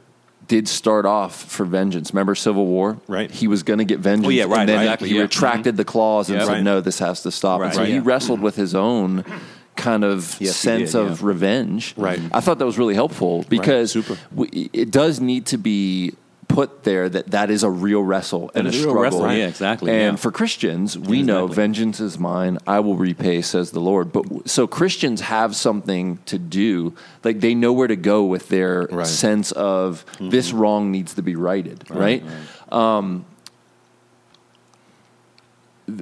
did 0.48 0.68
start 0.68 1.06
off 1.06 1.44
for 1.44 1.66
vengeance. 1.66 2.12
Remember 2.14 2.34
Civil 2.34 2.66
War? 2.66 2.98
Right. 3.08 3.30
He 3.30 3.48
was 3.48 3.64
going 3.64 3.80
to 3.80 3.86
get 3.86 4.00
vengeance. 4.00 4.28
Oh, 4.28 4.30
yeah, 4.30 4.46
right, 4.46 4.62
And 4.62 4.70
then 4.70 4.80
exactly, 4.80 5.10
he 5.10 5.16
yeah. 5.16 5.24
retracted 5.24 5.74
mm-hmm. 5.74 5.78
the 5.78 5.86
claws 5.86 6.30
and 6.30 6.40
Yeah. 6.40 6.46
said, 6.46 6.52
Right. 6.54 6.64
no, 6.64 6.80
this 6.82 7.00
has 7.00 7.22
to 7.24 7.32
stop. 7.32 7.60
Right, 7.60 7.66
And 7.68 7.76
so 7.76 7.82
right, 7.82 7.90
he 7.90 8.00
wrestled 8.00 8.38
mm-hmm. 8.38 8.46
with 8.46 8.56
his 8.56 8.74
own 8.74 9.26
kind 9.78 10.04
of 10.04 10.36
Yes, 10.42 10.56
sense 10.58 10.92
did, 10.92 11.02
of 11.02 11.22
yeah. 11.22 11.28
revenge. 11.28 11.94
Right. 11.98 12.20
I 12.34 12.40
thought 12.42 12.60
that 12.60 12.66
was 12.66 12.78
really 12.78 12.96
helpful 12.96 13.46
because 13.48 13.92
super. 13.92 14.18
we, 14.34 14.70
it 14.74 14.92
does 14.92 15.20
need 15.22 15.46
to 15.48 15.58
be 15.58 16.14
put 16.50 16.84
there 16.86 17.10
that 17.10 17.28
that 17.32 17.50
is 17.52 17.62
a 17.62 17.70
real 17.70 18.02
wrestle 18.02 18.50
and 18.56 18.68
a 18.68 18.72
That 18.72 18.78
is 18.78 18.84
a 18.84 18.88
real 18.88 18.96
struggle. 18.96 19.22
wrestle, 19.24 19.38
yeah, 19.38 19.48
exactly, 19.48 19.92
And 19.92 20.14
yeah. 20.14 20.16
for 20.16 20.32
Christians, 20.32 20.98
we 20.98 21.22
know 21.22 21.46
vengeance 21.48 22.00
is 22.00 22.18
mine; 22.18 22.58
I 22.66 22.80
will 22.80 22.96
repay, 22.96 23.42
says 23.42 23.72
the 23.72 23.82
Lord. 23.82 24.14
But 24.14 24.50
so 24.50 24.66
Christians 24.66 25.20
have 25.22 25.56
something 25.58 26.20
to 26.26 26.38
do; 26.40 26.94
like 27.26 27.42
they 27.42 27.54
know 27.54 27.74
where 27.74 27.88
to 27.90 27.98
go 27.98 28.24
with 28.24 28.48
their 28.48 28.88
Right. 28.90 29.06
sense 29.06 29.52
of 29.52 30.06
this 30.22 30.54
wrong 30.54 30.90
needs 30.90 31.14
to 31.16 31.22
be 31.22 31.36
righted, 31.36 31.84
right? 31.92 32.24
Um, 32.72 33.26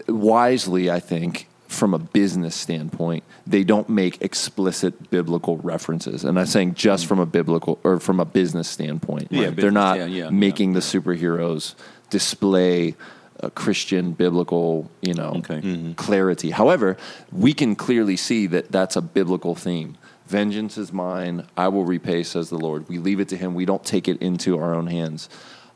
wisely, 0.07 0.89
I 0.91 0.99
think. 0.99 1.47
From 1.67 1.93
a 1.93 1.99
business 1.99 2.55
standpoint, 2.55 3.23
they 3.47 3.63
don't 3.63 3.89
make 3.89 4.21
explicit 4.21 5.09
biblical 5.09 5.57
references, 5.57 6.23
and 6.23 6.39
I'm 6.39 6.45
saying 6.45 6.75
just 6.75 7.07
from 7.07 7.19
a 7.19 7.25
biblical 7.25 7.79
or 7.83 7.99
from 7.99 8.19
a 8.19 8.25
business 8.25 8.67
standpoint. 8.67 9.29
Yeah, 9.31 9.49
They're 9.49 9.71
not 9.71 9.97
yeah, 9.97 10.05
yeah, 10.05 10.29
making 10.29 10.73
the 10.73 10.79
superheroes 10.79 11.73
display 12.11 12.95
a 13.39 13.49
Christian 13.49 14.13
biblical, 14.13 14.89
you 15.01 15.13
know, 15.13 15.33
Okay. 15.37 15.93
clarity. 15.97 16.51
However, 16.51 16.97
we 17.31 17.53
can 17.53 17.75
clearly 17.75 18.15
see 18.15 18.47
that 18.47 18.71
that's 18.71 18.95
a 18.95 19.01
biblical 19.01 19.55
theme. 19.55 19.97
Vengeance 20.27 20.77
is 20.77 20.93
mine; 20.93 21.45
I 21.57 21.67
will 21.67 21.83
repay, 21.85 22.23
says 22.23 22.49
the 22.49 22.57
Lord. 22.57 22.87
We 22.87 22.97
leave 22.99 23.19
it 23.19 23.27
to 23.29 23.37
Him. 23.37 23.53
We 23.53 23.65
don't 23.65 23.83
take 23.83 24.07
it 24.07 24.21
into 24.21 24.57
our 24.57 24.73
own 24.73 24.87
hands. 24.87 25.29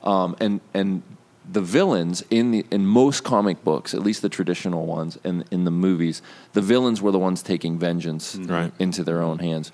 Um, 0.03 0.35
and 0.39 0.61
and 0.73 1.03
the 1.51 1.61
villains 1.61 2.23
in 2.29 2.51
the 2.51 2.65
in 2.71 2.85
most 2.85 3.23
comic 3.23 3.63
books, 3.63 3.93
at 3.93 4.01
least 4.01 4.21
the 4.21 4.29
traditional 4.29 4.85
ones, 4.85 5.17
and 5.23 5.43
in 5.51 5.63
the 5.65 5.71
movies, 5.71 6.21
the 6.53 6.61
villains 6.61 7.01
were 7.01 7.11
the 7.11 7.19
ones 7.19 7.41
taking 7.41 7.77
vengeance 7.79 8.35
Right. 8.35 8.71
into 8.79 9.03
their 9.03 9.21
own 9.21 9.39
hands. 9.39 9.71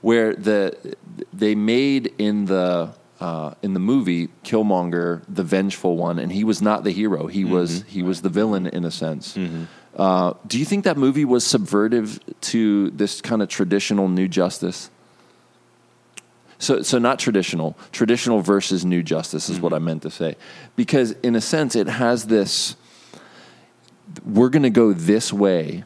Where 0.00 0.34
the 0.34 0.74
they 1.32 1.54
made 1.54 2.12
in 2.18 2.46
the 2.46 2.90
uh, 3.20 3.54
in 3.62 3.74
the 3.74 3.80
movie 3.80 4.28
Killmonger 4.44 5.22
the 5.28 5.42
vengeful 5.42 5.96
one, 5.96 6.18
and 6.18 6.30
he 6.32 6.44
was 6.44 6.62
not 6.62 6.84
the 6.84 6.92
hero. 6.92 7.26
He 7.26 7.44
was 7.44 7.84
he 7.88 8.02
was 8.02 8.22
the 8.22 8.28
villain 8.30 8.66
in 8.66 8.84
a 8.84 8.90
sense. 8.90 9.36
Uh, 9.96 10.32
do 10.46 10.58
you 10.58 10.64
think 10.64 10.84
that 10.84 10.96
movie 10.96 11.24
was 11.24 11.44
subvertive 11.44 12.20
to 12.40 12.90
this 12.90 13.20
kind 13.20 13.42
of 13.42 13.48
traditional 13.48 14.06
New 14.08 14.28
Justice? 14.28 14.90
So, 16.58 16.82
so 16.82 16.98
not 16.98 17.18
traditional. 17.18 17.76
Traditional 17.92 18.40
versus 18.40 18.84
New 18.84 19.02
Justice 19.02 19.48
is 19.48 19.60
what 19.60 19.72
mm-hmm. 19.72 19.82
I 19.82 19.86
meant 19.86 20.02
to 20.02 20.10
say, 20.10 20.36
because 20.76 21.12
in 21.22 21.36
a 21.36 21.40
sense, 21.40 21.76
it 21.76 21.86
has 21.86 22.26
this. 22.26 22.76
We're 24.24 24.48
going 24.48 24.64
to 24.64 24.70
go 24.70 24.92
this 24.92 25.32
way 25.32 25.84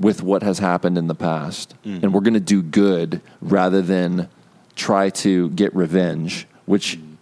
with 0.00 0.22
what 0.22 0.42
has 0.42 0.58
happened 0.58 0.96
in 0.96 1.08
the 1.08 1.14
past, 1.14 1.74
mm-hmm. 1.84 2.04
and 2.04 2.14
we're 2.14 2.22
going 2.22 2.34
to 2.34 2.40
do 2.40 2.62
good 2.62 3.20
rather 3.40 3.82
than 3.82 4.28
try 4.76 5.10
to 5.10 5.50
get 5.50 5.74
revenge. 5.74 6.46
Which, 6.64 6.96
mm-hmm. 6.96 7.14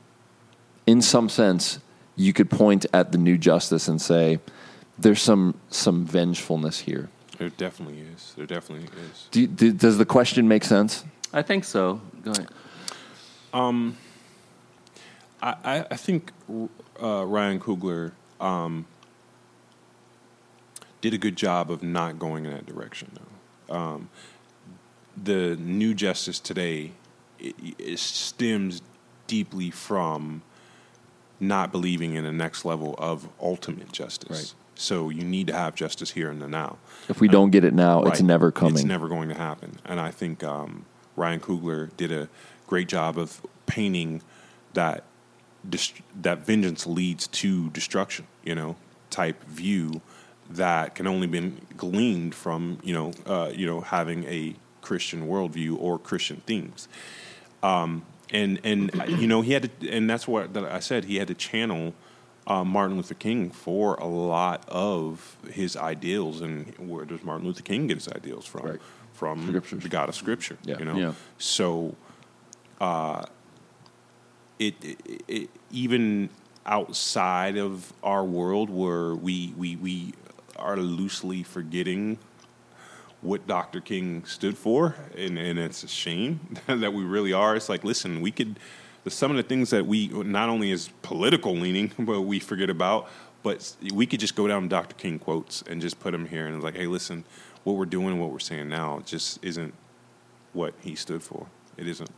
in 0.87 1.03
some 1.03 1.29
sense, 1.29 1.81
you 2.15 2.33
could 2.33 2.51
point 2.51 2.87
at 2.93 3.11
the 3.11 3.19
New 3.19 3.37
Justice 3.37 3.89
and 3.89 4.01
say, 4.01 4.39
"There's 4.97 5.21
some 5.21 5.55
some 5.71 6.07
vengefulness 6.07 6.81
here." 6.81 7.09
there 7.43 7.51
definitely 7.51 7.99
is. 8.15 8.35
There 8.37 8.47
definitely 8.47 8.87
is. 8.87 9.27
Do, 9.33 9.41
you- 9.41 9.47
do, 9.49 9.73
does 9.73 9.99
the 9.99 10.05
question 10.05 10.47
make 10.47 10.63
sense? 10.63 11.05
I 11.33 11.43
think 11.43 11.65
so. 11.65 12.01
Go 12.23 12.31
ahead. 12.31 12.49
I, 15.43 15.55
I, 15.65 15.87
I 15.91 15.97
think 15.97 16.33
uh, 17.03 17.25
Ryan 17.27 17.61
Coogler 17.61 18.13
um, 18.41 18.87
did 21.01 21.15
a 21.15 21.19
good 21.19 21.37
job 21.37 21.71
of 21.71 21.83
not 21.83 22.19
going 22.19 22.45
in 22.45 22.53
that 22.53 22.67
direction. 22.67 23.11
Though 23.15 23.75
um, 23.75 24.09
the 25.23 25.57
new 25.57 25.95
justice 25.95 26.39
today 26.39 26.93
it, 27.39 27.55
it 27.79 27.99
stems 27.99 28.83
deeply 29.27 29.71
from 29.71 30.43
not 31.41 31.73
believing 31.73 32.15
in 32.15 32.25
the 32.25 32.33
next 32.33 32.65
level 32.65 32.95
of 32.99 33.29
ultimate 33.41 33.93
justice. 33.93 34.31
Right. 34.31 34.55
So 34.75 35.11
you 35.11 35.25
need 35.25 35.49
to 35.49 35.53
have 35.53 35.75
justice 35.75 36.13
here 36.13 36.31
and 36.31 36.41
the 36.41 36.49
now. 36.49 36.79
If 37.09 37.21
we 37.21 37.29
don't 37.29 37.51
get 37.51 37.65
it 37.65 37.75
now, 37.75 38.03
it's 38.05 38.23
never 38.23 38.51
coming. 38.51 38.75
It's 38.75 38.85
never 38.85 39.09
going 39.09 39.29
to 39.29 39.35
happen. 39.35 39.79
And 39.85 40.01
I 40.01 40.11
think 40.11 40.43
um, 40.45 40.87
Ryan 41.17 41.41
Coogler 41.41 41.91
did 41.97 42.11
a 42.11 42.29
great 42.73 42.89
job 42.89 43.19
of 43.19 43.29
painting 43.67 44.23
that 44.73 45.05
that 46.23 46.39
vengeance 46.47 46.87
leads 46.87 47.27
to 47.29 47.69
destruction. 47.71 48.27
You 48.45 48.55
know, 48.55 48.77
type 49.11 49.45
view 49.45 50.01
that 50.51 50.95
can 50.95 51.07
only 51.07 51.27
be 51.27 51.41
gleaned 51.77 52.35
from 52.35 52.79
you 52.83 52.95
know 52.95 53.13
uh, 53.27 53.51
you 53.55 53.67
know 53.67 53.81
having 53.83 54.25
a 54.25 54.55
Christian 54.81 55.29
worldview 55.29 55.77
or 55.79 55.99
Christian 55.99 56.39
themes. 56.47 56.89
Um, 57.63 58.05
and 58.31 58.59
and 58.65 58.91
you 59.21 59.27
know 59.27 59.43
he 59.43 59.53
had 59.53 59.63
to, 59.81 59.91
and 59.97 60.09
that's 60.09 60.27
what 60.27 60.55
that 60.55 60.65
I 60.65 60.81
said 60.81 61.05
he 61.05 61.17
had 61.17 61.29
to 61.29 61.35
channel 61.35 61.93
uh, 62.47 62.65
Martin 62.65 62.97
Luther 62.97 63.15
King 63.15 63.51
for 63.51 63.95
a 63.97 64.07
lot 64.07 64.65
of 64.69 65.37
his 65.51 65.77
ideals, 65.77 66.41
and 66.41 66.73
where 66.79 67.05
does 67.05 67.23
Martin 67.23 67.47
Luther 67.47 67.63
King 67.63 67.87
get 67.89 67.99
his 67.99 68.09
ideals 68.09 68.47
from? 68.47 68.63
Right. 68.67 68.81
From 69.13 69.47
Scriptures. 69.47 69.83
the 69.83 69.89
God 69.89 70.09
of 70.09 70.15
Scripture. 70.17 70.57
Yeah. 70.65 70.79
You 70.79 70.85
know, 70.87 70.97
Yeah. 70.97 71.13
so 71.39 71.95
uh, 72.83 73.25
it, 74.59 74.75
it, 74.83 75.23
it 75.29 75.51
even 75.71 76.29
outside 76.67 77.57
of 77.57 77.93
our 78.03 78.25
world 78.25 78.71
where 78.71 79.15
we 79.15 79.55
we 79.57 79.77
we 79.77 80.13
are 80.57 80.77
loosely 80.77 81.43
forgetting 81.43 82.19
what 83.21 83.47
Dr. 83.47 83.81
King 83.81 84.25
stood 84.25 84.59
for, 84.59 84.97
and, 85.17 85.39
and 85.39 85.57
it's 85.59 85.85
a 85.85 85.89
shame 85.89 86.41
that 86.67 86.93
we 86.93 87.05
really 87.05 87.33
are. 87.33 87.55
It's 87.55 87.69
like, 87.69 87.85
listen, 87.85 88.21
we 88.21 88.33
could, 88.33 88.59
some 89.07 89.31
of 89.31 89.37
the 89.37 89.45
things 89.45 89.71
that 89.71 89.87
we, 89.87 90.09
not 90.09 90.49
only 90.49 90.73
is 90.73 90.91
political 91.03 91.55
leaning, 91.55 91.93
but 92.01 92.23
we 92.23 92.41
forget 92.41 92.69
about, 92.69 93.09
but 93.45 93.77
we 93.95 94.07
could 94.07 94.19
just 94.19 94.35
go 94.35 94.49
down 94.49 94.67
Dr. 94.67 94.97
King 94.97 95.21
quotes 95.21 95.63
and 95.63 95.81
just 95.81 96.01
put 96.01 96.11
them 96.11 96.27
here 96.27 96.49
and 96.49 96.61
like, 96.65 96.77
hey, 96.77 96.89
listen, 96.89 97.25
what 97.63 97.77
we're 97.77 97.87
doing, 97.87 98.19
what 98.19 98.31
we're 98.31 98.41
saying 98.41 98.69
now 98.69 99.01
just 99.05 99.39
isn't 99.45 99.73
what 100.53 100.75
he 100.81 100.97
stood 100.97 101.23
for. 101.23 101.47
It 101.77 101.87
isn't. 101.87 102.11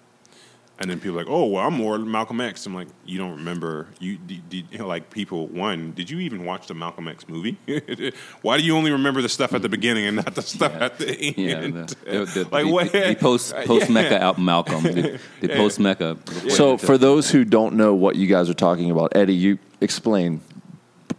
And 0.80 0.90
then 0.90 0.98
people 0.98 1.16
are 1.16 1.22
like, 1.22 1.30
oh, 1.30 1.46
well, 1.46 1.64
I'm 1.64 1.74
more 1.74 1.98
Malcolm 1.98 2.40
X. 2.40 2.66
I'm 2.66 2.74
like, 2.74 2.88
you 3.04 3.16
don't 3.16 3.36
remember? 3.36 3.86
You 4.00 4.16
did, 4.16 4.48
did 4.48 4.66
you 4.72 4.78
know, 4.78 4.88
like 4.88 5.08
people. 5.08 5.46
One, 5.46 5.92
did 5.92 6.10
you 6.10 6.18
even 6.18 6.44
watch 6.44 6.66
the 6.66 6.74
Malcolm 6.74 7.06
X 7.06 7.28
movie? 7.28 7.56
Why 8.42 8.58
do 8.58 8.64
you 8.64 8.76
only 8.76 8.90
remember 8.90 9.22
the 9.22 9.28
stuff 9.28 9.54
at 9.54 9.62
the 9.62 9.68
beginning 9.68 10.06
and 10.06 10.16
not 10.16 10.34
the 10.34 10.42
stuff 10.42 10.74
at 10.74 10.98
the 10.98 11.16
end? 11.16 11.36
Yeah, 11.38 11.60
the, 11.60 12.24
the, 12.24 12.24
the, 12.24 12.48
like 12.52 12.64
the, 12.66 12.72
what? 12.72 12.92
the 12.92 13.16
post 13.20 13.54
post 13.66 13.88
Mecca 13.88 14.20
out 14.20 14.38
Malcolm, 14.38 14.82
the, 14.82 15.20
the 15.40 15.48
post 15.48 15.78
Mecca. 15.78 16.16
So, 16.48 16.76
for 16.76 16.98
those 16.98 17.30
who 17.30 17.44
don't 17.44 17.76
know 17.76 17.94
what 17.94 18.16
you 18.16 18.26
guys 18.26 18.50
are 18.50 18.54
talking 18.54 18.90
about, 18.90 19.14
Eddie, 19.14 19.34
you 19.34 19.58
explain 19.80 20.40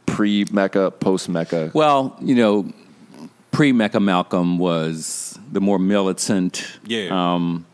pre 0.06 0.46
Mecca, 0.52 0.92
post 0.92 1.30
Mecca. 1.30 1.72
well, 1.74 2.18
you 2.20 2.36
know, 2.36 2.74
pre 3.52 3.72
Mecca 3.72 4.02
Malcolm 4.02 4.58
was 4.58 5.40
the 5.50 5.62
more 5.62 5.80
militant. 5.80 6.78
Yeah. 6.86 7.08
Um, 7.10 7.66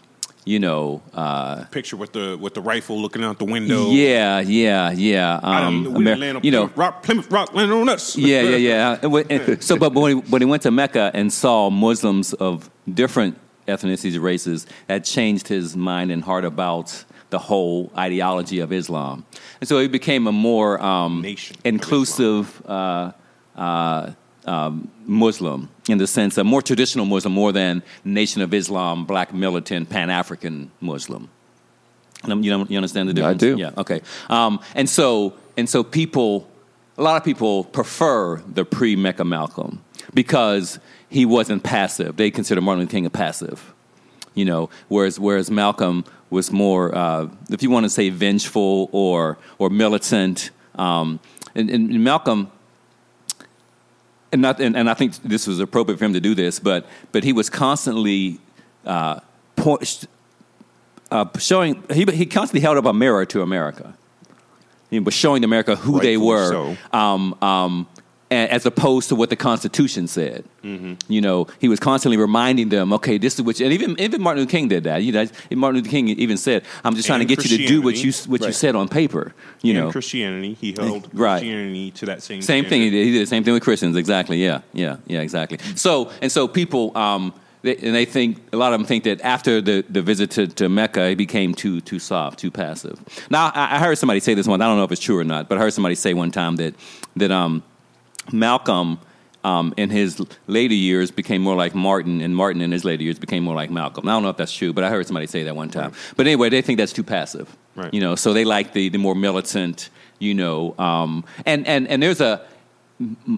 you 0.45 0.59
know, 0.59 1.01
uh, 1.13 1.65
Picture 1.65 1.97
with 1.97 2.13
the 2.13 2.37
with 2.39 2.53
the 2.55 2.61
rifle 2.61 2.99
looking 2.99 3.23
out 3.23 3.37
the 3.39 3.45
window. 3.45 3.89
yeah, 3.91 4.39
yeah, 4.39 4.91
yeah. 4.91 5.39
Um, 5.43 5.95
Amer- 5.95 6.39
you 6.43 6.51
know, 6.51 6.67
Plymouth 6.67 6.77
Rock, 6.77 7.03
Plymouth 7.03 7.31
Rock, 7.31 7.53
landing 7.53 7.77
on 7.79 7.89
us. 7.89 8.15
yeah, 8.17 8.41
yeah, 8.41 8.55
yeah. 8.57 8.97
And 9.03 9.11
when- 9.11 9.25
and 9.31 9.63
so, 9.63 9.77
but 9.77 9.93
when 9.93 10.15
he, 10.17 10.21
when 10.31 10.41
he 10.41 10.45
went 10.47 10.63
to 10.63 10.71
Mecca 10.71 11.11
and 11.13 11.31
saw 11.31 11.69
Muslims 11.69 12.33
of 12.33 12.69
different 12.91 13.37
ethnicities, 13.67 14.19
races, 14.21 14.65
that 14.87 15.03
changed 15.05 15.47
his 15.47 15.77
mind 15.77 16.11
and 16.11 16.23
heart 16.23 16.43
about 16.45 17.05
the 17.29 17.39
whole 17.39 17.91
ideology 17.97 18.59
of 18.59 18.73
Islam, 18.73 19.23
and 19.61 19.67
so 19.69 19.79
he 19.79 19.87
became 19.87 20.27
a 20.27 20.31
more 20.33 20.81
um, 20.81 21.23
inclusive 21.63 22.61
uh, 22.65 23.11
uh, 23.55 24.11
um, 24.45 24.89
Muslim 25.05 25.69
in 25.87 25.97
the 25.97 26.07
sense 26.07 26.37
a 26.37 26.43
more 26.43 26.61
traditional 26.61 27.05
Muslim, 27.05 27.33
more 27.33 27.51
than 27.51 27.83
Nation 28.03 28.41
of 28.41 28.53
Islam, 28.53 29.05
Black 29.05 29.33
militant 29.33 29.89
Pan 29.89 30.09
African 30.09 30.71
Muslim. 30.79 31.29
You 32.27 32.35
know, 32.35 32.65
you 32.69 32.77
understand 32.77 33.09
the 33.09 33.13
Yeah, 33.19 33.29
I 33.29 33.33
difference? 33.33 33.57
do. 33.57 33.61
Yeah. 33.61 33.71
Okay. 33.81 34.01
Um, 34.29 34.59
and 34.75 34.87
so 34.89 35.33
and 35.57 35.67
so 35.69 35.83
people 35.83 36.47
a 36.97 37.01
lot 37.03 37.17
of 37.17 37.23
people 37.23 37.63
prefer 37.63 38.37
the 38.47 38.63
pre 38.63 38.95
Mecca 38.95 39.25
Malcolm 39.25 39.83
because 40.13 40.79
he 41.09 41.25
wasn't 41.25 41.63
passive. 41.63 42.15
They 42.17 42.29
consider 42.31 42.61
Martin 42.61 42.81
Luther 42.81 42.91
King 42.91 43.05
a 43.07 43.09
passive, 43.09 43.73
you 44.35 44.45
know, 44.45 44.69
whereas 44.87 45.19
whereas 45.19 45.49
Malcolm 45.49 46.05
was 46.29 46.51
more, 46.51 46.95
uh, 46.95 47.27
if 47.49 47.61
you 47.63 47.69
want 47.69 47.85
to 47.85 47.89
say, 47.89 48.09
vengeful 48.09 48.89
or 48.91 49.37
or 49.57 49.69
militant. 49.69 50.51
Um, 50.75 51.19
and, 51.55 51.69
and 51.69 52.03
Malcolm, 52.03 52.49
and 54.31 54.41
not, 54.41 54.59
and, 54.59 54.75
and 54.75 54.89
I 54.89 54.93
think 54.93 55.15
this 55.23 55.47
was 55.47 55.59
appropriate 55.59 55.97
for 55.97 56.05
him 56.05 56.13
to 56.13 56.19
do 56.19 56.35
this, 56.35 56.59
but 56.59 56.85
but 57.11 57.23
he 57.23 57.33
was 57.33 57.49
constantly 57.49 58.39
uh, 58.85 59.19
point, 59.55 60.05
uh, 61.11 61.25
showing. 61.37 61.83
He 61.93 62.05
he 62.05 62.25
constantly 62.25 62.61
held 62.61 62.77
up 62.77 62.85
a 62.85 62.93
mirror 62.93 63.25
to 63.25 63.41
America. 63.41 63.93
He 64.89 64.99
was 64.99 65.13
showing 65.13 65.43
America 65.43 65.75
who 65.75 66.01
they 66.01 66.17
were, 66.17 66.49
so. 66.49 66.77
um, 66.91 67.37
um, 67.41 67.87
as 68.31 68.65
opposed 68.65 69.09
to 69.09 69.15
what 69.15 69.29
the 69.29 69.35
Constitution 69.35 70.07
said. 70.07 70.45
Mm-hmm. 70.63 70.93
You 71.11 71.21
know, 71.21 71.47
he 71.59 71.67
was 71.67 71.79
constantly 71.79 72.17
reminding 72.17 72.69
them, 72.69 72.93
okay, 72.93 73.17
this 73.17 73.35
is 73.35 73.41
what, 73.41 73.59
you, 73.59 73.65
and 73.65 73.73
even 73.73 73.99
even 73.99 74.21
Martin 74.21 74.41
Luther 74.41 74.51
King 74.51 74.69
did 74.69 74.85
that. 74.85 75.03
You 75.03 75.11
know, 75.11 75.27
Martin 75.51 75.81
Luther 75.81 75.89
King 75.91 76.07
even 76.07 76.37
said, 76.37 76.63
"I'm 76.83 76.95
just 76.95 77.07
trying 77.07 77.19
And 77.19 77.29
to 77.29 77.35
get 77.35 77.49
you 77.49 77.57
to 77.57 77.67
do 77.67 77.81
what 77.81 78.01
you 78.01 78.13
what 78.27 78.41
you 78.41 78.53
said 78.53 78.75
on 78.75 78.87
paper." 78.87 79.33
You 79.61 79.73
in 79.73 79.79
know, 79.79 79.91
Christianity, 79.91 80.53
he 80.53 80.73
held 80.77 81.09
Right. 81.13 81.39
Christianity 81.39 81.91
to 81.91 82.05
that 82.05 82.23
same 82.23 82.41
same 82.41 82.65
thing. 82.65 82.81
He 82.81 82.89
did. 82.89 83.05
He 83.05 83.11
did 83.11 83.21
the 83.21 83.27
same 83.27 83.43
thing 83.43 83.53
with 83.53 83.63
Christians. 83.63 83.95
Exactly. 83.95 84.43
Yeah. 84.43 84.61
Yeah. 84.73 84.97
Yeah. 85.07 85.21
Exactly. 85.21 85.59
So 85.75 86.11
and 86.21 86.31
so 86.31 86.47
people, 86.47 86.97
um, 86.97 87.33
they, 87.63 87.75
and 87.77 87.93
they 87.93 88.05
think 88.05 88.37
a 88.53 88.57
lot 88.57 88.73
of 88.73 88.79
them 88.79 88.87
think 88.87 89.03
that 89.03 89.21
after 89.21 89.61
the, 89.61 89.85
the 89.89 90.01
visit 90.01 90.31
to, 90.31 90.47
to 90.47 90.69
Mecca, 90.69 91.09
he 91.09 91.15
became 91.15 91.53
too 91.53 91.81
too 91.81 91.99
soft, 91.99 92.39
too 92.39 92.49
passive. 92.51 92.99
Now 93.29 93.51
I, 93.53 93.75
I 93.75 93.79
heard 93.79 93.97
somebody 93.97 94.19
say 94.19 94.33
this 94.33 94.47
one. 94.47 94.61
I 94.61 94.67
don't 94.67 94.77
know 94.77 94.83
if 94.83 94.91
it's 94.91 95.01
true 95.01 95.19
or 95.19 95.23
not, 95.23 95.49
but 95.49 95.57
I 95.57 95.61
heard 95.61 95.73
somebody 95.73 95.95
say 95.95 96.13
one 96.13 96.31
time 96.31 96.55
that 96.55 96.75
that 97.17 97.31
um, 97.31 97.63
Malcolm. 98.31 98.99
Um, 99.43 99.73
in 99.75 99.89
his 99.89 100.21
later 100.45 100.75
years, 100.75 101.09
became 101.09 101.41
more 101.41 101.55
like 101.55 101.73
Martin, 101.73 102.21
and 102.21 102.35
Martin 102.35 102.61
in 102.61 102.71
his 102.71 102.85
later 102.85 103.01
years 103.01 103.17
became 103.17 103.43
more 103.43 103.55
like 103.55 103.71
Malcolm. 103.71 104.07
I 104.07 104.11
don't 104.11 104.21
know 104.21 104.29
if 104.29 104.37
that's 104.37 104.53
true, 104.53 104.71
but 104.71 104.83
I 104.83 104.91
heard 104.91 105.07
somebody 105.07 105.25
say 105.25 105.41
that 105.41 105.55
one 105.55 105.71
time. 105.71 105.93
But 106.15 106.27
anyway, 106.27 106.49
they 106.49 106.61
think 106.61 106.77
that's 106.77 106.93
too 106.93 107.01
passive. 107.03 107.49
Right. 107.75 107.91
You 107.91 108.01
know, 108.01 108.13
so 108.13 108.33
they 108.33 108.45
like 108.45 108.73
the 108.73 108.89
the 108.89 108.99
more 108.99 109.15
militant. 109.15 109.89
You 110.19 110.35
know, 110.35 110.75
um, 110.77 111.25
and 111.47 111.65
and 111.65 111.87
and 111.87 112.03
there's 112.03 112.21
a 112.21 112.45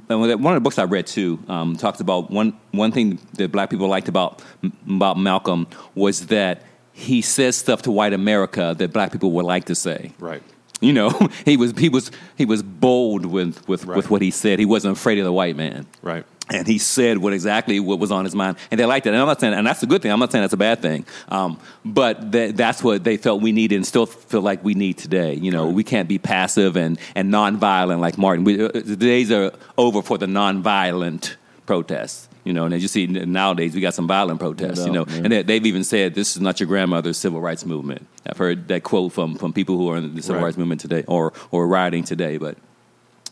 one 0.07 0.29
of 0.29 0.41
the 0.55 0.59
books 0.59 0.77
I 0.77 0.84
read 0.84 1.07
too 1.07 1.39
um, 1.47 1.75
talks 1.77 1.99
about 1.99 2.29
one 2.29 2.57
one 2.71 2.91
thing 2.91 3.19
that 3.34 3.51
black 3.51 3.69
people 3.69 3.88
liked 3.88 4.09
about 4.09 4.41
about 4.88 5.17
Malcolm 5.17 5.67
was 5.95 6.27
that 6.27 6.63
he 6.91 7.21
says 7.21 7.55
stuff 7.55 7.84
to 7.84 7.91
white 7.91 8.13
America 8.13 8.75
that 8.77 8.93
black 8.93 9.11
people 9.11 9.31
would 9.31 9.45
like 9.45 9.65
to 9.65 9.75
say. 9.75 10.11
Right. 10.19 10.43
You 10.84 10.93
know, 10.93 11.09
he 11.45 11.57
was 11.57 11.71
he 11.77 11.89
was 11.89 12.11
he 12.36 12.45
was 12.45 12.61
bold 12.63 13.25
with 13.25 13.67
with, 13.67 13.86
Right. 13.86 13.95
with 13.97 14.09
what 14.09 14.21
he 14.21 14.31
said. 14.31 14.59
He 14.59 14.65
wasn't 14.65 14.97
afraid 14.97 15.17
of 15.19 15.25
the 15.25 15.34
white 15.34 15.55
man. 15.55 15.86
Right. 16.01 16.25
And 16.49 16.67
he 16.67 16.77
said 16.77 17.19
what 17.19 17.31
exactly 17.31 17.79
what 17.79 17.99
was 17.99 18.11
on 18.11 18.25
his 18.25 18.36
mind, 18.36 18.57
and 18.69 18.77
they 18.77 18.86
liked 18.86 19.05
it. 19.05 19.13
And 19.13 19.17
I'm 19.17 19.27
not 19.27 19.39
saying, 19.39 19.53
and 19.53 19.65
that's 19.65 19.81
a 19.81 19.86
good 19.88 20.01
thing. 20.01 20.11
I'm 20.11 20.19
not 20.19 20.29
saying 20.31 20.43
that's 20.43 20.53
a 20.53 20.57
bad 20.57 20.81
thing. 20.81 21.05
Um, 21.29 21.57
but 21.86 22.34
that, 22.34 22.57
that's 22.57 22.84
what 22.84 23.05
they 23.05 23.15
felt 23.15 23.41
we 23.41 23.53
needed, 23.53 23.77
and 23.77 23.88
still 23.88 24.05
feel 24.05 24.41
like 24.41 24.61
we 24.61 24.73
need 24.73 24.97
today. 24.97 25.36
You 25.36 25.51
know, 25.51 25.69
we 25.69 25.86
can't 25.86 26.09
be 26.09 26.19
passive 26.19 26.75
and 26.75 26.99
and 27.15 27.31
nonviolent 27.34 28.01
like 28.01 28.17
Martin. 28.17 28.43
We, 28.43 28.61
uh, 28.61 28.69
the 28.73 28.97
days 28.97 29.31
are 29.31 29.53
over 29.77 30.01
for 30.01 30.17
the 30.17 30.25
nonviolent 30.25 31.36
protests. 31.65 32.27
You 32.43 32.51
know, 32.51 32.65
and 32.65 32.73
as 32.73 32.81
you 32.81 32.87
see 32.89 33.07
nowadays, 33.07 33.73
we 33.73 33.81
got 33.81 33.93
some 33.93 34.07
violent 34.07 34.39
protests. 34.39 34.79
No 34.79 34.85
you 34.85 34.91
know, 34.91 35.05
doubt, 35.05 35.15
yeah. 35.15 35.21
and 35.23 35.31
they, 35.31 35.43
they've 35.43 35.65
even 35.65 35.83
said 35.83 36.13
this 36.13 36.35
is 36.35 36.41
not 36.41 36.59
your 36.59 36.67
grandmother's 36.67 37.17
civil 37.17 37.39
rights 37.39 37.65
movement. 37.65 38.05
I've 38.25 38.37
heard 38.37 38.67
that 38.67 38.83
quote 38.83 39.13
from 39.13 39.35
from 39.35 39.53
people 39.53 39.77
who 39.77 39.89
are 39.89 39.97
in 39.97 40.13
the 40.15 40.21
civil 40.21 40.37
Right. 40.41 40.47
rights 40.47 40.57
movement 40.57 40.81
today 40.81 41.03
or 41.07 41.31
or 41.51 41.67
rioting 41.67 42.03
today. 42.03 42.37
But 42.37 42.57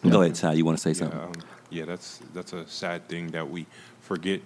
go 0.10 0.22
ahead, 0.22 0.36
Ty. 0.36 0.54
You 0.54 0.66
want 0.66 0.78
to 0.78 0.82
say 0.82 0.94
something? 0.94 1.20
Um, 1.20 1.34
yeah, 1.70 1.86
that's 1.86 2.20
that's 2.34 2.54
a 2.54 2.66
sad 2.68 3.08
thing 3.08 3.32
that 3.32 3.50
we 3.50 3.66
forget 4.02 4.42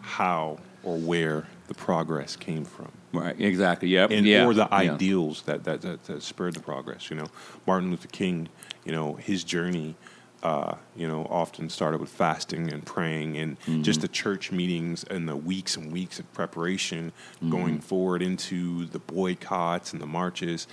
how 0.00 0.58
or 0.82 0.96
where 0.96 1.46
the 1.68 1.74
progress 1.74 2.36
came 2.36 2.64
from. 2.64 2.90
Right. 3.12 3.38
Exactly. 3.40 3.88
Yep. 3.88 4.10
and 4.10 4.26
yeah. 4.26 4.46
or 4.46 4.54
the 4.54 4.68
yeah. 4.70 4.92
ideals 4.92 5.42
that, 5.42 5.64
that, 5.64 5.80
that, 5.82 6.04
that 6.04 6.22
spurred 6.22 6.54
the 6.54 6.60
progress. 6.60 7.10
You 7.10 7.16
know, 7.16 7.26
Martin 7.66 7.90
Luther 7.90 8.08
King, 8.08 8.48
you 8.84 8.92
know, 8.92 9.14
his 9.14 9.44
journey, 9.44 9.94
uh, 10.42 10.74
you 10.96 11.08
know, 11.08 11.26
often 11.30 11.68
started 11.68 12.00
with 12.00 12.10
fasting 12.10 12.72
and 12.72 12.84
praying 12.86 13.36
and 13.36 13.58
Mm-hmm. 13.60 13.82
just 13.82 14.00
the 14.02 14.08
church 14.08 14.52
meetings 14.52 15.04
and 15.04 15.28
the 15.28 15.36
weeks 15.36 15.76
and 15.76 15.92
weeks 15.92 16.18
of 16.20 16.32
preparation 16.32 17.12
Mm-hmm. 17.36 17.50
going 17.50 17.80
forward 17.80 18.22
into 18.22 18.84
the 18.86 18.98
boycotts 19.00 19.92
and 19.92 20.00
the 20.00 20.06
marches. 20.06 20.66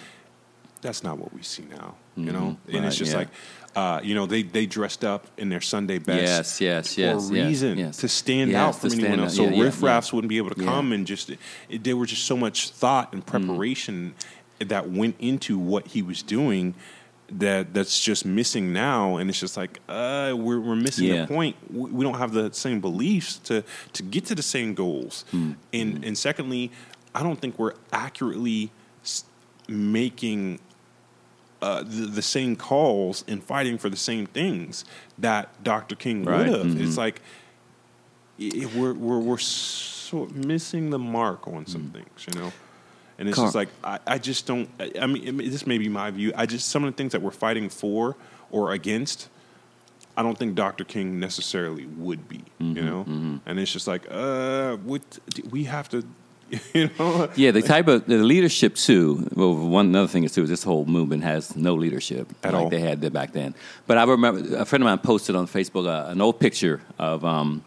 That's 0.81 1.03
not 1.03 1.17
what 1.17 1.33
we 1.33 1.41
see 1.41 1.63
now, 1.63 1.95
you 2.15 2.31
know, 2.31 2.57
and 2.71 2.85
it's 2.85 2.95
just 2.95 3.11
yeah. 3.13 3.17
like, 3.17 3.27
uh, 3.75 4.01
you 4.03 4.13
know, 4.13 4.27
they 4.27 4.43
they 4.43 4.67
dressed 4.67 5.03
up 5.03 5.25
in 5.35 5.49
their 5.49 5.61
Sunday 5.61 5.97
best, 5.97 6.61
Yes, 6.61 6.61
yes, 6.61 6.93
for 6.95 7.01
yes, 7.01 7.29
a 7.31 7.33
yes, 7.33 7.47
reason 7.47 7.77
yes. 7.79 7.97
to 7.97 8.07
stand 8.07 8.51
Yes, 8.51 8.59
out 8.59 8.75
from 8.81 8.91
anyone 8.99 9.19
else. 9.21 9.31
out. 9.31 9.35
So 9.35 9.43
Yeah, 9.49 9.63
riffraffs 9.63 10.11
yeah. 10.11 10.15
wouldn't 10.15 10.29
be 10.29 10.37
able 10.37 10.51
to 10.51 10.63
come 10.63 10.91
and 10.91 11.07
just 11.07 11.31
it, 11.31 11.83
there 11.83 11.97
was 11.97 12.11
just 12.11 12.25
so 12.25 12.37
much 12.37 12.69
thought 12.69 13.13
and 13.13 13.25
preparation 13.25 14.13
that 14.59 14.89
went 14.91 15.15
into 15.19 15.57
what 15.57 15.87
he 15.87 16.03
was 16.03 16.21
doing 16.21 16.75
that 17.29 17.73
that's 17.73 17.99
just 17.99 18.23
missing 18.25 18.71
now 18.71 19.17
and 19.17 19.29
it's 19.31 19.39
just 19.39 19.57
like 19.57 19.79
uh 19.89 20.31
we're, 20.37 20.59
we're 20.59 20.75
missing 20.75 21.05
Yeah. 21.07 21.21
the 21.25 21.27
point 21.33 21.55
we, 21.71 21.89
we 21.89 22.03
don't 22.05 22.17
have 22.19 22.33
the 22.33 22.53
same 22.53 22.79
beliefs 22.79 23.39
to 23.45 23.63
to 23.93 24.03
get 24.03 24.25
to 24.27 24.35
the 24.35 24.43
same 24.43 24.75
goals 24.75 25.25
and 25.33 25.57
and 26.05 26.15
secondly 26.17 26.71
i 27.15 27.23
don't 27.23 27.39
think 27.41 27.57
we're 27.57 27.73
accurately 27.91 28.69
making 29.67 30.59
uh, 31.61 31.81
the, 31.81 32.05
the 32.05 32.21
same 32.21 32.55
calls 32.55 33.23
and 33.27 33.43
fighting 33.43 33.77
for 33.77 33.89
the 33.89 33.97
same 33.97 34.27
things 34.27 34.85
that 35.17 35.63
Dr. 35.63 35.95
King 35.95 36.23
Right. 36.23 36.37
would 36.39 36.47
have. 36.47 36.67
Mhm. 36.67 36.81
It's 36.81 36.97
like 36.97 37.21
i 38.39 38.51
i- 38.53 38.69
we're 38.77 38.93
we're 38.93 39.17
we're 39.19 39.37
so 39.39 40.27
missing 40.33 40.91
the 40.91 40.99
mark 40.99 41.47
on 41.47 41.65
some 41.65 41.89
things, 41.89 42.27
you 42.27 42.39
know. 42.39 42.51
And 43.17 43.29
it's 43.29 43.35
Carl- 43.35 43.47
just 43.47 43.55
like 43.55 43.69
I, 43.83 43.99
I 44.05 44.17
just 44.17 44.45
don't. 44.45 44.69
I, 44.79 44.91
I 45.01 45.05
mean, 45.07 45.27
I 45.27 45.31
mean, 45.31 45.49
this 45.49 45.65
may 45.65 45.77
be 45.77 45.89
my 45.89 46.11
view. 46.11 46.33
I 46.35 46.45
just 46.45 46.69
some 46.69 46.83
of 46.83 46.91
the 46.91 46.97
things 46.97 47.11
that 47.13 47.21
we're 47.21 47.31
fighting 47.31 47.69
for 47.69 48.15
or 48.51 48.71
against. 48.71 49.29
I 50.17 50.23
don't 50.23 50.37
think 50.37 50.55
Dr. 50.55 50.85
King 50.85 51.19
necessarily 51.19 51.85
would 51.85 52.29
be, 52.29 52.41
you 52.59 52.81
know. 52.81 53.03
And 53.45 53.59
it's 53.59 53.71
just 53.71 53.85
like, 53.85 54.07
uh, 54.09 54.77
what 54.77 55.01
we 55.49 55.65
have 55.65 55.89
to, 55.89 56.05
you 56.73 56.89
know. 56.97 57.29
Yeah, 57.35 57.51
the 57.51 57.61
type 57.61 57.89
of 57.89 58.05
the 58.05 58.19
leadership 58.19 58.75
too. 58.75 59.27
Well, 59.35 59.53
one 59.53 59.87
another 59.87 60.07
thing 60.07 60.23
is 60.23 60.33
too 60.33 60.43
is 60.43 60.49
this 60.49 60.63
whole 60.63 60.85
movement 60.85 61.23
has 61.23 61.57
no 61.57 61.73
leadership 61.75 62.29
At 62.43 62.53
like 62.53 62.63
all. 62.63 62.69
they 62.69 62.79
had 62.79 63.01
there 63.01 63.09
back 63.09 63.33
then. 63.33 63.55
But 63.87 63.97
I 63.97 64.05
remember 64.05 64.55
a 64.55 64.63
friend 64.63 64.81
of 64.83 64.85
mine 64.85 64.99
posted 64.99 65.35
on 65.35 65.47
Facebook 65.47 65.85
uh, 65.85 66.09
an 66.09 66.21
old 66.21 66.39
picture 66.39 66.81
of. 66.97 67.25
Um, 67.25 67.63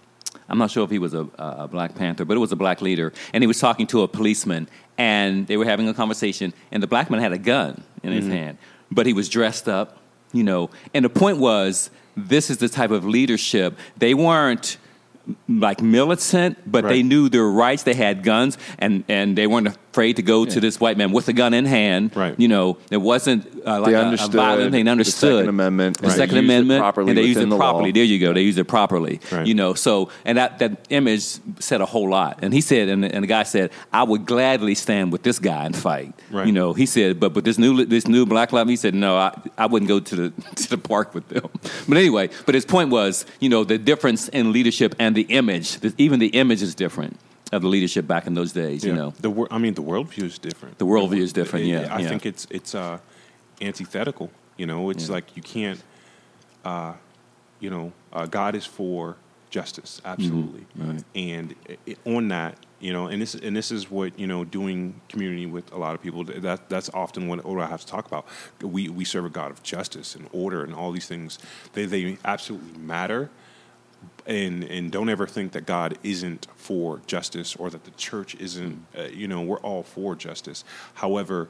I'm 0.50 0.56
not 0.56 0.70
sure 0.70 0.82
if 0.84 0.90
he 0.90 0.98
was 0.98 1.12
a, 1.12 1.28
a 1.38 1.68
Black 1.68 1.94
Panther, 1.94 2.24
but 2.24 2.34
it 2.34 2.40
was 2.40 2.52
a 2.52 2.56
black 2.56 2.80
leader, 2.80 3.12
and 3.34 3.42
he 3.42 3.46
was 3.46 3.60
talking 3.60 3.86
to 3.88 4.00
a 4.04 4.08
policeman, 4.08 4.66
and 4.98 5.46
they 5.46 5.56
were 5.56 5.64
having 5.64 5.88
a 5.88 5.94
conversation, 5.94 6.52
and 6.70 6.82
the 6.82 6.86
black 6.86 7.08
man 7.08 7.20
had 7.20 7.32
a 7.32 7.38
gun 7.38 7.82
in 8.02 8.12
his 8.12 8.24
mm-hmm. 8.24 8.34
hand, 8.34 8.58
but 8.90 9.06
he 9.06 9.12
was 9.12 9.28
dressed 9.28 9.68
up, 9.68 9.98
you 10.32 10.42
know. 10.42 10.68
And 10.92 11.04
the 11.04 11.10
point 11.10 11.38
was, 11.38 11.90
this 12.16 12.50
is 12.50 12.58
the 12.58 12.68
type 12.68 12.90
of 12.90 13.04
leadership 13.06 13.78
they 13.96 14.12
weren't 14.12 14.76
like 15.48 15.82
militant, 15.82 16.58
but 16.70 16.88
they 16.88 17.02
knew 17.02 17.28
their 17.28 17.46
rights. 17.46 17.82
They 17.82 17.94
had 17.94 18.22
guns, 18.22 18.58
and, 18.78 19.04
and 19.08 19.36
they 19.36 19.46
weren't 19.46 19.76
afraid 19.98 20.14
to 20.14 20.22
go 20.22 20.44
to 20.44 20.60
this 20.60 20.78
white 20.78 20.96
man 20.96 21.10
with 21.10 21.26
a 21.26 21.32
gun 21.32 21.52
in 21.52 21.64
hand. 21.64 22.14
Right. 22.14 22.38
You 22.38 22.46
know, 22.46 22.78
it 22.88 22.98
wasn't 22.98 23.44
uh, 23.66 23.80
like 23.80 23.86
They 23.86 23.94
a- 23.94 24.00
a, 24.00 24.04
understood 24.04 24.32
violent 24.34 24.70
thing. 24.72 24.84
They 24.84 24.94
the 24.94 25.04
Second 25.04 25.48
Amendment, 25.48 25.98
The 25.98 26.04
and 26.04 26.12
they 26.12 26.16
Second 26.16 26.38
Amendment, 26.38 26.80
properly 26.80 27.10
and 27.10 27.18
they 27.18 27.22
used 27.24 27.40
it 27.40 27.48
the 27.50 27.56
properly. 27.56 27.90
law. 27.90 27.94
There 27.94 28.04
you 28.04 28.20
go. 28.20 28.32
They 28.32 28.42
used 28.42 28.58
it 28.58 28.66
properly. 28.66 29.20
Right. 29.32 29.44
You 29.44 29.54
know, 29.54 29.74
so 29.74 30.10
and 30.24 30.38
that 30.38 30.60
that 30.60 30.86
image 30.90 31.24
said 31.58 31.80
a 31.80 31.86
whole 31.86 32.08
lot. 32.08 32.38
And 32.42 32.54
he 32.54 32.60
said, 32.60 32.88
and, 32.88 33.02
the- 33.02 33.12
and 33.12 33.24
the 33.24 33.26
guy 33.26 33.42
said, 33.42 33.72
I 33.92 34.04
would 34.04 34.24
gladly 34.24 34.76
stand 34.76 35.10
with 35.10 35.24
this 35.24 35.40
guy 35.40 35.64
and 35.66 35.74
fight. 35.74 36.14
Right. 36.30 36.46
You 36.46 36.52
know, 36.52 36.74
he 36.74 36.86
said, 36.86 37.18
but 37.18 37.34
but 37.34 37.42
this 37.44 37.58
new 37.58 37.84
this 37.84 38.06
new 38.06 38.24
black 38.24 38.52
life, 38.52 38.68
he 38.68 38.76
said, 38.76 38.94
no, 38.94 39.16
I, 39.16 39.36
I 39.58 39.66
wouldn't 39.66 39.88
go 39.88 39.98
to 39.98 40.14
the 40.16 40.28
to 40.62 40.70
the 40.70 40.78
park 40.78 41.12
with 41.12 41.26
them. 41.28 41.48
But 41.88 41.96
anyway, 41.98 42.30
but 42.46 42.54
his 42.54 42.64
point 42.64 42.90
was, 42.90 43.26
you 43.40 43.48
know, 43.48 43.64
the 43.64 43.78
difference 43.78 44.28
in 44.28 44.52
leadership 44.52 44.94
and 45.00 45.16
the 45.16 45.22
image. 45.22 45.80
the- 45.80 45.92
Even 45.98 46.20
the 46.20 46.28
image 46.28 46.62
is 46.62 46.76
different 46.76 47.18
of 47.52 47.62
the 47.62 47.68
leadership 47.68 48.06
back 48.06 48.26
in 48.26 48.34
those 48.34 48.52
days. 48.52 48.84
You 48.84 48.94
know, 48.94 49.12
the 49.20 49.30
wor- 49.30 49.48
I 49.50 49.58
mean, 49.58 49.74
the 49.74 49.82
worldview 49.82 50.24
is 50.24 50.38
different. 50.38 50.78
The 50.78 50.86
worldview 50.86 51.20
is 51.20 51.32
different, 51.32 51.64
It- 51.66 51.68
yeah, 51.70 51.94
I 51.94 52.00
yeah. 52.00 52.08
think 52.08 52.26
it's 52.26 52.46
it's 52.50 52.74
uh, 52.74 52.98
antithetical. 53.60 54.30
You 54.56 54.66
know, 54.66 54.90
it's 54.90 55.06
Yeah. 55.08 55.14
like 55.14 55.36
you 55.36 55.42
can't. 55.42 55.82
Uh, 56.64 56.94
you 57.60 57.70
know, 57.70 57.92
uh, 58.12 58.26
God 58.26 58.54
is 58.54 58.66
for 58.66 59.16
justice, 59.50 60.00
absolutely, 60.04 60.66
Mm-hmm. 60.78 60.90
right. 60.90 61.04
and 61.14 61.54
i 61.70 61.76
i 61.90 61.96
on 62.16 62.28
that, 62.28 62.56
you 62.80 62.92
know, 62.92 63.06
and 63.06 63.22
this 63.22 63.34
and 63.34 63.56
this 63.56 63.70
is 63.72 63.90
what 63.90 64.18
you 64.18 64.26
know, 64.26 64.44
doing 64.44 65.00
community 65.08 65.46
with 65.46 65.72
a 65.72 65.78
lot 65.78 65.94
of 65.94 66.02
people. 66.02 66.22
That 66.24 66.68
that's 66.68 66.90
often 66.92 67.26
what, 67.28 67.44
what 67.44 67.58
I 67.60 67.66
have 67.66 67.80
to 67.80 67.86
talk 67.86 68.06
about. 68.06 68.26
We 68.62 68.88
we 68.90 69.04
serve 69.04 69.24
a 69.24 69.30
God 69.30 69.50
of 69.50 69.62
justice 69.62 70.14
and 70.14 70.28
order 70.32 70.62
and 70.64 70.74
all 70.74 70.92
these 70.92 71.06
things. 71.06 71.38
They 71.72 71.86
they 71.86 72.18
absolutely 72.24 72.78
matter 72.78 73.30
and 74.28 74.62
and 74.62 74.92
don't 74.92 75.08
ever 75.08 75.26
think 75.26 75.52
that 75.52 75.66
God 75.66 75.98
isn't 76.04 76.46
for 76.54 77.00
justice 77.06 77.56
or 77.56 77.70
that 77.70 77.84
the 77.84 77.90
church 77.92 78.36
isn't. 78.36 78.86
Uh, 78.96 79.04
you 79.04 79.26
know, 79.26 79.42
we're 79.42 79.60
all 79.60 79.82
for 79.82 80.14
justice. 80.14 80.62
However, 80.94 81.48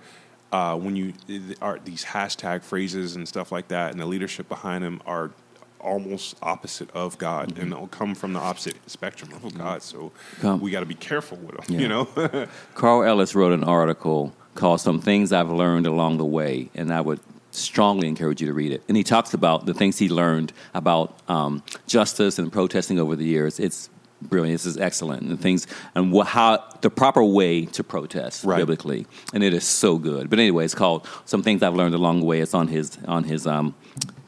uh, 0.53 0.77
when 0.77 0.97
you 0.97 1.13
are 1.61 1.79
these 1.85 2.07
hashtag 2.07 2.63
phrases 2.63 3.17
and 3.17 3.29
stuff 3.29 3.53
like 3.53 3.69
that, 3.69 3.91
and 3.91 4.01
the 4.01 4.07
leadership 4.07 4.49
behind 4.49 4.85
them 4.85 5.03
are 5.05 5.33
almost 5.81 6.37
opposite 6.43 6.91
of 6.93 7.19
God, 7.19 7.59
and 7.59 7.73
they'll 7.73 7.89
come 7.89 8.15
from 8.15 8.33
the 8.33 8.41
opposite 8.41 8.77
spectrum 8.89 9.33
of 9.45 9.57
God. 9.57 9.83
So 9.83 10.13
Come. 10.41 10.61
we 10.61 10.71
got 10.71 10.81
to 10.81 10.87
be 10.87 10.95
careful 10.95 11.37
with 11.39 11.57
them. 11.57 11.65
Yeah. 11.69 11.81
You 11.81 11.89
know, 11.89 12.49
Carl 12.75 13.03
Ellis 13.03 13.35
wrote 13.35 13.53
an 13.53 13.65
article 13.65 14.35
called 14.55 14.81
Some 14.81 15.01
Things 15.01 15.33
I've 15.33 15.51
Learned 15.51 15.87
Along 15.87 16.17
the 16.19 16.25
Way, 16.25 16.71
and 16.75 16.93
I 16.93 17.01
would 17.01 17.21
strongly 17.59 18.09
encourage 18.09 18.41
you 18.41 18.47
to 18.47 18.53
read 18.55 18.73
it. 18.73 18.83
And 18.89 18.97
he 18.97 19.05
talks 19.05 19.35
about 19.35 19.67
the 19.67 19.75
things 19.75 19.99
he 19.99 20.09
learned 20.09 20.53
about 20.75 21.19
um, 21.29 21.63
justice 21.87 22.39
and 22.39 22.53
protesting 22.53 22.99
over 22.99 23.17
the 23.17 23.25
years. 23.25 23.59
It's 23.61 23.91
brilliant. 24.23 24.55
This 24.55 24.67
is 24.67 24.77
excellent. 24.79 25.23
And 25.23 25.31
the 25.31 25.37
things 25.37 25.67
and 25.95 26.11
wha 26.13 26.25
how 26.25 26.65
the 26.81 26.91
proper 26.91 27.23
way 27.23 27.67
to 27.67 27.85
protest 27.85 28.45
Right. 28.45 28.59
biblically, 28.59 29.07
and 29.33 29.43
it 29.45 29.55
is 29.55 29.65
so 29.65 29.97
good. 29.99 30.29
But 30.31 30.39
anyway, 30.39 30.65
it's 30.65 30.75
called 30.75 31.07
Some 31.25 31.43
Things 31.43 31.63
I've 31.63 31.75
Learned 31.75 31.95
Along 31.95 32.21
the 32.21 32.27
Way. 32.27 32.41
It's 32.41 32.55
on 32.55 32.69
his 32.69 32.99
on 33.07 33.25
his 33.25 33.47
um, 33.47 33.75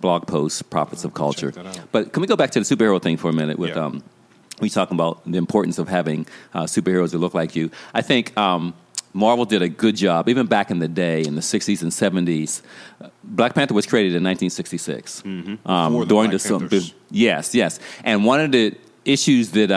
blog 0.00 0.26
post, 0.26 0.70
Prophets 0.70 1.04
of 1.04 1.12
Culture. 1.14 1.52
But 1.92 2.12
can 2.12 2.20
we 2.20 2.26
go 2.26 2.36
back 2.36 2.50
to 2.52 2.60
the 2.60 2.64
superhero 2.76 3.00
thing 3.02 3.16
for 3.16 3.28
a 3.30 3.32
minute 3.32 3.58
with 3.58 3.70
Yeah. 3.70 3.86
um, 3.86 4.02
we 4.60 4.68
talk 4.68 4.90
about 4.90 5.22
the 5.24 5.38
importance 5.38 5.78
of 5.78 5.88
having 5.88 6.26
uh, 6.54 6.64
superheroes 6.64 7.10
that 7.12 7.18
look 7.18 7.32
like 7.34 7.56
you. 7.56 7.70
I 7.94 8.02
think 8.02 8.36
um, 8.36 8.74
Marvel 9.12 9.44
did 9.44 9.60
a 9.62 9.68
good 9.68 9.96
job, 9.96 10.28
even 10.28 10.46
back 10.46 10.70
in 10.70 10.78
the 10.78 10.86
day, 10.88 11.22
in 11.22 11.34
the 11.34 11.40
60s 11.40 11.82
and 11.82 11.90
70s. 11.90 12.62
Uh, 13.02 13.08
Black 13.24 13.54
Panther 13.54 13.74
was 13.74 13.86
created 13.86 14.14
in 14.14 14.22
1966. 14.22 15.22
Um, 15.24 15.30
Mm-hmm. 15.30 15.54
Before 15.54 16.04
the 16.04 16.08
during 16.08 16.30
Black 16.30 16.42
the, 16.42 16.58
Panthers. 16.58 16.94
yes, 17.10 17.54
yes. 17.54 17.80
And 18.04 18.24
one 18.24 18.40
of 18.40 18.52
the 18.52 18.76
issues 19.04 19.50
that, 19.52 19.68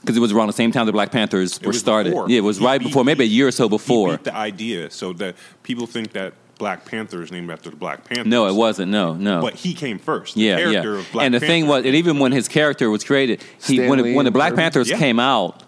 because 0.00 0.16
it 0.16 0.20
was 0.20 0.32
around 0.32 0.48
the 0.48 0.52
same 0.54 0.72
time 0.72 0.86
the 0.86 0.92
Black 0.92 1.12
Panthers 1.12 1.60
were 1.60 1.68
was 1.68 1.78
started. 1.78 2.10
before. 2.10 2.28
Yeah, 2.28 2.38
it 2.38 2.44
was 2.44 2.58
He 2.58 2.64
right 2.64 2.78
beat- 2.80 2.88
before, 2.88 3.04
maybe 3.04 3.24
a 3.24 3.28
year 3.28 3.46
or 3.48 3.52
so 3.52 3.64
he 3.64 3.68
before. 3.70 4.10
beat 4.16 4.24
the 4.24 4.34
idea, 4.34 4.90
so 4.90 5.12
that 5.14 5.36
people 5.62 5.86
think 5.86 6.12
that 6.12 6.34
Black 6.58 6.84
Panther 6.84 7.22
is 7.22 7.30
named 7.30 7.50
after 7.52 7.70
the 7.70 7.76
Black 7.76 8.02
Panther. 8.04 8.28
No, 8.28 8.46
it 8.48 8.54
wasn't. 8.54 8.90
No, 8.90 9.14
no. 9.14 9.40
But 9.40 9.54
he 9.54 9.74
came 9.74 10.00
first. 10.00 10.34
The 10.34 10.40
yeah, 10.40 10.56
character 10.56 10.94
yeah. 10.94 10.98
of 11.00 11.12
Black 11.12 11.24
and 11.26 11.32
the 11.34 11.38
thing 11.38 11.68
was, 11.68 11.84
and 11.84 11.94
even 11.94 12.18
when 12.18 12.32
his 12.32 12.48
character 12.48 12.90
was 12.90 13.04
created, 13.04 13.40
he 13.64 13.76
Stan 13.76 13.88
when, 13.88 14.14
when 14.14 14.24
the 14.24 14.32
Black 14.32 14.50
Kirby? 14.50 14.62
Panthers 14.62 14.90
Yeah. 14.90 14.98
came 14.98 15.20
out, 15.20 15.62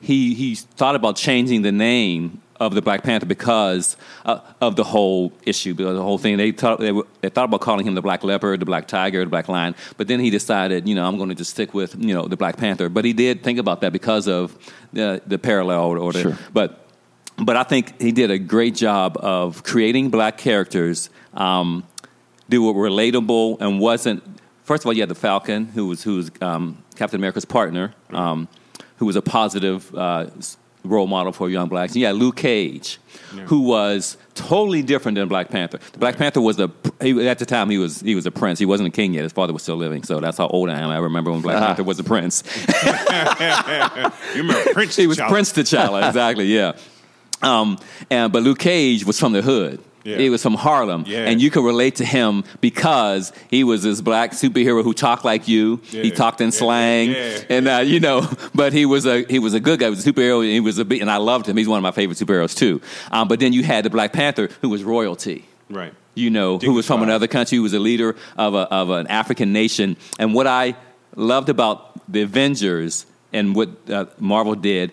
he 0.00 0.34
he 0.34 0.54
thought 0.54 0.94
about 0.94 1.16
changing 1.16 1.62
the 1.62 1.72
name 1.72 2.40
of 2.58 2.74
the 2.74 2.82
Black 2.82 3.02
Panther 3.02 3.24
because 3.24 3.96
uh, 4.26 4.40
of 4.60 4.76
the 4.76 4.84
whole 4.84 5.32
issue, 5.44 5.72
because 5.72 5.96
the 5.96 6.02
whole 6.02 6.18
thing. 6.18 6.36
They 6.36 6.52
thought 6.52 6.78
they, 6.78 6.92
were- 6.92 7.06
they 7.22 7.30
thought 7.30 7.44
about 7.46 7.62
calling 7.62 7.86
him 7.86 7.94
the 7.94 8.02
Black 8.02 8.22
Leopard, 8.22 8.60
the 8.60 8.66
Black 8.66 8.86
Tiger, 8.86 9.20
the 9.24 9.30
Black 9.30 9.48
Lion, 9.48 9.74
but 9.96 10.08
then 10.08 10.20
he 10.20 10.28
decided, 10.28 10.86
you 10.86 10.94
know, 10.94 11.06
I'm 11.06 11.16
going 11.16 11.30
to 11.30 11.34
just 11.34 11.50
stick 11.52 11.72
with 11.72 11.94
you 11.98 12.14
know 12.14 12.26
the 12.28 12.36
Black 12.36 12.56
Panther. 12.58 12.88
But 12.90 13.04
he 13.04 13.12
did 13.14 13.42
think 13.42 13.58
about 13.58 13.80
that 13.80 13.92
because 13.92 14.28
of 14.28 14.56
the 14.92 15.22
the 15.26 15.38
parallel 15.38 15.98
or 15.98 16.12
the 16.12 16.22
Sure. 16.22 16.38
but 16.52 16.86
but 17.38 17.56
I 17.56 17.62
think 17.62 17.98
he 18.00 18.12
did 18.12 18.30
a 18.30 18.38
great 18.38 18.74
job 18.74 19.16
of 19.18 19.62
creating 19.62 20.10
black 20.10 20.36
characters 20.36 21.08
um, 21.32 21.84
that 22.50 22.60
were 22.60 22.74
relatable 22.74 23.58
and 23.62 23.80
wasn't. 23.80 24.22
First 24.64 24.82
of 24.82 24.86
all, 24.86 24.92
you 24.92 25.00
had 25.00 25.08
the 25.08 25.14
Falcon, 25.14 25.64
who 25.66 25.86
was 25.86 26.02
who 26.02 26.16
was 26.16 26.30
um, 26.42 26.76
Captain 26.96 27.18
America's 27.18 27.46
partner, 27.46 27.94
um, 28.10 28.46
who 29.00 29.06
was 29.06 29.16
a 29.16 29.22
positive 29.22 29.92
uh, 29.94 30.26
role 30.84 31.06
model 31.06 31.32
for 31.32 31.48
young 31.48 31.68
blacks. 31.68 31.92
And 31.92 32.00
you 32.00 32.06
had 32.06 32.16
Luke 32.16 32.36
Cage, 32.36 32.98
who 33.46 33.62
was 33.62 34.18
totally 34.34 34.82
different 34.82 35.16
than 35.16 35.26
Black 35.26 35.48
Panther. 35.48 35.78
The 35.92 35.98
Black 35.98 36.18
Panther 36.18 36.42
was 36.42 36.60
a 36.60 36.70
he, 37.00 37.26
at 37.26 37.38
the 37.38 37.46
time 37.46 37.70
he 37.70 37.78
was 37.78 38.00
he 38.02 38.14
was 38.14 38.26
a 38.26 38.30
prince. 38.30 38.58
He 38.58 38.66
wasn't 38.66 38.88
a 38.88 38.92
king 38.92 39.14
yet. 39.14 39.22
His 39.22 39.32
father 39.32 39.54
was 39.54 39.62
still 39.62 39.76
living, 39.76 40.02
so 40.02 40.20
that's 40.20 40.36
how 40.36 40.48
old 40.48 40.68
I 40.68 40.78
am. 40.78 40.90
I 40.90 40.98
remember 40.98 41.32
when 41.32 41.40
Black 41.40 41.58
Panther 41.58 41.82
was 41.82 41.98
a 41.98 42.04
prince. 42.04 42.42
You 44.34 44.42
remember 44.42 44.72
Prince? 44.74 44.96
He 44.96 45.06
was 45.06 45.18
T'Challa. 45.18 45.28
Prince 45.28 45.52
T'Challa, 45.52 46.06
exactly. 46.06 46.44
Yeah. 46.44 46.76
Um, 47.42 47.78
and 48.10 48.32
but 48.32 48.42
Luke 48.42 48.58
Cage 48.58 49.04
was 49.04 49.18
from 49.18 49.32
the 49.32 49.42
hood. 49.42 49.82
Yeah. 50.04 50.16
He 50.16 50.30
was 50.30 50.42
from 50.42 50.54
Harlem, 50.54 51.04
Yeah. 51.06 51.26
and 51.28 51.42
you 51.42 51.50
could 51.50 51.64
relate 51.64 51.96
to 51.96 52.04
him 52.04 52.44
because 52.60 53.32
he 53.50 53.64
was 53.64 53.82
this 53.82 54.00
black 54.00 54.32
superhero 54.32 54.82
who 54.82 54.94
talked 54.94 55.24
like 55.24 55.46
you. 55.48 55.80
He 55.84 56.10
talked 56.10 56.40
in 56.40 56.46
Yeah, 56.48 56.50
slang, 56.58 57.10
yeah, 57.10 57.38
and 57.50 57.68
uh, 57.68 57.78
you 57.84 58.00
know. 58.00 58.26
But 58.54 58.72
he 58.72 58.86
was 58.86 59.04
a 59.06 59.24
he 59.28 59.38
was 59.38 59.54
a 59.54 59.60
good 59.60 59.78
guy. 59.78 59.86
He 59.86 59.90
was 59.90 60.06
a 60.06 60.12
superhero. 60.12 60.42
He 60.42 60.60
was 60.60 60.78
a 60.78 60.86
and 61.00 61.10
I 61.10 61.18
loved 61.18 61.46
him. 61.46 61.56
He's 61.56 61.68
one 61.68 61.78
of 61.78 61.82
my 61.82 61.90
favorite 61.92 62.18
superheroes 62.18 62.56
too. 62.56 62.80
Um, 63.12 63.28
but 63.28 63.40
then 63.40 63.52
you 63.52 63.62
had 63.62 63.84
the 63.84 63.90
Black 63.90 64.12
Panther, 64.12 64.48
who 64.62 64.68
was 64.70 64.82
royalty 64.82 65.44
Right. 65.68 65.92
you 66.14 66.30
know, 66.30 66.58
who 66.58 66.72
was 66.72 66.86
from 66.86 67.02
another 67.02 67.28
country, 67.28 67.56
who 67.56 67.62
was 67.62 67.74
a 67.74 67.78
leader 67.78 68.16
of, 68.36 68.54
a, 68.54 68.64
of 68.74 68.90
an 68.90 69.06
African 69.06 69.52
nation. 69.52 69.96
And 70.18 70.34
what 70.34 70.46
I 70.46 70.74
loved 71.14 71.48
about 71.48 71.92
the 72.12 72.22
Avengers 72.22 73.06
and 73.32 73.54
what 73.54 73.68
uh, 73.88 74.06
Marvel 74.18 74.56
did, 74.56 74.90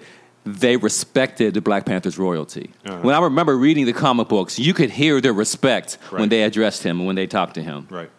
they 0.48 0.78
respected 0.78 1.54
the 1.54 1.62
Black 1.62 1.86
Panther's 1.86 2.18
royalty. 2.18 2.72
Uh-huh. 2.86 3.00
When 3.02 3.16
I 3.16 3.20
remember 3.20 3.58
reading 3.58 3.86
the 3.86 3.94
comic 3.94 4.28
books, 4.28 4.58
you 4.58 4.74
could 4.74 4.90
hear 4.90 5.20
their 5.22 5.34
respect 5.34 5.98
when 6.10 6.30
they 6.30 6.44
addressed 6.44 6.84
him 6.84 7.00
and 7.00 7.08
when 7.08 7.16
they 7.16 7.28
talked 7.28 7.56
to 7.56 7.64
him. 7.64 7.88
Right. 7.90 8.10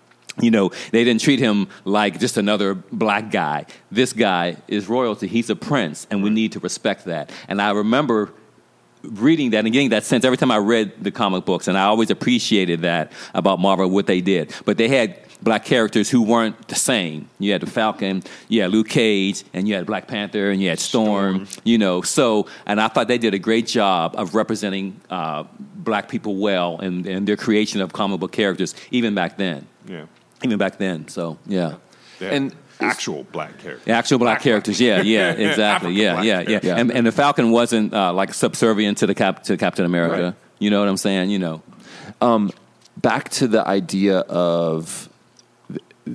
You 0.40 0.50
know, 0.52 0.70
they 0.92 1.02
didn't 1.02 1.20
treat 1.20 1.40
him 1.40 1.68
like 1.84 2.20
just 2.20 2.36
another 2.36 2.74
black 2.74 3.30
guy. 3.30 3.66
This 3.90 4.12
guy 4.12 4.56
is 4.68 4.88
royalty. 4.88 5.26
He's 5.26 5.50
a 5.50 5.56
prince, 5.56 6.06
and 6.10 6.22
we 6.22 6.30
need 6.30 6.52
to 6.52 6.60
respect 6.60 7.06
that. 7.06 7.32
And 7.48 7.60
I 7.60 7.72
remember 7.72 8.32
reading 9.02 9.50
that 9.50 9.64
and 9.64 9.72
getting 9.72 9.90
that 9.90 10.04
sense 10.04 10.24
every 10.24 10.36
time 10.36 10.50
I 10.50 10.58
read 10.58 11.02
the 11.02 11.10
comic 11.10 11.44
books, 11.44 11.66
and 11.66 11.76
I 11.76 11.84
always 11.84 12.10
appreciated 12.10 12.82
that 12.82 13.12
about 13.34 13.58
Marvel, 13.58 13.88
what 13.90 14.06
they 14.06 14.20
did. 14.20 14.54
But 14.64 14.76
they 14.76 14.88
had 14.88 15.18
black 15.42 15.64
characters 15.64 16.10
who 16.10 16.22
weren't 16.22 16.68
the 16.68 16.74
same. 16.74 17.28
You 17.38 17.52
had 17.52 17.62
the 17.62 17.66
Falcon, 17.66 18.22
you 18.48 18.62
had 18.62 18.70
Luke 18.70 18.88
Cage, 18.88 19.44
and 19.52 19.68
you 19.68 19.74
had 19.74 19.86
Black 19.86 20.08
Panther, 20.08 20.50
and 20.50 20.60
you 20.62 20.68
had 20.68 20.78
Storm, 20.78 21.46
you 21.64 21.78
know. 21.78 22.02
So, 22.02 22.46
and 22.66 22.80
I 22.80 22.88
thought 22.88 23.08
they 23.08 23.18
did 23.18 23.34
a 23.34 23.38
great 23.38 23.66
job 23.66 24.14
of 24.16 24.34
representing 24.34 25.00
uh, 25.10 25.44
black 25.58 26.08
people 26.08 26.36
well 26.36 26.78
and, 26.78 27.06
and 27.06 27.26
their 27.26 27.36
creation 27.36 27.80
of 27.80 27.92
comic 27.92 28.20
book 28.20 28.32
characters, 28.32 28.74
even 28.90 29.14
back 29.14 29.36
then. 29.36 29.66
Yeah. 29.86 30.06
Even 30.42 30.58
back 30.58 30.78
then. 30.78 31.08
So, 31.08 31.38
yeah. 31.46 31.76
Yeah. 32.20 32.28
And- 32.28 32.54
actual 32.80 33.24
black 33.24 33.58
characters. 33.58 33.88
Actual 33.88 34.18
black, 34.18 34.40
characters, 34.40 34.80
yeah, 34.80 35.02
yeah, 35.02 35.30
exactly, 35.32 35.64
African 35.64 35.94
yeah, 35.96 36.12
black 36.12 36.48
yeah, 36.48 36.60
yeah. 36.62 36.76
And, 36.76 36.92
and 36.92 37.04
the 37.04 37.10
Falcon 37.10 37.50
wasn't 37.50 37.92
uh, 37.92 38.12
like 38.12 38.32
subservient 38.32 38.98
to 38.98 39.06
the 39.08 39.16
cap 39.16 39.42
to 39.44 39.56
Captain 39.56 39.84
America. 39.84 40.22
Right. 40.22 40.34
You 40.60 40.70
know 40.70 40.78
what 40.78 40.88
I'm 40.88 40.96
saying? 40.96 41.30
You 41.30 41.40
know, 41.40 41.62
back 42.96 43.28
to 43.30 43.48
the 43.48 43.66
idea 43.66 44.18
of 44.20 45.08
th- 45.08 45.17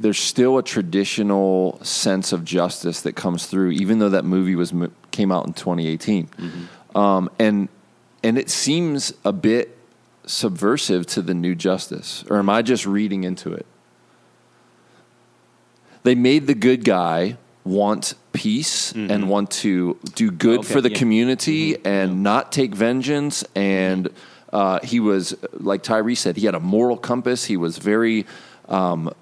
there's 0.01 0.19
still 0.19 0.57
a 0.57 0.63
traditional 0.63 1.79
sense 1.83 2.31
of 2.33 2.43
justice 2.43 3.01
that 3.01 3.13
comes 3.13 3.45
through, 3.45 3.71
even 3.71 3.99
though 3.99 4.09
that 4.09 4.25
movie 4.25 4.55
was 4.55 4.73
came 5.11 5.31
out 5.31 5.47
in 5.47 5.53
2018, 5.53 6.29
um, 6.95 7.29
and 7.39 7.69
and 8.23 8.37
it 8.37 8.49
seems 8.49 9.13
a 9.23 9.33
bit 9.33 9.77
subversive 10.25 11.05
to 11.07 11.21
the 11.21 11.33
new 11.33 11.55
justice. 11.55 12.23
Or 12.29 12.37
am 12.39 12.49
I 12.49 12.61
just 12.61 12.85
reading 12.85 13.23
into 13.23 13.53
it? 13.53 13.65
They 16.03 16.15
made 16.15 16.47
the 16.47 16.55
good 16.55 16.83
guy 16.83 17.37
want 17.63 18.13
peace 18.33 18.91
and 18.91 19.29
want 19.29 19.49
to 19.51 19.97
do 20.15 20.31
good 20.31 20.59
Okay, 20.59 20.73
for 20.73 20.81
the 20.81 20.91
yeah. 20.91 20.97
community 20.97 21.77
and 21.85 22.23
not 22.23 22.51
take 22.51 22.75
vengeance. 22.75 23.45
And 23.55 24.09
uh, 24.51 24.79
he 24.83 24.99
was, 24.99 25.35
like 25.53 25.81
Tyree 25.83 26.15
said, 26.15 26.35
he 26.35 26.45
had 26.45 26.55
a 26.55 26.59
moral 26.59 26.97
compass. 26.97 27.45
He 27.45 27.55
was 27.55 27.77
very, 27.77 28.25
um, 28.67 29.13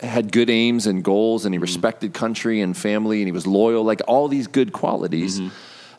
had 0.00 0.32
good 0.32 0.50
aims 0.50 0.86
and 0.86 1.02
goals, 1.02 1.44
and 1.44 1.54
he 1.54 1.56
mm-hmm. 1.56 1.62
respected 1.62 2.12
country 2.12 2.60
and 2.60 2.76
family, 2.76 3.20
and 3.20 3.28
he 3.28 3.32
was 3.32 3.46
loyal, 3.46 3.84
like 3.84 4.00
all 4.06 4.28
these 4.28 4.46
good 4.46 4.72
qualities. 4.72 5.40
Mm-hmm. 5.40 5.54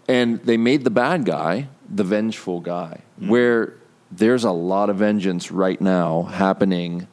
And 0.07 0.39
they 0.41 0.57
made 0.57 0.83
the 0.83 0.89
bad 0.89 1.25
guy 1.25 1.67
the 1.89 2.03
vengeful 2.03 2.61
guy, 2.61 3.01
mm-hmm. 3.19 3.29
where 3.29 3.73
there's 4.11 4.43
a 4.43 4.51
lot 4.51 4.89
of 4.89 4.97
vengeance 4.97 5.51
right 5.51 5.79
now 5.79 6.23
happening 6.23 7.07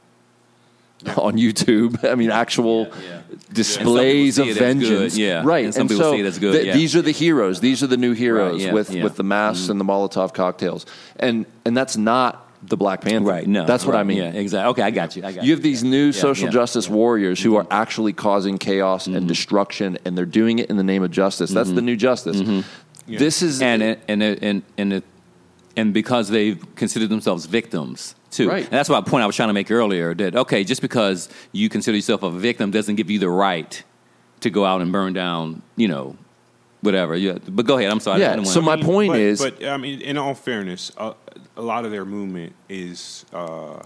on 1.17 1.35
YouTube. 1.35 2.05
I 2.09 2.15
mean, 2.15 2.31
actual 2.31 2.89
yeah. 2.89 3.23
displays 3.53 4.39
of 4.39 4.47
some 4.47 4.55
people 4.55 4.55
see 4.55 4.65
it 4.65 4.71
as 4.71 4.77
vengeance. 4.77 5.19
yeah. 5.19 5.43
Right. 5.45 5.65
And 5.65 5.75
some 5.75 5.89
people 5.89 6.05
so 6.05 6.13
see 6.13 6.21
it 6.21 6.27
as 6.27 6.39
good, 6.39 6.53
th- 6.53 6.67
yeah. 6.67 6.73
these 6.73 6.97
are 6.97 7.03
the 7.03 7.13
heroes. 7.13 7.61
These 7.61 7.83
are 7.83 7.87
the 7.87 7.97
new 7.97 8.13
heroes 8.13 8.63
yeah, 8.63 8.73
with, 8.73 8.91
yeah. 8.91 8.97
Mm-hmm. 8.97 9.05
with 9.05 9.17
the 9.17 9.25
masks 9.25 9.69
and 9.69 9.81
the 9.81 9.85
Molotov 9.85 10.35
cocktails. 10.35 10.87
And 11.17 11.47
and 11.65 11.77
that's 11.77 11.97
not 11.97 12.48
the 12.63 12.77
Black 12.77 13.01
Panther. 13.03 13.29
right? 13.29 13.47
No, 13.47 13.65
That's 13.65 13.85
what 13.85 13.95
right, 13.95 14.01
I 14.01 14.05
mean. 14.05 14.19
Yeah, 14.19 14.33
exactly. 14.33 14.71
Okay, 14.71 14.83
I 14.83 14.91
got 14.91 15.15
you. 15.17 15.25
I 15.25 15.33
got 15.33 15.45
You 15.45 15.53
have 15.53 15.63
these 15.63 15.85
new 15.85 16.13
social 16.13 16.47
yeah, 16.47 16.53
justice 16.53 16.89
warriors 16.89 17.41
who 17.41 17.57
are 17.57 17.67
actually 17.71 18.13
causing 18.13 18.59
chaos 18.59 19.07
Mm-hmm. 19.07 19.17
and 19.17 19.29
destruction, 19.29 19.99
and 20.05 20.19
they're 20.19 20.27
doing 20.27 20.59
it 20.59 20.69
in 20.71 20.77
the 20.77 20.83
name 20.85 21.03
of 21.03 21.11
justice. 21.11 21.51
That's 21.51 21.71
the 21.71 21.83
new 21.83 21.97
justice. 21.97 22.43
This 23.07 23.43
is 23.43 23.63
and 23.63 23.83
and 23.83 23.99
and 24.09 24.23
and 24.23 24.63
and, 24.77 25.03
and 25.77 25.95
because 25.95 26.29
they've 26.29 26.63
considered 26.75 27.09
themselves 27.09 27.47
victims 27.47 28.15
too. 28.31 28.49
Right. 28.49 28.65
And 28.65 28.73
that's 28.73 28.89
what 28.89 29.07
point 29.07 29.23
I 29.23 29.27
was 29.27 29.37
trying 29.37 29.49
to 29.49 29.55
make 29.55 29.71
earlier. 29.71 30.13
That 30.15 30.35
okay, 30.37 30.65
just 30.65 30.83
because 30.83 31.29
you 31.53 31.69
consider 31.69 31.97
yourself 31.97 32.23
a 32.23 32.31
victim 32.31 32.71
doesn't 32.71 32.97
give 32.97 33.09
you 33.11 33.19
the 33.19 33.31
right 33.31 33.83
to 34.41 34.51
go 34.51 34.65
out 34.65 34.83
and 34.83 34.93
burn 34.93 35.13
down. 35.15 35.63
You 35.77 35.89
know, 35.89 36.17
whatever. 36.83 37.17
Yeah. 37.17 37.39
But 37.49 37.65
go 37.67 37.79
ahead. 37.79 37.91
I'm 37.91 38.01
sorry. 38.01 38.23
I 38.23 38.27
Yeah, 38.29 38.35
didn't 38.37 38.49
so 38.49 38.61
wanna- 38.61 38.83
my 38.83 38.87
point 38.87 39.13
but, 39.13 39.21
is- 39.21 39.41
but 39.41 39.65
I 39.65 39.77
mean, 39.79 40.01
in 40.03 40.19
all 40.19 40.35
fairness, 40.35 40.93
uh, 40.99 41.15
a 41.59 41.63
lot 41.63 41.85
of 41.85 41.91
their 41.91 42.05
movement 42.07 42.55
is 42.69 43.27
uh, 43.35 43.83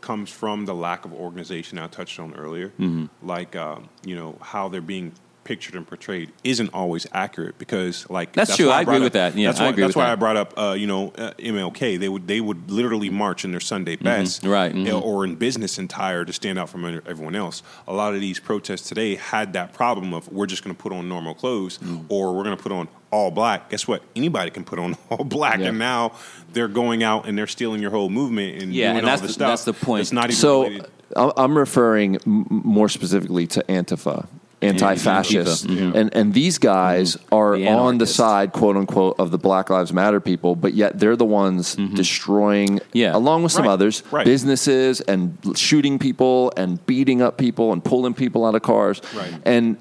comes 0.00 0.30
from 0.30 0.64
the 0.66 0.74
lack 0.74 1.04
of 1.04 1.12
organization 1.12 1.78
I 1.78 1.86
touched 1.86 2.18
on 2.18 2.34
earlier, 2.34 2.68
Mm-hmm. 2.78 3.06
like 3.26 3.54
um, 3.56 3.88
you 4.04 4.16
know 4.16 4.36
how 4.40 4.68
they're 4.68 4.80
being 4.80 5.12
pictured 5.44 5.74
and 5.74 5.86
portrayed 5.86 6.30
isn't 6.44 6.72
always 6.74 7.06
accurate 7.12 7.58
because 7.58 8.08
like 8.10 8.32
That's 8.32 8.56
true. 8.56 8.68
why 8.68 8.74
I 8.78 8.80
agree 8.82 8.92
brought 8.98 9.02
with 9.04 9.12
that. 9.14 9.34
Yeah, 9.36 9.48
that's 9.48 9.60
I 9.60 9.64
why, 9.64 9.70
agree 9.70 9.82
that's 9.84 9.96
why 9.96 10.04
that. 10.06 10.12
I 10.12 10.14
brought 10.16 10.36
up 10.36 10.54
uh, 10.56 10.72
you 10.78 10.86
know 10.86 11.12
uh, 11.16 11.32
MLK. 11.38 11.98
They 11.98 12.08
would 12.08 12.26
they 12.28 12.40
would 12.40 12.70
literally 12.70 13.10
march 13.10 13.44
in 13.44 13.50
their 13.50 13.60
Sunday 13.60 13.96
best, 13.96 14.42
Mm-hmm. 14.42 14.50
Right, 14.50 14.74
mhm. 14.74 15.02
or 15.02 15.24
in 15.24 15.36
business 15.36 15.78
attire 15.78 16.24
to 16.24 16.32
stand 16.32 16.58
out 16.58 16.68
from 16.68 16.84
everyone 17.06 17.34
else. 17.34 17.62
A 17.88 17.92
lot 17.92 18.14
of 18.14 18.20
these 18.20 18.38
protests 18.38 18.88
today 18.88 19.16
had 19.16 19.52
that 19.54 19.72
problem 19.72 20.12
of 20.14 20.30
we're 20.32 20.46
just 20.46 20.62
going 20.64 20.74
to 20.76 20.80
put 20.82 20.92
on 20.92 21.08
normal 21.08 21.34
clothes 21.34 21.78
Mm. 21.78 22.04
or 22.08 22.34
we're 22.34 22.44
going 22.44 22.56
to 22.56 22.62
put 22.62 22.72
on 22.72 22.88
all 23.10 23.30
black. 23.30 23.70
Guess 23.70 23.88
what? 23.88 24.02
Anybody 24.14 24.50
can 24.50 24.64
put 24.64 24.78
on 24.78 24.96
all 25.10 25.24
black, 25.24 25.58
Yeah. 25.58 25.68
and 25.68 25.78
now 25.78 26.12
they're 26.52 26.68
going 26.68 27.02
out 27.02 27.26
and 27.26 27.36
they're 27.36 27.46
stealing 27.46 27.80
your 27.82 27.90
whole 27.90 28.08
movement 28.10 28.62
and 28.62 28.72
Yeah, 28.72 28.88
doing 28.92 28.98
and 28.98 29.06
all 29.06 29.10
that's 29.12 29.22
the 29.22 29.28
stuff. 29.32 29.48
that's 29.48 29.64
the 29.64 29.72
point. 29.72 30.02
It's 30.02 30.12
not 30.12 30.24
even 30.26 30.36
So 30.36 30.62
related. 30.64 30.86
I- 31.16 31.32
I'm 31.36 31.58
referring 31.58 32.16
m- 32.24 32.46
more 32.48 32.88
specifically 32.88 33.46
to 33.48 33.64
Antifa, 33.68 34.28
anti-fascist, 34.62 35.66
Antifa, 35.66 35.70
mm-hmm. 35.70 35.96
and 35.96 36.14
and 36.14 36.34
these 36.34 36.58
guys 36.58 37.16
are 37.32 37.56
The 37.56 37.68
on 37.68 37.98
the 37.98 38.06
side, 38.06 38.52
quote 38.52 38.76
unquote, 38.76 39.16
of 39.18 39.30
the 39.30 39.38
Black 39.38 39.70
Lives 39.70 39.92
Matter 39.92 40.20
people, 40.20 40.54
but 40.54 40.74
yet 40.74 40.98
they're 40.98 41.16
the 41.16 41.24
ones 41.24 41.76
mm-hmm. 41.76 41.94
destroying, 41.94 42.80
Yeah. 42.92 43.16
along 43.16 43.42
with 43.42 43.52
some 43.52 43.64
Right, 43.64 43.72
others, 43.72 44.02
right. 44.10 44.24
businesses 44.24 45.00
and 45.00 45.38
shooting 45.56 45.98
people 45.98 46.52
and 46.56 46.84
beating 46.86 47.22
up 47.22 47.38
people 47.38 47.72
and 47.72 47.82
pulling 47.82 48.14
people 48.14 48.44
out 48.44 48.54
of 48.54 48.62
cars, 48.62 49.00
Right. 49.14 49.34
and 49.44 49.76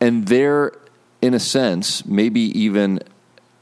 and 0.00 0.26
they're 0.26 0.72
in 1.20 1.34
a 1.34 1.40
sense, 1.40 2.04
maybe 2.06 2.40
even 2.58 3.00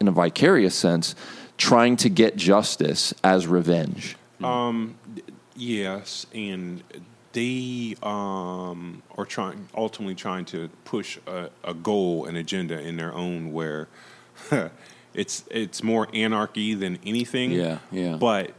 in 0.01 0.09
a 0.09 0.13
vicarious 0.13 0.75
sense, 0.75 1.15
trying 1.59 1.97
to 1.97 2.09
get 2.09 2.37
justice 2.37 3.13
as 3.23 3.47
revenge. 3.47 4.17
Mm-hmm. 4.37 4.45
Um, 4.45 4.95
Yes, 5.57 6.25
and 6.35 6.83
they 7.33 7.97
um, 8.03 9.03
are 9.17 9.25
trying 9.25 9.69
ultimately 9.75 10.15
trying 10.15 10.45
to 10.47 10.69
push 10.85 11.19
a, 11.27 11.51
a 11.63 11.75
goal, 11.75 12.27
an 12.27 12.37
agenda 12.37 12.81
in 12.81 12.97
their 12.97 13.15
own 13.15 13.53
where 13.53 13.89
it's 15.15 15.45
it's 15.51 15.83
more 15.83 16.09
anarchy 16.13 16.75
than 16.75 16.99
anything. 17.05 17.53
Yeah, 17.53 17.79
yeah. 17.93 18.17
But 18.17 18.53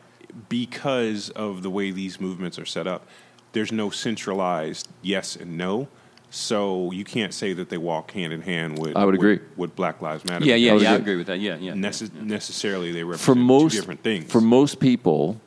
because 0.49 1.30
of 1.31 1.64
the 1.64 1.69
way 1.69 1.91
these 1.91 2.22
movements 2.22 2.57
are 2.57 2.65
set 2.65 2.88
up, 2.88 3.06
there's 3.52 3.72
no 3.72 3.89
centralized 3.89 4.88
yes 5.02 5.35
and 5.35 5.57
no. 5.57 5.88
So 6.34 6.91
you 6.91 7.03
can't 7.03 7.34
say 7.34 7.52
that 7.52 7.69
they 7.69 7.77
walk 7.77 8.11
hand 8.11 8.31
in 8.31 8.41
hand 8.41 8.80
with. 8.80 8.95
I 8.95 9.03
would 9.03 9.15
agree. 9.15 9.34
with, 9.34 9.57
with 9.57 9.76
Black 9.76 10.02
Lives 10.02 10.23
Matter. 10.23 10.45
Yeah, 10.45 10.56
yeah, 10.56 10.73
would 10.73 10.81
yeah. 10.81 10.93
I 10.93 10.95
agree. 10.95 11.18
with 11.18 11.27
that. 11.27 11.41
Yeah, 11.41 11.57
yeah. 11.57 11.73
Necess- 11.73 12.14
necessarily, 12.14 12.93
they 12.93 13.02
for 13.02 13.07
represent 13.07 13.38
most 13.39 13.72
two 13.73 13.80
different 13.80 14.02
things. 14.02 14.31
For 14.31 14.39
most 14.39 14.80
people, 14.80 15.41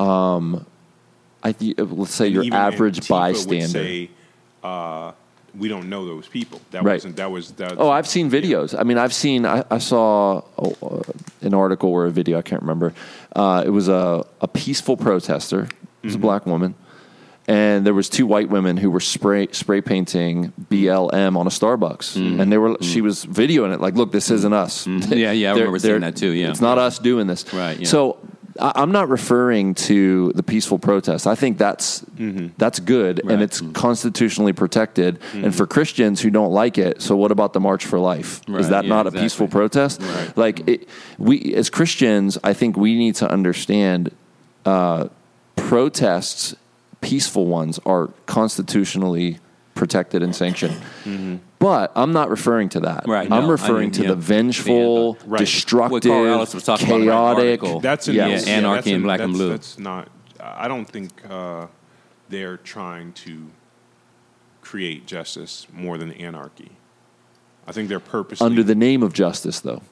um, 0.00 0.66
I 1.48 1.52
th- 1.52 1.78
let's 1.78 2.14
say 2.14 2.26
And 2.26 2.34
your 2.34 2.44
even 2.44 2.58
Antifa 2.58 2.72
average 2.72 2.96
would 3.00 3.08
bystander. 3.08 3.66
say, 3.68 4.10
uh, 4.62 5.12
we 5.58 5.68
don't 5.68 5.88
know 5.88 6.04
those 6.06 6.26
people. 6.28 6.60
That 6.72 6.82
Right. 6.84 6.94
wasn't. 6.96 7.16
That 7.16 7.30
was. 7.30 7.52
That, 7.52 7.74
Oh, 7.78 7.88
I've 7.88 8.06
seen 8.06 8.30
videos. 8.30 8.78
I 8.78 8.82
mean, 8.82 8.98
I've 8.98 9.14
seen. 9.14 9.46
I, 9.46 9.64
I 9.70 9.78
saw 9.78 10.42
oh, 10.58 10.76
uh, 10.82 11.46
an 11.46 11.54
article 11.54 11.88
or 11.90 12.04
a 12.06 12.10
video. 12.10 12.36
I 12.38 12.42
can't 12.42 12.60
remember. 12.62 12.92
Uh, 13.34 13.62
it 13.64 13.70
was 13.70 13.88
a, 13.88 14.24
a 14.40 14.48
peaceful 14.48 14.96
protester. 14.96 15.60
It 15.62 15.70
was 16.02 16.12
Mm-hmm. 16.12 16.22
a 16.22 16.26
black 16.28 16.46
woman, 16.46 16.74
and 17.48 17.86
there 17.86 17.94
was 17.94 18.08
two 18.08 18.26
white 18.26 18.48
women 18.50 18.76
who 18.76 18.90
were 18.90 19.00
spray 19.00 19.48
spray 19.52 19.80
painting 19.80 20.52
BLM 20.70 21.36
on 21.36 21.46
a 21.46 21.50
Starbucks, 21.50 22.16
and 22.40 22.52
they 22.52 22.58
were. 22.58 22.76
She 22.82 23.00
was 23.00 23.24
videoing 23.24 23.72
it. 23.72 23.80
Like, 23.80 23.94
look, 23.94 24.12
this 24.12 24.30
isn't 24.30 24.52
us. 24.52 24.86
Mm-hmm. 24.86 25.12
Yeah, 25.24 25.32
yeah, 25.32 25.50
I 25.52 25.54
They're- 25.54 25.62
remember 25.64 25.78
seeing 25.78 26.00
that 26.00 26.16
too, 26.16 26.32
yeah. 26.32 26.50
it's 26.50 26.60
not 26.60 26.76
us 26.78 26.98
doing 26.98 27.26
this. 27.28 27.42
Right, 27.54 27.78
yeah. 27.80 27.86
So. 27.88 28.18
I- 28.60 28.72
I'm 28.76 28.92
not 28.92 29.08
referring 29.08 29.74
to 29.74 30.32
the 30.34 30.42
peaceful 30.42 30.78
protest. 30.78 31.26
I 31.26 31.34
think 31.34 31.58
that's 31.58 32.00
mm-hmm. 32.00 32.48
that's 32.58 32.80
good 32.80 33.20
and 33.20 33.30
Right. 33.30 33.40
it's 33.42 33.60
mm-hmm. 33.60 33.72
constitutionally 33.72 34.52
protected. 34.52 35.18
And 35.32 35.44
mm-hmm. 35.44 35.50
for 35.50 35.66
Christians 35.66 36.20
who 36.20 36.30
don't 36.30 36.52
like 36.52 36.78
it, 36.78 37.02
so 37.02 37.16
what 37.16 37.30
about 37.30 37.52
the 37.52 37.60
March 37.60 37.84
for 37.84 37.98
Life? 37.98 38.40
Is 38.48 38.68
that 38.68 38.84
yeah, 38.84 38.88
not 38.88 39.06
a 39.06 39.12
peaceful 39.12 39.48
protest? 39.48 40.00
Right. 40.00 40.36
Like 40.36 40.68
it, 40.68 40.88
we 41.18 41.54
as 41.54 41.70
Christians, 41.70 42.38
I 42.44 42.52
think 42.52 42.76
we 42.76 42.94
need 42.94 43.14
to 43.16 43.30
understand 43.30 44.12
uh, 44.64 45.08
protests, 45.56 46.54
peaceful 47.00 47.46
ones, 47.46 47.78
are 47.86 48.08
constitutionally 48.26 49.38
protected 49.74 50.22
and 50.22 50.34
sanctioned. 50.34 50.76
But 51.58 51.92
I'm 51.96 52.12
not 52.12 52.28
referring 52.28 52.68
to 52.70 52.80
that. 52.80 53.06
Right, 53.06 53.30
I'm 53.30 53.42
no, 53.42 53.48
I 53.48 53.50
referring 53.50 53.80
mean, 53.84 53.90
to 53.92 54.02
yeah. 54.02 54.08
the 54.10 54.16
vengeful, 54.16 55.14
The, 55.14 55.26
right. 55.26 55.38
destructive, 55.38 55.92
What 55.92 56.02
Carl 56.02 56.26
Ellis 56.26 56.54
was 56.54 56.64
talking 56.64 56.86
about 56.86 56.98
the 56.98 57.04
chaotic. 57.04 57.62
article. 57.62 57.80
That's 57.80 58.08
an, 58.08 58.14
Yeah. 58.14 58.26
yeah, 58.28 58.38
Anarchy 58.46 58.74
that's 58.76 58.86
in 58.88 58.94
an- 58.96 59.02
Black 59.02 59.20
and 59.20 59.32
Blue. 59.32 59.48
That's 59.50 59.78
not. 59.78 60.08
I 60.40 60.68
don't 60.68 60.84
think 60.84 61.10
uh, 61.28 61.66
they're 62.28 62.58
trying 62.58 63.12
to 63.14 63.46
create 64.60 65.06
justice 65.06 65.66
more 65.72 65.96
than 65.96 66.12
anarchy. 66.12 66.72
I 67.66 67.72
think 67.72 67.88
they're 67.88 68.00
purposely 68.00 68.44
under 68.44 68.62
the 68.62 68.74
name 68.74 69.02
of 69.02 69.12
justice, 69.12 69.60
though. 69.60 69.82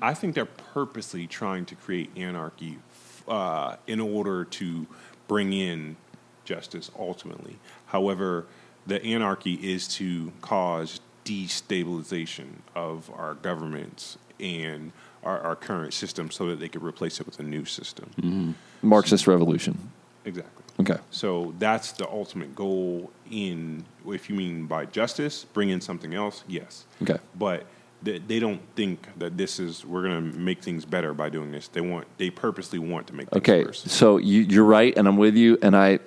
I 0.00 0.14
think 0.14 0.34
they're 0.34 0.44
purposely 0.46 1.26
trying 1.26 1.64
to 1.66 1.74
create 1.74 2.10
anarchy 2.16 2.78
uh, 3.26 3.76
in 3.86 3.98
order 4.00 4.44
to 4.44 4.86
bring 5.26 5.52
in 5.52 5.96
justice 6.44 6.90
ultimately. 6.98 7.58
However, 7.86 8.46
the 8.86 9.02
anarchy 9.04 9.54
is 9.54 9.86
to 9.88 10.32
cause 10.40 11.00
destabilization 11.24 12.46
of 12.74 13.10
our 13.14 13.34
governments 13.34 14.18
and 14.38 14.92
our, 15.22 15.38
our 15.40 15.56
current 15.56 15.92
system 15.92 16.30
so 16.30 16.46
that 16.46 16.58
they 16.60 16.68
could 16.68 16.82
replace 16.82 17.20
it 17.20 17.26
with 17.26 17.38
a 17.40 17.42
new 17.42 17.64
system. 17.64 18.10
Mm-hmm. 18.20 18.52
Marxist 18.82 19.26
revolution. 19.26 19.90
Exactly. 20.24 20.64
Okay. 20.80 20.98
So 21.10 21.54
that's 21.58 21.92
the 21.92 22.08
ultimate 22.08 22.54
goal 22.54 23.10
in, 23.30 23.84
if 24.06 24.30
you 24.30 24.36
mean 24.36 24.66
by 24.66 24.86
justice, 24.86 25.44
bring 25.44 25.68
in 25.68 25.80
something 25.80 26.14
else, 26.14 26.42
yes. 26.48 26.86
Okay. 27.02 27.18
But 27.38 27.66
they, 28.02 28.18
they 28.18 28.38
don't 28.38 28.62
think 28.76 29.06
that 29.18 29.36
this 29.36 29.60
is, 29.60 29.84
we're 29.84 30.02
going 30.02 30.32
to 30.32 30.38
make 30.38 30.62
things 30.62 30.86
better 30.86 31.12
by 31.12 31.28
doing 31.28 31.52
this. 31.52 31.68
They 31.68 31.82
want, 31.82 32.06
they 32.16 32.30
purposely 32.30 32.78
want 32.78 33.06
to 33.08 33.14
make 33.14 33.28
things 33.28 33.42
Okay, 33.42 33.64
worse. 33.64 33.82
so 33.92 34.16
you, 34.16 34.40
you're 34.40 34.64
right, 34.64 34.96
and 34.96 35.06
I'm 35.06 35.18
with 35.18 35.36
you. 35.36 35.58
And 35.60 35.76
I, 35.76 35.98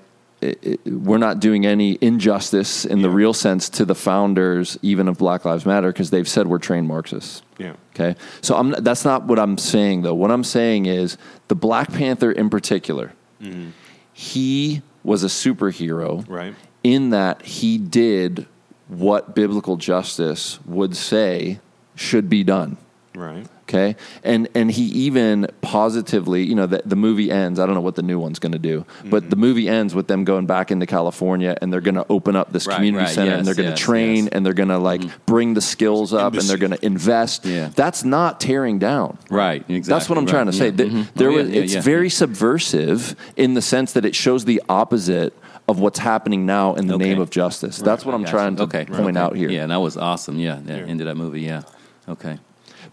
it, 0.43 0.59
it- 0.61 0.79
we're 0.85 1.17
not 1.17 1.39
doing 1.39 1.65
any 1.65 1.97
injustice 2.01 2.85
in 2.85 3.01
the 3.01 3.09
real 3.09 3.33
sense 3.33 3.69
to 3.69 3.85
the 3.85 3.95
founders, 3.95 4.77
even 4.81 5.07
of 5.07 5.17
Black 5.17 5.45
Lives 5.45 5.65
Matter, 5.65 5.91
because 5.91 6.09
they've 6.09 6.27
said 6.27 6.47
we're 6.47 6.59
trained 6.59 6.87
Marxists. 6.87 7.41
Yeah. 7.57 7.73
Okay, 7.95 8.15
so 8.41 8.55
I'm, 8.55 8.71
that's 8.71 9.05
not 9.05 9.25
what 9.25 9.39
I'm 9.39 9.57
saying, 9.57 10.01
though. 10.01 10.15
What 10.15 10.31
I'm 10.31 10.43
saying 10.43 10.85
is 10.85 11.17
the 11.47 11.55
Black 11.55 11.91
Panther, 11.91 12.31
in 12.31 12.49
particular, 12.49 13.13
mm-hmm. 13.41 13.69
he 14.11 14.81
was 15.03 15.23
a 15.23 15.27
superhero, 15.27 16.27
Right. 16.27 16.55
In 16.83 17.11
that 17.11 17.43
he 17.43 17.77
did 17.77 18.45
what 18.89 19.33
biblical 19.33 19.77
justice 19.77 20.59
would 20.65 20.95
say 20.97 21.59
should 21.95 22.29
be 22.29 22.43
done. 22.43 22.77
Right. 23.15 23.45
Okay, 23.63 23.95
and 24.23 24.49
and 24.55 24.69
he 24.69 24.83
even 24.83 25.47
positively, 25.61 26.43
you 26.43 26.53
know, 26.55 26.65
the, 26.65 26.81
the 26.85 26.95
movie 26.95 27.31
ends. 27.31 27.59
I 27.59 27.65
don't 27.65 27.75
know 27.75 27.81
what 27.81 27.95
the 27.95 28.01
new 28.03 28.19
one's 28.19 28.37
going 28.39 28.51
to 28.51 28.59
do, 28.59 28.85
but 29.05 29.29
the 29.29 29.35
movie 29.35 29.69
ends 29.69 29.95
with 29.95 30.07
them 30.07 30.23
going 30.25 30.45
back 30.47 30.69
into 30.71 30.85
California, 30.85 31.57
and 31.61 31.71
they're 31.71 31.79
going 31.81 31.95
to 31.95 32.05
open 32.09 32.35
up 32.35 32.51
this 32.51 32.67
Right, 32.67 32.75
community 32.75 33.05
right, 33.05 33.13
center, 33.13 33.31
yes, 33.31 33.37
and 33.39 33.47
they're 33.47 33.55
going 33.55 33.67
to 33.67 33.71
yes, 33.71 33.79
train, 33.79 34.23
yes. 34.25 34.29
and 34.33 34.45
they're 34.45 34.53
going 34.53 34.69
to 34.69 34.77
like 34.79 35.01
bring 35.25 35.53
the 35.53 35.61
skills 35.61 36.13
up, 36.13 36.33
and 36.33 36.41
they're 36.43 36.57
going 36.57 36.71
to 36.73 36.85
invest. 36.85 37.45
Yeah. 37.45 37.69
That's 37.75 38.03
not 38.03 38.39
tearing 38.41 38.79
down. 38.79 39.17
Right, 39.29 39.61
exactly. 39.69 39.81
That's 39.93 40.09
what 40.09 40.17
I'm 40.17 40.25
right, 40.25 40.31
trying 40.31 40.45
to 40.47 40.53
say. 40.53 40.65
yeah, 40.69 40.75
Th- 40.75 40.91
mhm. 40.91 41.13
There 41.13 41.29
Oh, 41.29 41.31
yeah, 41.31 41.37
was, 41.43 41.49
yeah, 41.51 41.61
it's 41.61 41.73
yeah, 41.75 41.81
very 41.81 42.09
subversive 42.09 43.15
in 43.37 43.53
the 43.53 43.61
sense 43.61 43.93
that 43.93 44.05
it 44.05 44.15
shows 44.15 44.45
the 44.45 44.61
opposite 44.69 45.33
of 45.69 45.79
what's 45.79 45.99
happening 45.99 46.45
now 46.45 46.73
in 46.75 46.87
the 46.87 46.95
Okay. 46.95 47.05
name 47.05 47.21
of 47.21 47.29
justice. 47.29 47.77
That's 47.77 48.05
what 48.05 48.13
I'm 48.13 48.23
Gotcha. 48.23 48.31
trying 48.33 48.55
to 48.57 48.63
okay. 48.63 48.85
point 48.85 49.15
okay. 49.17 49.25
out 49.25 49.35
here. 49.37 49.49
Yeah, 49.49 49.61
and 49.63 49.71
that 49.71 49.77
was 49.79 49.95
awesome. 49.97 50.37
Yeah, 50.37 50.59
the 50.63 50.73
Yeah. 50.73 50.79
end 50.79 50.99
of 50.99 51.05
that 51.07 51.15
movie. 51.15 51.41
Yeah. 51.41 51.61
Okay. 52.09 52.37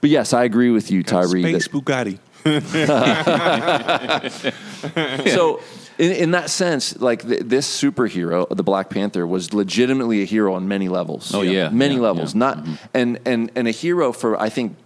But 0.01 0.11
yes, 0.11 0.33
I 0.33 0.45
agree 0.45 0.71
with 0.71 0.91
you, 0.91 1.03
Tyree. 1.03 1.43
Space 1.43 1.69
that- 1.69 1.73
Bugatti. 1.73 2.19
so 5.31 5.61
in, 5.99 6.13
in 6.13 6.31
that 6.31 6.51
sense 6.51 6.99
like 7.01 7.27
th- 7.27 7.43
this 7.45 7.69
superhero 7.83 8.49
the 8.49 8.63
black 8.63 8.91
panther 8.91 9.27
was 9.27 9.53
legitimately 9.53 10.23
a 10.23 10.25
hero 10.25 10.55
on 10.55 10.67
many 10.67 10.89
levels 10.89 11.35
Oh, 11.35 11.43
yeah. 11.43 11.69
many 11.69 11.97
Yeah, 11.97 12.01
levels 12.01 12.35
yeah. 12.35 12.39
not 12.39 12.67
and 12.95 13.19
and 13.27 13.51
and 13.55 13.69
a 13.69 13.73
hero 13.73 14.13
for 14.13 14.41
i 14.41 14.49
think 14.49 14.77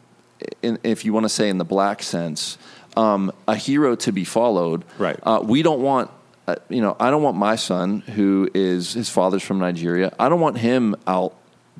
in, 0.62 0.78
if 0.82 1.04
you 1.04 1.12
want 1.12 1.24
to 1.24 1.28
say 1.28 1.48
in 1.48 1.58
the 1.58 1.64
black 1.64 2.02
sense 2.02 2.58
um, 2.96 3.32
a 3.48 3.56
hero 3.56 3.96
to 3.96 4.12
be 4.12 4.24
followed 4.24 4.84
Right. 4.98 5.18
uh, 5.22 5.40
we 5.42 5.62
don't 5.62 5.80
want 5.80 6.10
uh, 6.48 6.56
you 6.68 6.80
know 6.80 6.96
i 6.98 7.10
don't 7.10 7.22
want 7.22 7.36
my 7.36 7.54
son 7.56 8.00
who 8.00 8.48
is 8.54 8.94
his 8.94 9.08
father's 9.08 9.42
from 9.44 9.58
nigeria 9.60 10.12
i 10.18 10.28
don't 10.28 10.40
want 10.40 10.58
him 10.58 10.96
out 11.06 11.34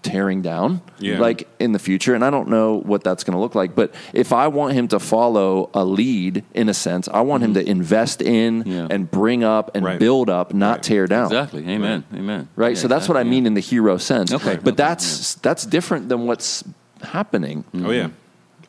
tearing 0.05 0.43
down 0.43 0.81
Yeah. 0.99 1.19
like 1.19 1.49
in 1.59 1.73
the 1.73 1.79
future 1.79 2.15
and 2.15 2.23
i 2.25 2.31
don't 2.31 2.49
know 2.49 2.77
what 2.81 3.03
that's 3.03 3.25
going 3.25 3.35
to 3.35 3.41
look 3.41 3.55
like 3.57 3.75
but 3.75 3.93
if 4.13 4.33
i 4.33 4.47
want 4.49 4.75
him 4.75 4.87
to 4.89 5.01
follow 5.01 5.71
a 5.75 5.85
lead 5.85 6.45
in 6.55 6.69
a 6.69 6.75
sense 6.75 7.09
i 7.09 7.21
want 7.23 7.43
him 7.43 7.55
to 7.55 7.69
invest 7.69 8.23
in 8.23 8.63
Mm-hmm. 8.63 8.71
Yeah. 8.71 8.87
and 8.91 9.11
bring 9.11 9.43
up 9.43 9.75
and 9.75 9.85
Right. 9.85 9.99
build 9.99 10.29
up 10.31 10.53
not 10.55 10.75
Right. 10.77 10.83
tear 10.83 11.07
down 11.07 11.27
Exactly. 11.27 11.67
Amen. 11.67 12.05
Amen. 12.15 12.49
right 12.55 12.77
Yeah, 12.77 12.83
so 12.83 12.89
that's 12.89 13.09
what 13.09 13.17
i 13.17 13.25
mean 13.25 13.45
yeah. 13.45 13.49
in 13.49 13.55
the 13.55 13.61
hero 13.73 13.97
sense 13.97 14.33
Okay, 14.33 14.57
but 14.57 14.75
okay, 14.75 14.77
that's 14.77 15.35
that's 15.37 15.65
different 15.67 16.09
than 16.11 16.27
what's 16.27 16.63
happening 17.03 17.65
Oh, 17.75 17.91
yeah. 17.91 18.09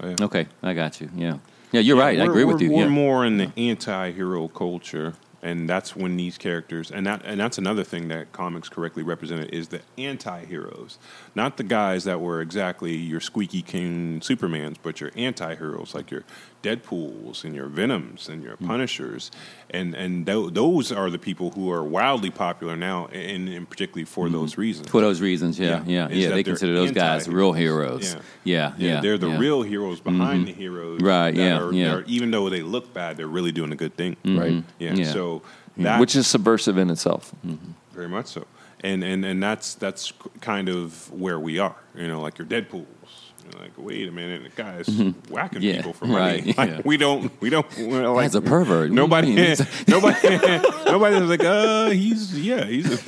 Oh, 0.01 0.09
yeah. 0.09 0.15
Okay, 0.27 0.47
I 0.63 0.73
got 0.73 0.99
you. 1.01 1.09
Yeah. 1.15 1.37
Yeah, 1.71 1.81
you're 1.81 1.97
right. 1.97 2.19
I 2.19 2.23
agree 2.25 2.43
with 2.43 2.57
we're- 2.57 2.65
you. 2.65 2.71
We're 2.77 2.83
Yeah. 2.83 2.89
more 3.05 3.25
in 3.25 3.37
the 3.37 3.49
anti-hero 3.57 4.47
culture, 4.49 5.13
and 5.45 5.69
that's 5.69 5.95
when 5.95 6.17
these 6.17 6.39
characters 6.39 6.89
and 6.89 7.05
that 7.05 7.21
and 7.23 7.39
that's 7.39 7.59
another 7.59 7.83
thing 7.83 8.07
that 8.07 8.31
comics 8.31 8.67
correctly 8.67 9.03
represented 9.03 9.53
is 9.53 9.67
the 9.67 9.81
anti-heroes. 9.97 10.97
Not 11.35 11.57
the 11.57 11.63
guys 11.63 12.03
that 12.05 12.19
were 12.19 12.41
exactly 12.41 12.95
your 12.95 13.19
squeaky 13.19 13.61
king 13.61 14.19
supermans 14.21 14.77
but 14.81 14.99
your 14.99 15.11
anti-heroes 15.15 15.93
like 15.93 16.09
your 16.09 16.23
deadpools 16.65 17.43
and 17.45 17.53
your 17.53 17.67
venoms 17.67 18.27
and 18.29 18.43
your 18.43 18.55
hmm. 18.55 18.67
punishers 18.67 19.31
and 19.69 19.93
and 19.93 20.25
tho- 20.25 20.49
those 20.49 20.91
are 20.91 21.09
the 21.09 21.19
people 21.19 21.51
who 21.51 21.71
are 21.71 21.83
wildly 21.83 22.31
popular 22.31 22.75
now 22.75 23.07
and, 23.07 23.47
and 23.49 23.69
particularly 23.69 24.05
for 24.05 24.25
hmm. 24.27 24.33
those 24.33 24.57
reasons 24.57 24.89
For 24.89 25.01
those 25.01 25.21
reasons, 25.21 25.59
yeah, 25.59 25.83
Yeah. 25.85 26.07
yeah, 26.09 26.21
yeah. 26.21 26.29
They 26.29 26.43
consider 26.43 26.73
those 26.73 26.91
guys 26.91 27.27
real 27.27 27.53
heroes. 27.53 28.13
Yeah. 28.13 28.21
Yeah, 28.43 28.73
yeah. 28.77 29.01
they're 29.01 29.17
the 29.17 29.29
yeah. 29.29 29.45
real 29.45 29.61
heroes 29.61 29.99
mm-hmm. 29.99 30.17
behind 30.17 30.47
the 30.47 30.53
heroes 30.53 31.01
Right, 31.01 31.35
that 31.35 31.41
yeah, 31.41 31.59
are- 31.59 31.73
yeah. 31.73 31.87
that 31.89 31.97
are- 31.97 32.03
even 32.07 32.31
though 32.31 32.49
they 32.49 32.61
look 32.61 32.93
bad 32.93 33.17
they're 33.17 33.35
really 33.37 33.51
doing 33.51 33.71
a 33.71 33.79
good 33.83 33.95
thing 33.95 34.15
mm-hmm. 34.23 34.39
Right. 34.39 34.63
yeah, 34.79 34.93
Yeah. 34.93 35.13
so 35.13 35.43
that 35.77 35.99
Which 35.99 36.15
is 36.15 36.25
subversive 36.27 36.77
in 36.77 36.89
itself. 36.89 37.33
Mm-hmm. 37.45 37.71
very 37.91 38.07
much 38.07 38.27
so, 38.27 38.47
and 38.81 39.03
and 39.03 39.25
and 39.25 39.43
that's 39.43 39.75
that's 39.75 40.13
kind 40.41 40.69
of 40.69 41.11
where 41.11 41.39
we 41.39 41.59
are. 41.59 41.75
You 41.95 42.07
know, 42.07 42.21
like 42.21 42.37
your 42.37 42.47
Deadpool's. 42.47 43.04
You're 43.51 43.61
like, 43.61 43.71
wait 43.77 44.07
a 44.07 44.11
minute, 44.11 44.43
the 44.43 44.61
guy's 44.61 44.87
whacking 45.29 45.59
Mm-hmm. 45.59 45.61
Yeah, 45.61 45.75
people 45.77 45.93
for 45.93 46.05
money. 46.05 46.17
right, 46.41 46.45
Like, 46.57 46.69
yeah. 46.69 46.81
we 46.83 46.97
don't, 46.97 47.31
we 47.41 47.49
don't. 47.49 47.65
Like, 47.77 48.23
Guy's 48.25 48.35
a 48.35 48.41
pervert. 48.41 48.91
Nobody, 48.91 49.35
nobody, 49.87 50.29
nobody 50.85 51.19
was 51.21 51.29
like, 51.29 51.43
uh, 51.43 51.89
he's 51.91 52.37
yeah, 52.39 52.65
he's. 52.65 53.07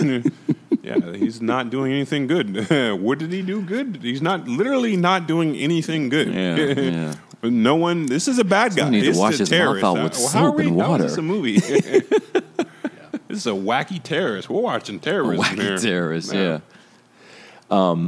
Yeah, 0.83 1.13
he's 1.15 1.41
not 1.41 1.69
doing 1.69 1.91
anything 1.91 2.27
good. 2.27 2.69
what 3.01 3.19
did 3.19 3.33
he 3.33 3.41
do 3.41 3.61
good? 3.61 3.99
He's 4.01 4.21
not 4.21 4.47
literally 4.47 4.95
not 4.95 5.27
doing 5.27 5.55
anything 5.57 6.07
good. 6.07 6.33
Yeah, 6.33 6.55
yeah. 6.55 7.13
No 7.43 7.75
one. 7.75 8.05
This 8.05 8.27
is 8.29 8.39
a 8.39 8.45
bad 8.45 8.73
guy. 8.75 8.89
Need 8.89 9.01
to 9.01 9.07
This 9.07 9.17
is 9.17 9.21
a 9.23 9.27
his 9.27 9.39
mouth 9.39 9.49
terrorist. 9.49 9.83
out 9.83 9.97
Uh, 9.99 10.03
with 10.03 10.13
well, 10.17 10.27
how 10.29 10.39
are 10.39 10.47
soap 10.47 10.55
we- 10.57 10.67
and 10.67 10.77
is 10.77 10.77
this 10.77 11.17
water. 11.17 11.19
a 11.19 11.21
movie? 11.23 11.59
This 11.59 13.39
is 13.39 13.47
a 13.47 13.51
wacky 13.51 14.01
terrorist. 14.01 14.49
We're 14.49 14.61
watching 14.61 14.99
terrorism 15.01 15.43
Wacky 15.43 15.61
here. 15.61 15.77
terrorists, 15.77 16.31
Yeah. 16.33 16.59
yeah. 17.69 18.05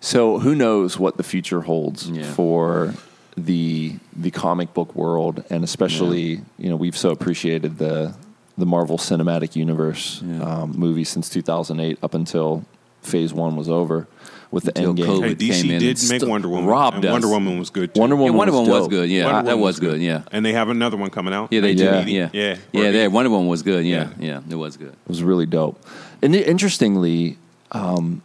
So 0.00 0.38
who 0.38 0.54
knows 0.54 0.98
what 0.98 1.16
the 1.16 1.22
future 1.22 1.60
holds 1.62 2.08
Yeah. 2.08 2.22
for 2.32 2.94
the 3.36 3.94
the 4.16 4.30
comic 4.30 4.74
book 4.74 4.94
world, 4.96 5.44
and 5.50 5.62
especially 5.64 6.40
you 6.58 6.68
know 6.70 6.76
we've 6.76 6.96
so 6.96 7.10
appreciated 7.10 7.78
the 7.78 8.14
the 8.58 8.66
Marvel 8.66 8.98
Cinematic 8.98 9.56
Universe 9.56 10.22
Yeah. 10.26 10.42
um, 10.42 10.72
movie 10.76 11.04
since 11.04 11.28
2008 11.30 11.98
up 12.02 12.14
until 12.14 12.64
Phase 13.02 13.32
One 13.32 13.56
was 13.56 13.68
over 13.70 14.06
with 14.50 14.64
the 14.64 14.72
Until 14.76 14.94
Endgame. 14.94 15.06
COVID 15.06 15.28
Hey, 15.28 15.34
DC 15.36 15.62
came 15.62 15.70
in 15.70 15.78
did 15.80 15.98
and 16.00 16.08
make 16.10 16.20
st- 16.20 16.28
Wonder 16.28 16.48
Woman. 16.48 16.66
robbed 16.66 16.96
and. 17.04 17.12
Wonder 17.12 17.28
Woman 17.28 17.58
was 17.58 17.70
good. 17.70 17.94
Too. 17.94 18.00
Wonder 18.00 18.16
Yeah, 18.16 18.22
Woman, 18.22 18.36
Wonder 18.36 18.52
Woman 18.52 18.70
was 18.70 18.80
dope. 18.82 18.90
good. 18.90 19.08
Yeah, 19.08 19.24
Wonder 19.26 19.42
that 19.46 19.56
Woman 19.56 19.60
was 19.64 19.80
good. 19.80 20.00
Yeah, 20.02 20.22
And 20.32 20.44
they 20.44 20.52
have 20.52 20.68
another 20.68 20.96
one 20.96 21.08
coming 21.08 21.32
out. 21.32 21.48
yeah, 21.52 21.60
they 21.60 21.74
do. 21.74 21.84
Yeah. 21.84 22.04
Yeah, 22.04 22.28
Yeah. 22.32 22.56
yeah. 22.72 22.90
They, 22.90 23.08
Wonder 23.08 23.30
Woman 23.30 23.46
was 23.48 23.62
good. 23.62 23.86
Yeah, 23.86 24.08
yeah, 24.18 24.40
it 24.50 24.56
was 24.56 24.76
good. 24.76 24.88
It 24.88 25.08
was 25.08 25.22
really 25.22 25.46
dope. 25.46 25.80
And 26.20 26.34
interestingly, 26.34 27.38
um, 27.72 28.20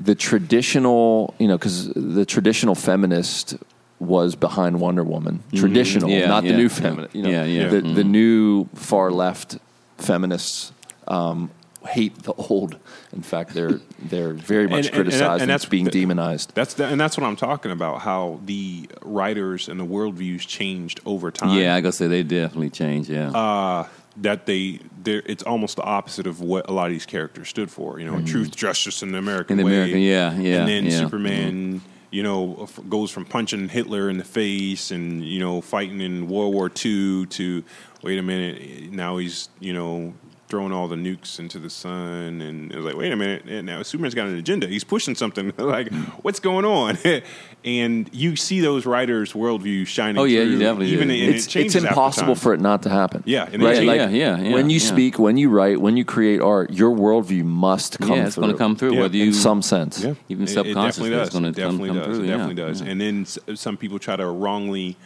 the 0.00 0.14
traditional, 0.14 1.34
you 1.38 1.46
know, 1.48 1.56
because 1.58 1.88
the 1.94 2.24
traditional 2.24 2.74
feminist 2.74 3.56
was 3.98 4.34
behind 4.34 4.80
Wonder 4.80 5.04
Woman. 5.04 5.42
Traditional, 5.54 6.08
Mm-hmm. 6.08 6.20
Yeah, 6.20 6.26
not 6.28 6.42
the 6.44 6.52
new 6.56 6.62
yeah. 6.62 6.68
feminist. 6.68 7.14
You 7.14 7.22
know, 7.22 7.28
Yeah, 7.30 7.44
yeah. 7.44 7.68
The, 7.68 7.80
the 7.82 8.02
Mhm. 8.02 8.10
new 8.10 8.64
far 8.74 9.10
left 9.10 9.58
feminists 9.98 10.72
um, 11.06 11.50
hate 11.86 12.22
the 12.22 12.32
old. 12.34 12.78
In 13.12 13.22
fact, 13.22 13.52
they're 13.54 13.80
they're 14.02 14.32
very 14.32 14.66
much 14.68 14.86
And- 14.86 14.86
and- 14.86 14.86
and 14.86 14.94
criticized 14.94 15.32
and, 15.32 15.42
and 15.42 15.50
that's- 15.50 15.68
being 15.68 15.86
demonized. 15.86 16.52
That's 16.54 16.74
the, 16.74 16.86
and 16.86 16.98
that's 17.00 17.16
what 17.18 17.26
I'm 17.26 17.36
talking 17.36 17.70
about. 17.72 18.00
How 18.02 18.40
the 18.46 18.88
writers 19.02 19.68
and 19.68 19.78
the 19.80 19.84
worldviews 19.86 20.46
changed 20.46 21.00
over 21.04 21.30
time. 21.30 21.58
Yeah, 21.58 21.74
I 21.74 21.80
gotta 21.80 21.92
say 21.92 22.06
they 22.06 22.22
definitely 22.22 22.70
changed. 22.70 23.10
Yeah, 23.10 23.30
uh, 23.30 23.86
that 24.16 24.46
they 24.46 24.80
they're, 25.02 25.22
it's 25.26 25.42
almost 25.42 25.76
the 25.76 25.82
opposite 25.82 26.26
of 26.26 26.40
what 26.40 26.68
a 26.68 26.72
lot 26.72 26.86
of 26.86 26.92
these 26.92 27.06
characters 27.06 27.48
stood 27.48 27.70
for. 27.70 27.98
You 28.00 28.10
know, 28.10 28.22
truth, 28.24 28.54
justice, 28.54 29.02
and 29.02 29.14
the 29.14 29.18
American 29.18 29.58
Mm-hmm. 29.58 29.66
In 29.66 29.72
the 29.72 29.72
way. 29.72 29.92
American- 29.92 30.00
yeah, 30.00 30.34
yeah, 30.38 30.58
And 30.60 30.68
then 30.68 30.84
yeah. 30.84 30.90
Mm-hmm. 30.90 31.00
Superman, 31.00 31.80
you 32.10 32.22
know, 32.22 32.68
goes 32.88 33.10
from 33.10 33.24
punching 33.24 33.68
Hitler 33.68 34.10
in 34.10 34.18
the 34.18 34.24
face 34.24 34.90
and 34.90 35.24
you 35.24 35.38
know 35.40 35.60
fighting 35.60 36.00
in 36.00 36.28
World 36.28 36.52
War 36.54 36.66
II 36.68 37.26
to 37.26 37.64
wait 38.02 38.18
a 38.18 38.22
minute, 38.22 38.90
now 38.92 39.18
he's 39.18 39.48
you 39.60 39.72
know 39.72 40.14
throwing 40.50 40.72
all 40.72 40.88
the 40.88 40.96
nukes 40.96 41.38
into 41.38 41.58
the 41.58 41.70
sun, 41.70 42.42
and 42.42 42.70
it 42.72 42.76
was 42.76 42.84
like, 42.84 42.96
wait 42.96 43.12
a 43.12 43.16
minute, 43.16 43.44
and 43.46 43.66
now 43.66 43.82
Superman's 43.82 44.14
got 44.14 44.26
an 44.26 44.36
agenda. 44.36 44.66
He's 44.66 44.84
pushing 44.84 45.14
something. 45.14 45.52
like, 45.58 45.90
what's 46.22 46.40
going 46.40 46.64
on? 46.64 46.98
and 47.64 48.10
you 48.12 48.36
see 48.36 48.60
those 48.60 48.84
writers' 48.84 49.32
worldview 49.32 49.86
shining. 49.86 50.18
Oh, 50.18 50.24
yeah, 50.24 50.40
you 50.40 50.50
through, 50.50 50.58
definitely 50.58 50.86
even 50.88 51.08
do. 51.08 51.14
and 51.14 51.34
It's, 51.34 51.54
it 51.56 51.66
it's 51.66 51.74
impossible 51.76 52.34
for 52.34 52.52
it 52.52 52.60
not 52.60 52.82
to 52.82 52.90
happen. 52.90 53.22
Yeah, 53.24 53.48
and 53.50 53.62
right. 53.62 53.82
Like, 53.82 53.96
Yeah, 53.98 54.08
yeah, 54.08 54.38
yeah, 54.38 54.52
when 54.52 54.68
you 54.68 54.78
yeah. 54.78 54.86
speak, 54.86 55.18
when 55.18 55.36
you 55.36 55.48
write, 55.48 55.80
when 55.80 55.96
you 55.96 56.04
create 56.04 56.40
art, 56.40 56.70
your 56.72 56.94
worldview 56.94 57.44
must 57.44 57.98
come. 58.00 58.10
yeah, 58.10 58.26
it's 58.26 58.34
through. 58.34 58.42
gonna 58.48 58.58
come 58.58 58.76
through 58.76 58.94
Yeah. 58.94 59.00
whether 59.00 59.16
you 59.16 59.26
in 59.28 59.32
some 59.34 59.62
sense. 59.62 60.02
Yeah, 60.02 60.14
Even 60.28 60.44
It- 60.44 60.50
it 60.50 60.54
subconsciously, 60.54 61.10
definitely 61.10 61.18
it's 61.20 61.28
does. 61.30 61.32
gonna 61.34 61.48
It 61.48 61.54
definitely 61.56 61.88
come- 61.90 61.96
come 61.98 62.06
does. 62.08 62.16
through, 62.16 62.24
It 62.24 62.28
yeah, 62.28 62.36
definitely 62.36 62.54
does. 62.62 62.80
yeah. 62.82 62.88
And 62.88 63.00
then 63.00 63.20
s- 63.22 63.38
some 63.54 63.76
people 63.76 63.98
try 63.98 64.16
to 64.16 64.26
wrongly 64.26 64.96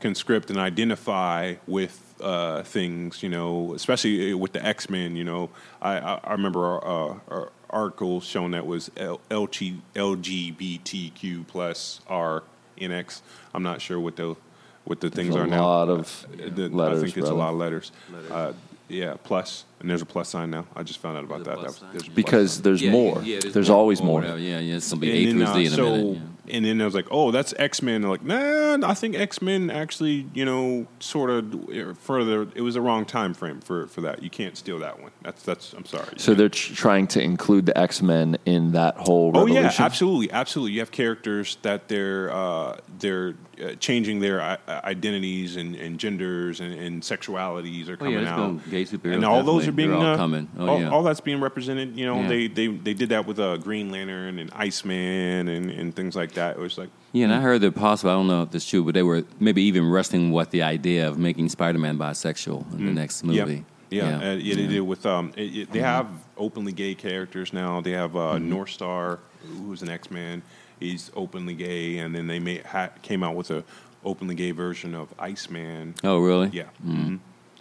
conscript 0.00 0.50
and 0.50 0.58
identify 0.58 1.54
with 1.66 2.14
uh, 2.20 2.62
things, 2.62 3.22
you 3.22 3.28
know, 3.28 3.74
especially 3.74 4.34
with 4.34 4.52
the 4.52 4.64
X 4.64 4.88
Men. 4.90 5.16
You 5.16 5.24
know, 5.24 5.50
I, 5.80 5.98
I, 5.98 6.20
I 6.24 6.32
remember 6.32 6.76
uh, 6.84 7.14
our 7.28 7.52
article 7.70 8.20
showing 8.20 8.52
that 8.52 8.66
was 8.66 8.90
L- 8.96 9.20
LG, 9.30 9.78
LGBTQ 9.94 11.46
plus 11.46 12.00
R 12.08 12.42
in 12.76 12.92
X. 12.92 13.22
I'm 13.54 13.62
not 13.62 13.80
sure 13.80 13.98
what 14.00 14.16
the 14.16 14.36
what 14.84 15.00
the 15.00 15.10
things 15.10 15.36
are 15.36 15.46
now. 15.46 15.62
A 15.62 15.66
lot 15.66 15.88
of 15.90 16.26
Uh, 16.32 16.48
the- 16.48 16.82
I 16.82 17.00
think 17.00 17.16
it's 17.16 17.28
a 17.28 17.34
lot 17.34 17.50
of 17.52 17.58
letters. 17.58 17.92
Uh, 18.30 18.52
yeah, 18.88 19.16
plus, 19.22 19.66
and 19.80 19.90
there's 19.90 20.00
a 20.00 20.06
plus 20.06 20.30
sign 20.30 20.50
now. 20.50 20.64
I 20.74 20.82
just 20.82 20.98
found 21.00 21.18
out 21.18 21.24
about 21.24 21.44
There's 21.44 21.56
that. 21.58 21.60
that 21.60 21.66
was, 21.66 21.84
there's 21.92 22.08
Because 22.08 22.62
there's 22.62 22.80
Yeah, 22.80 22.90
more. 22.92 23.20
yeah, 23.22 23.40
there's 23.44 23.68
always 23.68 24.00
or 24.00 24.04
more. 24.04 24.22
Yeah, 24.24 24.36
yeah, 24.36 24.76
it's 24.76 24.88
gonna 24.88 25.00
be 25.00 25.10
A 25.26 25.30
and 25.30 25.32
through 25.38 25.44
uh, 25.44 25.54
Z 25.54 25.60
in 25.66 25.72
a 25.72 25.76
so, 25.76 25.82
minute. 25.90 26.16
yeah. 26.16 26.22
And 26.50 26.64
then 26.64 26.80
I 26.80 26.84
was 26.84 26.94
like, 26.94 27.08
oh, 27.10 27.30
that's 27.30 27.54
X 27.58 27.82
Men. 27.82 28.02
Like, 28.02 28.22
nah, 28.22 28.78
I 28.82 28.94
think 28.94 29.16
X 29.16 29.42
Men 29.42 29.70
actually, 29.70 30.26
you 30.34 30.44
know, 30.44 30.86
sort 31.00 31.30
of 31.30 31.98
further. 31.98 32.48
It 32.54 32.62
was 32.62 32.74
the 32.74 32.80
wrong 32.80 33.04
time 33.04 33.34
frame 33.34 33.60
for 33.60 33.86
for 33.86 34.00
that. 34.02 34.22
You 34.22 34.30
can't 34.30 34.56
steal 34.56 34.78
that 34.80 35.00
one. 35.00 35.12
That's 35.22 35.42
that's. 35.42 35.72
I'm 35.72 35.84
sorry. 35.84 36.14
So 36.16 36.34
they're 36.34 36.48
tr- 36.48 36.74
trying 36.74 37.06
to 37.08 37.22
include 37.22 37.66
the 37.66 37.76
X 37.76 38.02
Men 38.02 38.38
in 38.46 38.72
that 38.72 38.96
whole 38.96 39.32
Oh 39.34 39.46
yeah, 39.46 39.72
absolutely, 39.78 40.30
absolutely. 40.30 40.72
You 40.72 40.80
have 40.80 40.90
characters 40.90 41.56
that 41.62 41.88
they're 41.88 42.32
uh, 42.32 42.78
they're 42.98 43.34
uh, 43.62 43.74
changing 43.76 44.20
their 44.20 44.40
I- 44.40 44.58
identities 44.68 45.56
and, 45.56 45.74
and 45.76 45.98
genders 45.98 46.60
and, 46.60 46.72
and 46.74 47.02
sexualities 47.02 47.88
are 47.88 47.96
Oh, 48.00 48.08
yeah, 48.08 48.24
coming 48.24 48.58
out, 48.58 48.70
gay 48.70 48.86
and 49.04 49.24
all 49.24 49.42
those 49.42 49.66
are 49.68 49.72
being 49.72 49.92
all 49.92 50.02
uh, 50.02 50.16
coming. 50.16 50.48
Oh, 50.58 50.68
all, 50.68 50.80
yeah. 50.80 50.90
all 50.90 51.02
that's 51.02 51.20
being 51.20 51.40
represented. 51.40 51.96
You 51.96 52.06
know, 52.06 52.20
Yeah. 52.22 52.28
they, 52.28 52.46
they 52.48 52.66
they 52.68 52.94
did 52.94 53.08
that 53.10 53.26
with 53.26 53.38
uh, 53.38 53.56
Green 53.58 53.90
Lantern 53.90 54.38
and 54.38 54.50
Iceman 54.54 55.48
and, 55.48 55.70
and 55.70 55.94
things 55.94 56.14
like 56.16 56.32
that. 56.32 56.56
It 56.56 56.60
was 56.60 56.78
like 56.78 56.90
Yeah, 57.12 57.24
and 57.24 57.34
I 57.34 57.40
heard 57.40 57.60
that 57.62 57.74
possible. 57.74 58.10
I 58.10 58.14
don't 58.14 58.26
know 58.28 58.42
if 58.42 58.50
that's 58.50 58.68
true, 58.68 58.84
but 58.84 58.94
they 58.94 59.02
were 59.02 59.24
maybe 59.40 59.62
even 59.62 59.88
wrestling 59.90 60.30
with 60.32 60.50
the 60.50 60.62
idea 60.62 61.08
of 61.08 61.18
making 61.18 61.48
Spider-Man 61.48 61.98
bisexual 61.98 62.72
in 62.78 62.86
the 62.86 62.92
next 62.92 63.24
Yeah. 63.24 63.44
movie. 63.44 63.64
Yeah, 63.90 64.20
yeah, 64.20 64.30
uh, 64.30 64.34
yeah, 64.34 64.54
they 64.54 64.66
did 64.66 64.80
with 64.82 65.06
um. 65.06 65.32
It, 65.36 65.56
it, 65.56 65.72
they 65.72 65.80
have 65.80 66.06
openly 66.36 66.72
gay 66.72 66.94
characters 66.94 67.52
now. 67.54 67.80
They 67.80 67.92
have 67.92 68.14
uh, 68.16 68.34
Mm-hmm. 68.34 68.52
Northstar, 68.52 69.18
who's 69.46 69.80
an 69.80 69.88
X 69.88 70.10
Man. 70.10 70.42
He's 70.80 71.10
openly 71.16 71.54
gay, 71.54 71.98
and 71.98 72.14
then 72.14 72.26
they 72.28 72.38
made, 72.38 72.64
ha, 72.64 72.90
came 73.02 73.22
out 73.22 73.34
with 73.34 73.50
a 73.50 73.64
openly 74.04 74.34
gay 74.34 74.52
version 74.52 74.94
of 74.94 75.12
Iceman. 75.18 75.94
Oh, 76.04 76.18
really? 76.18 76.48
Yeah, 76.52 76.64
hmm 76.82 77.16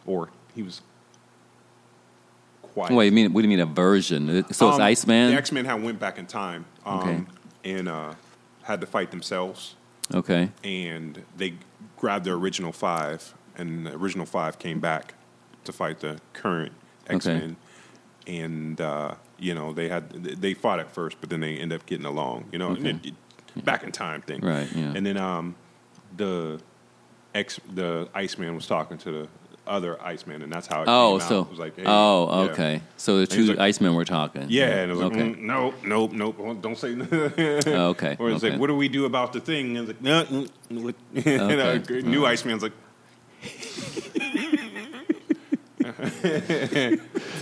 or 0.05 0.29
he 0.55 0.63
was 0.63 0.81
quiet. 2.61 2.93
Wait, 2.93 3.05
you 3.07 3.11
mean 3.11 3.33
what 3.33 3.41
do 3.41 3.47
you 3.47 3.49
mean 3.49 3.59
a 3.59 3.65
version? 3.65 4.27
So 4.53 4.69
it's 4.69 4.75
Um, 4.77 4.81
Iceman. 4.81 5.31
The 5.31 5.37
X 5.37 5.51
Men 5.51 5.65
had 5.65 5.81
went 5.83 5.99
back 5.99 6.17
in 6.17 6.25
time, 6.27 6.65
um, 6.85 6.99
Okay. 6.99 7.25
and 7.65 7.89
uh, 7.89 8.13
had 8.63 8.79
to 8.81 8.87
fight 8.87 9.11
themselves, 9.11 9.75
okay. 10.13 10.49
and 10.63 11.23
they 11.35 11.55
grabbed 11.97 12.25
their 12.25 12.35
original 12.35 12.71
five, 12.71 13.33
and 13.57 13.85
the 13.87 13.93
original 13.95 14.25
five 14.25 14.59
came 14.59 14.79
back 14.79 15.15
to 15.65 15.71
fight 15.73 15.99
the 15.99 16.19
current 16.33 16.71
X 17.07 17.25
Men, 17.25 17.57
Okay. 18.27 18.39
and 18.41 18.79
uh, 18.79 19.15
you 19.39 19.53
know 19.53 19.73
they 19.73 19.87
had 19.89 20.09
they 20.11 20.53
fought 20.53 20.79
at 20.79 20.91
first, 20.91 21.17
but 21.21 21.29
then 21.29 21.39
they 21.41 21.57
end 21.57 21.71
up 21.73 21.85
getting 21.85 22.05
along, 22.05 22.45
you 22.51 22.59
know, 22.59 22.69
Okay. 22.71 22.89
it- 22.89 23.05
it- 23.07 23.65
back 23.65 23.83
in 23.83 23.91
time 23.91 24.21
thing, 24.21 24.39
Right, 24.41 24.67
yeah. 24.75 24.93
And 24.95 25.03
then 25.05 25.17
um, 25.17 25.55
the 26.15 26.59
X 27.33 27.59
the 27.73 28.07
Iceman 28.13 28.53
was 28.55 28.67
talking 28.67 28.97
to 28.99 29.11
the 29.11 29.27
other 29.65 30.01
Iceman, 30.01 30.43
and 30.43 30.51
that's 30.53 30.65
how 30.67 30.83
it 30.83 30.87
Oh, 30.87 31.13
came 31.17 31.21
out. 31.23 31.27
so 31.29 31.41
It 31.41 31.49
was 31.49 31.59
like, 31.59 31.75
hey, 31.75 31.83
oh, 31.85 32.45
yeah. 32.45 32.51
okay. 32.51 32.81
So 32.97 33.19
the 33.19 33.27
two 33.27 33.43
like- 33.53 33.57
Icemen 33.57 33.95
were 33.95 34.05
talking. 34.05 34.45
Yeah, 34.47 34.67
and 34.81 34.91
it 34.91 34.95
was 34.95 35.03
like, 35.03 35.11
okay. 35.13 35.33
mm, 35.33 35.39
nope, 35.41 35.75
nope, 35.83 36.13
nope, 36.13 36.61
don't 36.61 36.77
say. 36.77 36.93
Oh, 37.75 37.89
okay, 37.89 38.15
Or 38.19 38.29
it's 38.29 38.43
okay. 38.43 38.51
like, 38.51 38.59
what 38.61 38.67
do 38.67 38.75
we 38.75 38.87
do 38.89 39.05
about 39.05 39.33
the 39.33 39.39
thing? 39.41 39.75
And 39.77 39.89
it's 39.89 39.99
like, 39.99 40.01
no, 40.01 40.23
mm, 40.23 40.49
mm, 40.71 41.81
Okay, 41.83 42.01
new 42.07 42.19
all 42.19 42.23
right. 42.25 42.31
Iceman's 42.33 42.63
like, 42.63 42.71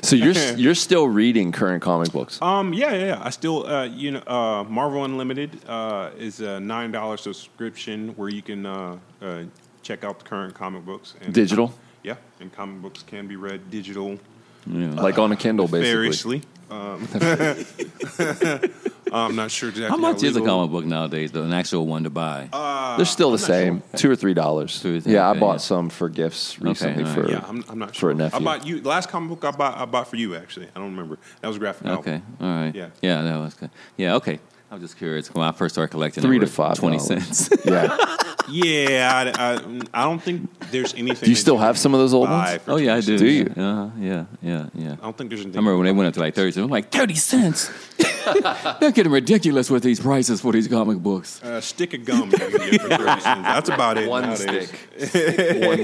So 0.02 0.16
you're 0.16 0.34
you're 0.56 0.76
still 0.76 1.08
reading 1.08 1.52
current 1.52 1.82
comic 1.82 2.12
books. 2.12 2.40
um, 2.42 2.74
yeah, 2.74 2.92
yeah, 2.94 3.06
yeah. 3.08 3.22
I 3.24 3.30
still, 3.32 3.66
uh, 3.66 3.86
you 3.86 4.12
know, 4.12 4.22
uh, 4.28 4.64
Marvel 4.70 5.04
Unlimited 5.04 5.50
uh, 5.68 6.12
is 6.18 6.40
a 6.42 6.60
nine 6.60 6.92
dollar 6.92 7.18
subscription 7.18 8.10
where 8.16 8.30
you 8.30 8.42
can 8.42 8.66
uh, 8.66 8.98
uh, 9.22 9.44
check 9.82 10.04
out 10.04 10.20
the 10.20 10.26
current 10.26 10.54
comic 10.54 10.86
books. 10.86 11.16
And, 11.22 11.34
Digital? 11.34 11.74
yeah, 12.04 12.16
and 12.40 12.52
comic 12.52 12.82
books 12.82 13.04
can 13.04 13.28
be 13.28 13.36
read 13.36 13.70
digital 13.72 14.20
Yeah. 14.68 14.92
like 14.94 15.18
on 15.20 15.32
a 15.32 15.36
Kindle, 15.36 15.66
basically. 15.68 15.92
variously. 15.92 16.42
Um, 16.70 17.08
I'm 19.12 19.36
not 19.36 19.52
sure 19.52 19.70
exactly 19.70 19.90
How 19.90 19.98
much 19.98 20.24
is 20.24 20.36
a 20.36 20.40
legal- 20.40 20.46
comic 20.58 20.72
book 20.72 20.86
nowadays? 20.86 21.32
Though, 21.32 21.44
an 21.44 21.54
actual 21.54 21.86
one 21.86 22.04
to 22.04 22.10
buy? 22.10 22.50
They're 22.98 23.06
still 23.06 23.32
the 23.32 23.38
I'm 23.38 23.42
not 23.42 23.84
same, 23.92 24.00
two 24.00 24.10
or 24.12 24.16
three 24.16 24.34
dollars. 24.34 24.82
Two 24.82 24.98
or 24.98 25.00
three, 25.00 25.14
Yeah, 25.14 25.28
I 25.28 25.32
okay, 25.32 25.40
bought 25.40 25.52
yeah. 25.54 25.58
some 25.58 25.90
for 25.90 26.10
gifts 26.10 26.60
recently 26.60 27.04
all 27.04 27.10
right. 27.10 27.26
for 27.26 27.32
Yeah, 27.32 27.46
I'm, 27.48 27.64
I'm 27.70 27.80
not 27.80 27.90
for 27.90 27.96
sure. 27.96 28.12
a 28.12 28.16
nephew. 28.16 28.40
I 28.40 28.44
bought 28.44 28.66
you 28.66 28.80
the 28.82 28.90
last 28.90 29.10
comic 29.10 29.30
book 29.30 29.46
I 29.46 29.56
bought. 29.56 29.78
I 29.78 29.86
bought 29.86 30.08
for 30.08 30.16
you 30.16 30.36
actually. 30.36 30.68
I 30.76 30.80
don't 30.80 30.92
remember. 30.92 31.18
That 31.42 31.48
was 31.48 31.58
a 31.58 31.60
graphic 31.60 31.86
novel. 31.86 32.00
okay, 32.00 32.22
all 32.42 32.48
right. 32.48 32.74
Yeah. 32.76 32.90
yeah, 33.02 33.22
that 33.22 33.38
was 33.38 33.54
good. 33.54 33.70
Yeah, 33.98 34.16
okay. 34.16 34.40
I 34.72 34.74
was 34.76 34.82
just 34.82 34.98
curious 34.98 35.32
when 35.34 35.48
I 35.48 35.52
first 35.52 35.76
started 35.76 35.92
collecting. 35.92 36.24
three 36.24 36.40
they 36.40 36.46
to 36.46 36.52
were 36.52 36.56
five 36.56 36.78
twenty 36.80 36.98
dollars. 36.98 37.28
cents. 37.38 37.50
yeah. 37.66 37.96
Yeah, 38.50 39.34
I, 39.36 39.54
I, 39.54 39.82
I 39.94 40.04
don't 40.04 40.22
think 40.22 40.50
there's 40.72 40.94
anything. 40.94 41.26
Do 41.26 41.30
you 41.30 41.36
still 41.36 41.58
have 41.58 41.78
some 41.78 41.94
of 41.94 42.00
those 42.00 42.14
old 42.14 42.30
ones? 42.30 42.60
oh 42.68 42.78
yeah, 42.78 42.96
I 42.96 43.02
do. 43.02 43.18
Do 43.18 43.28
you? 43.28 43.46
Uh-huh. 43.46 43.90
Yeah, 44.00 44.26
yeah, 44.42 44.70
yeah. 44.74 44.92
I 44.94 44.96
don't 44.96 45.18
think 45.18 45.30
there's 45.30 45.42
anything. 45.42 45.58
I 45.58 45.62
remember 45.62 45.78
when 45.78 45.86
they 45.86 45.92
went 45.92 46.08
up 46.08 46.14
to 46.16 46.20
like 46.20 46.36
thirty 46.36 46.52
cents. 46.52 46.64
I'm 46.64 46.70
like 46.70 46.92
thirty 46.92 47.16
cents. 47.16 47.72
They're 48.80 48.92
getting 48.92 49.12
ridiculous 49.12 49.70
with 49.70 49.84
these 49.84 50.00
prices 50.00 50.42
for 50.42 50.52
these 50.52 50.68
comic 50.68 50.98
books. 50.98 51.40
a 51.44 51.62
stick 51.62 51.94
of 51.94 52.06
gum. 52.06 52.32
You 52.32 52.38
can 52.38 52.50
get 52.72 52.82
for 52.82 52.90
30 52.90 53.22
cents. 53.22 53.24
That's 53.24 53.70
about 53.70 53.98
it. 54.00 54.10
One 54.10 54.24
nowadays. 54.24 54.70
stick. 54.70 55.62
One 55.64 55.78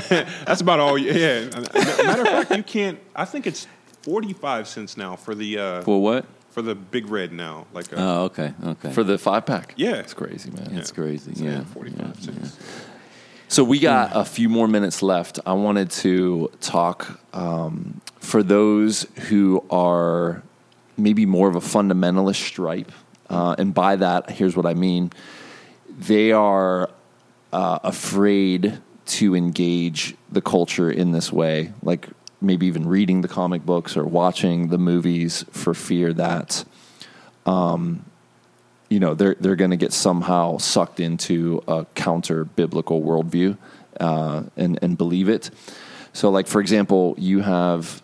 stick. 0.00 0.26
That's 0.46 0.60
about 0.60 0.78
all. 0.78 0.96
You, 0.96 1.12
yeah. 1.12 1.44
Matter 2.04 2.22
of 2.22 2.28
fact, 2.28 2.56
you 2.56 2.62
can't. 2.62 2.98
I 3.16 3.24
think 3.24 3.48
it's 3.48 3.66
45 4.02 4.68
cents 4.68 4.96
now 4.96 5.16
for 5.16 5.34
the 5.34 5.58
uh, 5.58 5.82
For 5.82 6.00
what? 6.00 6.24
For 6.52 6.62
the 6.62 6.74
big 6.74 7.08
red 7.08 7.32
now. 7.32 7.66
Like 7.72 7.92
uh, 7.92 7.96
Oh, 7.98 8.24
okay, 8.24 8.52
okay. 8.64 8.92
For 8.92 9.02
the 9.02 9.18
five 9.18 9.46
pack. 9.46 9.74
Yeah. 9.76 9.96
It's 9.96 10.14
crazy, 10.14 10.50
man. 10.50 10.76
it's 10.76 10.92
crazy. 10.92 11.34
so, 11.34 11.44
Yeah, 11.44 11.64
45 11.64 12.22
cents. 12.22 12.58
So 13.48 13.64
we 13.64 13.80
got 13.80 14.12
a 14.14 14.24
few 14.24 14.48
more 14.48 14.68
minutes 14.68 15.02
left. 15.02 15.38
I 15.44 15.52
wanted 15.52 15.90
to 15.90 16.50
talk 16.60 17.20
um, 17.34 18.00
for 18.18 18.42
those 18.42 19.06
who 19.28 19.64
are 19.70 20.42
maybe 20.96 21.26
more 21.26 21.48
of 21.48 21.56
a 21.56 21.60
fundamentalist 21.60 22.36
stripe, 22.36 22.92
uh, 23.28 23.54
and 23.58 23.74
by 23.74 23.96
that, 23.96 24.30
here's 24.30 24.56
what 24.56 24.64
I 24.64 24.72
mean: 24.72 25.10
they 25.98 26.32
are 26.32 26.88
uh, 27.52 27.78
afraid 27.82 28.80
to 29.04 29.36
engage 29.36 30.14
the 30.30 30.40
culture 30.40 30.90
in 30.90 31.12
this 31.12 31.30
way, 31.30 31.72
like 31.82 32.08
maybe 32.42 32.66
even 32.66 32.86
reading 32.88 33.20
the 33.20 33.28
comic 33.28 33.64
books 33.64 33.96
or 33.96 34.04
watching 34.04 34.68
the 34.68 34.78
movies 34.78 35.44
for 35.50 35.74
fear 35.74 36.12
that 36.12 36.64
um, 37.46 38.04
you 38.88 39.00
know 39.00 39.14
they're 39.14 39.36
they're 39.40 39.56
going 39.56 39.70
to 39.70 39.76
get 39.76 39.92
somehow 39.92 40.58
sucked 40.58 41.00
into 41.00 41.62
a 41.66 41.86
counter 41.94 42.44
biblical 42.44 43.02
worldview 43.02 43.56
uh, 44.00 44.42
and 44.56 44.78
and 44.82 44.98
believe 44.98 45.28
it. 45.28 45.50
So, 46.12 46.30
like 46.30 46.46
for 46.46 46.60
example, 46.60 47.14
you 47.18 47.40
have, 47.40 48.02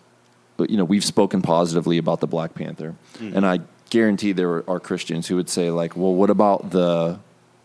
you 0.58 0.76
know, 0.76 0.84
we've 0.84 1.04
spoken 1.04 1.42
positively 1.42 1.98
about 1.98 2.20
the 2.20 2.26
Black 2.26 2.54
Panther, 2.54 2.94
and 3.20 3.46
I 3.46 3.60
guarantee 3.90 4.32
there 4.32 4.68
are 4.68 4.80
Christians 4.80 5.28
who 5.28 5.36
would 5.36 5.48
say 5.48 5.70
like, 5.70 5.96
well, 5.96 6.14
what 6.14 6.30
about 6.30 6.70
the 6.70 7.18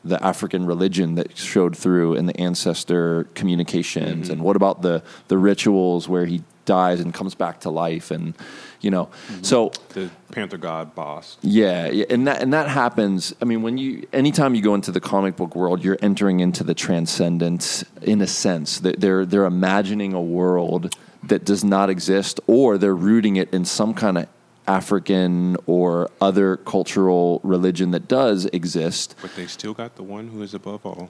the 0.04 0.22
African 0.22 0.66
religion 0.66 1.16
that 1.16 1.38
showed 1.38 1.78
through 1.78 2.16
in 2.16 2.26
the 2.26 2.38
ancestor 2.40 3.26
communications, 3.36 4.30
and 4.30 4.42
what 4.42 4.58
about 4.58 4.82
the 4.82 5.02
the 5.30 5.38
rituals 5.38 6.10
where 6.10 6.26
he 6.26 6.44
dies 6.66 7.00
and 7.00 7.14
comes 7.14 7.36
back 7.36 7.62
to 7.62 7.70
life, 7.70 8.12
and 8.12 8.34
you 8.82 8.92
know, 8.92 9.06
mm-hmm. 9.06 9.44
so 9.44 9.72
The 9.90 10.10
Panther 10.32 10.58
God 10.58 10.96
Bast. 10.96 11.40
yeah, 11.42 11.88
yeah, 11.88 12.06
and 12.10 12.28
that 12.28 12.42
and 12.42 12.54
that 12.54 12.70
happens. 12.70 13.34
I 13.42 13.46
mean, 13.46 13.62
when 13.62 13.78
you 13.78 14.08
anytime 14.14 14.56
you 14.56 14.62
go 14.62 14.76
into 14.76 14.92
the 14.92 15.02
comic 15.02 15.36
book 15.36 15.56
world, 15.56 15.84
you're 15.84 16.00
entering 16.02 16.40
into 16.40 16.64
the 16.64 16.74
transcendent 16.74 17.84
in 18.02 18.22
a 18.22 18.28
sense. 18.28 18.80
That 18.80 19.00
they're 19.00 19.26
they're 19.26 19.46
imagining 19.46 20.14
a 20.14 20.22
world 20.22 20.96
that 21.24 21.46
does 21.46 21.64
not 21.64 21.90
exist, 21.90 22.40
or 22.48 22.78
they're 22.78 22.96
rooting 22.96 23.38
it 23.38 23.54
in 23.54 23.66
some 23.66 23.94
kind 23.94 24.18
of 24.18 24.28
African 24.68 25.58
or 25.66 26.10
other 26.22 26.58
cultural 26.58 27.42
religion 27.44 27.92
that 27.92 28.08
does 28.08 28.46
exist. 28.48 29.16
But 29.22 29.36
they 29.36 29.48
still 29.48 29.74
got 29.74 29.96
the 29.96 30.04
one 30.04 30.30
who 30.30 30.42
is 30.42 30.54
above 30.54 30.86
all, 30.86 31.10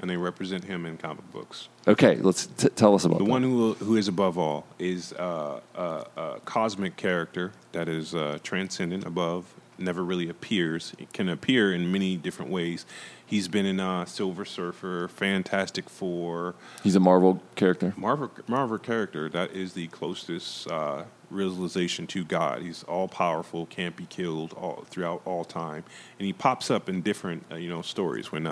and 0.00 0.08
they 0.10 0.16
represent 0.16 0.64
him 0.64 0.86
in 0.86 0.96
comic 0.96 1.30
books. 1.32 1.68
Okay, 1.86 2.16
let's 2.16 2.46
t- 2.46 2.68
tell 2.70 2.94
us 2.94 3.04
about 3.04 3.18
The 3.18 3.24
that. 3.24 3.30
one 3.30 3.42
who 3.42 3.74
who 3.74 3.96
is 3.96 4.08
above 4.08 4.38
all 4.38 4.66
is 4.78 5.12
uh, 5.14 5.60
a, 5.74 6.04
a 6.16 6.40
cosmic 6.44 6.96
character 6.96 7.52
that 7.72 7.88
is 7.88 8.14
uh, 8.14 8.38
transcendent, 8.42 9.04
above, 9.06 9.44
never 9.78 10.04
really 10.04 10.28
appears. 10.28 10.92
It 10.98 11.12
can 11.12 11.28
appear 11.28 11.72
in 11.72 11.90
many 11.92 12.16
different 12.16 12.50
ways. 12.50 12.84
He's 13.24 13.46
been 13.48 13.66
in 13.66 13.78
uh, 13.78 14.06
Silver 14.06 14.44
Surfer, 14.46 15.08
Fantastic 15.08 15.90
Four, 15.90 16.54
He's 16.82 16.96
a 16.96 17.00
Marvel 17.00 17.42
character. 17.56 17.92
Marvel 17.96 18.30
Marvel 18.46 18.78
character 18.78 19.28
that 19.30 19.50
is 19.52 19.72
the 19.74 19.86
closest 19.88 20.66
uh, 20.70 21.04
realization 21.30 22.06
to 22.08 22.24
God. 22.24 22.62
He's 22.62 22.82
all 22.84 23.06
powerful, 23.08 23.66
can't 23.66 23.96
be 23.96 24.06
killed 24.06 24.52
all 24.54 24.84
throughout 24.88 25.20
all 25.26 25.44
time, 25.44 25.84
and 26.18 26.26
he 26.26 26.32
pops 26.32 26.70
up 26.70 26.88
in 26.88 27.02
different 27.02 27.44
uh, 27.52 27.56
you 27.56 27.68
know 27.68 27.82
stories 27.82 28.32
when 28.32 28.46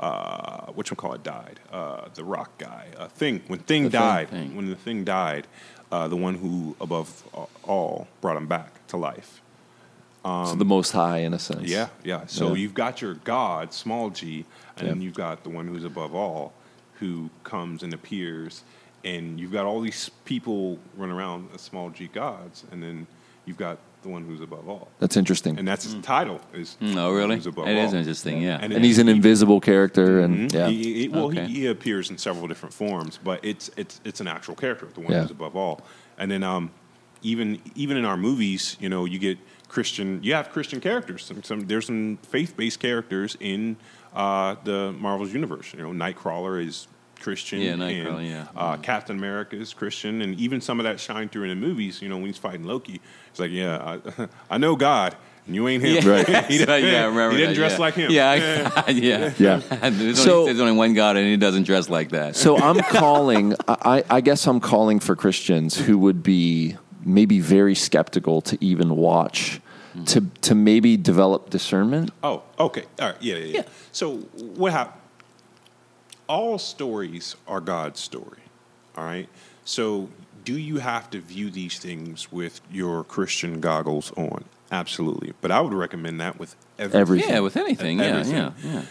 uh, 0.00 0.02
uh, 0.02 0.66
which 0.72 0.90
one 0.90 0.96
call 0.96 1.12
it 1.14 1.22
died. 1.22 1.60
Uh, 1.72 2.08
the 2.14 2.24
Rock 2.24 2.56
guy, 2.58 2.88
uh, 2.98 3.08
Thing. 3.08 3.42
When 3.46 3.60
Thing 3.60 3.84
The 3.84 3.90
died, 3.90 4.28
Thing. 4.30 4.56
when 4.56 4.68
the 4.68 4.76
Thing 4.76 5.04
died, 5.04 5.46
uh, 5.92 6.08
the 6.08 6.16
one 6.16 6.34
who 6.36 6.74
above 6.80 7.22
all 7.64 8.08
brought 8.20 8.36
him 8.36 8.46
back 8.46 8.86
to 8.88 8.96
life. 8.96 9.40
so 10.24 10.54
the 10.56 10.64
Most 10.64 10.92
High, 10.92 11.18
in 11.18 11.34
a 11.34 11.38
sense. 11.38 11.62
Yeah, 11.68 11.88
yeah. 12.02 12.26
So 12.26 12.48
Yeah. 12.48 12.54
you've 12.60 12.74
got 12.74 13.00
your 13.02 13.14
God, 13.14 13.72
small 13.72 14.10
g, 14.10 14.44
and 14.76 14.88
then 14.88 15.00
you've 15.00 15.14
got 15.14 15.42
the 15.44 15.50
one 15.50 15.68
who's 15.68 15.84
above 15.84 16.14
all, 16.14 16.52
who 17.00 17.30
comes 17.44 17.82
and 17.82 17.92
appears, 17.92 18.62
and 19.04 19.38
you've 19.38 19.52
got 19.52 19.66
all 19.66 19.80
these 19.82 20.08
people 20.24 20.78
running 20.96 21.14
around 21.14 21.50
as 21.54 21.60
small 21.60 21.90
g 21.90 22.06
gods, 22.08 22.64
and 22.72 22.82
then 22.82 23.06
you've 23.44 23.58
got 23.58 23.78
the 24.04 24.08
one 24.10 24.24
who's 24.24 24.40
above 24.40 24.68
all, 24.68 24.88
That's 25.00 25.16
interesting. 25.16 25.58
and 25.58 25.66
that's 25.66 25.82
his 25.84 25.94
title 26.02 26.40
is. 26.52 26.76
Mm, 26.80 26.96
oh, 26.96 27.10
really? 27.10 27.34
Who's 27.34 27.46
above 27.46 27.66
It 27.66 27.76
is 27.76 27.92
all. 27.92 27.98
interesting. 27.98 28.40
Yeah. 28.40 28.58
And 28.62 28.72
and 28.72 28.84
he's 28.84 28.98
an 28.98 29.08
invisible 29.08 29.60
character, 29.60 30.20
and 30.20 30.48
Mhm. 30.50 30.54
yeah, 30.54 30.68
He, 30.68 30.94
he- 31.02 31.08
well, 31.08 31.24
Okay. 31.26 31.46
he, 31.46 31.54
he 31.60 31.66
appears 31.66 32.10
in 32.10 32.18
several 32.18 32.46
different 32.46 32.72
forms, 32.72 33.18
but 33.24 33.44
it's 33.44 33.70
it's 33.76 34.00
it's 34.04 34.20
an 34.20 34.28
actual 34.28 34.54
character, 34.54 34.86
the 34.94 35.00
one 35.00 35.10
Yeah. 35.12 35.22
who's 35.22 35.30
above 35.32 35.56
all. 35.56 35.80
And 36.18 36.30
then 36.30 36.42
um, 36.44 36.70
even 37.22 37.60
even 37.74 37.96
in 37.96 38.04
our 38.04 38.16
movies, 38.16 38.76
you 38.80 38.88
know, 38.88 39.04
you 39.06 39.18
get 39.18 39.38
Christian. 39.68 40.20
You 40.22 40.34
have 40.34 40.50
Christian 40.50 40.80
characters. 40.80 41.24
Some, 41.24 41.42
some 41.42 41.66
there's 41.66 41.86
some 41.86 42.18
faith 42.22 42.56
based 42.56 42.78
characters 42.78 43.36
in 43.40 43.76
uh, 44.14 44.54
the 44.62 44.92
Marvel's 44.92 45.32
universe. 45.34 45.72
You 45.74 45.82
know, 45.82 45.90
Nightcrawler 46.04 46.64
is 46.64 46.86
Christian. 47.24 47.60
Yeah, 47.62 47.72
Nightcrawler, 47.72 48.18
and, 48.18 48.26
yeah. 48.28 48.46
Uh, 48.54 48.76
Captain 48.76 49.16
America 49.16 49.56
is 49.56 49.72
Christian, 49.72 50.20
and 50.20 50.38
even 50.38 50.60
some 50.60 50.78
of 50.78 50.84
that 50.84 51.00
shine 51.00 51.30
through 51.30 51.44
in 51.44 51.48
the 51.48 51.66
movies. 51.66 52.02
You 52.02 52.10
know, 52.10 52.16
when 52.18 52.26
he's 52.26 52.36
fighting 52.36 52.64
Loki, 52.64 53.00
it's 53.30 53.40
like, 53.40 53.50
yeah, 53.50 53.98
I, 54.18 54.28
I 54.54 54.58
know 54.58 54.76
God, 54.76 55.16
and 55.46 55.54
you 55.54 55.66
ain't 55.66 55.82
him. 55.82 56.04
Yeah. 56.04 56.10
Right. 56.10 56.26
he, 56.50 56.58
didn't- 56.58 56.84
yeah, 56.84 57.04
I 57.04 57.06
remember 57.06 57.30
he 57.30 57.38
didn't 57.38 57.54
that, 57.54 57.54
dress 57.54 57.72
yeah. 57.72 57.78
like 57.78 57.94
him. 57.94 58.10
Yeah, 58.10 58.70
I- 58.86 58.90
yeah, 58.90 59.32
Yeah. 59.38 59.56
there's, 59.88 60.22
So- 60.22 60.40
only, 60.40 60.52
there's 60.52 60.60
only 60.60 60.76
one 60.76 60.92
God, 60.92 61.16
and 61.16 61.26
he 61.26 61.38
doesn't 61.38 61.62
dress 61.62 61.88
like 61.88 62.10
that. 62.10 62.36
So 62.36 62.58
I'm 62.58 62.78
calling. 62.80 63.54
I, 63.66 64.04
I 64.10 64.20
guess 64.20 64.46
I'm 64.46 64.60
calling 64.60 65.00
for 65.00 65.16
Christians 65.16 65.76
who 65.78 65.96
would 65.98 66.22
be 66.22 66.76
maybe 67.06 67.40
very 67.40 67.74
skeptical 67.74 68.42
to 68.42 68.62
even 68.62 68.96
watch, 68.96 69.62
to 70.06 70.20
to 70.42 70.54
maybe 70.54 70.98
develop 70.98 71.48
discernment. 71.48 72.10
Oh, 72.22 72.42
okay. 72.58 72.84
All 73.00 73.08
right. 73.08 73.16
Yeah, 73.22 73.36
yeah, 73.36 73.44
yeah. 73.58 73.62
So 73.92 74.16
what 74.58 74.72
happened? 74.72 75.00
All 76.28 76.58
stories 76.58 77.36
are 77.46 77.60
God's 77.60 78.00
story. 78.00 78.38
All 78.96 79.04
right. 79.04 79.28
So 79.64 80.08
do 80.44 80.56
you 80.58 80.78
have 80.78 81.10
to 81.10 81.20
view 81.20 81.50
these 81.50 81.78
things 81.78 82.30
with 82.32 82.60
your 82.70 83.04
Christian 83.04 83.60
goggles 83.60 84.12
on? 84.16 84.44
Absolutely. 84.72 85.32
But 85.40 85.50
I 85.50 85.60
would 85.60 85.72
recommend 85.74 86.20
that 86.20 86.38
with 86.38 86.56
everything. 86.78 87.00
Everything. 87.00 87.30
yeah, 87.30 87.40
with 87.40 87.56
anything. 87.56 87.98
Yeah, 87.98 88.04
Everything. 88.06 88.34
yeah, 88.34 88.52
yeah. 88.62 88.82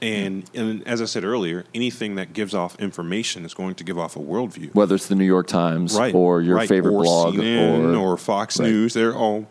And, 0.00 0.50
and 0.52 0.86
as 0.86 1.00
I 1.00 1.04
said 1.04 1.22
earlier, 1.24 1.64
anything 1.74 2.16
that 2.16 2.32
gives 2.32 2.54
off 2.54 2.78
information 2.80 3.44
is 3.44 3.54
going 3.54 3.76
to 3.76 3.84
give 3.84 3.98
off 3.98 4.16
a 4.16 4.18
worldview. 4.18 4.74
Whether 4.74 4.96
it's 4.96 5.06
the 5.06 5.14
New 5.14 5.24
York 5.24 5.46
Times 5.46 5.96
right. 5.96 6.12
or 6.14 6.42
your 6.42 6.56
right. 6.56 6.68
favorite 6.68 6.92
or 6.92 7.04
blog 7.04 7.34
CNN 7.34 7.96
or, 7.96 8.14
or 8.14 8.16
Fox 8.16 8.58
Right. 8.58 8.66
News, 8.68 8.94
they're 8.94 9.14
all 9.14 9.46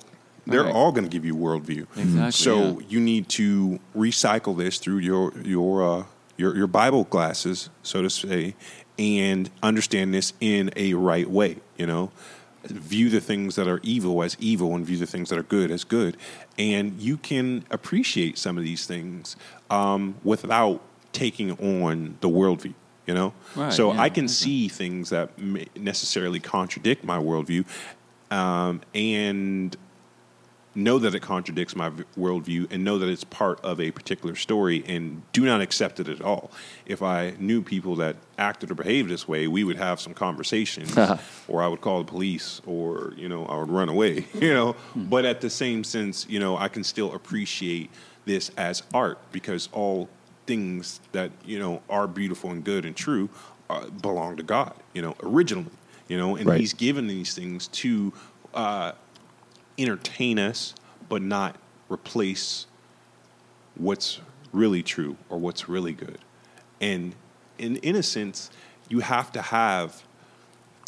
they're 0.47 0.63
Right. 0.63 0.73
all 0.73 0.91
going 0.91 1.03
to 1.05 1.09
give 1.09 1.23
you 1.23 1.35
worldview. 1.35 1.85
Exactly, 1.95 2.31
So 2.31 2.80
yeah. 2.80 2.85
you 2.89 2.99
need 2.99 3.30
to 3.30 3.80
recycle 3.95 4.57
this 4.57 4.77
through 4.77 4.97
your 4.97 5.31
your 5.41 5.84
uh, 5.99 6.03
your 6.41 6.57
your 6.57 6.68
Bible 6.68 7.05
glasses, 7.05 7.69
so 7.84 8.01
to 8.01 8.09
say, 8.09 8.55
and 8.97 9.49
understand 9.61 10.13
this 10.13 10.34
in 10.41 10.72
a 10.76 10.93
right 10.95 11.30
way. 11.30 11.57
You 11.77 11.85
know, 11.85 12.11
view 12.65 13.09
the 13.09 13.22
things 13.22 13.55
that 13.55 13.68
are 13.68 13.80
evil 13.84 14.23
as 14.23 14.35
evil, 14.39 14.76
and 14.76 14.85
view 14.85 14.97
the 14.97 15.05
things 15.05 15.30
that 15.30 15.39
are 15.39 15.43
good 15.43 15.72
as 15.72 15.84
good, 15.84 16.18
and 16.57 16.99
you 16.99 17.18
can 17.18 17.63
appreciate 17.69 18.38
some 18.38 18.57
of 18.57 18.63
these 18.63 18.85
things 18.85 19.35
um, 19.69 20.15
without 20.23 20.81
taking 21.13 21.51
on 21.51 22.18
the 22.22 22.30
worldview. 22.30 22.73
You 23.07 23.13
know, 23.13 23.34
Right, 23.55 23.73
so 23.73 23.93
yeah, 23.93 24.01
I 24.01 24.09
can 24.09 24.26
okay. 24.26 24.34
see 24.34 24.68
things 24.68 25.09
that 25.09 25.31
necessarily 25.76 26.39
contradict 26.39 27.03
my 27.03 27.18
worldview, 27.18 27.65
um, 28.31 28.81
and 28.93 29.76
know 30.73 30.98
that 30.99 31.14
it 31.14 31.22
contradicts 31.22 31.76
my 31.76 31.89
v- 31.89 32.03
worldview 32.18 32.72
and 32.72 32.84
know 32.84 32.98
that 32.98 33.10
it's 33.10 33.23
part 33.26 33.60
of 33.61 33.80
a 33.81 33.91
particular 33.91 34.35
story 34.35 34.84
and 34.88 35.22
do 35.34 35.43
not 35.43 35.60
accept 35.61 35.99
it 35.99 36.07
at 36.07 36.22
all. 36.22 36.49
If 36.85 37.02
I 37.02 37.34
knew 37.39 37.61
people 37.61 37.95
that 37.98 38.15
acted 38.38 38.72
or 38.72 38.76
behaved 38.76 39.10
this 39.10 39.27
way, 39.27 39.48
we 39.48 39.64
would 39.64 39.76
have 39.77 39.99
some 39.99 40.14
conversations, 40.14 40.98
or 41.48 41.61
I 41.61 41.68
would 41.68 41.81
call 41.81 41.99
the 41.99 42.06
police, 42.06 42.61
or 42.65 43.14
you 43.18 43.27
know, 43.27 43.45
I 43.45 43.57
would 43.57 43.69
run 43.69 43.89
away. 43.89 44.26
You 44.41 44.53
know, 44.56 44.76
but 44.95 45.23
at 45.26 45.39
the 45.41 45.49
same 45.49 45.84
sense, 45.84 46.26
you 46.27 46.39
know, 46.39 46.57
I 46.57 46.68
can 46.68 46.84
still 46.84 47.14
appreciate 47.14 47.91
this 48.26 48.49
as 48.57 48.81
art 48.93 49.19
because 49.31 49.69
all 49.72 50.10
things 50.48 50.99
that 51.11 51.31
you 51.45 51.60
know 51.60 51.81
are 51.89 52.07
beautiful 52.07 52.49
and 52.49 52.64
good 52.64 52.85
and 52.85 52.95
true 52.95 53.30
uh, 53.69 53.85
belong 53.88 54.38
to 54.38 54.43
God. 54.43 54.73
You 54.93 55.02
know, 55.03 55.15
originally. 55.22 55.69
You 56.07 56.18
know, 56.18 56.35
and 56.35 56.45
Right. 56.48 56.60
He's 56.60 56.73
given 56.73 57.07
these 57.07 57.34
things 57.34 57.68
to 57.68 58.11
uh, 58.53 58.91
entertain 59.77 60.39
us, 60.39 60.73
but 61.10 61.22
not 61.22 61.56
replace 61.89 62.65
what's 63.76 64.19
really 64.52 64.84
true 64.84 65.18
or 65.30 65.38
what's 65.38 65.68
really 65.69 65.93
good. 65.93 66.19
And 66.80 67.15
in 67.57 67.77
in 67.77 67.95
a 67.95 68.03
sense, 68.03 68.49
you 68.89 68.99
have 68.99 69.31
to 69.34 69.41
have 69.41 70.03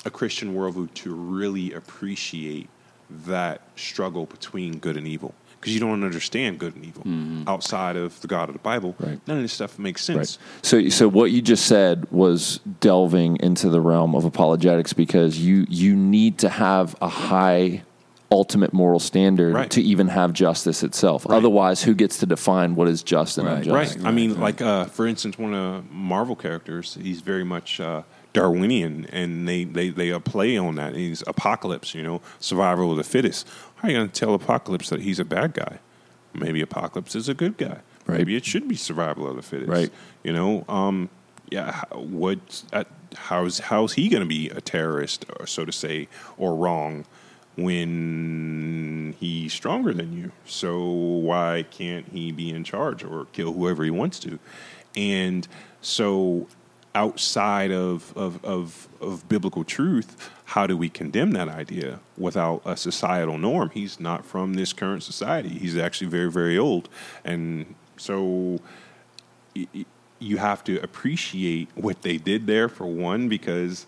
a 0.05 0.09
Christian 0.09 0.53
worldview 0.53 0.93
to 0.93 1.13
really 1.13 1.71
appreciate 1.73 2.69
that 3.09 3.61
struggle 3.75 4.25
between 4.25 4.79
good 4.79 4.97
and 4.97 5.07
evil. 5.07 5.33
Because 5.59 5.73
you 5.73 5.79
don't 5.79 6.03
understand 6.03 6.59
good 6.59 6.75
and 6.75 6.83
evil 6.83 7.03
mm-hmm. 7.03 7.43
outside 7.47 7.95
of 7.95 8.19
the 8.19 8.27
God 8.27 8.49
of 8.49 8.53
the 8.53 8.59
Bible. 8.59 8.95
Right. 8.99 9.17
None 9.25 9.37
of 9.37 9.43
this 9.43 9.53
stuff 9.53 9.79
makes 9.79 10.09
Right. 10.09 10.17
sense. 10.17 10.37
So, 10.61 10.89
so 10.89 11.07
what 11.07 11.31
you 11.31 11.41
just 11.41 11.67
said 11.67 12.05
was 12.11 12.59
delving 12.81 13.37
into 13.39 13.69
the 13.69 13.79
realm 13.79 14.13
of 14.13 14.25
apologetics 14.25 14.91
because 14.91 15.39
you 15.39 15.65
you 15.69 15.95
need 15.95 16.37
to 16.39 16.49
have 16.49 16.97
a 17.01 17.07
high 17.07 17.83
ultimate 18.33 18.73
moral 18.73 18.99
standard 18.99 19.53
Right. 19.53 19.69
to 19.69 19.81
even 19.81 20.07
have 20.09 20.33
justice 20.33 20.83
itself. 20.83 21.25
Otherwise, 21.29 21.83
who 21.83 21.93
gets 21.93 22.17
to 22.17 22.25
define 22.25 22.75
what 22.75 22.87
is 22.87 23.03
just 23.03 23.37
and 23.37 23.47
Right. 23.47 23.57
unjust? 23.59 23.97
Right. 23.99 24.07
I 24.07 24.11
mean, 24.11 24.39
like 24.39 24.61
uh, 24.61 24.85
for 24.85 25.05
instance, 25.07 25.37
one 25.37 25.53
of 25.53 25.89
Marvel 25.91 26.35
characters, 26.35 26.97
he's 27.01 27.21
very 27.21 27.43
much 27.43 27.79
uh, 27.79 28.01
Darwinian, 28.33 29.05
and 29.13 29.47
they 29.47 29.63
they 29.63 29.89
they 29.89 30.11
play 30.19 30.57
on 30.57 30.75
that. 30.75 30.95
He's 30.95 31.23
Apocalypse, 31.27 31.93
you 31.93 32.01
know, 32.01 32.21
survival 32.39 32.91
of 32.91 32.97
the 32.97 33.03
fittest. 33.03 33.47
How 33.75 33.87
are 33.87 33.91
you 33.91 33.97
going 33.97 34.09
to 34.09 34.19
tell 34.19 34.33
Apocalypse 34.33 34.89
that 34.89 35.01
he's 35.01 35.19
a 35.19 35.25
bad 35.25 35.53
guy? 35.53 35.77
Maybe 36.33 36.61
Apocalypse 36.61 37.15
is 37.15 37.29
a 37.29 37.35
good 37.35 37.57
guy. 37.57 37.77
Right. 38.07 38.17
Maybe 38.17 38.35
it 38.35 38.43
should 38.43 38.67
be 38.67 38.75
survival 38.75 39.29
of 39.29 39.35
the 39.35 39.43
fittest. 39.43 39.69
Right. 39.69 39.91
You 40.23 40.33
know, 40.33 40.65
um, 40.67 41.09
yeah. 41.51 41.83
What? 41.93 42.63
Uh, 42.73 42.83
how's 43.15 43.59
how's 43.59 43.93
he 43.93 44.09
going 44.09 44.23
to 44.23 44.27
be 44.27 44.49
a 44.49 44.59
terrorist, 44.59 45.25
or 45.39 45.45
so 45.45 45.63
to 45.63 45.71
say, 45.71 46.07
or 46.37 46.55
wrong? 46.55 47.05
When 47.55 49.15
he's 49.19 49.53
stronger 49.53 49.93
than 49.93 50.17
you. 50.17 50.31
So 50.45 50.81
why 50.83 51.65
can't 51.69 52.07
he 52.09 52.31
be 52.31 52.49
in 52.49 52.63
charge 52.63 53.03
or 53.03 53.25
kill 53.33 53.53
whoever 53.53 53.83
he 53.83 53.91
wants 53.91 54.19
to? 54.19 54.39
And 54.95 55.47
so 55.81 56.47
outside 56.95 57.71
of, 57.71 58.15
of, 58.15 58.43
of, 58.45 58.87
of 59.01 59.27
biblical 59.27 59.63
truth, 59.63 60.31
how 60.45 60.67
do 60.67 60.77
we 60.77 60.89
condemn 60.89 61.31
that 61.31 61.47
idea 61.47 61.99
without 62.17 62.61
a 62.65 62.77
societal 62.77 63.37
norm? 63.37 63.71
He's 63.71 63.99
not 63.99 64.25
from 64.25 64.53
this 64.53 64.73
current 64.73 65.03
society. 65.03 65.49
He's 65.49 65.77
actually 65.77 66.07
very, 66.07 66.31
very 66.31 66.57
old. 66.57 66.89
And 67.23 67.73
so 67.97 68.59
you 70.19 70.37
have 70.37 70.63
to 70.63 70.81
appreciate 70.81 71.69
what 71.75 72.01
they 72.01 72.17
did 72.17 72.47
there 72.47 72.69
for 72.69 72.85
one, 72.85 73.27
because 73.27 73.87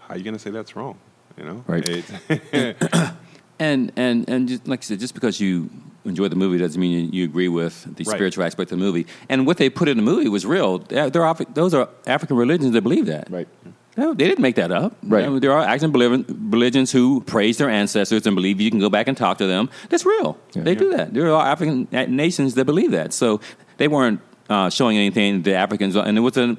how 0.00 0.14
are 0.14 0.16
you 0.16 0.24
going 0.24 0.34
to 0.34 0.40
say 0.40 0.50
that's 0.50 0.74
wrong? 0.74 0.98
You 1.38 1.44
know, 1.44 1.64
Right. 1.66 1.88
It- 1.88 2.76
And 3.60 3.90
and 3.96 4.28
and 4.28 4.48
just, 4.48 4.68
like 4.68 4.80
I 4.80 4.82
said, 4.84 5.00
just 5.00 5.14
because 5.14 5.40
you 5.40 5.68
enjoy 6.04 6.28
the 6.28 6.36
movie 6.36 6.58
doesn't 6.58 6.80
mean 6.80 6.92
you, 7.06 7.10
you 7.20 7.24
agree 7.24 7.48
with 7.48 7.82
the 7.96 8.04
Right. 8.04 8.14
spiritual 8.14 8.44
aspect 8.44 8.70
of 8.70 8.78
the 8.78 8.84
movie. 8.84 9.04
And 9.28 9.48
what 9.48 9.56
they 9.56 9.68
put 9.68 9.88
in 9.88 9.96
the 9.96 10.02
movie 10.02 10.28
was 10.28 10.46
real. 10.46 10.78
They're, 10.78 11.10
they're 11.10 11.34
those 11.54 11.74
are 11.74 11.88
African 12.06 12.36
religions 12.36 12.72
that 12.74 12.82
believe 12.82 13.06
that. 13.06 13.28
Right. 13.28 13.48
No, 13.96 14.14
they 14.14 14.28
didn't 14.28 14.42
make 14.42 14.54
that 14.54 14.70
up. 14.70 14.96
Right. 15.02 15.24
I 15.24 15.28
mean, 15.28 15.40
there 15.40 15.50
are 15.52 15.60
African 15.64 15.90
believ- 15.90 16.24
religions 16.52 16.92
who 16.92 17.20
praise 17.22 17.58
their 17.58 17.68
ancestors 17.68 18.24
and 18.28 18.36
believe 18.36 18.60
you 18.60 18.70
can 18.70 18.78
go 18.78 18.88
back 18.88 19.08
and 19.08 19.16
talk 19.16 19.38
to 19.38 19.46
them. 19.48 19.68
That's 19.88 20.06
real. 20.06 20.38
Yeah. 20.54 20.62
they 20.62 20.76
do 20.76 20.90
that. 20.96 21.12
There 21.12 21.28
are 21.34 21.44
African 21.44 21.88
nations 22.14 22.54
that 22.54 22.64
believe 22.64 22.92
that. 22.92 23.12
So 23.12 23.40
they 23.78 23.88
weren't 23.88 24.20
uh, 24.48 24.70
showing 24.70 24.96
anything 24.96 25.42
the 25.42 25.54
Africans, 25.54 25.96
and 25.96 26.16
it 26.16 26.20
was 26.20 26.36
a, 26.36 26.56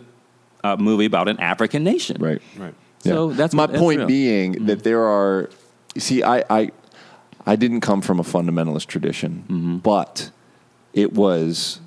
a 0.65 0.75
movie 0.75 1.05
about 1.05 1.29
an 1.29 1.39
African 1.39 1.85
nation. 1.85 2.17
Right. 2.21 2.41
right. 2.57 2.75
So 2.99 3.31
that's 3.31 3.53
my 3.53 3.65
that's 3.67 3.79
point 3.79 3.99
real. 3.99 4.07
being 4.07 4.65
that 4.65 4.83
there 4.83 5.03
are. 5.03 5.49
You 5.95 6.01
see, 6.01 6.21
I, 6.23 6.43
I 6.49 6.71
I 7.45 7.55
didn't 7.55 7.81
come 7.81 8.01
from 8.01 8.19
a 8.19 8.23
fundamentalist 8.23 8.87
tradition, 8.87 9.43
Mm-hmm. 9.49 9.77
but 9.77 10.31
it 10.93 11.13
was 11.13 11.79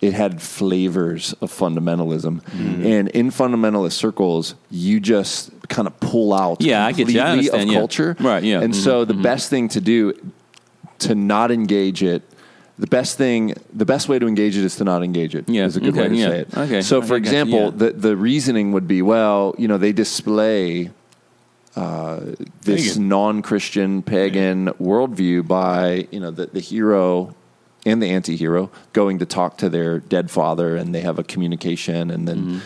it 0.00 0.12
had 0.14 0.40
flavors 0.40 1.32
of 1.40 1.50
fundamentalism, 1.52 2.40
Mm-hmm. 2.42 2.86
and 2.86 3.08
in 3.08 3.30
fundamentalist 3.30 3.92
circles, 3.92 4.54
you 4.70 5.00
just 5.00 5.50
kind 5.68 5.88
of 5.88 5.98
pull 6.00 6.32
out 6.32 6.60
Yeah, 6.60 6.86
I 6.86 6.92
get 6.92 7.08
you. 7.10 7.20
I 7.20 7.34
of 7.34 7.68
yeah. 7.68 7.74
culture, 7.74 8.16
Right, 8.20 8.42
yeah. 8.44 8.60
And 8.60 8.74
so 8.74 9.04
the 9.04 9.14
best 9.14 9.50
thing 9.50 9.68
to 9.70 9.80
do 9.80 10.14
to 11.00 11.14
not 11.14 11.50
engage 11.50 12.02
it. 12.02 12.22
The 12.78 12.86
best 12.86 13.18
thing, 13.18 13.54
the 13.72 13.84
best 13.84 14.08
way 14.08 14.18
to 14.20 14.26
engage 14.28 14.56
it 14.56 14.64
is 14.64 14.76
to 14.76 14.84
not 14.84 15.02
engage 15.02 15.34
it. 15.34 15.48
Yeah, 15.48 15.64
is 15.66 15.76
a 15.76 15.80
good 15.80 15.94
okay, 15.94 16.02
way 16.02 16.08
to 16.08 16.14
yeah. 16.14 16.28
say 16.28 16.38
it. 16.40 16.56
Okay, 16.56 16.80
So, 16.82 17.02
for 17.02 17.16
example, 17.16 17.64
yeah. 17.64 17.70
the 17.70 17.90
the 17.90 18.16
reasoning 18.16 18.70
would 18.72 18.86
be, 18.86 19.02
well, 19.02 19.54
you 19.58 19.66
know, 19.66 19.78
they 19.78 19.92
display 19.92 20.90
this 22.62 22.92
Pagan. 22.94 23.08
non-Christian 23.08 24.02
pagan 24.02 24.66
worldview 24.80 25.46
by 25.46 26.08
you 26.10 26.20
know 26.20 26.30
the, 26.30 26.46
the 26.46 26.60
hero 26.60 27.34
and 27.86 28.02
the 28.02 28.08
anti-hero 28.10 28.70
going 28.92 29.18
to 29.20 29.26
talk 29.26 29.56
to 29.58 29.68
their 29.68 29.98
dead 30.00 30.30
father 30.30 30.76
and 30.76 30.94
they 30.94 31.00
have 31.00 31.18
a 31.18 31.24
communication 31.24 32.10
and 32.10 32.26
then 32.26 32.38
Mm-hmm. 32.38 32.58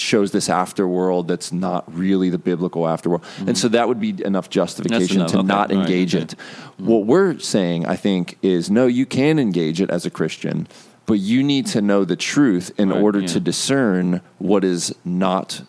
Shows 0.00 0.32
this 0.32 0.48
afterworld 0.48 1.26
that's 1.26 1.52
not 1.52 1.84
really 1.94 2.30
the 2.30 2.38
biblical 2.38 2.82
afterworld 2.82 3.22
and 3.46 3.56
so 3.56 3.68
that 3.68 3.86
would 3.88 4.00
be 4.00 4.14
enough 4.24 4.48
justification 4.50 5.16
enough, 5.16 5.30
to 5.30 5.38
okay, 5.38 5.46
not 5.46 5.70
all 5.70 5.76
right, 5.76 5.86
engage 5.86 6.14
okay. 6.14 6.24
it 6.24 6.32
what 6.78 7.04
we're 7.06 7.38
saying 7.38 7.84
i 7.86 7.96
think 7.96 8.38
is 8.42 8.70
no 8.70 8.86
you 8.86 9.06
can 9.06 9.38
engage 9.38 9.80
it 9.80 9.90
as 9.90 10.06
a 10.06 10.10
christian 10.10 10.66
but 11.06 11.18
you 11.18 11.42
need 11.42 11.66
to 11.66 11.82
know 11.82 12.04
the 12.04 12.16
truth 12.16 12.70
in 12.78 12.90
Right, 12.90 13.02
order 13.02 13.20
yeah. 13.20 13.26
to 13.28 13.40
discern 13.40 14.20
what 14.38 14.64
is 14.64 14.94
not 15.04 15.62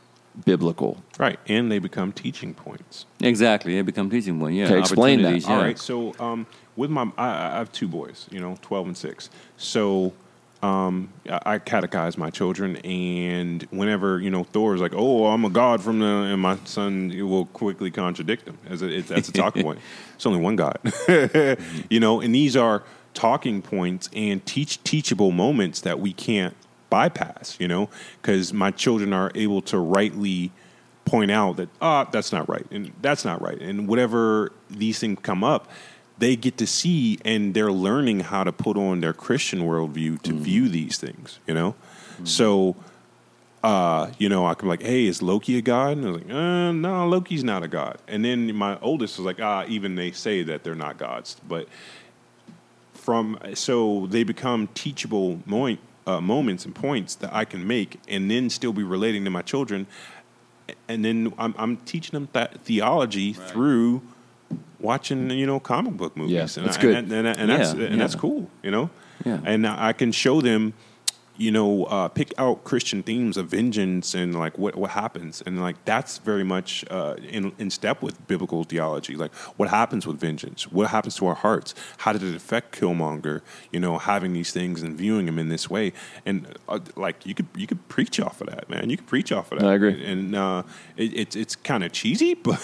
biblical 0.45 1.03
Right. 1.21 1.39
And 1.47 1.71
they 1.71 1.77
become 1.77 2.11
teaching 2.13 2.55
points. 2.55 3.05
Exactly. 3.19 3.75
They 3.75 3.83
become 3.83 4.09
teaching 4.09 4.39
points. 4.39 4.55
Yeah. 4.57 4.65
Okay, 4.65 4.79
explain 4.79 5.21
that. 5.21 5.27
opportunities, 5.27 5.47
All 5.47 5.57
yeah. 5.57 5.63
right. 5.63 5.77
So 5.77 6.15
um, 6.19 6.47
with 6.75 6.89
my, 6.89 7.11
I, 7.15 7.27
I 7.27 7.57
have 7.59 7.71
two 7.71 7.87
boys, 7.87 8.27
you 8.31 8.39
know, 8.39 8.57
12 8.63 8.87
and 8.87 8.97
6. 8.97 9.29
So 9.57 10.13
um, 10.61 11.09
I, 11.29 11.39
I 11.45 11.59
catechize 11.59 12.17
my 12.17 12.29
children. 12.29 12.77
And 12.77 13.63
whenever, 13.71 14.19
you 14.19 14.29
know, 14.29 14.43
Thor's 14.43 14.81
like, 14.81 14.93
oh, 14.95 15.27
I'm 15.27 15.45
a 15.45 15.49
God 15.49 15.81
from 15.81 15.99
the, 15.99 16.05
and 16.05 16.41
my 16.41 16.57
son 16.65 17.13
will 17.27 17.45
quickly 17.47 17.91
contradict 17.91 18.47
him. 18.47 18.57
As 18.69 18.81
a, 18.81 18.87
it, 18.89 19.07
that's 19.07 19.29
a 19.29 19.33
talking 19.33 19.63
point. 19.63 19.79
It's 20.15 20.25
only 20.25 20.39
one 20.39 20.55
God. 20.55 20.79
you 21.89 21.99
know, 21.99 22.21
and 22.21 22.33
these 22.33 22.55
are 22.55 22.83
talking 23.13 23.61
points 23.61 24.09
and 24.13 24.45
teach 24.45 24.83
teachable 24.83 25.31
moments 25.31 25.81
that 25.81 25.99
we 25.99 26.13
can't 26.13 26.55
bypass, 26.89 27.57
you 27.59 27.67
know, 27.67 27.89
because 28.21 28.53
my 28.53 28.71
children 28.71 29.13
are 29.13 29.31
able 29.35 29.61
to 29.63 29.77
rightly 29.77 30.51
point 31.03 31.31
out 31.31 31.57
that 31.57 31.67
ah 31.81 32.03
that's 32.05 32.31
not 32.31 32.47
right 32.47 32.65
and 32.71 32.91
that's 33.01 33.25
not 33.25 33.41
right 33.41 33.59
and 33.59 33.87
whatever 33.87 34.51
these 34.69 34.99
things 34.99 35.17
come 35.23 35.43
up 35.43 35.67
they 36.21 36.35
get 36.35 36.57
to 36.57 36.65
see 36.65 37.19
and 37.25 37.53
they're 37.53 37.71
learning 37.71 38.21
how 38.21 38.43
to 38.43 38.51
put 38.51 38.77
on 38.77 39.01
their 39.01 39.13
christian 39.13 39.61
worldview 39.61 40.21
to 40.21 40.33
view 40.33 40.69
these 40.69 40.97
things 40.97 41.39
you 41.47 41.53
know? 41.53 41.75
So 42.23 42.75
uh 43.63 44.09
you 44.17 44.27
know 44.27 44.45
i 44.45 44.55
can 44.55 44.67
be 44.67 44.69
like 44.69 44.81
hey 44.81 45.05
is 45.05 45.21
loki 45.21 45.57
a 45.57 45.61
god? 45.61 45.97
And 45.97 46.07
i 46.07 46.11
was 46.11 46.21
like 46.21 46.31
uh, 46.31 46.71
no 46.71 47.07
loki's 47.07 47.43
not 47.43 47.63
a 47.63 47.67
god. 47.67 47.97
And 48.07 48.23
then 48.23 48.55
my 48.55 48.79
oldest 48.79 49.17
was 49.17 49.25
like 49.25 49.41
ah 49.41 49.65
even 49.67 49.95
they 49.95 50.11
say 50.11 50.41
that 50.43 50.63
they're 50.63 50.75
not 50.75 50.97
gods. 50.97 51.39
But 51.47 51.67
from 53.01 53.37
so 53.55 54.07
they 54.09 54.23
become 54.23 54.67
teachable 54.73 55.39
uh, 56.07 56.21
moments 56.21 56.65
and 56.65 56.73
points 56.73 57.15
that 57.15 57.33
I 57.33 57.45
can 57.45 57.65
make, 57.65 57.99
and 58.07 58.29
then 58.29 58.49
still 58.49 58.73
be 58.73 58.83
relating 58.83 59.23
to 59.25 59.29
my 59.29 59.41
children, 59.41 59.87
and 60.87 61.03
then 61.03 61.33
I'm, 61.37 61.55
I'm 61.57 61.77
teaching 61.77 62.13
them 62.13 62.29
that 62.33 62.61
theology 62.61 63.33
through 63.33 64.01
watching 64.81 65.29
you 65.29 65.45
know 65.45 65.59
comic 65.59 65.95
book 65.97 66.15
movies. 66.17 66.33
Yeah, 66.33 66.41
and 66.57 66.65
that's 66.67 66.77
I- 66.77 66.81
good. 66.81 66.95
and, 66.95 67.11
and, 67.11 67.27
and 67.27 67.49
that's 67.49 67.73
Yeah, 67.73 67.85
and 67.85 68.01
that's 68.01 68.15
cool, 68.15 68.47
you 68.63 68.71
know. 68.71 68.89
Yeah. 69.25 69.39
And 69.45 69.67
I 69.67 69.93
can 69.93 70.11
show 70.11 70.41
them, 70.41 70.73
you 71.41 71.51
know, 71.51 71.85
uh, 71.85 72.07
pick 72.07 72.33
out 72.37 72.63
Christian 72.63 73.01
themes 73.03 73.35
of 73.37 73.47
vengeance 73.47 74.13
and 74.13 74.29
like 74.43 74.55
what 74.57 74.75
what 74.75 74.91
happens, 74.91 75.41
and 75.45 75.59
like 75.67 75.77
that's 75.85 76.19
very 76.19 76.43
much 76.43 76.85
uh, 76.91 77.15
in 77.37 77.51
in 77.57 77.69
step 77.71 78.01
with 78.01 78.15
biblical 78.27 78.63
theology. 78.63 79.15
Like 79.15 79.33
what 79.57 79.69
happens 79.69 80.05
with 80.05 80.17
vengeance? 80.19 80.71
What 80.71 80.87
happens 80.91 81.15
to 81.17 81.25
our 81.27 81.35
hearts? 81.35 81.73
How 82.03 82.13
did 82.13 82.23
it 82.23 82.35
affect 82.35 82.79
Killmonger? 82.79 83.41
You 83.71 83.79
know, 83.79 83.97
having 83.97 84.33
these 84.33 84.51
things 84.51 84.83
and 84.83 84.95
viewing 84.95 85.25
them 85.25 85.39
in 85.39 85.49
this 85.49 85.69
way, 85.69 85.93
and 86.27 86.45
uh, 86.69 86.79
like 86.95 87.25
you 87.25 87.33
could 87.33 87.47
you 87.55 87.65
could 87.65 87.81
preach 87.89 88.19
off 88.19 88.39
of 88.41 88.47
that, 88.47 88.69
man. 88.69 88.89
You 88.91 88.97
could 88.97 89.07
preach 89.07 89.31
off 89.31 89.51
of 89.51 89.59
that. 89.59 89.67
I 89.67 89.73
agree. 89.73 90.03
and 90.05 90.35
uh, 90.35 90.63
it, 90.95 91.13
it's 91.21 91.35
it's 91.35 91.55
kind 91.55 91.83
of 91.83 91.91
cheesy, 91.91 92.33
but 92.49 92.61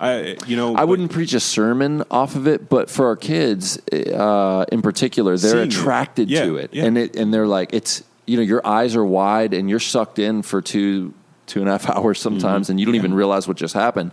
I 0.00 0.36
you 0.46 0.56
know 0.56 0.74
I 0.76 0.84
wouldn't 0.84 1.10
preach 1.12 1.32
a 1.32 1.40
sermon 1.40 2.04
off 2.10 2.36
of 2.36 2.46
it, 2.46 2.68
but 2.68 2.90
for 2.90 3.06
our 3.06 3.16
kids 3.16 3.78
uh, 3.92 4.64
in 4.70 4.82
particular, 4.82 5.36
they're 5.38 5.50
Seeing 5.52 5.68
it. 5.68 5.74
attracted 5.74 6.28
Yeah, 6.30 6.44
to 6.44 6.56
it, 6.58 6.74
yeah. 6.74 6.84
and 6.84 6.98
it 6.98 7.16
and 7.16 7.32
they're 7.32 7.46
like, 7.46 7.72
it's 7.72 8.02
you 8.28 8.36
know, 8.36 8.42
your 8.42 8.64
eyes 8.66 8.94
are 8.94 9.04
wide 9.04 9.54
and 9.54 9.68
you're 9.70 9.80
sucked 9.80 10.18
in 10.18 10.42
for 10.42 10.60
two 10.62 11.14
two 11.46 11.60
and 11.60 11.68
a 11.68 11.72
half 11.72 11.88
hours 11.96 12.20
sometimes, 12.20 12.66
Mm-hmm. 12.66 12.72
and 12.72 12.80
you 12.80 12.86
don't 12.86 12.94
even 12.96 13.14
realize 13.14 13.48
what 13.48 13.56
just 13.56 13.74
happened. 13.74 14.12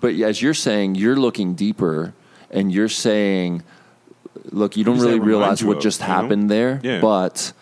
But 0.00 0.14
as 0.14 0.40
you're 0.40 0.54
saying, 0.54 0.94
you're 0.94 1.16
looking 1.16 1.54
deeper, 1.54 2.14
and 2.50 2.72
you're 2.72 2.88
saying, 2.88 3.62
look, 4.52 4.76
you 4.76 4.84
don't 4.84 5.00
really 5.00 5.18
realize 5.18 5.64
what 5.64 5.78
of, 5.78 5.82
just 5.82 6.00
you 6.00 6.06
know? 6.06 6.12
happened 6.14 6.50
there, 6.50 6.80
Yeah. 6.82 7.00
but. 7.00 7.52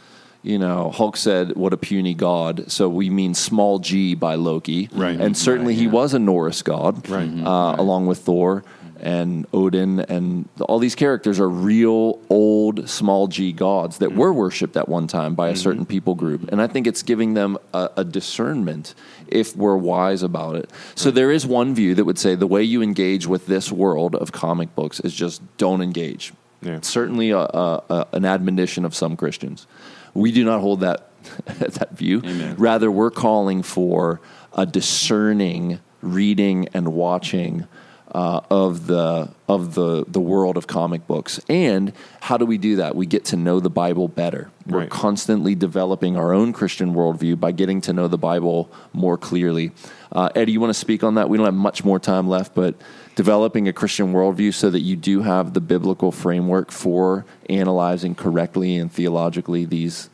You 0.47 0.59
know, 0.59 0.91
Hulk 0.91 1.17
said, 1.17 1.57
"What 1.57 1.73
a 1.73 1.79
puny 1.79 2.13
god." 2.13 2.71
So 2.71 2.87
we 2.91 3.09
mean 3.09 3.33
small 3.33 3.79
g 3.79 4.15
by 4.15 4.35
Loki, 4.35 4.91
Right. 4.93 5.19
And 5.19 5.35
certainly 5.35 5.75
he 5.75 5.87
was 5.87 6.13
a 6.13 6.19
Norse 6.19 6.61
god, 6.61 7.09
Right. 7.09 7.31
Uh, 7.43 7.77
along 7.79 8.05
with 8.09 8.19
Thor 8.19 8.63
and 9.05 9.47
Odin, 9.53 10.01
and 10.01 10.49
all 10.63 10.79
these 10.79 10.95
characters 10.95 11.39
are 11.39 11.49
real 11.49 12.19
old 12.31 12.89
small 12.89 13.29
g 13.29 13.53
gods 13.53 13.99
that 13.99 14.09
mm-hmm. 14.09 14.19
were 14.19 14.33
worshipped 14.33 14.77
at 14.79 14.89
one 14.89 15.07
time 15.07 15.35
by 15.35 15.49
a 15.49 15.53
mm-hmm. 15.53 15.61
certain 15.61 15.87
people 15.87 16.15
group. 16.15 16.51
And 16.51 16.61
I 16.61 16.67
think 16.67 16.87
it's 16.87 17.03
giving 17.03 17.35
them 17.35 17.59
a, 17.75 17.91
a 17.99 18.05
discernment 18.05 18.95
if 19.29 19.55
we're 19.55 19.77
wise 19.77 20.23
about 20.23 20.57
it. 20.57 20.71
So 20.95 21.11
there 21.11 21.31
is 21.31 21.47
one 21.47 21.75
view 21.75 21.95
that 21.95 22.05
would 22.05 22.19
say 22.19 22.35
the 22.35 22.47
way 22.47 22.63
you 22.63 22.81
engage 22.83 23.27
with 23.27 23.47
this 23.47 23.71
world 23.71 24.15
of 24.17 24.33
comic 24.33 24.75
books 24.75 25.01
is 25.01 25.15
just 25.15 25.43
don't 25.59 25.83
engage. 25.83 26.33
Yeah. 26.63 26.81
Certainly, 26.81 27.31
a, 27.31 27.41
a, 27.41 27.83
a, 27.91 28.07
an 28.15 28.25
admonition 28.25 28.87
of 28.87 28.95
some 28.95 29.19
Christians. 29.19 29.67
We 30.15 30.33
do 30.33 30.45
not 30.45 30.61
hold 30.61 30.81
that 30.81 31.11
that 31.45 31.91
view. 31.91 32.23
Amen. 32.25 32.57
Rather, 32.57 32.91
we're 32.91 33.11
calling 33.11 33.63
for 33.63 34.23
a 34.55 34.65
discerning 34.65 35.81
reading 36.01 36.69
and 36.73 36.95
watching 36.95 37.67
uh, 38.15 38.41
of 38.51 38.87
the 38.87 39.29
of 39.49 39.75
the 39.75 40.05
the 40.07 40.21
world 40.21 40.57
of 40.57 40.67
comic 40.67 41.07
books. 41.07 41.41
And 41.49 41.93
how 42.21 42.37
do 42.37 42.47
we 42.47 42.59
do 42.59 42.77
that? 42.77 42.95
We 42.95 43.07
get 43.07 43.25
to 43.27 43.37
know 43.37 43.61
the 43.61 43.71
Bible 43.71 44.09
better. 44.09 44.51
We're 44.67 44.81
Right. 44.81 44.91
constantly 44.91 45.55
developing 45.55 46.17
our 46.17 46.33
own 46.33 46.53
Christian 46.53 46.95
worldview 46.95 47.39
by 47.41 47.53
getting 47.53 47.81
to 47.83 47.93
know 47.93 48.07
the 48.09 48.17
Bible 48.19 48.71
more 48.93 49.19
clearly. 49.19 49.73
Uh, 50.13 50.29
Eddie, 50.37 50.53
you 50.53 50.61
want 50.61 50.71
to 50.71 50.79
speak 50.79 51.03
on 51.03 51.17
that? 51.17 51.29
We 51.29 51.37
don't 51.37 51.45
have 51.47 51.55
much 51.55 51.85
more 51.85 51.99
time 51.99 52.29
left, 52.29 52.55
but 52.55 52.77
developing 53.17 53.67
a 53.69 53.73
Christian 53.73 54.13
worldview 54.13 54.55
so 54.55 54.71
that 54.71 54.81
you 54.81 54.95
do 54.97 55.23
have 55.23 55.53
the 55.53 55.61
biblical 55.61 56.13
framework 56.13 56.71
for 56.71 57.25
analyzing 57.51 58.15
correctly 58.15 58.77
and 58.77 58.93
theologically 58.93 59.65
these 59.65 60.09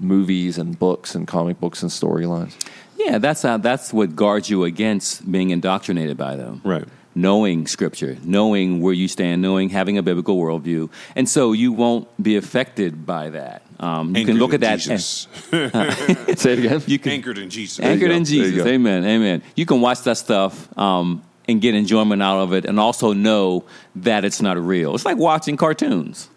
movies 0.00 0.58
and 0.58 0.76
books 0.78 1.14
and 1.14 1.26
comic 1.28 1.60
books 1.60 1.82
and 1.82 1.90
storylines. 1.90 2.54
Yeah, 2.98 3.18
that's 3.18 3.42
how, 3.42 3.58
that's 3.58 3.92
what 3.92 4.16
guards 4.16 4.50
you 4.50 4.64
against 4.64 5.30
being 5.30 5.50
indoctrinated 5.50 6.16
by 6.16 6.36
them. 6.36 6.60
Right. 6.64 6.84
Knowing 7.16 7.66
scripture, 7.68 8.16
knowing 8.24 8.80
where 8.80 8.92
you 8.92 9.06
stand, 9.06 9.40
knowing 9.40 9.68
having 9.68 9.96
a 9.98 10.02
biblical 10.02 10.36
worldview, 10.36 10.90
and 11.14 11.28
so 11.28 11.52
you 11.52 11.72
won't 11.72 12.08
be 12.20 12.36
affected 12.36 13.06
by 13.06 13.30
that. 13.30 13.62
Um, 13.78 14.16
you 14.16 14.24
can 14.24 14.36
look 14.36 14.52
at 14.52 14.60
that. 14.60 14.80
Jesus. 14.80 15.28
Say 15.50 16.52
it 16.54 16.58
again. 16.58 16.82
You 16.86 16.98
can 17.00 17.12
anchored 17.12 17.38
in 17.38 17.50
Jesus. 17.50 17.78
anchored 17.78 18.10
in 18.10 18.24
Jesus. 18.24 18.66
Amen. 18.66 19.04
Amen. 19.04 19.42
You 19.54 19.64
can 19.64 19.80
watch 19.80 20.02
that 20.02 20.16
stuff 20.16 20.76
um, 20.76 21.22
and 21.46 21.60
get 21.60 21.74
enjoyment 21.74 22.20
out 22.20 22.40
of 22.40 22.52
it, 22.52 22.64
and 22.64 22.80
also 22.80 23.12
know 23.12 23.64
that 23.96 24.24
it's 24.24 24.42
not 24.42 24.58
real. 24.58 24.94
It's 24.94 25.04
like 25.04 25.16
watching 25.16 25.56
cartoons. 25.56 26.28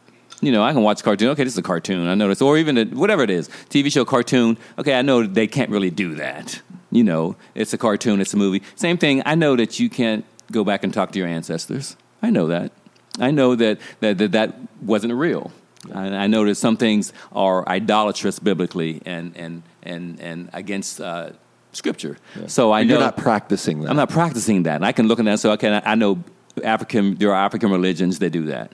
You 0.41 0.51
know, 0.51 0.63
I 0.63 0.73
can 0.73 0.83
watch 0.83 1.01
a 1.01 1.03
cartoon. 1.03 1.29
Okay, 1.29 1.43
this 1.43 1.53
is 1.53 1.57
a 1.57 1.63
cartoon. 1.63 2.07
I 2.07 2.13
know 2.13 2.27
this, 2.27 2.41
or 2.41 2.57
even 2.57 2.77
a, 2.77 2.85
whatever 2.85 3.23
it 3.23 3.31
is, 3.31 3.49
TV 3.69 3.91
show, 3.91 4.05
cartoon. 4.05 4.57
Okay, 4.77 4.93
I 4.93 5.01
know 5.01 5.25
they 5.25 5.47
can't 5.47 5.71
really 5.71 5.89
do 5.89 6.15
that. 6.15 6.61
You 6.91 7.03
know, 7.03 7.35
it's 7.55 7.73
a 7.73 7.77
cartoon. 7.77 8.21
It's 8.21 8.33
a 8.33 8.37
movie. 8.37 8.61
Same 8.75 8.97
thing. 8.97 9.23
I 9.25 9.35
know 9.35 9.55
that 9.55 9.79
you 9.79 9.89
can't 9.89 10.23
go 10.51 10.63
back 10.63 10.83
and 10.83 10.93
talk 10.93 11.11
to 11.11 11.19
your 11.19 11.27
ancestors. 11.27 11.97
I 12.21 12.29
know 12.29 12.47
that. 12.47 12.71
I 13.19 13.31
know 13.31 13.55
that 13.55 13.79
that 13.99 14.17
that, 14.17 14.31
that 14.31 14.55
wasn't 14.81 15.13
real. 15.13 15.51
I, 15.93 16.07
I 16.07 16.27
know 16.27 16.45
that 16.45 16.55
some 16.55 16.77
things 16.77 17.13
are 17.31 17.67
idolatrous 17.67 18.39
biblically 18.39 19.01
and 19.05 19.35
and 19.35 19.63
and 19.83 20.19
and 20.19 20.49
against 20.53 21.01
uh, 21.01 21.31
scripture. 21.71 22.17
So 22.47 22.71
I 22.71 22.81
You're 22.81 22.97
know 22.97 23.05
not 23.05 23.17
practicing 23.17 23.81
that. 23.81 23.89
I'm 23.89 23.95
not 23.95 24.09
practicing 24.09 24.63
that. 24.63 24.75
And 24.75 24.85
I 24.85 24.91
can 24.91 25.07
look 25.07 25.19
at 25.19 25.25
that. 25.25 25.39
So 25.39 25.51
okay, 25.51 25.75
I, 25.75 25.93
I 25.93 25.95
know 25.95 26.23
African. 26.63 27.15
There 27.15 27.31
are 27.33 27.45
African 27.45 27.71
religions 27.71 28.19
that 28.19 28.31
do 28.31 28.45
that. 28.47 28.71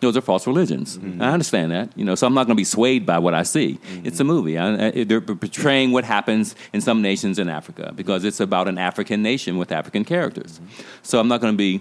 Those 0.00 0.16
are 0.16 0.20
false 0.20 0.46
religions. 0.46 0.98
Mm-hmm. 0.98 1.20
I 1.20 1.30
understand 1.30 1.72
that. 1.72 1.90
You 1.96 2.04
know, 2.04 2.14
so 2.14 2.26
I'm 2.26 2.34
not 2.34 2.46
going 2.46 2.56
to 2.56 2.60
be 2.60 2.64
swayed 2.64 3.04
by 3.04 3.18
what 3.18 3.34
I 3.34 3.42
see. 3.42 3.78
It's 4.04 4.20
a 4.20 4.24
movie. 4.24 4.56
I, 4.56 4.88
I, 4.88 5.04
they're 5.04 5.20
portraying 5.20 5.92
what 5.92 6.04
happens 6.04 6.54
in 6.72 6.80
some 6.80 7.02
nations 7.02 7.38
in 7.38 7.48
Africa 7.48 7.92
because 7.94 8.24
it's 8.24 8.40
about 8.40 8.68
an 8.68 8.78
African 8.78 9.22
nation 9.22 9.58
with 9.58 9.72
African 9.72 10.04
characters. 10.04 10.58
Mm-hmm. 10.58 10.82
So 11.02 11.18
I'm 11.18 11.28
not 11.28 11.40
going 11.40 11.52
to 11.52 11.58
be. 11.58 11.80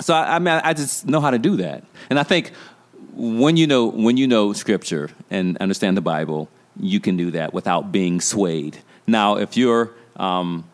So 0.00 0.14
I, 0.14 0.36
I 0.36 0.38
mean, 0.38 0.60
I 0.64 0.72
just 0.72 1.06
know 1.06 1.20
how 1.20 1.30
to 1.30 1.38
do 1.38 1.56
that. 1.58 1.84
And 2.10 2.18
I 2.18 2.22
think 2.22 2.52
when 3.14 3.56
you 3.56 3.66
know 3.66 3.86
when 3.86 4.16
you 4.16 4.26
know 4.26 4.52
Scripture 4.52 5.10
and 5.30 5.56
understand 5.58 5.96
the 5.96 6.02
Bible, 6.02 6.48
you 6.78 7.00
can 7.00 7.16
do 7.16 7.30
that 7.32 7.54
without 7.54 7.92
being 7.92 8.20
swayed. 8.20 8.78
Now, 9.06 9.36
if 9.36 9.56
you're 9.56 9.90
um, 10.16 10.64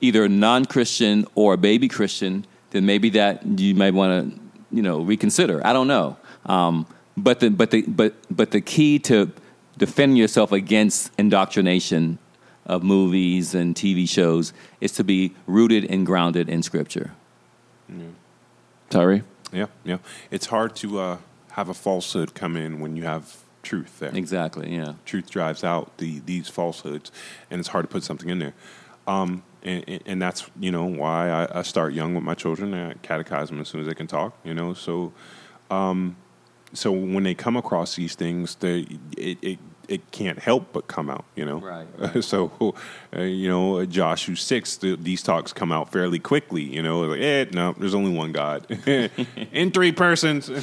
either 0.00 0.24
a 0.24 0.28
non-Christian 0.28 1.26
or 1.34 1.54
a 1.54 1.56
baby 1.56 1.88
Christian, 1.88 2.46
then 2.70 2.86
maybe 2.86 3.10
that 3.10 3.44
you 3.46 3.74
might 3.74 3.94
want 3.94 4.34
to, 4.34 4.40
you 4.70 4.82
know, 4.82 5.00
reconsider. 5.00 5.66
I 5.66 5.72
don't 5.72 5.88
know. 5.88 6.16
Um, 6.46 6.86
but 7.16 7.40
the 7.40 7.50
but 7.50 7.70
the 7.70 7.82
but 7.82 8.14
but 8.30 8.50
the 8.50 8.60
key 8.60 8.98
to 9.00 9.32
defending 9.76 10.16
yourself 10.16 10.52
against 10.52 11.12
indoctrination 11.18 12.18
of 12.66 12.82
movies 12.82 13.54
and 13.54 13.74
TV 13.74 14.08
shows 14.08 14.52
is 14.80 14.92
to 14.92 15.04
be 15.04 15.34
rooted 15.46 15.84
and 15.86 16.04
grounded 16.04 16.48
in 16.48 16.62
Scripture. 16.62 17.12
Tyree? 18.90 19.22
Yeah, 19.52 19.66
yeah. 19.84 19.98
It's 20.30 20.46
hard 20.46 20.76
to 20.76 20.98
uh, 20.98 21.18
have 21.52 21.68
a 21.68 21.74
falsehood 21.74 22.34
come 22.34 22.56
in 22.56 22.80
when 22.80 22.96
you 22.96 23.04
have 23.04 23.36
truth 23.62 23.98
there. 23.98 24.14
Exactly. 24.14 24.74
Yeah. 24.74 24.94
Truth 25.04 25.30
drives 25.30 25.64
out 25.64 25.96
the 25.98 26.20
these 26.20 26.48
falsehoods, 26.48 27.10
and 27.50 27.58
it's 27.58 27.68
hard 27.68 27.84
to 27.84 27.88
put 27.88 28.04
something 28.04 28.28
in 28.28 28.38
there. 28.38 28.54
Um, 29.06 29.42
and, 29.62 29.84
and- 29.88 30.02
and 30.06 30.22
that's 30.22 30.48
you 30.58 30.70
know 30.70 30.84
why 30.84 31.30
I, 31.30 31.58
I 31.60 31.62
start 31.62 31.92
young 31.94 32.14
with 32.14 32.24
my 32.24 32.34
children. 32.34 32.74
I 32.74 32.94
catechize 32.94 33.48
them 33.48 33.60
as 33.60 33.68
soon 33.68 33.80
as 33.80 33.86
they 33.86 33.94
can 33.94 34.06
talk. 34.06 34.36
You 34.44 34.54
know, 34.54 34.74
so 34.74 35.12
um, 35.70 36.16
so 36.72 36.90
when 36.92 37.22
they 37.24 37.34
come 37.34 37.56
across 37.56 37.96
these 37.96 38.14
things, 38.14 38.54
they 38.56 38.86
it, 39.16 39.38
it 39.42 39.58
it 39.88 40.10
can't 40.10 40.38
help 40.38 40.72
but 40.74 40.86
come 40.86 41.08
out. 41.08 41.24
You 41.34 41.46
know, 41.46 41.58
Right, 41.60 41.86
so 42.24 42.74
uh, 43.16 43.22
you 43.22 43.48
know, 43.48 43.84
Josh, 43.86 44.26
who's 44.26 44.42
six, 44.42 44.76
the, 44.76 44.96
these 44.96 45.22
talks 45.22 45.52
come 45.54 45.72
out 45.72 45.90
fairly 45.90 46.18
quickly. 46.18 46.62
You 46.62 46.82
know, 46.82 47.00
like 47.00 47.20
eh, 47.20 47.46
no, 47.52 47.74
there's 47.78 47.94
only 47.94 48.12
one 48.12 48.32
God 48.32 48.66
in 49.52 49.70
three 49.70 49.92
persons, 49.92 50.48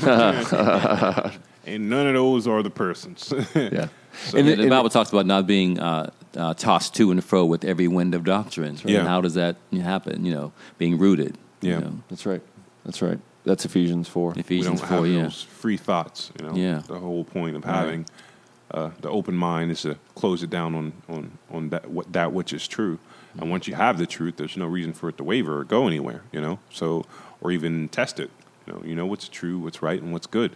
and 1.66 1.90
none 1.90 2.08
of 2.08 2.14
those 2.14 2.48
are 2.48 2.62
the 2.64 2.70
persons. 2.70 3.34
Yeah. 3.56 3.88
And 4.36 4.48
it- 4.48 4.58
the 4.58 4.70
Bible 4.70 4.90
talks 4.90 5.10
about 5.12 5.26
not 5.26 5.46
being 5.48 5.80
uh, 5.80 6.10
uh, 6.36 6.54
tossed 6.54 6.94
to 6.96 7.12
and 7.12 7.24
fro 7.24 7.46
with 7.46 7.64
every 7.64 7.88
wind 7.88 8.14
of 8.16 8.24
doctrines. 8.24 8.84
Right? 8.84 8.94
Yeah. 8.94 9.00
And 9.00 9.08
how 9.08 9.22
does 9.22 9.36
that 9.36 9.56
happen? 9.72 10.26
You 10.26 10.34
know, 10.34 10.52
being 10.78 10.98
rooted. 10.98 11.38
you 11.62 11.72
Yeah. 11.72 11.80
know. 11.80 11.94
That's 12.10 12.26
right. 12.26 12.42
That's 12.86 13.02
right. 13.02 13.20
That's 13.46 13.64
Ephesians 13.66 14.08
4. 14.08 14.32
we 14.32 14.40
Ephesians 14.42 14.82
don't 14.82 14.88
four. 14.90 14.98
have 14.98 15.08
Yeah. 15.08 15.24
those 15.24 15.42
free 15.44 15.78
thoughts. 15.78 16.32
You 16.40 16.48
know, 16.48 16.56
Yeah. 16.56 16.82
the 16.88 17.00
whole 17.00 17.24
point 17.24 17.56
of 17.56 17.64
Right. 17.66 17.76
having 17.76 18.06
uh, 18.72 18.90
the 19.02 19.10
open 19.10 19.36
mind 19.36 19.72
is 19.72 19.84
to 19.84 19.96
close 20.16 20.42
it 20.44 20.50
down 20.50 20.74
on 20.76 20.94
on 21.08 21.32
on 21.52 21.70
that 21.70 21.90
what 21.90 22.12
that 22.14 22.34
which 22.34 22.52
is 22.52 22.68
true. 22.68 22.98
And 23.40 23.50
once 23.52 23.68
you 23.68 23.76
have 23.76 23.98
the 23.98 24.06
truth, 24.08 24.38
there's 24.38 24.58
no 24.58 24.66
reason 24.66 24.92
for 24.94 25.08
it 25.10 25.18
to 25.18 25.24
waver 25.24 25.60
or 25.60 25.64
go 25.64 25.86
anywhere. 25.88 26.24
You 26.32 26.42
know, 26.42 26.60
so 26.72 27.06
or 27.42 27.52
even 27.52 27.88
test 27.90 28.20
it. 28.20 28.32
You 28.66 28.74
know, 28.74 28.82
you 28.84 28.96
know 28.96 29.06
what's 29.06 29.30
true, 29.30 29.60
what's 29.60 29.82
right, 29.84 30.02
and 30.02 30.12
what's 30.12 30.26
good. 30.28 30.56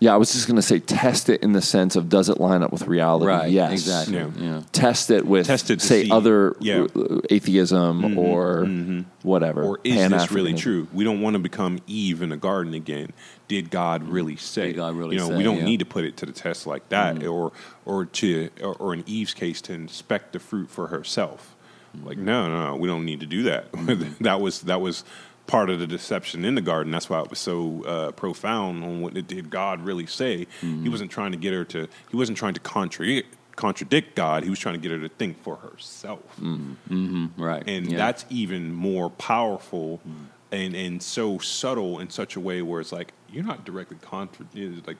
Yeah, 0.00 0.14
I 0.14 0.16
was 0.16 0.32
just 0.32 0.46
going 0.46 0.56
to 0.56 0.62
say 0.62 0.78
test 0.78 1.28
it 1.28 1.42
in 1.42 1.52
the 1.52 1.60
sense 1.60 1.94
of 1.94 2.08
does 2.08 2.30
it 2.30 2.40
line 2.40 2.62
up 2.62 2.72
with 2.72 2.86
reality? 2.86 3.26
Right. 3.26 3.50
Yes. 3.50 3.72
Exactly. 3.72 4.16
Yeah. 4.16 4.30
Yeah. 4.38 4.62
Test 4.72 5.10
it 5.10 5.26
with, 5.26 5.46
Test 5.46 5.70
it 5.70 5.82
say, 5.82 6.04
see- 6.04 6.10
other 6.10 6.56
yeah. 6.58 6.86
atheism 7.28 8.02
mm-hmm, 8.02 8.18
or 8.18 8.64
mm-hmm. 8.64 9.00
whatever. 9.22 9.62
Or 9.62 9.78
is 9.84 10.08
this 10.08 10.32
really 10.32 10.54
true? 10.54 10.88
We 10.94 11.04
don't 11.04 11.20
want 11.20 11.34
to 11.34 11.38
become 11.38 11.80
Eve 11.86 12.22
in 12.22 12.30
the 12.30 12.38
garden 12.38 12.72
again. 12.72 13.12
Did 13.46 13.70
God 13.70 14.02
mm-hmm. 14.02 14.12
really 14.12 14.36
say? 14.36 14.68
Did 14.68 14.76
God 14.76 14.94
really 14.94 15.16
you 15.16 15.20
know, 15.20 15.28
say, 15.28 15.36
we 15.36 15.42
don't 15.42 15.58
yeah. 15.58 15.64
need 15.64 15.80
to 15.80 15.86
put 15.86 16.04
it 16.04 16.16
to 16.18 16.26
the 16.26 16.32
test 16.32 16.66
like 16.66 16.88
that, 16.88 17.22
or 17.24 17.52
or 17.84 18.06
to 18.06 18.48
or, 18.62 18.74
or 18.76 18.94
in 18.94 19.04
Eve's 19.06 19.34
case 19.34 19.60
to 19.62 19.74
inspect 19.74 20.32
the 20.32 20.38
fruit 20.38 20.70
for 20.70 20.86
herself. 20.86 21.56
Like 22.04 22.18
no, 22.18 22.48
no, 22.48 22.66
no, 22.68 22.76
we 22.76 22.88
don't 22.88 23.04
need 23.04 23.20
to 23.20 23.26
do 23.26 23.42
that. 23.44 23.72
that 24.20 24.40
was 24.40 24.62
that 24.62 24.80
was 24.80 25.04
part 25.46 25.70
of 25.70 25.78
the 25.78 25.86
deception 25.86 26.44
in 26.44 26.54
the 26.54 26.60
garden. 26.60 26.92
That's 26.92 27.10
why 27.10 27.20
it 27.20 27.30
was 27.30 27.38
so 27.38 27.84
uh, 27.84 28.10
profound 28.12 28.84
on 28.84 29.00
what 29.00 29.14
did 29.14 29.50
God 29.50 29.82
really 29.82 30.06
say. 30.06 30.38
He 30.38 30.66
mm-hmm. 30.66 30.90
wasn't 30.90 31.10
trying 31.10 31.32
to 31.32 31.38
get 31.38 31.52
her 31.52 31.64
to. 31.66 31.88
He 32.10 32.16
wasn't 32.16 32.38
trying 32.38 32.54
to 32.54 32.60
contradict 32.60 33.36
contradict 33.56 34.14
God. 34.14 34.42
He 34.42 34.50
was 34.50 34.58
trying 34.58 34.74
to 34.74 34.80
get 34.80 34.90
her 34.90 35.00
to 35.00 35.08
think 35.08 35.42
for 35.42 35.56
herself, 35.56 36.20
mm-hmm. 36.40 36.72
Mm-hmm. 36.88 37.42
Right. 37.42 37.62
and 37.66 37.90
yeah. 37.90 37.98
that's 37.98 38.24
even 38.30 38.72
more 38.72 39.10
powerful. 39.10 40.00
Mm. 40.08 40.26
And, 40.52 40.74
and 40.74 41.00
so 41.00 41.38
subtle 41.38 42.00
in 42.00 42.10
such 42.10 42.34
a 42.34 42.40
way 42.40 42.60
where 42.60 42.80
it's 42.80 42.90
like 42.90 43.12
you're 43.30 43.44
not 43.44 43.64
directly 43.64 43.98
contra 44.02 44.44
like 44.84 44.96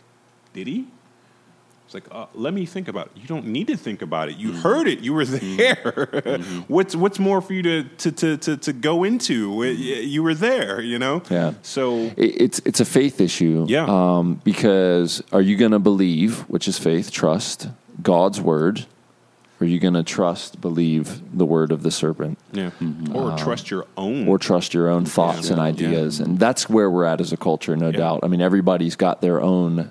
did 0.53 0.69
he 0.69 0.87
it's 1.93 2.07
like 2.07 2.15
uh, 2.15 2.27
let 2.35 2.55
me 2.55 2.67
think 2.67 2.87
about 2.87 3.07
it. 3.07 3.13
You 3.17 3.27
don't 3.27 3.47
need 3.47 3.67
to 3.67 3.77
think 3.77 4.01
about 4.01 4.29
it. 4.29 4.37
You 4.37 4.51
mm-hmm. 4.51 4.61
heard 4.61 4.87
it. 4.87 5.01
You 5.01 5.13
were 5.13 5.25
mm-hmm. 5.25 5.57
there. 5.57 6.07
Mm-hmm. 6.23 6.61
What's 6.73 6.95
what's 6.95 7.19
more 7.19 7.41
for 7.41 7.53
you 7.53 7.63
to 7.63 7.83
to 7.83 8.13
to 8.13 8.37
to, 8.37 8.57
to 8.57 8.73
go 8.73 9.03
into? 9.03 9.63
It- 9.65 9.79
you 9.81 10.23
were 10.23 10.35
there 10.35 10.81
you 10.81 10.99
know? 10.99 11.23
Yeah. 11.29 11.55
so 11.63 12.13
It- 12.17 12.41
It's 12.41 12.61
it's 12.65 12.81
a 12.81 12.85
faith 12.85 13.21
issue. 13.21 13.67
Yeah. 13.69 13.87
Um, 13.89 14.41
because 14.45 15.23
are 15.33 15.43
you 15.43 15.57
going 15.57 15.73
to 15.73 15.81
believe, 15.81 16.41
which 16.43 16.69
is 16.69 16.79
faith, 16.79 17.11
trust 17.11 17.69
God's 18.01 18.41
word, 18.41 18.87
or 19.61 19.65
are 19.65 19.67
you 19.67 19.81
going 19.81 19.95
to 19.95 20.05
trust, 20.05 20.61
believe 20.61 21.21
the 21.37 21.45
word 21.45 21.73
of 21.73 21.83
the 21.83 21.91
serpent, 21.91 22.39
yeah. 22.53 22.71
Or 23.13 23.33
um, 23.33 23.37
trust 23.37 23.69
your 23.69 23.87
own 23.97 24.29
or 24.29 24.39
trust 24.39 24.75
your 24.75 24.89
own 24.89 25.07
thoughts 25.07 25.51
and 25.51 25.59
Yeah. 25.59 25.65
ideas? 25.65 26.21
And 26.21 26.39
that's 26.39 26.71
where 26.71 26.89
we're 26.89 27.05
at 27.05 27.21
as 27.21 27.33
a 27.33 27.37
culture, 27.37 27.75
no 27.75 27.91
doubt. 27.91 28.21
I 28.23 28.29
mean, 28.29 28.41
everybody's 28.41 28.95
got 28.95 29.21
their 29.21 29.41
own 29.41 29.91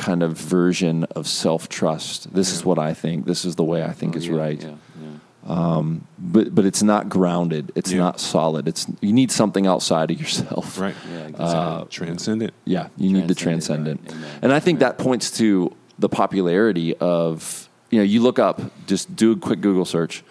kind 0.00 0.22
of 0.22 0.32
version 0.36 1.04
of 1.14 1.26
self 1.28 1.68
trust. 1.68 2.32
This 2.34 2.52
is 2.52 2.64
what 2.64 2.78
I 2.78 2.94
think. 2.94 3.26
This 3.26 3.44
is 3.44 3.54
the 3.56 3.64
way 3.64 3.84
I 3.84 3.92
think 3.92 4.14
oh, 4.14 4.18
is 4.18 4.28
Oh, 4.28 4.32
Yeah, 4.32 4.40
right. 4.40 4.62
Yeah, 4.62 4.74
yeah. 5.02 5.16
Um, 5.46 6.06
but 6.18 6.54
but 6.54 6.64
it's 6.64 6.82
not 6.82 7.08
grounded. 7.08 7.70
It's 7.74 7.92
Yeah. 7.92 7.98
not 8.06 8.20
solid. 8.20 8.66
It's 8.66 8.86
you 9.00 9.12
need 9.12 9.30
something 9.30 9.66
outside 9.66 10.10
of 10.10 10.18
yourself. 10.20 10.78
right 10.80 10.94
Yeah, 11.12 11.26
exactly. 11.28 11.44
Uh, 11.44 11.84
transcendent 11.90 12.52
Yeah, 12.64 12.88
you 12.96 13.12
need 13.12 13.28
the 13.28 13.34
Transcendent, 13.34 14.00
right. 14.02 14.14
Amen. 14.16 14.30
And 14.42 14.52
I 14.52 14.60
think 14.60 14.80
that 14.80 14.96
points 14.98 15.30
to 15.38 15.72
the 15.98 16.08
popularity 16.08 16.96
of, 16.96 17.68
you 17.90 17.98
know, 17.98 18.04
you 18.04 18.20
look 18.22 18.38
up, 18.38 18.56
just 18.86 19.14
do 19.14 19.32
a 19.32 19.36
quick 19.36 19.60
Google 19.60 19.84
search, 19.84 20.24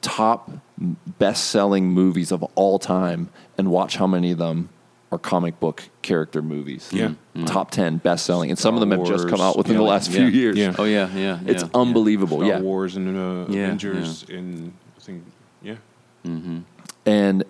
top 0.00 0.50
best 1.18 1.42
selling 1.50 1.88
movies 1.88 2.30
of 2.30 2.42
all 2.54 2.78
time, 2.78 3.28
and 3.58 3.70
watch 3.70 3.96
how 3.96 4.06
many 4.06 4.30
of 4.30 4.38
them 4.38 4.68
are 5.12 5.18
comic 5.18 5.60
book 5.60 5.84
character 6.02 6.42
movies. 6.42 6.90
Yeah. 6.92 7.12
Top 7.46 7.70
10 7.70 7.98
best 7.98 8.26
selling. 8.26 8.50
And 8.50 8.58
some 8.58 8.74
of 8.74 8.80
them 8.80 8.90
have 8.90 9.06
just 9.06 9.28
come 9.28 9.40
out 9.40 9.56
within 9.56 9.74
yeah, 9.74 9.78
the 9.78 9.84
last 9.84 10.10
yeah, 10.10 10.16
few 10.16 10.26
years. 10.26 10.56
yeah. 10.56 10.74
Oh 10.78 10.84
yeah, 10.84 11.08
yeah. 11.14 11.38
It's 11.46 11.62
yeah, 11.62 11.68
unbelievable. 11.74 12.38
Star 12.38 12.48
yeah. 12.48 12.60
Wars 12.60 12.96
and 12.96 13.16
uh, 13.16 13.52
Yeah, 13.52 13.64
Avengers 13.66 14.24
and 14.28 14.72
I 14.96 15.00
think 15.00 15.24
yeah 15.62 15.76
and 17.06 17.44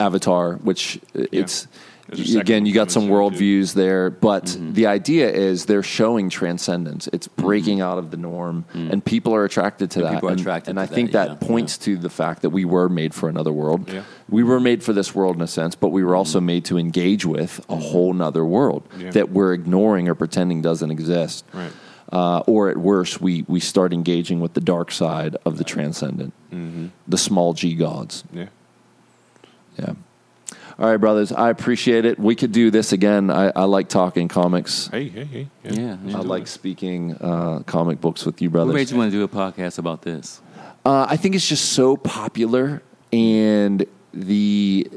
Avatar, 0.00 0.54
which 0.56 0.98
uh, 1.16 1.24
it's 1.32 1.62
There's 1.62 1.64
a 1.64 1.68
second 1.68 1.91
again, 2.12 2.66
you 2.66 2.74
got 2.74 2.90
some 2.90 3.08
worldviews 3.08 3.74
there, 3.74 4.10
but 4.10 4.44
Mm-hmm. 4.44 4.72
the 4.74 4.86
idea 4.86 5.30
is 5.30 5.66
they're 5.66 5.82
showing 5.82 6.28
transcendence. 6.30 7.08
It's 7.12 7.28
breaking 7.28 7.80
out 7.80 7.98
of 7.98 8.10
the 8.10 8.16
norm, 8.16 8.64
and 8.74 9.04
people 9.04 9.34
are 9.34 9.44
attracted 9.44 9.90
to 9.92 10.00
And 10.00 10.08
that. 10.08 10.14
people 10.14 10.28
are 10.28 10.32
and 10.32 10.40
attracted 10.40 10.70
and 10.70 10.80
I 10.80 10.86
that, 10.86 10.94
think 10.94 11.12
that 11.12 11.28
yeah, 11.28 11.34
points 11.48 11.78
to 11.78 11.96
the 11.96 12.10
fact 12.10 12.42
that 12.42 12.50
we 12.50 12.64
were 12.64 12.88
made 12.88 13.14
for 13.14 13.28
another 13.28 13.52
world. 13.52 13.88
Yeah. 13.90 14.04
We 14.28 14.42
were 14.42 14.60
made 14.60 14.82
for 14.82 14.92
this 14.92 15.14
world 15.14 15.36
in 15.36 15.42
a 15.42 15.46
sense, 15.46 15.74
but 15.74 15.88
we 15.88 16.02
were 16.04 16.16
also 16.16 16.40
made 16.40 16.64
to 16.66 16.78
engage 16.78 17.24
with 17.24 17.64
a 17.68 17.76
whole 17.76 18.12
nother 18.12 18.44
world 18.44 18.82
Mm-hmm. 18.90 19.00
Yeah. 19.00 19.10
that 19.12 19.30
we're 19.30 19.52
ignoring 19.54 20.08
or 20.08 20.14
pretending 20.14 20.62
doesn't 20.62 20.90
exist. 20.90 21.44
Right. 21.52 21.72
Uh, 22.12 22.40
or 22.46 22.68
at 22.68 22.76
worst, 22.76 23.22
we, 23.22 23.42
we 23.48 23.58
start 23.58 23.92
engaging 23.94 24.40
with 24.40 24.52
the 24.52 24.60
dark 24.60 24.90
side 24.92 25.36
of 25.46 25.56
the 25.56 25.64
transcendent, 25.64 26.34
Mm-hmm. 26.52 26.86
the 27.08 27.16
small 27.18 27.54
g 27.54 27.74
gods. 27.74 28.24
yeah 28.32 28.48
Yeah. 29.78 29.94
All 30.82 30.90
right, 30.90 30.96
brothers. 30.96 31.30
I 31.30 31.48
appreciate 31.50 32.04
it. 32.04 32.18
We 32.18 32.34
could 32.34 32.50
do 32.50 32.72
this 32.72 32.92
again. 32.92 33.30
I, 33.30 33.52
I 33.54 33.64
like 33.64 33.88
talking 33.88 34.26
comics. 34.26 34.88
hey 34.88 35.08
hey 35.08 35.22
hey 35.24 35.48
Yeah, 35.62 35.96
yeah. 36.04 36.16
I 36.16 36.22
like 36.22 36.48
speaking 36.48 37.16
uh, 37.20 37.60
comic 37.66 38.00
books 38.00 38.26
with 38.26 38.42
you, 38.42 38.48
What 38.50 38.54
brothers. 38.54 38.74
made 38.74 38.90
you 38.90 38.96
want 38.96 39.12
to 39.12 39.16
do 39.16 39.22
a 39.22 39.28
podcast 39.28 39.78
about 39.78 40.02
this? 40.02 40.42
Uh, 40.84 41.06
I 41.08 41.16
think 41.16 41.36
it's 41.36 41.48
just 41.48 41.66
so 41.74 41.96
popular, 41.96 42.82
and 43.12 43.86
the 44.12 44.90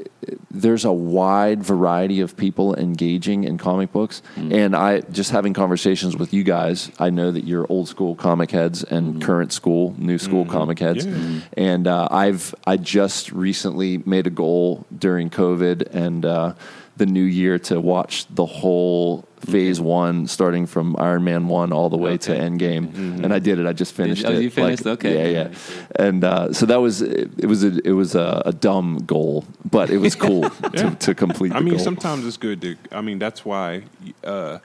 there's 0.50 0.84
a 0.84 0.92
wide 0.92 1.62
variety 1.62 2.20
of 2.20 2.36
people 2.36 2.74
engaging 2.74 3.44
in 3.44 3.58
comic 3.58 3.92
books. 3.92 4.22
And 4.36 4.74
I 4.74 5.00
just 5.00 5.30
having 5.30 5.52
conversations 5.52 6.16
with 6.16 6.32
you 6.32 6.42
guys. 6.42 6.90
I 6.98 7.10
know 7.10 7.30
that 7.30 7.44
you're 7.44 7.66
old 7.68 7.88
school 7.88 8.14
comic 8.14 8.50
heads 8.50 8.82
and 8.82 9.22
current 9.22 9.52
school, 9.52 9.94
new 9.98 10.18
school 10.18 10.44
comic 10.44 10.78
heads. 10.78 11.06
Yeah. 11.06 11.40
And 11.56 11.86
uh, 11.86 12.08
I've 12.10 12.54
I 12.66 12.76
just 12.76 13.32
recently 13.32 13.98
made 13.98 14.26
a 14.26 14.30
goal 14.30 14.86
during 14.96 15.30
COVID 15.30 15.94
and 15.94 16.24
uh, 16.24 16.54
the 16.96 17.06
new 17.06 17.22
year 17.22 17.58
to 17.58 17.80
watch 17.80 18.26
the 18.34 18.46
whole 18.46 19.26
phase 19.46 19.80
one, 19.80 20.26
starting 20.26 20.66
from 20.66 20.96
Iron 20.98 21.24
Man 21.24 21.48
one 21.48 21.72
all 21.72 21.88
the 21.88 21.96
way 21.96 22.18
to 22.18 22.32
Okay. 22.32 22.44
Endgame. 22.44 23.22
And 23.22 23.32
I 23.32 23.38
did 23.38 23.58
it. 23.58 23.66
I 23.66 23.72
just 23.72 23.94
finished 23.94 24.24
oh, 24.26 24.32
it. 24.32 24.42
you 24.42 24.50
finished? 24.50 24.86
Okay. 24.86 25.32
Yeah, 25.32 25.48
yeah. 25.48 25.58
And 25.98 26.24
uh, 26.24 26.52
so 26.52 26.66
that 26.66 26.80
was 26.80 27.02
it. 27.02 27.30
it 27.38 27.46
Was 27.46 27.64
a, 27.64 27.78
it 27.86 27.92
was 27.92 28.14
a, 28.14 28.42
a 28.44 28.52
dumb 28.52 28.98
goal, 29.06 29.44
but 29.70 29.90
it 29.90 29.98
was 29.98 30.14
cool 30.26 30.50
to, 30.50 30.94
to 30.94 31.14
complete. 31.14 31.50
The 31.50 31.56
I 31.56 31.60
mean, 31.60 31.74
goal. 31.74 31.84
sometimes 31.84 32.26
it's 32.26 32.36
good 32.36 32.60
to. 32.62 32.76
I 32.92 33.00
mean, 33.00 33.18
that's 33.18 33.44
why 33.44 33.84
uh, 34.24 34.58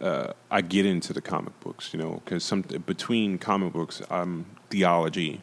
uh, 0.00 0.32
I 0.50 0.60
get 0.60 0.86
into 0.86 1.12
the 1.12 1.20
comic 1.20 1.58
books, 1.60 1.92
you 1.92 1.98
know, 1.98 2.20
because 2.24 2.44
some 2.44 2.62
between 2.62 3.38
comic 3.38 3.72
books, 3.72 4.02
I'm 4.10 4.46
theology, 4.70 5.40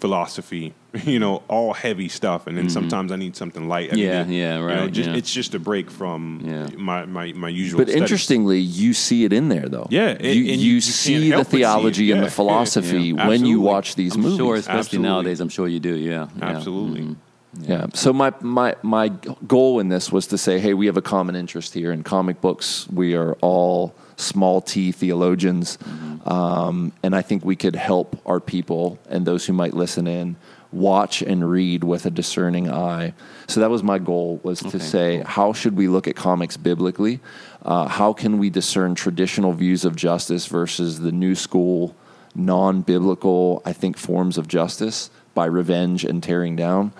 philosophy, 0.00 0.74
you 1.04 1.18
know, 1.18 1.42
all 1.48 1.72
heavy 1.74 2.08
stuff, 2.08 2.46
and 2.46 2.56
then 2.56 2.68
sometimes 2.70 3.10
I 3.12 3.16
need 3.16 3.36
something 3.36 3.68
light. 3.68 3.92
I 3.92 3.96
need 3.96 4.04
Yeah, 4.04 4.24
to- 4.24 4.32
yeah, 4.32 4.54
you 4.54 4.60
know, 4.60 4.66
right, 4.82 4.92
just, 4.92 5.08
yeah. 5.10 5.16
It's 5.16 5.32
just 5.32 5.54
a 5.54 5.58
break 5.58 5.90
from 5.90 6.40
Yeah. 6.44 6.68
my, 6.76 7.04
my 7.04 7.32
my 7.32 7.48
usual. 7.48 7.78
But 7.78 7.88
studies. 7.88 8.00
interestingly, 8.02 8.60
you 8.60 8.94
see 8.94 9.24
it 9.24 9.32
in 9.32 9.48
there, 9.48 9.68
though. 9.68 9.86
Yeah, 9.90 10.08
and- 10.10 10.22
you, 10.24 10.52
and 10.52 10.60
you- 10.60 10.68
you 10.68 10.74
you 10.74 10.80
see 10.80 11.18
the 11.18 11.30
help 11.30 11.46
but 11.46 11.50
see 11.50 11.56
theology 11.58 12.10
and 12.12 12.20
Yeah, 12.20 12.24
the 12.26 12.30
philosophy 12.30 13.12
yeah, 13.16 13.26
when 13.28 13.44
you 13.44 13.60
watch 13.60 13.94
these 13.96 14.14
I'm 14.14 14.22
movies. 14.22 14.38
sure, 14.38 14.54
especially 14.56 14.78
Absolutely. 14.78 15.08
nowadays, 15.08 15.40
I'm 15.40 15.48
sure 15.48 15.68
you 15.68 15.80
do. 15.80 15.94
Yeah, 15.96 16.28
yeah. 16.38 16.44
absolutely. 16.44 17.00
Mhm. 17.02 17.16
Yeah. 17.62 17.86
So 17.94 18.12
my 18.12 18.32
my 18.40 18.76
my 18.82 19.08
goal 19.46 19.80
in 19.80 19.88
this 19.88 20.12
was 20.12 20.26
to 20.28 20.38
say, 20.38 20.60
hey, 20.60 20.74
we 20.74 20.86
have 20.86 20.96
a 20.98 21.02
common 21.02 21.34
interest 21.34 21.74
here 21.74 21.90
in 21.92 22.02
comic 22.02 22.40
books. 22.40 22.86
We 22.92 23.14
are 23.16 23.32
all 23.40 23.94
small 24.18 24.60
T 24.60 24.92
theologians, 24.92 25.78
um, 26.26 26.92
and 27.02 27.14
I 27.14 27.22
think 27.22 27.44
we 27.44 27.56
could 27.56 27.76
help 27.76 28.20
our 28.26 28.40
people 28.40 28.98
and 29.08 29.26
those 29.26 29.46
who 29.46 29.52
might 29.52 29.74
listen 29.74 30.06
in 30.06 30.36
watch 30.72 31.22
and 31.22 31.48
read 31.48 31.84
with 31.84 32.04
a 32.06 32.10
discerning 32.10 32.70
eye. 32.70 33.14
So 33.46 33.60
that 33.60 33.70
was 33.70 33.82
my 33.82 33.98
goal 33.98 34.40
was 34.42 34.60
to 34.60 34.68
Okay, 34.68 34.78
say, 34.78 35.22
how 35.24 35.52
should 35.52 35.76
we 35.76 35.88
look 35.88 36.06
at 36.06 36.16
comics 36.16 36.56
biblically? 36.56 37.20
Uh, 37.62 37.88
how 37.88 38.12
can 38.12 38.38
we 38.38 38.50
discern 38.50 38.94
traditional 38.94 39.52
views 39.52 39.84
of 39.84 39.96
justice 39.96 40.46
versus 40.46 41.00
the 41.00 41.12
new 41.12 41.34
school, 41.34 41.94
non-biblical, 42.34 43.62
I 43.64 43.72
think, 43.72 43.96
forms 43.96 44.36
of 44.36 44.46
justice 44.46 45.10
by 45.34 45.46
revenge 45.46 46.04
and 46.04 46.22
tearing 46.22 46.56
down? 46.56 46.92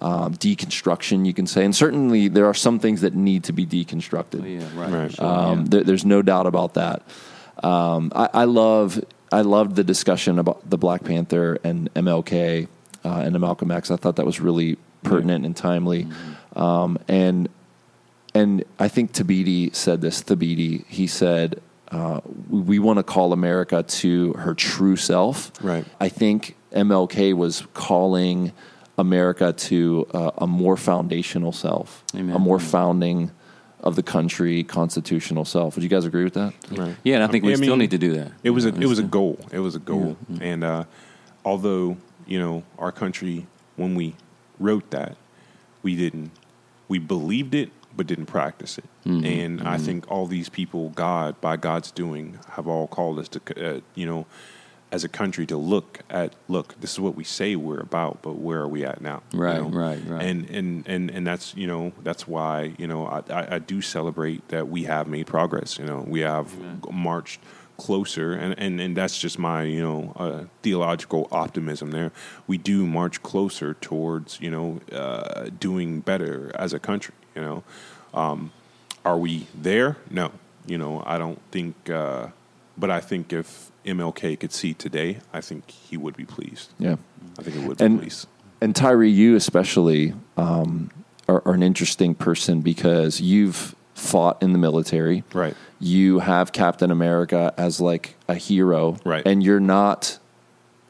Um, 0.00 0.34
deconstruction, 0.34 1.24
you 1.24 1.32
can 1.32 1.46
say. 1.46 1.64
And 1.64 1.74
certainly 1.74 2.28
there 2.28 2.46
are 2.46 2.52
some 2.54 2.78
things 2.78 3.00
that 3.02 3.14
need 3.14 3.44
to 3.44 3.52
be 3.52 3.64
deconstructed. 3.64 4.42
Oh, 4.42 4.46
yeah, 4.46 4.68
right. 4.78 4.90
Right. 4.92 5.12
Sure, 5.12 5.24
Um, 5.24 5.58
yeah. 5.60 5.64
there, 5.68 5.84
there's 5.84 6.04
no 6.04 6.20
doubt 6.20 6.46
about 6.46 6.74
that. 6.74 7.02
Um, 7.62 8.12
I, 8.14 8.28
I 8.34 8.44
love 8.44 9.02
I 9.32 9.40
loved 9.42 9.76
the 9.76 9.84
discussion 9.84 10.38
about 10.38 10.68
the 10.68 10.76
Black 10.76 11.04
Panther 11.04 11.58
and 11.64 11.92
MLK 11.94 12.68
uh, 13.04 13.08
and 13.08 13.34
the 13.34 13.38
Malcolm 13.38 13.70
X. 13.70 13.90
I 13.90 13.96
thought 13.96 14.16
that 14.16 14.26
was 14.26 14.40
really 14.40 14.76
pertinent 15.04 15.46
and 15.46 15.56
timely. 15.56 16.06
Um, 16.56 16.98
and 17.08 17.48
and 18.34 18.64
I 18.78 18.88
think 18.88 19.12
Thabiti 19.12 19.74
said 19.74 20.00
this. 20.00 20.22
Thabiti 20.22 20.84
he 20.88 21.06
said. 21.06 21.60
Uh, 21.90 22.20
we, 22.50 22.60
we 22.60 22.78
want 22.80 22.98
to 22.98 23.04
call 23.04 23.32
America 23.32 23.84
to 23.84 24.32
her 24.32 24.54
true 24.54 24.96
self. 24.96 25.52
Right. 25.62 25.84
I 26.00 26.08
think 26.08 26.56
MLK 26.72 27.34
was 27.34 27.64
calling 27.74 28.52
America 28.96 29.52
to 29.52 30.06
uh, 30.12 30.30
a 30.38 30.46
more 30.46 30.76
foundational 30.76 31.52
self, 31.52 32.04
Amen. 32.14 32.34
a 32.34 32.38
more 32.38 32.60
founding 32.60 33.30
of 33.80 33.96
the 33.96 34.02
country, 34.02 34.64
constitutional 34.64 35.44
self. 35.44 35.76
Would 35.76 35.82
you 35.82 35.90
guys 35.90 36.04
agree 36.04 36.24
with 36.24 36.34
that? 36.34 36.54
Right. 36.70 36.96
Yeah, 37.02 37.16
and 37.16 37.24
I 37.24 37.26
think 37.26 37.44
we 37.44 37.52
I 37.52 37.56
still 37.56 37.70
mean, 37.70 37.80
need 37.80 37.90
to 37.90 37.98
do 37.98 38.14
that. 38.14 38.32
It 38.42 38.50
was 38.50 38.64
a 38.64 38.68
it 38.68 38.86
was 38.86 38.98
a 38.98 39.02
goal. 39.02 39.38
It 39.52 39.58
was 39.58 39.74
a 39.74 39.78
goal. 39.78 40.16
And 40.40 40.64
uh, 40.64 40.84
although 41.44 41.96
you 42.26 42.38
know 42.38 42.62
our 42.78 42.92
country, 42.92 43.46
when 43.76 43.94
we 43.94 44.16
wrote 44.58 44.90
that, 44.90 45.16
we 45.82 45.96
didn't 45.96 46.30
we 46.88 46.98
believed 46.98 47.54
it 47.54 47.70
but 47.96 48.06
didn't 48.08 48.26
practice 48.26 48.78
it. 48.78 48.84
And 49.04 49.62
I 49.62 49.78
think 49.78 50.10
all 50.10 50.26
these 50.26 50.48
people, 50.48 50.88
God 50.90 51.40
by 51.40 51.56
God's 51.56 51.90
doing, 51.90 52.38
have 52.52 52.66
all 52.66 52.88
called 52.88 53.18
us 53.18 53.28
to 53.28 53.40
uh, 53.76 53.80
you 53.94 54.06
know. 54.06 54.26
As 54.94 55.02
a 55.02 55.08
country, 55.08 55.44
to 55.46 55.56
look 55.56 55.88
at 56.08 56.34
look, 56.46 56.80
this 56.80 56.92
is 56.92 57.00
what 57.00 57.16
we 57.16 57.24
say 57.24 57.56
we're 57.56 57.80
about, 57.80 58.22
but 58.22 58.34
where 58.46 58.60
are 58.60 58.68
we 58.68 58.84
at 58.84 59.00
now? 59.00 59.22
you 59.32 59.40
Right, 59.40 59.60
know? 59.60 59.68
right, 59.68 60.00
right. 60.06 60.22
And 60.24 60.48
and 60.50 60.86
and 60.86 61.10
and 61.10 61.26
that's 61.26 61.46
you 61.56 61.66
know 61.66 61.92
that's 62.04 62.28
why 62.28 62.74
you 62.78 62.86
know 62.86 63.00
I, 63.06 63.20
I, 63.40 63.54
I 63.56 63.58
do 63.58 63.82
celebrate 63.82 64.40
that 64.54 64.68
we 64.68 64.84
have 64.84 65.08
made 65.08 65.26
progress. 65.26 65.78
You 65.80 65.84
know 65.90 66.04
we 66.06 66.20
have 66.20 66.48
marched 66.92 67.40
closer, 67.76 68.34
and, 68.34 68.54
and, 68.56 68.80
and 68.80 68.96
that's 68.96 69.18
just 69.18 69.36
my 69.36 69.64
you 69.64 69.82
know 69.82 70.12
uh, 70.14 70.44
theological 70.62 71.26
optimism. 71.32 71.90
There, 71.90 72.12
we 72.46 72.56
do 72.56 72.86
march 72.86 73.20
closer 73.24 73.74
towards 73.74 74.40
you 74.40 74.50
know 74.50 74.80
uh, 74.92 75.50
doing 75.58 76.02
better 76.02 76.52
as 76.54 76.72
a 76.72 76.78
country. 76.78 77.16
You 77.34 77.42
know, 77.42 77.64
um, 78.22 78.52
are 79.04 79.18
we 79.18 79.48
there? 79.60 79.96
No. 80.08 80.30
You 80.66 80.78
know, 80.78 81.02
I 81.04 81.18
don't 81.18 81.40
think. 81.50 81.90
Uh, 81.90 82.28
but 82.78 82.90
I 82.90 83.00
think 83.00 83.32
if 83.32 83.70
MLK 83.84 84.38
could 84.40 84.52
see 84.52 84.74
today, 84.74 85.18
I 85.32 85.40
think 85.40 85.70
he 85.70 85.96
would 85.96 86.16
be 86.16 86.24
pleased. 86.24 86.72
Yeah. 86.78 86.96
I 87.38 87.42
think 87.42 87.56
it 87.56 87.66
would 87.68 87.78
be 87.78 87.84
And 87.84 88.00
pleased. 88.00 88.26
and 88.60 88.74
Tyree, 88.74 89.10
you 89.10 89.36
especially 89.36 90.14
um, 90.36 90.90
are, 91.28 91.42
are 91.46 91.54
an 91.54 91.62
interesting 91.62 92.14
person 92.14 92.60
because 92.60 93.20
you've 93.20 93.74
fought 93.94 94.42
in 94.42 94.52
the 94.52 94.58
military. 94.58 95.22
Right. 95.32 95.54
You 95.80 96.20
have 96.20 96.52
Captain 96.52 96.90
America 96.90 97.52
as 97.56 97.80
like 97.80 98.14
a 98.28 98.34
hero. 98.34 98.96
Right. 99.04 99.26
And 99.26 99.42
you're 99.42 99.60
not 99.60 100.18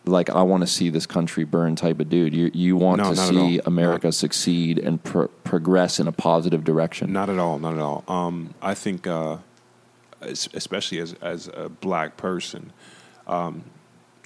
like 0.06 0.28
I 0.30 0.42
want 0.42 0.60
to 0.62 0.66
see 0.66 0.90
this 0.90 1.06
country 1.06 1.44
burn 1.44 1.76
type 1.76 1.98
of 2.00 2.08
dude. 2.10 2.34
You 2.34 2.50
you 2.54 2.76
want 2.76 3.02
No, 3.02 3.10
to 3.10 3.16
see. 3.16 3.60
America 3.64 4.08
Not- 4.08 4.14
succeed 4.14 4.78
and 4.78 5.02
pro- 5.02 5.28
progress 5.28 5.98
in 5.98 6.06
a 6.06 6.12
positive 6.12 6.62
direction. 6.64 7.12
Not 7.12 7.28
at 7.30 7.38
all. 7.38 7.58
Not 7.58 7.74
at 7.74 7.78
all. 7.80 8.04
Um, 8.06 8.54
I 8.62 8.74
think, 8.74 9.06
uh, 9.06 9.38
especially 10.26 10.98
as 10.98 11.14
as 11.14 11.48
a 11.48 11.68
black 11.68 12.16
person, 12.16 12.72
um, 13.26 13.64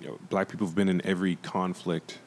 you 0.00 0.06
know, 0.08 0.18
black 0.30 0.48
people 0.48 0.66
have 0.66 0.76
been 0.76 0.88
in 0.88 1.04
every 1.04 1.36
conflict 1.36 2.18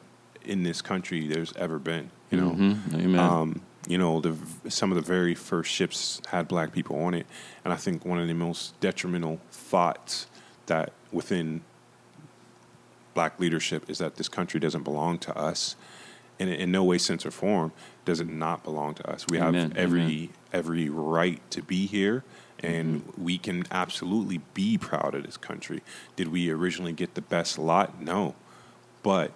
in 0.44 0.62
this 0.62 0.82
country 0.82 1.26
there's 1.26 1.52
ever 1.56 1.78
been. 1.78 2.10
You 2.30 2.40
know, 2.40 2.50
Mhm. 2.52 2.94
Amen. 2.94 3.18
um, 3.20 3.60
you 3.88 3.98
know, 3.98 4.20
the 4.20 4.34
some 4.70 4.90
of 4.92 4.96
the 4.96 5.02
very 5.02 5.34
first 5.34 5.70
ships 5.70 6.20
had 6.28 6.48
black 6.48 6.72
people 6.72 7.02
on 7.02 7.14
it, 7.14 7.26
and 7.64 7.72
I 7.72 7.76
think 7.76 8.04
one 8.04 8.18
of 8.18 8.28
the 8.28 8.34
most 8.34 8.78
detrimental 8.80 9.40
thoughts 9.50 10.26
that 10.66 10.92
within 11.10 11.62
black 13.14 13.38
leadership 13.38 13.88
is 13.90 13.98
that 13.98 14.16
this 14.16 14.28
country 14.28 14.58
doesn't 14.58 14.82
belong 14.84 15.18
to 15.18 15.36
us, 15.36 15.76
and 16.40 16.48
in 16.48 16.70
no 16.72 16.82
way, 16.84 16.98
sense, 16.98 17.26
or 17.26 17.30
form 17.30 17.72
does 18.04 18.20
it 18.20 18.28
not 18.28 18.64
belong 18.64 18.94
to 18.94 19.10
us. 19.10 19.26
We 19.28 19.38
Amen. 19.38 19.70
have 19.70 19.76
every 19.76 20.00
Amen. 20.00 20.28
every 20.52 20.88
right 20.88 21.40
to 21.50 21.62
be 21.62 21.86
here. 21.86 22.24
And 22.62 23.02
Mm-hmm. 23.02 23.24
we 23.24 23.38
can 23.38 23.64
absolutely 23.70 24.38
be 24.54 24.78
proud 24.78 25.14
of 25.14 25.24
this 25.24 25.36
country. 25.36 25.82
Did 26.16 26.28
we 26.28 26.50
originally 26.50 26.92
get 26.92 27.14
the 27.14 27.20
best 27.22 27.58
lot? 27.58 28.00
No. 28.00 28.34
But 29.02 29.32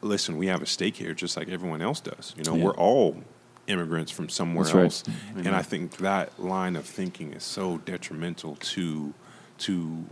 listen, 0.00 0.36
we 0.36 0.46
have 0.46 0.62
a 0.62 0.66
stake 0.66 0.96
here 0.96 1.14
just 1.14 1.36
like 1.36 1.48
everyone 1.48 1.82
else 1.82 2.00
does. 2.00 2.34
You 2.36 2.44
know, 2.44 2.54
Yeah. 2.56 2.64
we're 2.64 2.76
all 2.76 3.22
immigrants 3.66 4.10
from 4.12 4.28
somewhere 4.28 4.64
That's 4.64 4.74
right. 4.74 4.84
else. 4.84 5.04
And 5.36 5.48
I 5.48 5.62
think 5.62 5.96
that 5.98 6.38
line 6.40 6.76
of 6.76 6.84
thinking 6.86 7.32
is 7.32 7.42
so 7.44 7.78
detrimental 7.78 8.56
to 8.56 9.12
to 9.58 10.04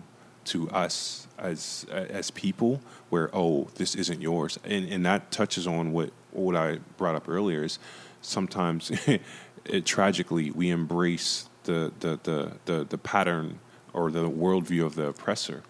to 0.47 0.69
us 0.71 1.27
as 1.39 1.87
as 1.91 2.31
people 2.33 2.81
where 3.09 3.31
oh 3.33 3.69
this 3.77 3.95
isn't 3.95 4.21
yours 4.21 4.59
and 4.65 4.89
and 4.89 5.05
that 5.07 5.31
touches 5.31 5.67
on 5.67 5.93
what 5.93 6.11
what 6.33 6.55
I 6.55 6.79
brought 6.99 7.15
up 7.15 7.29
earlier 7.29 7.65
is 7.65 7.79
sometimes 8.21 8.91
it, 9.65 9.85
tragically 9.87 10.51
we 10.51 10.71
embrace 10.71 11.49
the 11.67 11.93
the, 12.01 12.19
the 12.23 12.53
the 12.65 12.85
the 12.85 12.99
pattern 12.99 13.59
or 13.93 14.11
the 14.11 14.29
worldview 14.29 14.85
of 14.85 14.95
the 14.95 15.07
oppressor 15.07 15.63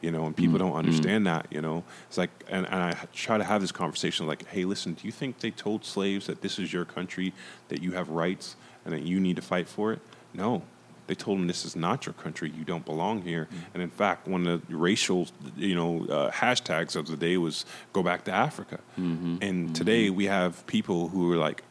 you 0.00 0.10
know 0.10 0.26
and 0.26 0.36
people 0.36 0.56
mm, 0.56 0.58
don't 0.58 0.72
mm. 0.72 0.76
understand 0.78 1.26
that 1.26 1.46
you 1.50 1.60
know? 1.62 1.82
It's 2.08 2.18
like 2.18 2.30
and, 2.48 2.66
and 2.66 2.76
i 2.76 2.92
try 3.14 3.38
to 3.38 3.44
have 3.44 3.62
this 3.62 3.72
conversation 3.72 4.26
like 4.26 4.46
hey 4.48 4.64
listen 4.64 4.92
do 4.94 5.06
you 5.06 5.12
think 5.12 5.40
they 5.40 5.50
told 5.50 5.84
slaves 5.84 6.26
that 6.26 6.42
this 6.42 6.58
is 6.58 6.72
your 6.72 6.84
country 6.84 7.32
that 7.68 7.82
you 7.82 7.92
have 7.92 8.10
rights 8.10 8.56
and 8.84 8.92
that 8.92 9.02
you 9.02 9.18
need 9.18 9.36
to 9.36 9.42
fight 9.42 9.68
for 9.68 9.92
it? 9.92 10.00
No. 10.32 10.62
They 11.06 11.14
told 11.14 11.38
them 11.38 11.46
this 11.46 11.66
is 11.66 11.76
not 11.76 12.06
your 12.06 12.14
country 12.14 12.50
you 12.50 12.64
don't 12.64 12.84
belong 12.84 13.22
here. 13.22 13.46
Mm. 13.52 13.58
And 13.74 13.82
in 13.82 13.90
fact 13.90 14.26
one 14.26 14.46
of 14.46 14.66
the 14.66 14.76
racial 14.76 15.28
you 15.56 15.74
know 15.74 16.06
uh, 16.08 16.30
hashtags 16.30 16.96
of 16.96 17.06
the 17.06 17.16
day 17.16 17.36
was 17.36 17.64
go 17.92 18.02
back 18.02 18.24
to 18.24 18.32
africa. 18.32 18.80
Mm-hmm. 18.98 19.36
And 19.40 19.64
mm-hmm. 19.64 19.72
today 19.72 20.10
we 20.10 20.26
have 20.26 20.66
people 20.66 21.08
who 21.08 21.32
are 21.32 21.36
like 21.36 21.62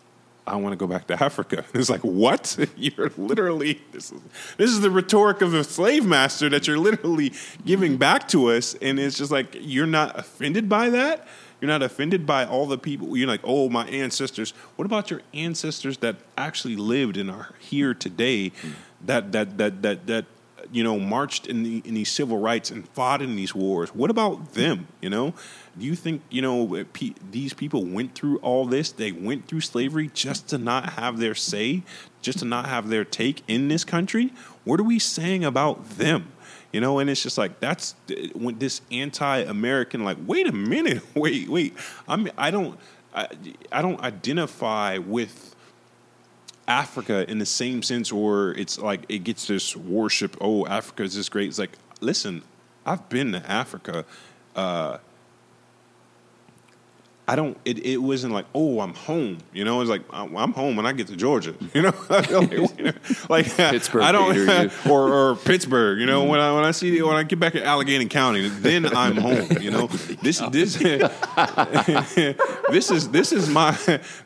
I 0.45 0.57
want 0.57 0.73
to 0.73 0.77
go 0.77 0.87
back 0.87 1.07
to 1.07 1.23
Africa. 1.23 1.63
It's 1.73 1.89
like, 1.89 2.01
what? 2.01 2.57
You're 2.75 3.11
literally 3.17 3.81
this 3.91 4.11
is 4.11 4.21
this 4.57 4.69
is 4.69 4.81
the 4.81 4.91
rhetoric 4.91 5.41
of 5.41 5.53
a 5.53 5.63
slave 5.63 6.05
master 6.05 6.49
that 6.49 6.67
you're 6.67 6.77
literally 6.77 7.33
giving 7.65 7.97
back 7.97 8.27
to 8.29 8.51
us, 8.51 8.75
and 8.75 8.99
it's 8.99 9.17
just 9.17 9.31
like 9.31 9.55
you're 9.59 9.87
not 9.87 10.17
offended 10.19 10.67
by 10.69 10.89
that. 10.89 11.27
You're 11.61 11.69
not 11.69 11.81
offended 11.81 12.25
by 12.25 12.45
all 12.45 12.65
the 12.65 12.77
people. 12.77 13.15
You're 13.15 13.27
like, 13.27 13.39
oh, 13.43 13.69
my 13.69 13.87
ancestors. 13.87 14.51
What 14.75 14.85
about 14.85 15.09
your 15.09 15.21
ancestors 15.33 15.97
that 15.99 16.17
actually 16.37 16.75
lived 16.75 17.15
and 17.15 17.31
are 17.31 17.53
here 17.57 17.93
today? 17.93 18.51
That 19.05 19.31
that 19.31 19.57
that 19.57 19.81
that 19.81 20.07
that 20.07 20.25
you 20.71 20.83
know 20.83 20.99
marched 20.99 21.47
in 21.47 21.63
the 21.63 21.81
in 21.85 21.93
these 21.93 22.11
civil 22.11 22.37
rights 22.37 22.69
and 22.69 22.87
fought 22.89 23.21
in 23.21 23.35
these 23.35 23.55
wars. 23.55 23.95
What 23.95 24.09
about 24.09 24.53
them? 24.53 24.87
You 25.01 25.09
know, 25.09 25.33
do 25.77 25.85
you 25.85 25.95
think 25.95 26.21
you 26.29 26.41
know 26.41 26.85
these 27.31 27.53
people 27.53 27.83
went 27.83 28.15
through 28.15 28.37
all 28.39 28.65
this? 28.65 28.91
They 28.91 29.11
went 29.11 29.47
through 29.47 29.61
slavery 29.61 30.11
just 30.13 30.47
to 30.49 30.57
not 30.57 30.91
have 30.91 31.19
their 31.19 31.35
say, 31.35 31.83
just 32.21 32.39
to 32.39 32.45
not 32.45 32.67
have 32.67 32.89
their 32.89 33.03
take 33.03 33.41
in 33.47 33.69
this 33.69 33.83
country. 33.83 34.33
What 34.65 34.79
are 34.79 34.83
we 34.83 34.99
saying 34.99 35.43
about 35.43 35.97
them? 35.97 36.31
You 36.71 36.81
know, 36.81 36.99
and 36.99 37.09
it's 37.09 37.23
just 37.23 37.37
like 37.37 37.59
that's 37.59 37.95
when 38.33 38.59
this 38.59 38.81
anti-American. 38.91 40.03
Like, 40.03 40.17
wait 40.25 40.47
a 40.47 40.51
minute, 40.51 41.03
wait, 41.15 41.49
wait. 41.49 41.75
I'm 42.07 42.29
I 42.37 42.51
don't 42.51 42.79
I, 43.13 43.27
I 43.71 43.81
don't 43.81 43.99
identify 44.01 44.99
with 44.99 45.55
Africa 46.67 47.29
in 47.29 47.39
the 47.39 47.45
same 47.45 47.83
sense, 47.83 48.11
or 48.11 48.51
it's 48.51 48.77
like 48.77 49.05
it 49.09 49.23
gets 49.23 49.47
this 49.47 49.75
worship. 49.75 50.37
Oh, 50.39 50.65
Africa 50.67 51.03
is 51.03 51.15
this 51.15 51.29
great. 51.29 51.49
It's 51.49 51.59
like, 51.59 51.77
listen, 51.99 52.43
I've 52.85 53.07
been 53.09 53.31
to 53.33 53.49
Africa. 53.49 54.05
Uh, 54.55 54.99
I 57.25 57.37
don't. 57.37 57.57
It, 57.63 57.85
it 57.85 57.97
wasn't 57.97 58.33
like, 58.33 58.45
oh, 58.53 58.81
I'm 58.81 58.93
home. 58.93 59.37
You 59.53 59.63
know, 59.63 59.79
it's 59.79 59.89
like 59.89 60.01
I'm 60.11 60.51
home 60.51 60.75
when 60.75 60.85
I 60.85 60.91
get 60.91 61.07
to 61.07 61.15
Georgia. 61.15 61.55
You 61.73 61.81
know, 61.81 61.93
like 63.29 63.45
Pittsburgh 63.57 64.03
I 64.03 64.11
don't, 64.11 64.87
or 64.87 65.11
or 65.11 65.35
Pittsburgh. 65.37 65.99
You 65.99 66.05
know, 66.05 66.23
when 66.23 66.39
I 66.39 66.53
when 66.53 66.63
I 66.63 66.71
see 66.71 67.01
when 67.01 67.15
I 67.15 67.23
get 67.23 67.39
back 67.39 67.53
to 67.53 67.65
Allegheny 67.65 68.05
County, 68.05 68.47
then 68.47 68.85
I'm 68.85 69.17
home. 69.17 69.47
You 69.59 69.71
know, 69.71 69.87
this 70.21 70.39
this 70.51 70.75
this 72.69 72.91
is 72.91 73.09
this 73.09 73.31
is 73.31 73.49
my 73.49 73.71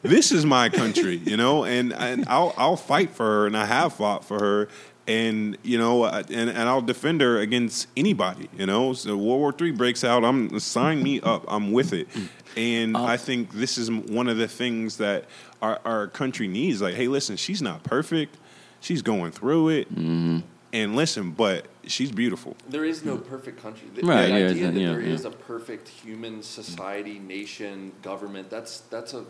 this 0.02 0.32
is 0.32 0.46
my 0.46 0.68
country. 0.70 1.18
You 1.18 1.38
know, 1.38 1.64
and 1.64 1.94
and 1.94 2.26
I'll 2.28 2.54
I'll 2.58 2.76
fight 2.76 3.12
for 3.12 3.26
her, 3.26 3.48
and 3.48 3.56
I 3.56 3.66
have 3.66 3.94
fought 3.94 4.26
for 4.26 4.40
her. 4.40 4.68
And 5.08 5.58
you 5.64 5.78
know, 5.78 6.04
uh, 6.04 6.24
and, 6.30 6.50
and 6.50 6.68
I'll 6.68 6.82
defend 6.82 7.22
her 7.22 7.40
against 7.40 7.88
anybody. 7.96 8.50
You 8.58 8.66
know, 8.66 8.92
so 8.92 9.16
World 9.16 9.40
War 9.40 9.52
Three 9.54 9.72
breaks 9.72 10.04
out. 10.04 10.26
I'm 10.26 10.60
sign 10.60 11.02
me 11.02 11.22
up. 11.22 11.46
I'm 11.48 11.72
with 11.72 11.94
it. 11.94 12.10
And 12.58 12.96
um, 12.98 13.06
I 13.06 13.18
think 13.18 13.52
this 13.54 13.78
is 13.78 13.90
one 13.92 14.28
of 14.28 14.38
the 14.38 14.48
things 14.48 14.98
that 14.98 15.26
our, 15.62 15.80
our 15.86 16.08
country 16.08 16.48
needs. 16.48 16.82
Like, 16.82 16.96
hey, 16.96 17.08
listen, 17.08 17.38
she's 17.38 17.62
not 17.62 17.84
perfect. 17.84 18.36
She's 18.82 19.02
going 19.02 19.32
through 19.32 19.70
it. 19.70 19.90
Mm-hmm. 19.94 20.40
And 20.74 20.96
listen, 20.96 21.32
but 21.32 21.66
she's 21.86 22.12
beautiful. 22.12 22.56
There 22.68 22.84
is 22.84 23.06
no 23.06 23.18
perfect 23.18 23.62
country. 23.62 23.88
The, 23.96 24.02
Right, 24.02 24.24
the 24.24 24.28
yeah, 24.28 24.36
idea 24.36 24.46
it's- 24.48 24.74
that 24.74 24.80
yeah, 24.80 24.88
there 24.90 25.00
is 25.00 25.24
yeah. 25.24 25.30
a 25.30 25.32
perfect 25.32 25.88
human 25.88 26.44
society, 26.44 27.20
nation, 27.20 27.94
government, 28.02 28.50
that's 28.50 28.82
that's 28.90 29.14
a 29.14 29.24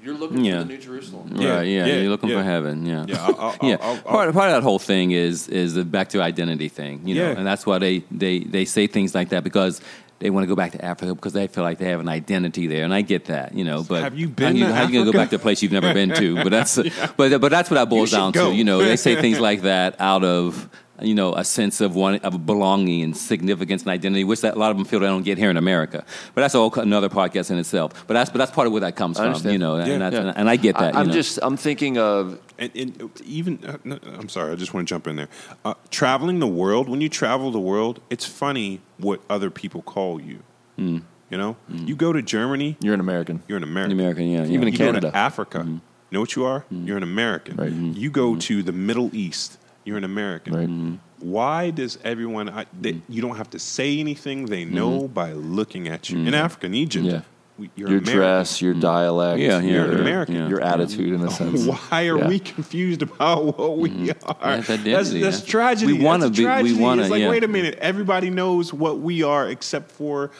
you're 0.00 0.14
looking 0.14 0.44
Yeah. 0.44 0.58
for 0.60 0.64
the 0.64 0.74
New 0.74 0.78
Jerusalem. 0.78 1.32
Yeah, 1.34 1.56
right. 1.56 1.66
Yeah. 1.66 1.86
yeah, 1.86 1.94
You're 1.96 2.10
looking 2.10 2.28
yeah. 2.30 2.36
for 2.38 2.44
heaven. 2.44 2.86
Yeah. 2.86 3.04
Yeah, 3.08 3.26
I'll- 3.26 3.40
I'll- 3.40 3.56
yeah. 3.68 3.76
I'll- 3.80 3.90
I'll- 3.96 4.02
part, 4.02 4.32
part 4.32 4.50
of 4.50 4.54
that 4.54 4.62
whole 4.62 4.78
thing 4.78 5.10
is 5.10 5.48
is 5.48 5.74
the 5.74 5.84
back 5.84 6.10
to 6.10 6.22
identity 6.22 6.68
thing. 6.68 7.00
You 7.04 7.16
know, 7.16 7.30
Yeah. 7.30 7.36
and 7.38 7.44
that's 7.44 7.66
why 7.66 7.78
they, 7.78 8.04
they 8.12 8.38
they 8.40 8.64
say 8.64 8.86
things 8.86 9.14
like 9.14 9.30
that 9.30 9.42
because. 9.44 9.80
They 10.20 10.30
want 10.30 10.42
to 10.42 10.48
go 10.48 10.56
back 10.56 10.72
to 10.72 10.84
Africa 10.84 11.14
because 11.14 11.32
they 11.32 11.46
feel 11.46 11.62
like 11.62 11.78
they 11.78 11.90
have 11.90 12.00
an 12.00 12.08
identity 12.08 12.66
there, 12.66 12.84
and 12.84 12.92
I 12.92 13.02
get 13.02 13.26
that, 13.26 13.54
you 13.54 13.62
know. 13.64 13.84
But 13.84 14.02
Have 14.02 14.18
you 14.18 14.26
how 14.28 14.34
been 14.34 14.56
you, 14.56 14.66
to 14.66 14.74
how 14.74 14.82
you 14.86 14.92
gonna 14.98 15.12
go 15.12 15.16
back 15.16 15.30
to 15.30 15.36
a 15.36 15.38
place 15.38 15.62
you've 15.62 15.70
never 15.72 15.94
been 15.94 16.10
to? 16.14 16.34
But 16.42 16.50
that's 16.50 16.76
but 17.16 17.40
but 17.40 17.50
that's 17.50 17.70
what 17.70 17.76
that 17.76 17.88
boils 17.88 18.10
down 18.10 18.32
go. 18.32 18.50
to. 18.50 18.56
You 18.56 18.64
know, 18.64 18.78
they 18.78 18.96
say 18.96 19.14
things 19.20 19.38
like 19.38 19.62
that 19.62 19.94
out 20.00 20.24
of 20.24 20.68
you 21.00 21.14
know 21.14 21.34
a 21.34 21.44
sense 21.44 21.80
of 21.80 21.94
one 21.94 22.16
of 22.16 22.44
belonging 22.44 23.02
and 23.02 23.16
significance 23.16 23.82
and 23.82 23.90
identity, 23.92 24.24
which 24.24 24.40
that, 24.40 24.56
a 24.56 24.58
lot 24.58 24.72
of 24.72 24.76
them 24.76 24.86
feel 24.86 24.98
they 24.98 25.06
don't 25.06 25.22
get 25.22 25.38
here 25.38 25.50
in 25.50 25.56
America. 25.56 26.04
But 26.34 26.40
that's 26.40 26.56
all 26.56 26.74
another 26.74 27.08
podcast 27.08 27.52
in 27.52 27.58
itself. 27.58 28.04
But 28.08 28.14
that's 28.14 28.30
but 28.30 28.38
that's 28.38 28.50
part 28.50 28.66
of 28.66 28.72
where 28.72 28.80
that 28.80 28.96
comes 28.96 29.18
from. 29.18 29.34
You 29.48 29.58
know, 29.58 29.76
Yeah. 29.76 29.84
and, 29.86 30.02
that's, 30.02 30.16
Yeah. 30.16 30.32
and 30.34 30.50
I 30.50 30.56
get 30.56 30.76
that. 30.78 30.96
I, 30.96 30.98
you 30.98 31.02
am 31.02 31.06
know. 31.08 31.12
just 31.12 31.38
I'm 31.42 31.56
thinking 31.56 31.96
of 31.98 32.40
And, 32.58 32.72
and 32.74 33.20
even, 33.24 33.64
uh, 33.64 33.78
no, 33.84 33.98
I'm 34.04 34.28
sorry, 34.28 34.52
I 34.52 34.56
just 34.56 34.74
want 34.74 34.88
to 34.88 34.92
jump 34.92 35.06
in 35.06 35.14
there. 35.16 35.28
Uh, 35.64 35.74
traveling 35.90 36.40
the 36.40 36.48
world, 36.48 36.88
when 36.88 37.00
you 37.00 37.08
travel 37.08 37.52
the 37.52 37.60
world, 37.60 38.00
it's 38.10 38.26
funny 38.26 38.80
what 38.98 39.20
other 39.30 39.48
people 39.48 39.80
call 39.82 40.20
you. 40.20 40.42
Hmm. 40.76 40.98
You 41.30 41.38
know, 41.38 41.52
hmm. 41.68 41.86
you 41.86 41.94
go 41.94 42.12
to 42.12 42.20
Germany, 42.22 42.76
you're 42.80 42.94
an 42.94 43.00
American. 43.00 43.42
you're 43.46 43.58
an 43.58 43.62
American. 43.62 43.92
American, 44.00 44.28
yeah, 44.28 44.40
Even 44.44 44.52
yeah. 44.52 44.66
in 44.66 44.72
you 44.72 44.78
Canada. 44.78 45.00
go 45.06 45.10
to 45.10 45.16
Africa, 45.16 45.58
Mm-hmm. 45.58 45.72
you 45.74 45.80
know 46.10 46.20
what 46.20 46.34
you 46.36 46.44
are? 46.46 46.60
Hmm. 46.60 46.86
You're 46.86 46.96
an 46.96 47.02
American. 47.02 47.56
Right. 47.56 47.70
You 47.72 48.08
hmm. 48.08 48.14
go 48.14 48.36
to 48.36 48.62
the 48.62 48.72
Middle 48.72 49.14
East, 49.14 49.58
you're 49.84 49.98
an 49.98 50.04
American. 50.04 50.54
Right. 50.54 50.98
Why 51.20 51.70
does 51.70 51.98
everyone? 52.04 52.48
I, 52.48 52.66
they, 52.80 53.02
you 53.08 53.20
don't 53.22 53.36
have 53.36 53.50
to 53.50 53.58
say 53.58 53.98
anything; 53.98 54.46
they 54.46 54.64
know 54.64 55.08
by 55.08 55.32
looking 55.32 55.88
at 55.88 56.10
you. 56.10 56.18
In 56.18 56.32
Africa, 56.34 56.66
in 56.66 56.74
Egypt, 56.74 57.06
Yeah. 57.06 57.22
We, 57.58 57.70
you're 57.76 57.90
your 57.90 58.00
dress, 58.00 58.62
your 58.62 58.74
dialect, 58.74 59.40
Yeah, 59.40 59.58
yeah, 59.58 59.60
your, 59.60 59.70
You're 59.86 59.94
an 59.96 60.00
American. 60.00 60.34
yeah. 60.36 60.48
your 60.48 60.60
attitude 60.60 61.12
in 61.14 61.22
a 61.22 61.30
sense. 61.40 61.66
Why 61.66 62.06
are 62.08 62.18
Yeah. 62.18 62.28
we 62.28 62.38
confused 62.38 63.02
about 63.02 63.58
what 63.58 63.78
we 63.78 64.10
are? 64.10 64.14
That's 64.14 64.68
That's, 64.68 64.70
identity, 64.70 65.20
that's 65.22 65.40
yeah. 65.44 65.50
tragedy. 65.50 65.92
We 65.94 66.04
wanna 66.04 66.28
That's 66.28 66.38
a 66.38 66.42
be- 66.42 66.44
we 66.44 66.44
tragedy. 66.46 66.80
wanna- 66.80 67.02
it's 67.02 67.10
like, 67.10 67.20
yeah. 67.22 67.30
wait 67.30 67.44
a 67.44 67.48
minute, 67.48 67.78
everybody 67.80 68.30
knows 68.30 68.72
what 68.72 69.00
we 69.00 69.22
are 69.22 69.48
except 69.48 69.90
for 69.90 70.30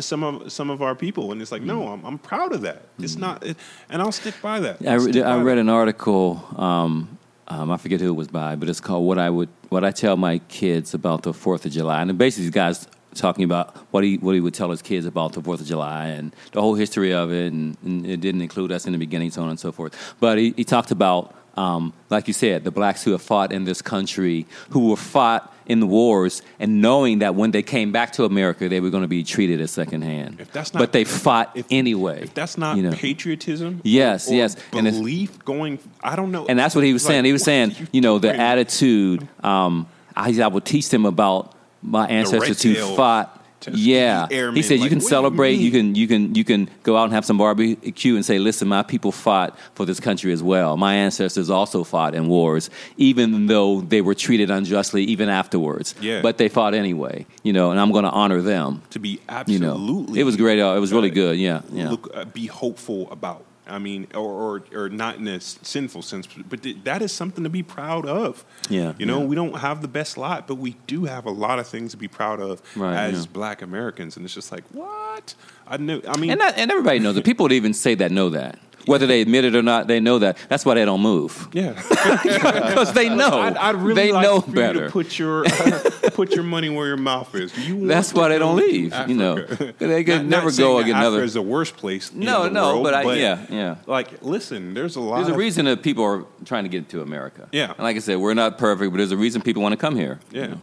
some 0.00 0.22
of 0.22 0.52
some 0.52 0.68
of 0.68 0.82
our 0.82 0.94
people, 0.94 1.32
and 1.32 1.40
it's 1.40 1.50
like, 1.50 1.62
no, 1.62 1.88
I'm, 1.88 2.04
I'm 2.04 2.18
proud 2.18 2.52
of 2.52 2.60
that. 2.60 2.82
It's 2.98 3.16
not, 3.16 3.42
it, 3.46 3.56
and 3.88 4.02
I'll 4.02 4.12
stick 4.12 4.34
by 4.42 4.60
that. 4.60 4.76
I, 4.86 4.92
I'll 4.92 4.98
re- 5.00 5.22
I 5.22 5.36
by 5.36 5.42
read 5.42 5.56
that. 5.56 5.60
an 5.62 5.68
article. 5.70 6.44
Um, 6.56 7.16
um, 7.48 7.70
I 7.70 7.78
forget 7.78 7.98
who 8.00 8.08
it 8.10 8.16
was 8.16 8.28
by, 8.28 8.56
but 8.56 8.68
it's 8.68 8.78
called 8.80 9.06
"What 9.06 9.18
I 9.18 9.30
Would 9.30 9.48
What 9.70 9.82
I 9.82 9.90
Tell 9.90 10.16
My 10.18 10.36
Kids 10.48 10.92
About 10.92 11.22
the 11.22 11.32
Fourth 11.32 11.64
of 11.64 11.72
July." 11.72 12.02
And 12.02 12.18
basically, 12.18 12.44
these 12.44 12.50
guys 12.52 12.86
talking 13.14 13.44
about 13.44 13.76
what 13.90 14.04
he 14.04 14.16
what 14.18 14.34
he 14.34 14.40
would 14.40 14.54
tell 14.54 14.70
his 14.70 14.82
kids 14.82 15.06
about 15.06 15.32
the 15.32 15.42
Fourth 15.42 15.60
of 15.60 15.66
July 15.66 16.06
and 16.06 16.34
the 16.52 16.60
whole 16.60 16.74
history 16.74 17.12
of 17.12 17.32
it, 17.32 17.52
and, 17.52 17.76
and 17.84 18.06
it 18.06 18.20
didn't 18.20 18.42
include 18.42 18.72
us 18.72 18.86
in 18.86 18.92
the 18.92 18.98
beginning, 18.98 19.30
so 19.30 19.42
on 19.42 19.48
and 19.48 19.58
so 19.60 19.72
forth. 19.72 20.14
But 20.20 20.38
he, 20.38 20.52
he 20.56 20.64
talked 20.64 20.90
about, 20.90 21.34
um, 21.56 21.92
like 22.08 22.28
you 22.28 22.34
said, 22.34 22.64
the 22.64 22.70
blacks 22.70 23.02
who 23.02 23.12
have 23.12 23.22
fought 23.22 23.52
in 23.52 23.64
this 23.64 23.82
country, 23.82 24.46
who 24.70 24.90
were 24.90 24.96
fought 24.96 25.52
in 25.66 25.78
the 25.78 25.86
wars, 25.86 26.42
and 26.58 26.80
knowing 26.82 27.20
that 27.20 27.36
when 27.36 27.52
they 27.52 27.62
came 27.62 27.92
back 27.92 28.12
to 28.14 28.24
America, 28.24 28.68
they 28.68 28.80
were 28.80 28.90
going 28.90 29.02
to 29.04 29.08
be 29.08 29.22
treated 29.22 29.60
as 29.60 29.70
secondhand. 29.70 30.40
If 30.40 30.50
that's 30.52 30.74
not- 30.74 30.80
but 30.80 30.92
they 30.92 31.04
fought 31.04 31.52
if- 31.54 31.66
anyway. 31.70 32.22
If 32.24 32.34
that's 32.34 32.58
not 32.58 32.76
you 32.76 32.82
know. 32.82 32.92
patriotism, 32.92 33.80
Yes, 33.84 34.28
yes. 34.30 34.56
And 34.72 34.84
belief 34.86 35.44
going. 35.44 35.78
I 36.02 36.16
don't 36.16 36.32
know. 36.32 36.46
And 36.46 36.58
that's 36.58 36.74
what 36.74 36.82
he 36.84 36.92
was 36.92 37.04
Like, 37.04 37.10
saying. 37.12 37.24
He 37.24 37.32
was 37.32 37.44
saying, 37.44 37.70
are 37.72 37.88
you 37.92 38.00
know, 38.00 38.18
the 38.18 38.34
attitude. 38.34 39.28
Um, 39.44 39.86
I, 40.16 40.32
I 40.42 40.48
would 40.48 40.64
teach 40.64 40.88
them 40.88 41.06
about 41.06 41.54
my 41.82 42.06
ancestors 42.08 42.62
who 42.62 42.74
fought. 42.96 43.36
Yeah, 43.72 44.26
he 44.54 44.62
said 44.62 44.76
you 44.76 44.80
Like, 44.80 44.88
can 44.88 44.98
do 45.00 45.04
you 45.04 45.08
celebrate. 45.10 45.52
You, 45.56 45.70
can 45.70 45.94
you 45.94 46.08
can 46.08 46.34
you 46.34 46.44
can 46.44 46.70
go 46.82 46.96
out 46.96 47.04
and 47.04 47.12
have 47.12 47.26
some 47.26 47.36
barbecue 47.36 48.14
and 48.16 48.24
say, 48.24 48.38
"Listen, 48.38 48.68
my 48.68 48.82
people 48.82 49.12
fought 49.12 49.54
for 49.74 49.84
this 49.84 50.00
country 50.00 50.32
as 50.32 50.42
well. 50.42 50.78
My 50.78 50.94
ancestors 50.94 51.50
also 51.50 51.84
fought 51.84 52.14
in 52.14 52.26
wars, 52.28 52.70
even 52.96 53.48
though 53.48 53.82
they 53.82 54.00
were 54.00 54.14
treated 54.14 54.50
unjustly, 54.50 55.04
even 55.04 55.28
afterwards. 55.28 55.94
Yeah. 56.00 56.22
but 56.22 56.38
they 56.38 56.48
fought 56.48 56.72
anyway. 56.72 57.26
You 57.42 57.52
know, 57.52 57.70
and 57.70 57.78
I'm 57.78 57.92
going 57.92 58.04
to 58.04 58.10
honor 58.10 58.40
them. 58.40 58.80
to 58.90 58.98
be 58.98 59.20
absolutely, 59.28 59.66
You 59.66 60.14
know, 60.14 60.14
it 60.18 60.24
was 60.24 60.36
great. 60.38 60.58
uh, 60.58 60.74
It 60.74 60.80
was 60.80 60.90
really 60.90 61.10
good. 61.10 61.36
Yeah, 61.38 61.60
yeah. 61.70 61.90
Look, 61.90 62.10
uh, 62.14 62.24
be 62.24 62.46
hopeful 62.46 63.12
about. 63.12 63.44
I 63.70 63.78
mean, 63.78 64.06
or, 64.14 64.20
or 64.20 64.64
or 64.74 64.88
not 64.88 65.16
in 65.16 65.28
a 65.28 65.40
sinful 65.40 66.02
sense, 66.02 66.26
but 66.48 66.62
th- 66.62 66.78
that 66.84 67.02
is 67.02 67.12
something 67.12 67.44
to 67.44 67.50
be 67.50 67.62
proud 67.62 68.06
of. 68.06 68.44
Yeah, 68.68 68.92
you 68.98 69.06
know, 69.06 69.20
yeah. 69.20 69.26
we 69.26 69.36
don't 69.36 69.58
have 69.58 69.80
the 69.80 69.88
best 69.88 70.18
lot, 70.18 70.46
but 70.48 70.56
we 70.56 70.76
do 70.86 71.04
have 71.04 71.24
a 71.24 71.30
lot 71.30 71.58
of 71.58 71.66
things 71.66 71.92
to 71.92 71.96
be 71.96 72.08
proud 72.08 72.40
of 72.40 72.60
Right, 72.76 72.96
as 72.96 73.24
yeah. 73.24 73.30
Black 73.32 73.62
Americans, 73.62 74.16
and 74.16 74.24
it's 74.24 74.34
just 74.34 74.50
like 74.52 74.64
what 74.72 75.34
I 75.66 75.76
know. 75.76 76.00
I 76.06 76.16
mean, 76.18 76.30
And, 76.30 76.40
that, 76.40 76.58
and 76.58 76.70
everybody 76.70 76.98
knows 76.98 77.16
it. 77.16 77.24
People 77.24 77.48
that 77.48 77.54
even 77.54 77.72
say 77.72 77.94
that 77.94 78.10
know 78.10 78.30
that. 78.30 78.58
Whether 78.86 79.06
they 79.06 79.20
admit 79.20 79.44
it 79.44 79.54
or 79.54 79.62
not, 79.62 79.86
they 79.86 80.00
know 80.00 80.18
that. 80.20 80.38
That's 80.48 80.64
why 80.64 80.74
they 80.74 80.84
don't 80.84 81.00
move. 81.02 81.48
yeah, 81.52 81.72
Because 82.22 82.92
they 82.92 83.08
know. 83.08 83.40
I'd, 83.40 83.56
I'd 83.56 83.76
really 83.76 83.94
they 83.94 84.12
like 84.12 84.22
know 84.22 84.40
for 84.40 84.48
you 84.50 84.54
better. 84.56 84.86
to 84.86 84.90
put 84.90 85.18
your 85.18 85.44
put 86.14 86.34
your 86.34 86.44
money 86.44 86.70
where 86.70 86.86
your 86.86 86.96
mouth 86.96 87.34
is. 87.34 87.56
You 87.58 87.86
That's 87.86 88.12
why 88.14 88.28
they 88.28 88.38
don't 88.38 88.56
to 88.58 88.64
leave, 88.64 88.94
you 89.08 89.14
know. 89.14 89.36
They 89.78 90.04
could 90.04 90.22
Not- 90.22 90.26
never 90.26 90.46
not 90.50 90.56
go 90.58 90.76
that 90.78 90.84
again 90.84 90.96
Africa 90.96 91.08
another- 91.08 91.24
is 91.24 91.34
the 91.34 91.42
worst 91.42 91.76
place. 91.76 92.10
in 92.10 92.20
No, 92.20 92.44
the 92.44 92.50
no, 92.50 92.72
world, 92.74 92.84
but 92.84 92.94
I- 92.94 93.14
yeah, 93.14 93.46
yeah. 93.50 93.76
Like, 93.86 94.22
listen, 94.22 94.74
there's 94.74 94.96
a 94.96 95.00
lot. 95.00 95.16
There's 95.16 95.28
a 95.28 95.32
of, 95.32 95.36
reason 95.38 95.66
that 95.66 95.82
people 95.82 96.04
are 96.04 96.24
trying 96.44 96.64
to 96.64 96.70
get 96.70 96.88
to 96.90 97.02
America. 97.02 97.48
Yeah. 97.52 97.70
And 97.72 97.80
like 97.80 97.96
I 97.96 98.00
said, 98.00 98.16
we're 98.18 98.34
not 98.34 98.58
perfect, 98.58 98.90
but 98.92 98.96
there's 98.98 99.12
a 99.12 99.16
reason 99.16 99.42
people 99.42 99.62
want 99.62 99.72
to 99.72 99.76
come 99.78 99.96
here. 99.96 100.20
you 100.32 100.40
Yeah. 100.40 100.46
know. 100.48 100.60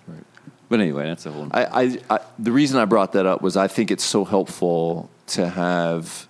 But 0.69 0.81
anyway, 0.81 1.05
that's 1.05 1.25
a 1.25 1.31
whole. 1.31 1.47
I, 1.51 1.63
I, 1.65 1.97
I, 2.09 2.19
the 2.37 2.51
reason 2.51 2.77
I 2.77 2.85
brought 2.85 3.13
that 3.13 3.25
up 3.25 3.41
was 3.41 3.55
I 3.55 3.67
think 3.67 3.89
it's 3.89 4.03
so 4.03 4.25
helpful 4.25 5.09
to 5.27 5.47
have 5.47 6.26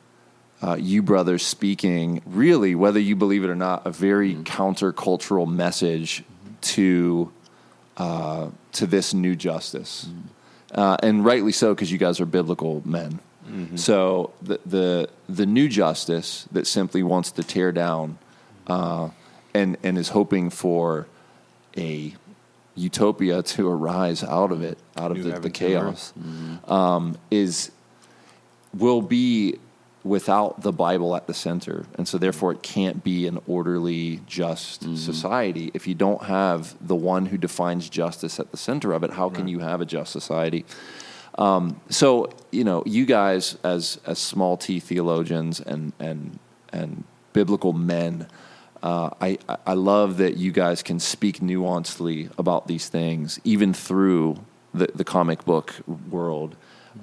uh, 0.61 0.75
you 0.79 1.01
brothers 1.01 1.45
speaking, 1.45 2.21
really, 2.25 2.75
whether 2.75 2.99
you 2.99 3.15
believe 3.15 3.43
it 3.43 3.49
or 3.49 3.55
not, 3.55 3.85
a 3.85 3.91
very 3.91 4.35
countercultural 4.35 5.47
message 5.47 6.23
to 6.61 7.31
uh, 7.97 8.49
to 8.73 8.85
this 8.87 9.13
new 9.13 9.35
justice, 9.35 10.07
uh, 10.71 10.97
and 11.03 11.23
rightly 11.25 11.51
so 11.51 11.73
because 11.73 11.91
you 11.91 11.97
guys 11.97 12.19
are 12.19 12.25
biblical 12.25 12.81
men. 12.85 13.19
So 13.77 14.33
the, 14.41 14.59
the 14.65 15.09
the 15.29 15.45
new 15.45 15.69
justice 15.69 16.47
that 16.51 16.67
simply 16.67 17.01
wants 17.01 17.31
to 17.31 17.43
tear 17.43 17.71
down 17.71 18.17
uh, 18.67 19.09
and 19.53 19.77
and 19.83 19.97
is 19.97 20.09
hoping 20.09 20.49
for 20.49 21.07
a 21.77 22.13
utopia 22.75 23.41
to 23.41 23.69
arise 23.69 24.23
out 24.23 24.51
of 24.51 24.61
it, 24.63 24.77
out 24.97 25.11
of 25.11 25.23
the, 25.23 25.39
the 25.39 25.49
chaos, 25.49 26.13
um, 26.67 27.17
is 27.31 27.71
will 28.73 29.01
be 29.01 29.57
without 30.07 30.61
the 30.61 30.71
Bible 30.71 31.15
at 31.15 31.27
the 31.27 31.33
center, 31.33 31.85
and 31.97 32.07
so 32.07 32.17
therefore 32.17 32.51
it 32.53 32.61
can't 32.63 33.03
be 33.03 33.27
an 33.27 33.39
orderly, 33.47 34.21
just 34.25 34.83
society 34.97 35.71
if 35.73 35.87
you 35.87 35.95
don't 35.95 36.23
have 36.23 36.75
the 36.85 36.95
one 36.95 37.25
who 37.27 37.37
defines 37.37 37.89
justice 37.89 38.39
at 38.39 38.51
the 38.51 38.57
center 38.57 38.93
of 38.93 39.03
it. 39.03 39.11
How 39.11 39.29
can 39.29 39.47
you 39.47 39.59
have 39.59 39.81
a 39.81 39.85
just 39.85 40.11
society? 40.11 40.65
Um, 41.37 41.79
so 41.89 42.29
you 42.51 42.63
know, 42.63 42.83
you 42.85 43.05
guys 43.05 43.57
as 43.63 43.99
as 44.05 44.17
small 44.19 44.57
T 44.57 44.79
theologians 44.79 45.59
and 45.59 45.93
and 45.99 46.39
and 46.73 47.03
biblical 47.33 47.73
men, 47.73 48.27
uh, 48.81 49.09
I 49.21 49.37
I- 49.47 49.57
I 49.67 49.73
love 49.73 50.17
that 50.17 50.37
you 50.37 50.51
guys 50.51 50.81
can 50.83 50.99
speak 50.99 51.39
nuancedly 51.41 52.31
about 52.37 52.67
these 52.67 52.89
things, 52.89 53.39
even 53.43 53.73
through 53.73 54.37
the 54.73 54.87
the 54.95 55.03
comic 55.03 55.45
book 55.45 55.75
world, 56.09 56.55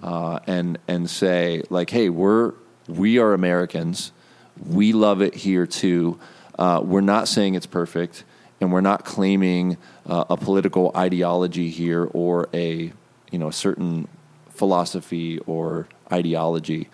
uh, 0.02 0.40
and 0.46 0.78
and 0.88 1.08
say 1.08 1.62
like, 1.70 1.90
hey, 1.90 2.08
we're 2.08 2.54
we 2.88 3.18
are 3.18 3.32
Americans, 3.32 4.12
we 4.66 4.92
love 4.92 5.22
it 5.22 5.34
here 5.34 5.66
too. 5.66 6.18
Uh, 6.58 6.80
we're 6.84 7.00
not 7.00 7.26
saying 7.28 7.54
it's 7.54 7.66
perfect, 7.66 8.24
and 8.60 8.72
we're 8.72 8.80
not 8.80 9.04
claiming 9.04 9.76
uh, 10.06 10.24
a 10.30 10.36
political 10.36 10.92
ideology 10.96 11.68
here 11.68 12.08
or 12.12 12.48
a 12.54 12.92
you 13.30 13.38
know 13.38 13.48
a 13.48 13.52
certain 13.52 14.08
philosophy 14.50 15.38
or 15.40 15.88
ideology, 16.12 16.88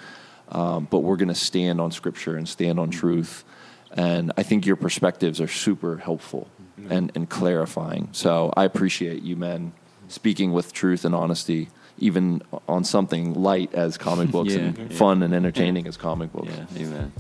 um, 0.51 0.89
but 0.91 1.01
we're 1.01 1.17
going 1.17 1.29
to 1.29 1.35
stand 1.35 1.81
on 1.81 1.91
Scripture 1.93 2.37
and 2.37 2.49
stand 2.49 2.79
on 2.79 2.91
truth. 2.91 3.45
And 3.93 4.33
I 4.37 4.43
think 4.45 4.67
your 4.67 4.77
perspectives 4.77 5.41
are 5.41 5.49
super 5.49 5.99
helpful 5.99 6.49
and, 6.89 7.11
and 7.15 7.29
clarifying. 7.29 8.09
So 8.13 8.53
I 8.57 8.65
appreciate 8.65 9.23
you 9.23 9.37
men 9.37 9.73
speaking 10.09 10.53
with 10.53 10.73
truth 10.73 11.05
and 11.05 11.15
honesty, 11.15 11.69
even 12.01 12.43
on 12.69 12.83
something 12.85 13.35
light 13.35 13.73
as 13.75 13.97
comic 13.99 14.31
books 14.33 14.53
Yeah, 14.55 14.61
and 14.61 14.79
yeah. 14.91 14.97
fun 14.97 15.23
and 15.23 15.33
entertaining 15.35 15.87
as 15.87 15.97
comic 15.97 16.33
books. 16.33 16.49
yeah, 16.75 16.83
amen. 16.87 17.13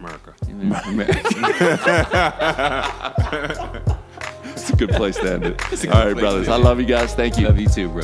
America. 0.00 0.34
amen. 0.48 0.72
It's 4.44 4.70
a 4.70 4.76
good 4.76 4.90
place 4.90 5.16
to 5.16 5.32
end 5.32 5.44
it. 5.44 5.86
All 5.92 6.06
right, 6.06 6.16
brothers. 6.16 6.48
I 6.48 6.56
love 6.56 6.78
you 6.78 6.86
guys. 6.86 7.14
Thank 7.14 7.36
you. 7.38 7.46
Love 7.46 7.58
you 7.58 7.68
too, 7.68 7.88
bro. 7.88 8.02